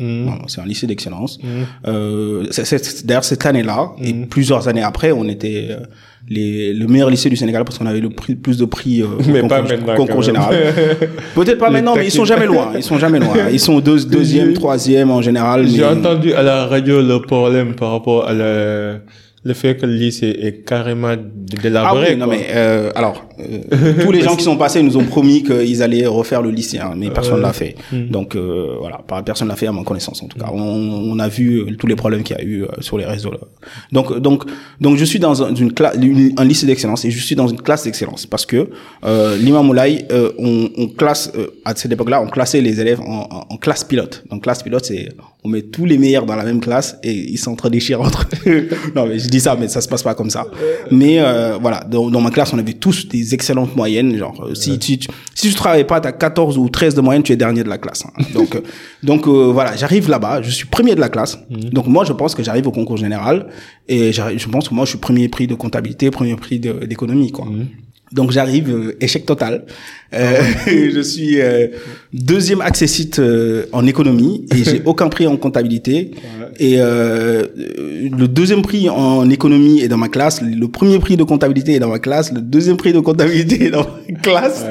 C'est 0.46 0.60
un 0.60 0.66
lycée 0.66 0.86
d'excellence. 0.86 1.38
Euh, 1.86 2.46
c'est- 2.50 2.64
c'est- 2.64 3.06
D'ailleurs, 3.06 3.24
cette 3.24 3.44
année-là, 3.44 3.92
et 4.02 4.12
plusieurs 4.26 4.68
années 4.68 4.82
après, 4.82 5.12
on 5.12 5.24
était 5.24 5.68
euh, 5.70 5.76
les, 6.28 6.72
le 6.72 6.86
meilleur 6.86 7.10
lycée 7.10 7.28
du 7.30 7.36
Sénégal 7.36 7.64
parce 7.64 7.78
qu'on 7.78 7.86
avait 7.86 8.00
le 8.00 8.10
prix, 8.10 8.34
plus 8.34 8.56
de 8.58 8.64
prix 8.64 9.02
euh, 9.02 9.06
Mais 9.28 9.40
concours, 9.40 10.06
pas 10.16 10.20
général. 10.22 10.56
Peut-être 11.34 11.58
pas 11.58 11.68
Les 11.68 11.74
maintenant, 11.74 11.94
mais 11.96 12.06
ils 12.06 12.10
sont 12.10 12.24
jamais 12.24 12.46
loin. 12.46 12.72
Ils 12.76 12.82
sont 12.82 12.98
jamais 12.98 13.18
loin. 13.18 13.34
Ils 13.52 13.60
sont 13.60 13.80
deux, 13.80 14.04
deuxième, 14.04 14.52
troisième 14.54 15.10
en 15.10 15.22
général. 15.22 15.66
J'ai 15.68 15.78
mais- 15.78 15.84
entendu 15.84 16.32
à 16.34 16.42
la 16.42 16.66
radio 16.66 17.00
le 17.02 17.20
problème 17.20 17.74
par 17.74 17.92
rapport 17.92 18.26
à 18.26 18.32
la- 18.34 18.98
le 19.44 19.54
fait 19.54 19.76
que 19.76 19.86
le 19.86 19.92
lycée 19.94 20.36
est 20.42 20.64
carrément 20.66 21.08
Ah 21.08 21.16
délabré. 21.62 22.10
oui, 22.10 22.16
non 22.16 22.26
mais 22.26 22.46
euh, 22.50 22.90
alors 22.94 23.24
euh, 23.40 24.04
tous 24.04 24.12
les 24.12 24.20
gens 24.20 24.36
qui 24.36 24.44
sont 24.44 24.56
passés 24.56 24.82
nous 24.82 24.96
ont 24.96 25.04
promis 25.04 25.42
qu'ils 25.42 25.82
allaient 25.82 26.06
refaire 26.06 26.42
le 26.42 26.50
lycée, 26.50 26.78
hein, 26.78 26.92
mais 26.96 27.10
personne 27.10 27.40
l'a 27.40 27.52
fait. 27.52 27.74
Donc 27.92 28.34
euh, 28.36 28.76
voilà, 28.80 29.00
personne 29.24 29.48
l'a 29.48 29.56
fait 29.56 29.66
à 29.66 29.72
ma 29.72 29.82
connaissance 29.82 30.22
en 30.22 30.26
tout 30.26 30.38
cas. 30.38 30.50
On, 30.52 30.58
on 30.58 31.18
a 31.18 31.28
vu 31.28 31.58
euh, 31.60 31.76
tous 31.76 31.86
les 31.86 31.96
problèmes 31.96 32.22
qu'il 32.22 32.36
y 32.36 32.40
a 32.40 32.42
eu 32.42 32.64
euh, 32.64 32.68
sur 32.80 32.98
les 32.98 33.04
réseaux. 33.04 33.30
Là. 33.30 33.38
Donc 33.92 34.18
donc 34.18 34.44
donc 34.80 34.96
je 34.96 35.04
suis 35.04 35.18
dans 35.18 35.42
un, 35.42 35.54
une 35.54 35.72
classe, 35.72 35.96
un 36.36 36.44
lycée 36.44 36.66
d'excellence 36.66 37.04
et 37.04 37.10
je 37.10 37.22
suis 37.22 37.36
dans 37.36 37.48
une 37.48 37.60
classe 37.60 37.84
d'excellence 37.84 38.26
parce 38.26 38.46
que 38.46 38.68
euh, 39.04 39.36
l'imam 39.36 39.66
Moulay, 39.66 40.06
euh, 40.10 40.32
on, 40.38 40.68
on 40.76 40.88
classe 40.88 41.32
euh, 41.36 41.48
à 41.64 41.74
cette 41.74 41.92
époque-là, 41.92 42.20
on 42.22 42.28
classait 42.28 42.60
les 42.60 42.80
élèves 42.80 43.00
en, 43.00 43.28
en, 43.30 43.46
en 43.50 43.56
classe 43.56 43.84
pilote. 43.84 44.24
Donc 44.30 44.42
classe 44.42 44.62
pilote, 44.62 44.84
c'est 44.84 45.08
on 45.44 45.48
met 45.48 45.62
tous 45.62 45.84
les 45.84 45.98
meilleurs 45.98 46.26
dans 46.26 46.34
la 46.34 46.44
même 46.44 46.60
classe 46.60 46.96
et 47.02 47.12
ils 47.12 47.38
s'entre-déchirent 47.38 48.00
entre 48.00 48.26
eux. 48.46 48.68
non, 48.96 49.06
mais 49.06 49.18
je 49.18 49.28
dis 49.28 49.40
ça, 49.40 49.56
mais 49.58 49.68
ça 49.68 49.80
se 49.80 49.88
passe 49.88 50.02
pas 50.02 50.14
comme 50.14 50.30
ça. 50.30 50.46
Mais 50.90 51.20
euh, 51.20 51.58
voilà, 51.60 51.84
dans, 51.88 52.10
dans 52.10 52.20
ma 52.20 52.30
classe, 52.30 52.52
on 52.52 52.58
avait 52.58 52.72
tous 52.72 53.06
des 53.08 53.27
excellentes 53.34 53.74
moyennes. 53.76 54.16
Genre, 54.16 54.44
euh, 54.44 54.54
si, 54.54 54.78
si, 54.80 54.98
tu, 54.98 55.08
si 55.34 55.48
tu 55.48 55.54
travailles 55.54 55.84
pas, 55.86 56.00
t'as 56.00 56.12
14 56.12 56.58
ou 56.58 56.68
13 56.68 56.94
de 56.94 57.00
moyenne, 57.00 57.22
tu 57.22 57.32
es 57.32 57.36
dernier 57.36 57.64
de 57.64 57.68
la 57.68 57.78
classe. 57.78 58.04
hein. 58.06 58.22
Donc, 58.34 58.54
euh, 58.54 58.60
donc 59.02 59.26
euh, 59.26 59.50
voilà, 59.52 59.76
j'arrive 59.76 60.08
là-bas, 60.08 60.42
je 60.42 60.50
suis 60.50 60.66
premier 60.66 60.94
de 60.94 61.00
la 61.00 61.08
classe. 61.08 61.38
Donc 61.50 61.86
moi, 61.86 62.04
je 62.04 62.12
pense 62.12 62.34
que 62.34 62.42
j'arrive 62.42 62.66
au 62.66 62.72
concours 62.72 62.96
général 62.96 63.46
et 63.88 64.12
je 64.12 64.48
pense 64.48 64.68
que 64.68 64.74
moi, 64.74 64.84
je 64.84 64.90
suis 64.90 64.98
premier 64.98 65.28
prix 65.28 65.46
de 65.46 65.54
comptabilité, 65.54 66.10
premier 66.10 66.36
prix 66.36 66.58
d'économie, 66.58 67.30
quoi. 67.32 67.46
Donc 68.12 68.30
j'arrive, 68.30 68.96
échec 69.00 69.26
total. 69.26 69.64
Euh, 70.14 70.40
je 70.66 71.00
suis 71.00 71.40
euh, 71.40 71.66
deuxième 72.12 72.60
accessite 72.62 73.18
euh, 73.18 73.66
en 73.72 73.86
économie 73.86 74.46
et 74.54 74.64
j'ai 74.64 74.80
aucun 74.86 75.08
prix 75.08 75.26
en 75.26 75.36
comptabilité. 75.36 76.12
Et 76.58 76.76
euh, 76.78 77.44
le 77.56 78.26
deuxième 78.26 78.62
prix 78.62 78.88
en 78.88 79.28
économie 79.30 79.80
est 79.82 79.88
dans 79.88 79.96
ma 79.98 80.08
classe, 80.08 80.40
le 80.42 80.66
premier 80.68 80.98
prix 80.98 81.16
de 81.16 81.22
comptabilité 81.24 81.74
est 81.74 81.78
dans 81.78 81.88
ma 81.90 81.98
classe, 81.98 82.32
le 82.32 82.40
deuxième 82.40 82.76
prix 82.78 82.92
de 82.92 83.00
comptabilité 83.00 83.66
est 83.66 83.70
dans 83.70 83.86
ma 84.08 84.18
classe. 84.20 84.64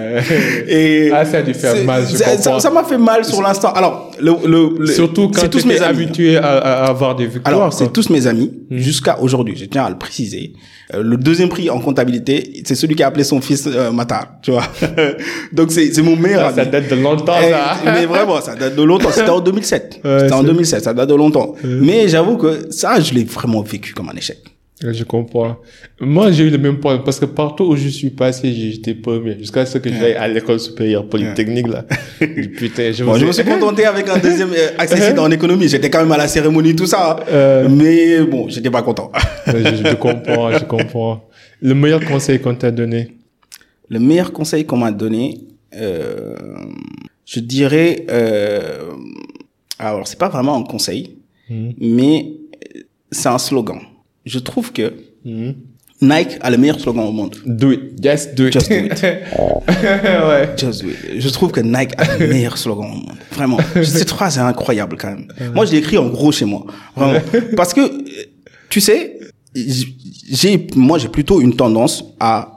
Et 0.67 1.11
Ah, 1.13 1.23
ça 1.23 1.37
a 1.37 1.41
dû 1.43 1.53
faire 1.53 1.85
mal, 1.85 2.03
je 2.11 2.17
comprends. 2.17 2.59
Ça 2.59 2.69
m'a 2.71 2.83
fait 2.83 2.97
mal 2.97 3.23
sur 3.23 3.41
l'instant. 3.41 3.71
Alors, 3.73 4.11
le, 4.19 4.33
le, 4.47 4.69
le- 4.79 4.87
Surtout 4.87 5.29
quand 5.29 5.47
tous 5.49 5.65
mes 5.65 5.75
es 5.75 5.81
amis. 5.81 6.03
habitué 6.03 6.37
à, 6.37 6.57
à 6.57 6.87
avoir 6.89 7.15
des 7.15 7.25
victoires. 7.27 7.45
Alors, 7.53 7.71
c'est 7.73 7.93
tous 7.93 8.09
mes 8.09 8.25
amis 8.27 8.51
jusqu'à 8.71 9.19
aujourd'hui. 9.21 9.55
Je 9.55 9.65
tiens 9.65 9.85
à 9.85 9.89
le 9.89 9.97
préciser. 9.97 10.53
Euh, 10.93 11.03
le 11.03 11.17
deuxième 11.17 11.49
prix 11.49 11.69
en 11.69 11.79
comptabilité, 11.79 12.63
c'est 12.65 12.75
celui 12.75 12.95
qui 12.95 13.03
a 13.03 13.07
appelé 13.07 13.23
son 13.23 13.39
fils 13.41 13.67
euh, 13.67 13.91
Matar, 13.91 14.39
tu 14.41 14.51
vois. 14.51 14.63
Donc 15.51 15.71
c'est 15.71 15.93
c'est 15.93 16.01
mon 16.01 16.15
meilleur 16.15 16.45
ami. 16.47 16.55
ça 16.55 16.65
date 16.65 16.89
de 16.89 16.95
longtemps, 16.95 17.33
ça. 17.41 17.77
mais 17.93 18.05
vraiment, 18.05 18.39
ça 18.41 18.55
date 18.55 18.75
de 18.75 18.83
longtemps. 18.83 19.09
C'était 19.11 19.29
en 19.29 19.39
2007. 19.41 19.99
Ouais, 20.03 20.19
C'était 20.21 20.33
en 20.33 20.41
c'est- 20.41 20.47
2007. 20.47 20.83
Ça 20.83 20.93
date 20.93 21.09
de 21.09 21.15
longtemps. 21.15 21.55
Mais 21.63 22.07
j'avoue 22.07 22.37
que 22.37 22.67
ça, 22.71 22.99
je 22.99 23.13
l'ai 23.13 23.23
vraiment 23.23 23.61
vécu 23.61 23.93
comme 23.93 24.09
un 24.09 24.15
échec. 24.15 24.37
Je 24.79 25.03
comprends. 25.03 25.57
Moi, 25.99 26.31
j'ai 26.31 26.43
eu 26.43 26.49
le 26.51 26.59
même 26.59 26.77
problème 26.77 27.01
parce 27.03 27.19
que 27.19 27.25
partout 27.25 27.63
où 27.63 27.75
je 27.75 27.87
suis 27.87 28.11
passé, 28.11 28.47
été 28.75 28.93
premier. 28.93 29.35
Jusqu'à 29.39 29.65
ce 29.65 29.79
que 29.79 29.89
j'aille 29.89 30.13
à 30.13 30.27
l'école 30.27 30.59
supérieure 30.59 31.07
polytechnique, 31.09 31.67
là. 31.67 31.83
Putain, 32.57 32.91
je 32.91 33.03
Bon, 33.03 33.13
me 33.15 33.19
je 33.19 33.25
me 33.25 33.31
suis- 33.31 33.43
contenté 33.43 33.85
avec 33.85 34.07
un 34.07 34.19
deuxième 34.19 34.51
euh, 34.55 34.69
accessible 34.77 35.17
en 35.19 35.31
économie. 35.31 35.67
J'étais 35.67 35.89
quand 35.89 35.97
même 36.01 36.11
à 36.11 36.17
la 36.17 36.27
cérémonie, 36.27 36.75
tout 36.75 36.85
ça. 36.85 37.17
hein. 37.19 37.23
Euh. 37.31 37.67
Mais 37.67 38.21
bon, 38.21 38.49
j'étais 38.49 38.69
pas 38.69 38.83
content. 38.83 39.11
je, 39.47 39.53
je 39.83 39.95
comprends, 39.95 40.51
je 40.51 40.63
comprends. 40.65 41.23
Le 41.59 41.73
meilleur 41.73 42.05
conseil 42.05 42.37
qu'on 42.39 42.53
t'a 42.53 42.69
donné? 42.69 43.16
Le 43.89 43.99
meilleur 43.99 44.31
conseil 44.33 44.65
qu'on 44.65 44.77
m'a 44.77 44.91
donné, 44.91 45.39
euh, 45.75 46.35
je 47.25 47.39
dirais, 47.39 48.05
euh, 48.09 48.91
alors 49.79 50.07
c'est 50.07 50.19
pas 50.19 50.29
vraiment 50.29 50.55
un 50.57 50.63
conseil, 50.63 51.17
Mhm. 51.49 51.73
mais 51.79 52.31
c'est 53.11 53.29
un 53.29 53.37
slogan. 53.37 53.79
Je 54.25 54.39
trouve 54.39 54.71
que 54.73 54.93
Mhm. 55.25 55.55
Nike 56.01 56.37
a 56.41 56.51
le 56.51 56.57
meilleur 56.57 56.79
slogan 56.79 57.05
au 57.07 57.11
monde. 57.11 57.35
Do 57.45 57.71
it. 57.71 57.81
Just 58.03 58.35
do 58.35 58.47
it. 58.47 58.53
Just 58.53 58.69
do 58.69 58.75
it. 58.75 59.03
ouais. 59.03 60.49
Just 60.57 60.83
do 60.83 60.89
it. 60.89 61.19
Je 61.21 61.29
trouve 61.29 61.51
que 61.51 61.59
Nike 61.61 61.93
a 61.97 62.17
le 62.17 62.27
meilleur 62.27 62.55
slogan 62.57 62.85
au 62.91 62.95
monde. 62.95 63.17
Vraiment. 63.31 63.57
Cette 63.83 64.09
phrase 64.09 64.37
est 64.37 64.41
incroyable 64.41 64.95
quand 64.99 65.09
même. 65.09 65.27
Moi, 65.55 65.65
je 65.65 65.71
l'ai 65.71 65.79
écrit 65.79 65.97
en 65.97 66.07
gros 66.09 66.31
chez 66.31 66.45
moi. 66.45 66.65
Vraiment. 66.95 67.19
Parce 67.55 67.73
que, 67.73 67.81
euh, 67.81 68.03
tu 68.69 68.79
sais, 68.79 69.17
j'ai, 69.55 70.67
moi, 70.75 70.99
j'ai 70.99 71.07
plutôt 71.09 71.41
une 71.41 71.55
tendance 71.55 72.03
à, 72.19 72.56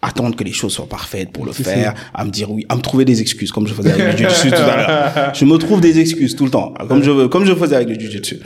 attendre 0.00 0.36
que 0.36 0.44
les 0.44 0.52
choses 0.52 0.72
soient 0.72 0.88
parfaites 0.88 1.32
pour 1.32 1.44
le 1.44 1.52
faire, 1.52 1.94
à 2.14 2.24
me 2.24 2.30
dire 2.30 2.50
oui, 2.50 2.64
à 2.68 2.76
me 2.76 2.80
trouver 2.80 3.04
des 3.04 3.20
excuses, 3.20 3.50
comme 3.50 3.66
je 3.66 3.74
faisais 3.74 3.90
avec 3.90 4.12
le 4.12 4.16
jiu-jitsu 4.28 4.50
tout 4.50 4.56
à 4.56 4.76
l'heure. 4.76 5.34
Je 5.34 5.44
me 5.44 5.56
trouve 5.56 5.80
des 5.80 5.98
excuses 5.98 6.36
tout 6.36 6.44
le 6.44 6.50
temps, 6.50 6.72
comme 6.88 7.02
je 7.02 7.26
comme 7.26 7.44
je 7.44 7.54
faisais 7.54 7.76
avec 7.76 7.88
le 7.88 7.98
jiu-jitsu. 7.98 8.40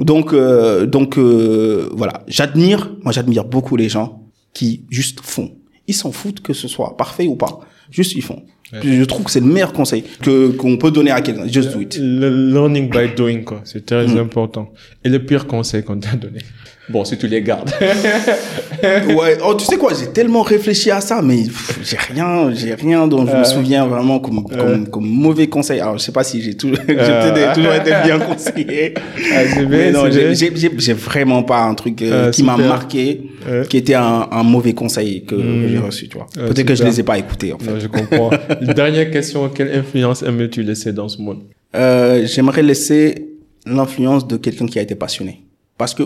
Donc 0.00 0.32
euh, 0.32 0.86
donc 0.86 1.18
euh, 1.18 1.88
voilà, 1.92 2.24
j'admire, 2.26 2.90
moi 3.02 3.12
j'admire 3.12 3.44
beaucoup 3.44 3.76
les 3.76 3.88
gens 3.88 4.22
qui 4.52 4.84
juste 4.90 5.20
font. 5.22 5.52
Ils 5.86 5.94
s'en 5.94 6.10
foutent 6.10 6.40
que 6.40 6.52
ce 6.52 6.66
soit 6.66 6.96
parfait 6.96 7.28
ou 7.28 7.36
pas, 7.36 7.60
juste 7.90 8.14
ils 8.14 8.22
font. 8.22 8.42
Je 8.72 9.04
trouve 9.04 9.24
que 9.24 9.30
c'est 9.30 9.40
le 9.40 9.46
meilleur 9.46 9.72
conseil 9.72 10.02
que 10.22 10.48
qu'on 10.48 10.76
peut 10.76 10.90
donner 10.90 11.12
à 11.12 11.20
quelqu'un. 11.20 11.46
Just 11.46 11.72
do 11.72 11.80
it. 11.80 11.96
Le 12.00 12.50
learning 12.52 12.90
by 12.90 13.14
doing, 13.16 13.42
quoi. 13.44 13.60
C'est 13.64 13.86
très 13.86 14.08
mm. 14.08 14.18
important. 14.18 14.72
Et 15.04 15.08
le 15.08 15.24
pire 15.24 15.46
conseil 15.46 15.84
qu'on 15.84 15.98
t'a 15.98 16.16
donné. 16.16 16.40
Bon, 16.88 17.04
si 17.04 17.18
tu 17.18 17.26
les 17.26 17.42
gardes. 17.42 17.70
ouais. 18.82 19.38
Oh, 19.44 19.54
tu 19.54 19.64
sais 19.64 19.76
quoi, 19.76 19.92
j'ai 19.98 20.06
tellement 20.12 20.42
réfléchi 20.42 20.90
à 20.90 21.00
ça, 21.00 21.20
mais 21.20 21.44
j'ai 21.82 21.96
rien, 21.96 22.52
j'ai 22.54 22.74
rien 22.74 23.08
dont 23.08 23.26
je 23.26 23.36
me 23.36 23.44
souviens 23.44 23.86
vraiment 23.86 24.20
comme, 24.20 24.44
comme, 24.44 24.88
comme, 24.88 25.06
mauvais 25.06 25.48
conseil. 25.48 25.80
Alors, 25.80 25.98
je 25.98 26.04
sais 26.04 26.12
pas 26.12 26.22
si 26.22 26.40
j'ai 26.42 26.54
toujours, 26.54 26.78
j'ai 26.88 27.54
toujours 27.54 27.74
été 27.74 27.90
bien 28.04 28.18
conseillé. 28.18 28.94
Ah, 29.32 29.60
mais 29.68 29.90
non, 29.90 30.04
j'ai 30.10 30.92
vraiment 30.92 31.42
pas 31.42 31.62
un 31.62 31.74
truc 31.74 32.00
euh, 32.02 32.28
ah, 32.28 32.30
qui 32.30 32.42
m'a 32.42 32.56
marqué, 32.56 33.22
qui 33.68 33.76
était 33.76 33.94
un, 33.94 34.28
un 34.30 34.42
mauvais 34.42 34.72
conseil 34.72 35.24
que, 35.24 35.34
hmm. 35.34 35.68
j'ai 35.68 35.78
reçu, 35.78 36.08
tu 36.08 36.16
vois. 36.16 36.26
Ah, 36.36 36.48
Peut-être 36.48 36.66
que 36.66 36.74
je 36.74 36.84
les 36.84 37.00
ai 37.00 37.02
pas 37.02 37.18
écoutés, 37.18 37.52
en 37.52 37.58
fait. 37.58 37.70
Non, 37.70 37.80
je 37.80 37.88
comprends. 37.88 38.30
Dernière 38.60 39.10
question, 39.10 39.48
quelle 39.48 39.74
influence 39.74 40.22
aimerais-tu 40.22 40.62
laisser 40.62 40.92
dans 40.92 41.08
ce 41.08 41.20
monde? 41.20 41.42
Euh, 41.74 42.26
j'aimerais 42.26 42.62
laisser 42.62 43.28
l'influence 43.66 44.26
de 44.26 44.36
quelqu'un 44.36 44.66
qui 44.66 44.78
a 44.78 44.82
été 44.82 44.94
passionné. 44.94 45.42
Parce 45.76 45.94
que, 45.94 46.04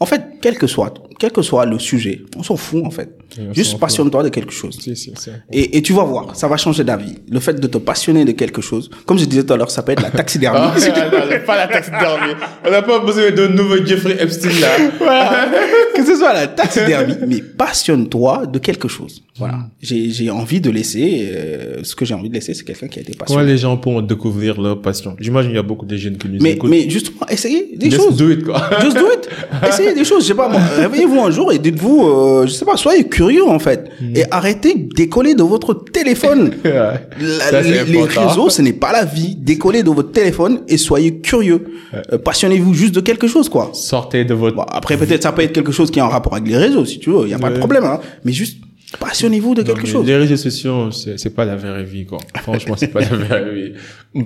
en 0.00 0.06
fait, 0.06 0.38
quel 0.40 0.58
que 0.58 0.66
soit, 0.66 0.94
quel 1.18 1.32
que 1.32 1.42
soit 1.42 1.66
le 1.66 1.78
sujet, 1.78 2.22
on 2.36 2.42
s'en 2.42 2.56
fout, 2.56 2.84
en 2.84 2.90
fait. 2.90 3.18
Juste 3.52 3.78
passionne-toi 3.78 4.22
de 4.24 4.28
quelque 4.28 4.52
chose. 4.52 4.78
et, 5.52 5.76
et, 5.76 5.82
tu 5.82 5.92
vas 5.92 6.04
voir, 6.04 6.36
ça 6.36 6.48
va 6.48 6.56
changer 6.56 6.84
d'avis. 6.84 7.14
Le 7.30 7.40
fait 7.40 7.54
de 7.54 7.66
te 7.66 7.78
passionner 7.78 8.24
de 8.24 8.32
quelque 8.32 8.60
chose, 8.60 8.90
comme 9.06 9.18
je 9.18 9.24
disais 9.24 9.44
tout 9.44 9.52
à 9.52 9.56
l'heure, 9.56 9.70
ça 9.70 9.82
peut 9.82 9.92
être 9.92 10.02
la 10.02 10.10
taxidermie. 10.10 10.58
ah, 10.94 11.38
pas 11.46 11.56
la 11.56 11.68
taxidermie. 11.68 12.34
On 12.66 12.70
n'a 12.70 12.82
pas 12.82 12.98
besoin 13.00 13.30
de 13.30 13.46
nouveau 13.48 13.84
Jeffrey 13.84 14.16
Epstein 14.20 14.60
là. 14.60 15.48
que 15.94 16.04
ce 16.04 16.16
soit 16.16 16.32
la 16.32 16.46
taxidermie, 16.48 17.16
mais 17.26 17.40
passionne-toi 17.40 18.46
de 18.46 18.58
quelque 18.58 18.88
chose. 18.88 19.22
Voilà. 19.36 19.54
Hmm. 19.54 19.68
J'ai, 19.82 20.30
envie 20.30 20.60
de 20.60 20.70
laisser, 20.70 21.28
euh, 21.34 21.80
ce 21.82 21.96
que 21.96 22.04
j'ai 22.04 22.14
envie 22.14 22.28
de 22.28 22.34
laisser, 22.34 22.54
c'est 22.54 22.64
quelqu'un 22.64 22.86
qui 22.86 23.00
a 23.00 23.02
été 23.02 23.14
passionné. 23.14 23.40
Comment 23.40 23.52
les 23.52 23.58
gens 23.58 23.76
pourront 23.76 24.00
découvrir 24.00 24.60
leur 24.60 24.80
passion? 24.80 25.16
J'imagine 25.18 25.50
qu'il 25.50 25.56
y 25.56 25.60
a 25.60 25.62
beaucoup 25.62 25.86
de 25.86 25.96
jeunes 25.96 26.16
qui 26.16 26.28
nous 26.28 26.40
mais, 26.40 26.52
écoutent. 26.52 26.70
Mais 26.70 26.88
justement, 26.88 27.26
essayez 27.28 27.76
des 27.76 27.90
Just 27.90 28.02
choses. 28.02 28.16
do 28.16 28.30
it, 28.30 28.44
quoi. 28.44 28.60
Just 28.80 28.96
do 28.96 29.06
it. 29.12 29.28
Essayez 29.68 29.94
des 29.94 30.04
choses. 30.04 30.22
Je 30.22 30.28
sais 30.28 30.34
pas, 30.34 30.48
moi, 30.48 30.60
réveillez-vous 30.76 31.20
un 31.20 31.30
jour 31.30 31.52
et 31.52 31.58
dites-vous, 31.58 32.06
euh, 32.06 32.46
je 32.46 32.52
sais 32.52 32.64
pas, 32.64 32.76
soyez 32.76 33.04
curieux, 33.08 33.23
en 33.46 33.58
fait. 33.58 33.90
Hmm. 34.00 34.16
Et 34.16 34.24
arrêtez 34.30 34.74
de 34.74 34.94
décoller 34.94 35.34
de 35.34 35.42
votre 35.42 35.74
téléphone. 35.74 36.52
La, 36.64 37.62
les, 37.62 37.84
les, 37.84 38.02
réseaux, 38.02 38.50
ce 38.50 38.62
n'est 38.62 38.72
pas 38.72 38.92
la 38.92 39.04
vie. 39.04 39.36
Décollez 39.36 39.82
de 39.82 39.90
votre 39.90 40.12
téléphone 40.12 40.60
et 40.68 40.76
soyez 40.76 41.18
curieux. 41.18 41.64
Euh, 42.12 42.18
passionnez-vous 42.18 42.74
juste 42.74 42.94
de 42.94 43.00
quelque 43.00 43.26
chose, 43.26 43.48
quoi. 43.48 43.70
Sortez 43.72 44.24
de 44.24 44.34
votre... 44.34 44.56
Bon, 44.56 44.62
après, 44.62 44.96
peut-être 44.96 45.22
ça 45.22 45.32
peut 45.32 45.42
être 45.42 45.52
quelque 45.52 45.72
chose 45.72 45.90
qui 45.90 45.98
est 45.98 46.02
en 46.02 46.08
rapport 46.08 46.34
avec 46.34 46.48
les 46.48 46.56
réseaux, 46.56 46.84
si 46.84 46.98
tu 46.98 47.10
veux. 47.10 47.22
Il 47.22 47.28
n'y 47.28 47.34
a 47.34 47.38
pas 47.38 47.50
de 47.50 47.58
problème, 47.58 47.84
hein. 47.84 48.00
Mais 48.24 48.32
juste 48.32 48.58
Passionnez-vous 49.00 49.54
de 49.54 49.62
quelque 49.62 49.86
chose. 49.86 50.06
Les 50.06 50.16
réseaux 50.16 50.36
sociaux, 50.36 50.90
c'est 50.90 51.34
pas 51.34 51.44
la 51.44 51.56
vraie 51.56 51.84
vie, 51.84 52.06
quoi. 52.06 52.18
Franchement, 52.42 52.74
c'est 52.76 52.88
pas 52.88 53.00
la 53.00 53.06
vraie 53.06 53.54
vie. 53.54 53.72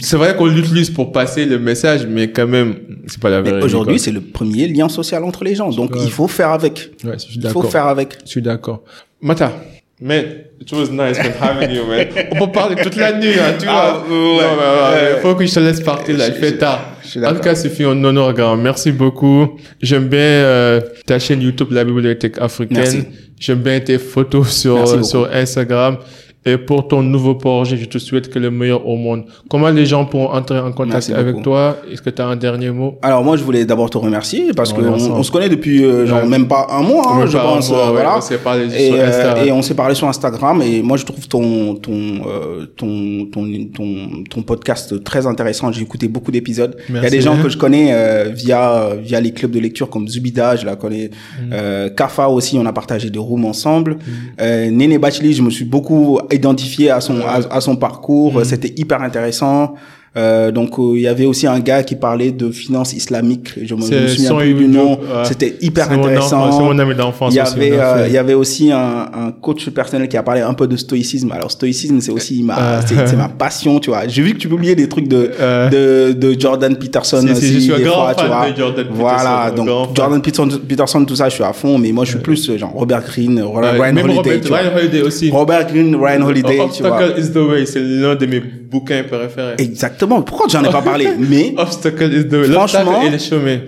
C'est 0.01 0.17
vrai 0.17 0.37
qu'on 0.37 0.47
l'utilise 0.47 0.91
pour 0.91 1.13
passer 1.13 1.47
le 1.47 1.59
message, 1.59 2.07
mais 2.07 2.31
quand 2.31 2.47
même, 2.47 2.75
c'est 3.07 3.21
pas 3.21 3.31
la 3.31 3.41
vraie 3.41 3.59
vie. 3.59 3.65
Aujourd'hui, 3.65 3.99
c'est 3.99 4.13
le 4.13 4.21
premier 4.21 4.69
lien 4.69 4.89
social 4.89 5.25
entre 5.25 5.45
les 5.45 5.55
gens. 5.55 5.71
Donc, 5.71 5.93
il 6.03 6.11
faut 6.11 6.29
faire 6.29 6.51
avec. 6.51 6.91
Ouais, 7.05 7.13
je 7.15 7.19
suis 7.19 7.41
il 7.41 7.49
faut 7.49 7.63
faire 7.63 7.87
avec. 7.87 8.19
Je 8.25 8.31
suis 8.31 8.43
d'accord. 8.43 8.83
Mata, 9.21 9.53
man, 10.01 10.25
it 10.61 10.73
was 10.73 10.91
nice 10.91 11.19
having 11.41 11.75
you, 11.75 11.85
man. 11.87 12.07
On 12.31 12.47
peut 12.47 12.53
parler 12.53 12.77
toute 12.77 12.95
la 12.95 13.19
nuit, 13.19 13.35
hein, 13.39 13.55
tu 13.59 13.67
ah, 13.69 14.05
vois. 14.07 14.17
Ouais, 14.17 14.37
ouais, 14.37 15.15
ouais, 15.15 15.21
faut 15.23 15.35
que 15.35 15.45
je 15.45 15.53
te 15.53 15.61
laisse 15.61 15.81
partir, 15.81 16.17
là. 16.17 16.29
Il 16.29 16.35
fait 16.35 16.57
tard. 16.57 16.97
En 17.25 17.35
tout 17.35 17.41
cas, 17.41 17.55
c'est 17.55 17.71
fait 17.71 17.85
un 17.85 18.05
honneur 18.05 18.33
grand. 18.33 18.57
Merci 18.57 18.93
beaucoup. 18.93 19.59
J'aime 19.81 20.09
bien 20.09 20.21
euh, 20.21 20.81
ta 21.07 21.19
chaîne 21.19 21.43
YouTube, 21.43 21.73
la 21.73 21.85
Bibliothèque 21.85 22.39
africaine. 22.39 22.77
Merci. 22.77 23.05
J'aime 23.39 23.61
bien 23.61 23.81
tes 23.81 23.99
photos 23.99 24.49
sur, 24.51 25.05
sur 25.05 25.29
Instagram. 25.33 25.99
Et 26.47 26.57
pour 26.57 26.89
ton 26.89 27.03
nouveau 27.03 27.35
projet, 27.35 27.77
je 27.77 27.85
te 27.85 27.99
souhaite 27.99 28.31
que 28.31 28.39
le 28.39 28.51
meilleur 28.51 28.87
au 28.87 28.97
monde. 28.97 29.25
Comment 29.51 29.69
les 29.71 29.87
gens 29.87 30.05
pourront 30.05 30.31
entrer 30.31 30.59
en 30.59 30.73
contact 30.73 31.11
avec 31.11 31.43
toi? 31.43 31.77
Est-ce 31.91 32.01
que 32.01 32.11
tu 32.11 32.23
as 32.23 32.27
un 32.27 32.37
dernier 32.37 32.71
mot? 32.71 32.99
Alors 33.03 33.25
moi, 33.25 33.37
je 33.37 33.43
voulais 33.43 33.65
d'abord 33.65 33.91
te 33.91 33.99
remercier 33.99 34.53
parce 34.55 34.73
qu'on 34.73 34.85
on, 34.85 35.23
se 35.23 35.31
connaît 35.31 35.49
depuis 35.49 35.85
euh, 35.85 36.07
genre 36.07 36.25
même 36.27 36.47
pas 36.47 36.67
un 36.71 36.83
mois, 36.83 37.13
hein, 37.13 37.27
je 37.27 37.37
pense. 37.37 37.71
Mois, 37.71 37.89
euh, 37.89 37.91
voilà. 37.91 38.19
On 38.19 38.39
parlé 38.39 38.67
et, 38.75 38.91
sur 38.91 39.01
Instagram. 39.01 39.47
et 39.47 39.53
on 39.53 39.63
s'est 39.63 39.75
parlé 39.75 39.95
sur 39.95 40.09
Instagram. 40.09 40.63
Et 40.63 40.83
moi, 40.83 40.97
je 40.97 41.05
trouve 41.05 41.27
ton 41.29 41.75
ton 41.75 41.93
euh, 41.93 42.67
ton, 42.77 43.27
ton, 43.33 43.45
ton 43.75 44.25
ton 44.31 44.43
podcast 44.43 45.03
très 45.05 45.27
intéressant. 45.27 45.73
J'ai 45.73 45.83
écouté 45.83 46.09
beaucoup 46.09 46.31
d'épisodes. 46.31 46.77
Il 46.89 46.97
y 46.97 47.07
a 47.07 47.11
des 47.11 47.21
gens 47.21 47.41
que 47.43 47.49
je 47.49 47.59
connais 47.59 47.93
euh, 47.93 48.31
via 48.33 48.95
via 49.01 49.21
les 49.21 49.33
clubs 49.33 49.51
de 49.51 49.61
lecture 49.61 49.91
comme 49.91 50.09
Zubida, 50.09 50.57
je 50.57 50.67
la 50.67 50.77
connais. 50.77 51.09
Mm. 51.09 51.51
Euh, 51.53 51.91
Kafa 51.91 52.29
aussi, 52.29 52.59
on 52.59 52.67
a 52.67 52.73
partagé 52.73 53.11
des 53.11 53.19
rooms 53.19 53.45
ensemble. 53.45 53.95
Mm. 53.95 53.99
Euh, 54.41 54.71
Néné 54.71 54.99
Bacheli, 54.99 55.33
je 55.33 55.43
me 55.43 55.51
suis 55.51 55.65
beaucoup 55.65 56.19
identifié 56.33 56.91
à 56.91 57.01
son 57.01 57.21
à, 57.21 57.41
à 57.51 57.61
son 57.61 57.77
parcours. 57.77 58.35
Mhm. 58.35 58.45
C'était 58.45 58.73
hyper 58.77 59.03
intéressant. 59.03 59.75
Euh, 60.17 60.51
donc 60.51 60.79
euh, 60.79 60.93
il 60.97 61.03
y 61.03 61.07
avait 61.07 61.27
aussi 61.27 61.47
un 61.47 61.61
gars 61.61 61.83
qui 61.83 61.95
parlait 61.95 62.33
de 62.33 62.51
finance 62.51 62.93
islamique. 62.95 63.53
Je 63.63 63.75
me, 63.75 63.81
me 63.81 64.07
souviens 64.09 64.35
plus 64.37 64.55
du 64.55 64.67
nom. 64.69 64.99
C'était 65.25 65.57
hyper 65.61 65.91
intéressant. 65.93 66.51
C'est 66.53 66.65
mon 66.65 66.79
ami 66.79 66.95
d'enfance 66.95 67.33
Il 67.33 67.37
y 67.37 67.41
avait, 67.41 67.73
euh, 67.79 68.07
il 68.09 68.13
y 68.13 68.19
avait 68.19 68.35
aussi 68.35 68.73
un, 68.73 68.79
un 69.13 69.33
coach 69.33 69.69
personnel 69.71 70.09
qui 70.09 70.17
a 70.17 70.23
parlé 70.23 70.41
un 70.41 70.55
peu 70.55 70.67
de 70.67 70.77
stoïcisme. 70.77 71.31
Alors 71.33 71.51
stoïcisme, 71.51 72.01
c'est 72.01 72.11
aussi 72.11 72.43
ma, 72.43 72.59
Euh. 72.59 72.81
c'est 72.87 73.17
ma 73.17 73.29
passion, 73.29 73.79
tu 73.81 73.91
vois. 73.91 74.09
J'ai 74.09 74.23
vu 74.23 74.33
que 74.33 74.39
tu 74.39 74.49
publiais 74.49 74.75
des 74.75 74.89
trucs 74.89 75.09
de 75.09 75.31
Euh. 75.41 75.69
de, 75.69 76.13
de 76.15 76.41
Jordan 76.41 76.75
Peterson 76.77 77.21
Si, 77.21 77.27
si, 77.27 77.33
aussi 77.35 77.55
je 77.55 77.59
suis 77.61 77.73
un 77.75 77.77
des 77.79 77.85
grand 77.85 78.05
fois, 78.07 78.15
tu 78.15 78.27
vois. 78.27 78.51
de 78.51 78.57
Jordan 78.57 78.85
Peterson, 78.87 79.01
Voilà, 79.03 79.51
donc. 79.51 79.69
Jordan 79.95 80.23
Peterson, 80.23 80.49
Peterson, 80.69 81.05
tout 81.05 81.17
ça, 81.17 81.29
je 81.29 81.35
suis 81.35 81.45
à 81.45 81.53
fond. 81.53 81.79
Mais 81.79 81.93
moi, 81.93 82.05
je 82.05 82.11
suis 82.13 82.21
plus 82.21 82.57
genre 82.57 82.73
Robert 82.73 83.03
Greene, 83.03 83.41
Ryan 83.43 83.97
Holiday, 83.97 84.37
Robert. 84.37 84.41
Ryan 84.59 84.77
Holiday 84.77 85.03
aussi. 85.03 85.31
Robert 85.31 85.67
Greene, 85.67 85.95
Ryan 85.95 86.23
Holiday, 86.23 86.59
tu 86.75 86.83
vois. 86.83 86.93
Obstacle 86.99 87.21
is 87.21 87.31
the 87.33 87.37
way, 87.37 87.67
c'est 87.67 87.81
l'un 87.81 88.15
de 88.15 88.27
mes 88.27 88.43
bouquins 88.69 89.03
préférés. 89.05 89.55
Exactement. 89.59 90.23
Pourquoi 90.23 90.47
j'en 90.49 90.63
ai 90.63 90.71
pas 90.71 90.83
parlé? 90.83 91.09
Mais 91.19 91.55
Obstacle 91.57 92.13
is 92.13 92.29
the 92.29 92.33
way. 92.35 92.53
Franchement- 92.53 93.03
et 93.03 93.11
le 93.11 93.19
chemin. 93.19 93.59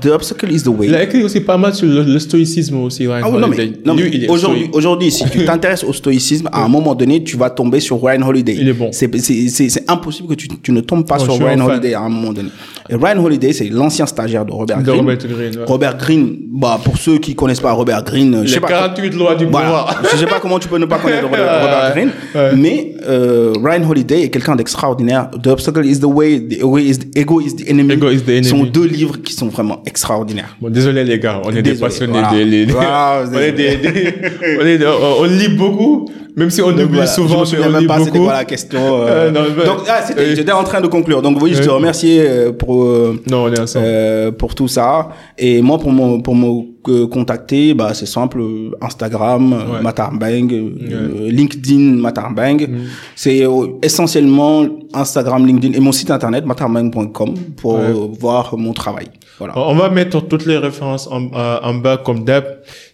The 0.00 0.06
Obstacle 0.06 0.50
is 0.52 0.62
the 0.62 0.68
Way. 0.68 0.86
Il 0.88 0.94
a 0.94 1.02
écrit 1.02 1.22
aussi 1.22 1.40
pas 1.40 1.56
mal 1.56 1.74
sur 1.74 1.86
le, 1.86 2.02
le 2.02 2.18
stoïcisme 2.18 2.76
aussi, 2.78 3.06
Ryan 3.06 3.20
Ah 3.24 3.30
oui, 3.30 3.40
non, 3.40 3.48
mais, 3.48 3.72
non, 3.84 3.96
aujourd'hui, 4.28 4.68
aujourd'hui, 4.72 5.10
si 5.12 5.24
tu 5.30 5.44
t'intéresses 5.44 5.84
au 5.84 5.92
stoïcisme, 5.92 6.48
à 6.52 6.64
un 6.64 6.68
moment 6.68 6.94
donné, 6.94 7.22
tu 7.22 7.36
vas 7.36 7.50
tomber 7.50 7.80
sur 7.80 8.02
Ryan 8.02 8.22
Holiday. 8.22 8.56
Il 8.58 8.68
est 8.68 8.72
bon. 8.72 8.88
C'est, 8.92 9.14
c'est, 9.18 9.48
c'est, 9.48 9.68
c'est 9.68 9.88
impossible 9.88 10.28
que 10.28 10.34
tu, 10.34 10.48
tu 10.60 10.72
ne 10.72 10.80
tombes 10.80 11.06
pas 11.06 11.18
sur 11.18 11.38
Ryan. 11.38 11.60
Holiday 11.66 11.94
à 11.94 12.00
un 12.00 12.08
moment 12.08 12.32
donné. 12.32 12.48
Et 12.88 12.94
Ryan 12.94 13.24
Holiday, 13.24 13.52
c'est 13.52 13.68
l'ancien 13.68 14.06
stagiaire 14.06 14.44
de 14.44 14.52
Robert 14.52 14.78
De 14.78 14.82
Greene. 14.84 14.98
Robert 15.00 15.16
Greene, 15.18 15.56
ouais. 15.56 15.64
Robert 15.66 15.96
Greene, 15.96 16.36
bah, 16.52 16.78
pour 16.84 16.96
ceux 16.98 17.18
qui 17.18 17.34
connaissent 17.34 17.60
pas 17.60 17.72
Robert 17.72 18.02
Greene, 18.04 18.42
je 18.44 18.48
sais 18.48 18.54
Les 18.56 18.60
pas. 18.60 18.68
48 18.68 19.14
lois 19.14 19.34
du 19.34 19.46
je 20.12 20.16
sais 20.16 20.26
pas 20.26 20.38
comment 20.40 20.58
tu 20.58 20.68
peux 20.68 20.78
ne 20.78 20.86
pas 20.86 20.98
connaître 20.98 21.24
Robert, 21.24 21.94
Ouais. 22.34 22.54
mais 22.56 22.94
euh, 23.08 23.52
Ryan 23.62 23.88
Holiday 23.88 24.22
est 24.22 24.28
quelqu'un 24.30 24.56
d'extraordinaire. 24.56 25.30
The 25.42 25.48
Obstacle 25.48 25.84
is 25.86 26.00
the 26.00 26.04
Way, 26.04 26.40
The 26.48 26.52
Ego 26.60 26.78
is 26.78 26.98
the, 26.98 27.16
Ego 27.18 27.40
is 27.40 27.56
the 27.56 27.68
Enemy. 27.68 27.94
Ego 27.94 28.10
is 28.10 28.22
the 28.22 28.44
sont 28.44 28.64
deux 28.64 28.86
livres 28.86 29.16
qui 29.22 29.32
sont 29.32 29.48
vraiment 29.48 29.82
extraordinaires. 29.86 30.56
Bon, 30.60 30.70
désolé 30.70 31.04
les 31.04 31.18
gars, 31.18 31.40
on 31.44 31.50
est 31.50 31.54
des 31.56 31.62
Désolé, 31.72 31.80
passionnés 31.80 32.12
voilà. 32.12 32.30
des, 32.30 32.44
les- 32.44 32.66
les- 32.66 32.72
Voilà, 32.72 33.22
on 33.32 33.38
est 33.38 33.52
des, 33.52 33.76
des- 33.76 34.14
on 34.60 34.66
est 34.66 34.78
des- 34.78 34.86
on, 34.86 35.20
on 35.22 35.24
lit 35.24 35.48
beaucoup, 35.56 36.08
même 36.36 36.50
si 36.50 36.60
on 36.62 36.70
Donc, 36.70 36.80
oublie 36.80 36.86
voilà. 36.96 37.06
souvent, 37.06 37.36
je 37.36 37.40
me 37.40 37.44
souviens 37.46 37.68
on 37.68 37.72
même 37.72 37.86
pas 37.86 37.98
c'était 38.00 38.18
quoi 38.18 38.32
la 38.34 38.44
question. 38.44 38.78
euh. 38.80 39.06
Euh, 39.26 39.30
non, 39.30 39.40
bah, 39.56 39.64
Donc 39.64 39.78
ah, 39.88 40.00
j'étais 40.34 40.52
en 40.52 40.62
train 40.64 40.80
de 40.80 40.86
conclure. 40.86 41.22
Donc 41.22 41.40
oui, 41.42 41.54
je 41.54 41.62
te 41.62 41.68
remercie 41.70 42.18
euh, 42.20 42.52
pour 42.52 42.84
euh, 42.84 43.18
Non, 43.30 43.44
on 43.44 43.52
est 43.52 43.58
ensemble. 43.60 43.84
euh, 43.88 44.30
pour 44.32 44.54
tout 44.54 44.68
ça. 44.68 45.08
Et 45.38 45.62
moi 45.62 45.78
pour 45.78 45.90
me 45.92 46.20
pour 46.22 46.34
me 46.36 46.48
euh, 46.88 47.06
contacter, 47.08 47.74
bah 47.74 47.92
c'est 47.94 48.06
simple, 48.06 48.40
Instagram 48.80 49.52
Ouais. 49.52 49.82
Matarbang, 49.82 50.48
LinkedIn 51.38 51.96
Matarbang. 52.00 52.58
Mm. 52.68 52.84
C'est 53.14 53.42
essentiellement 53.82 54.66
Instagram, 54.94 55.46
LinkedIn 55.46 55.74
et 55.76 55.80
mon 55.80 55.92
site 55.92 56.10
internet 56.10 56.44
matarbang.com 56.46 57.34
pour 57.56 57.74
Ouais. 57.74 57.92
voir 58.20 58.56
mon 58.56 58.72
travail. 58.72 59.06
Voilà. 59.38 59.54
On 59.56 59.74
va 59.74 59.88
mettre 59.90 60.20
toutes 60.26 60.46
les 60.46 60.56
références 60.58 61.08
en, 61.10 61.24
euh, 61.34 61.58
en 61.62 61.74
bas 61.74 61.98
comme 61.98 62.24
d'hab. 62.24 62.44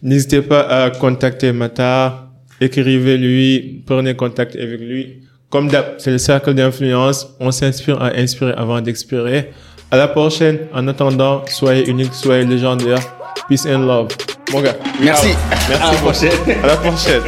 N'hésitez 0.02 0.42
pas 0.42 0.60
à 0.62 0.90
contacter 0.90 1.52
Mata, 1.52 2.31
écrivez-lui, 2.64 3.82
prenez 3.86 4.14
contact 4.14 4.56
avec 4.56 4.80
lui. 4.80 5.22
Comme 5.50 5.68
d'hab, 5.68 5.96
c'est 5.98 6.10
le 6.10 6.18
cercle 6.18 6.54
d'influence. 6.54 7.28
On 7.38 7.50
s'inspire 7.50 8.00
à 8.00 8.16
inspirer 8.16 8.54
avant 8.56 8.80
d'expirer. 8.80 9.50
À 9.90 9.98
la 9.98 10.08
prochaine. 10.08 10.58
En 10.72 10.88
attendant, 10.88 11.42
soyez 11.46 11.88
unique, 11.90 12.14
soyez 12.14 12.44
légendaire. 12.44 13.00
Peace 13.48 13.66
and 13.66 13.80
love. 13.80 14.08
Mon 14.52 14.62
gars. 14.62 14.76
Merci. 15.00 15.28
Merci. 15.68 15.84
À 15.84 15.92
la 15.92 15.98
prochaine. 15.98 16.56
À 16.62 16.66
la 16.66 16.76
prochaine. 16.76 17.22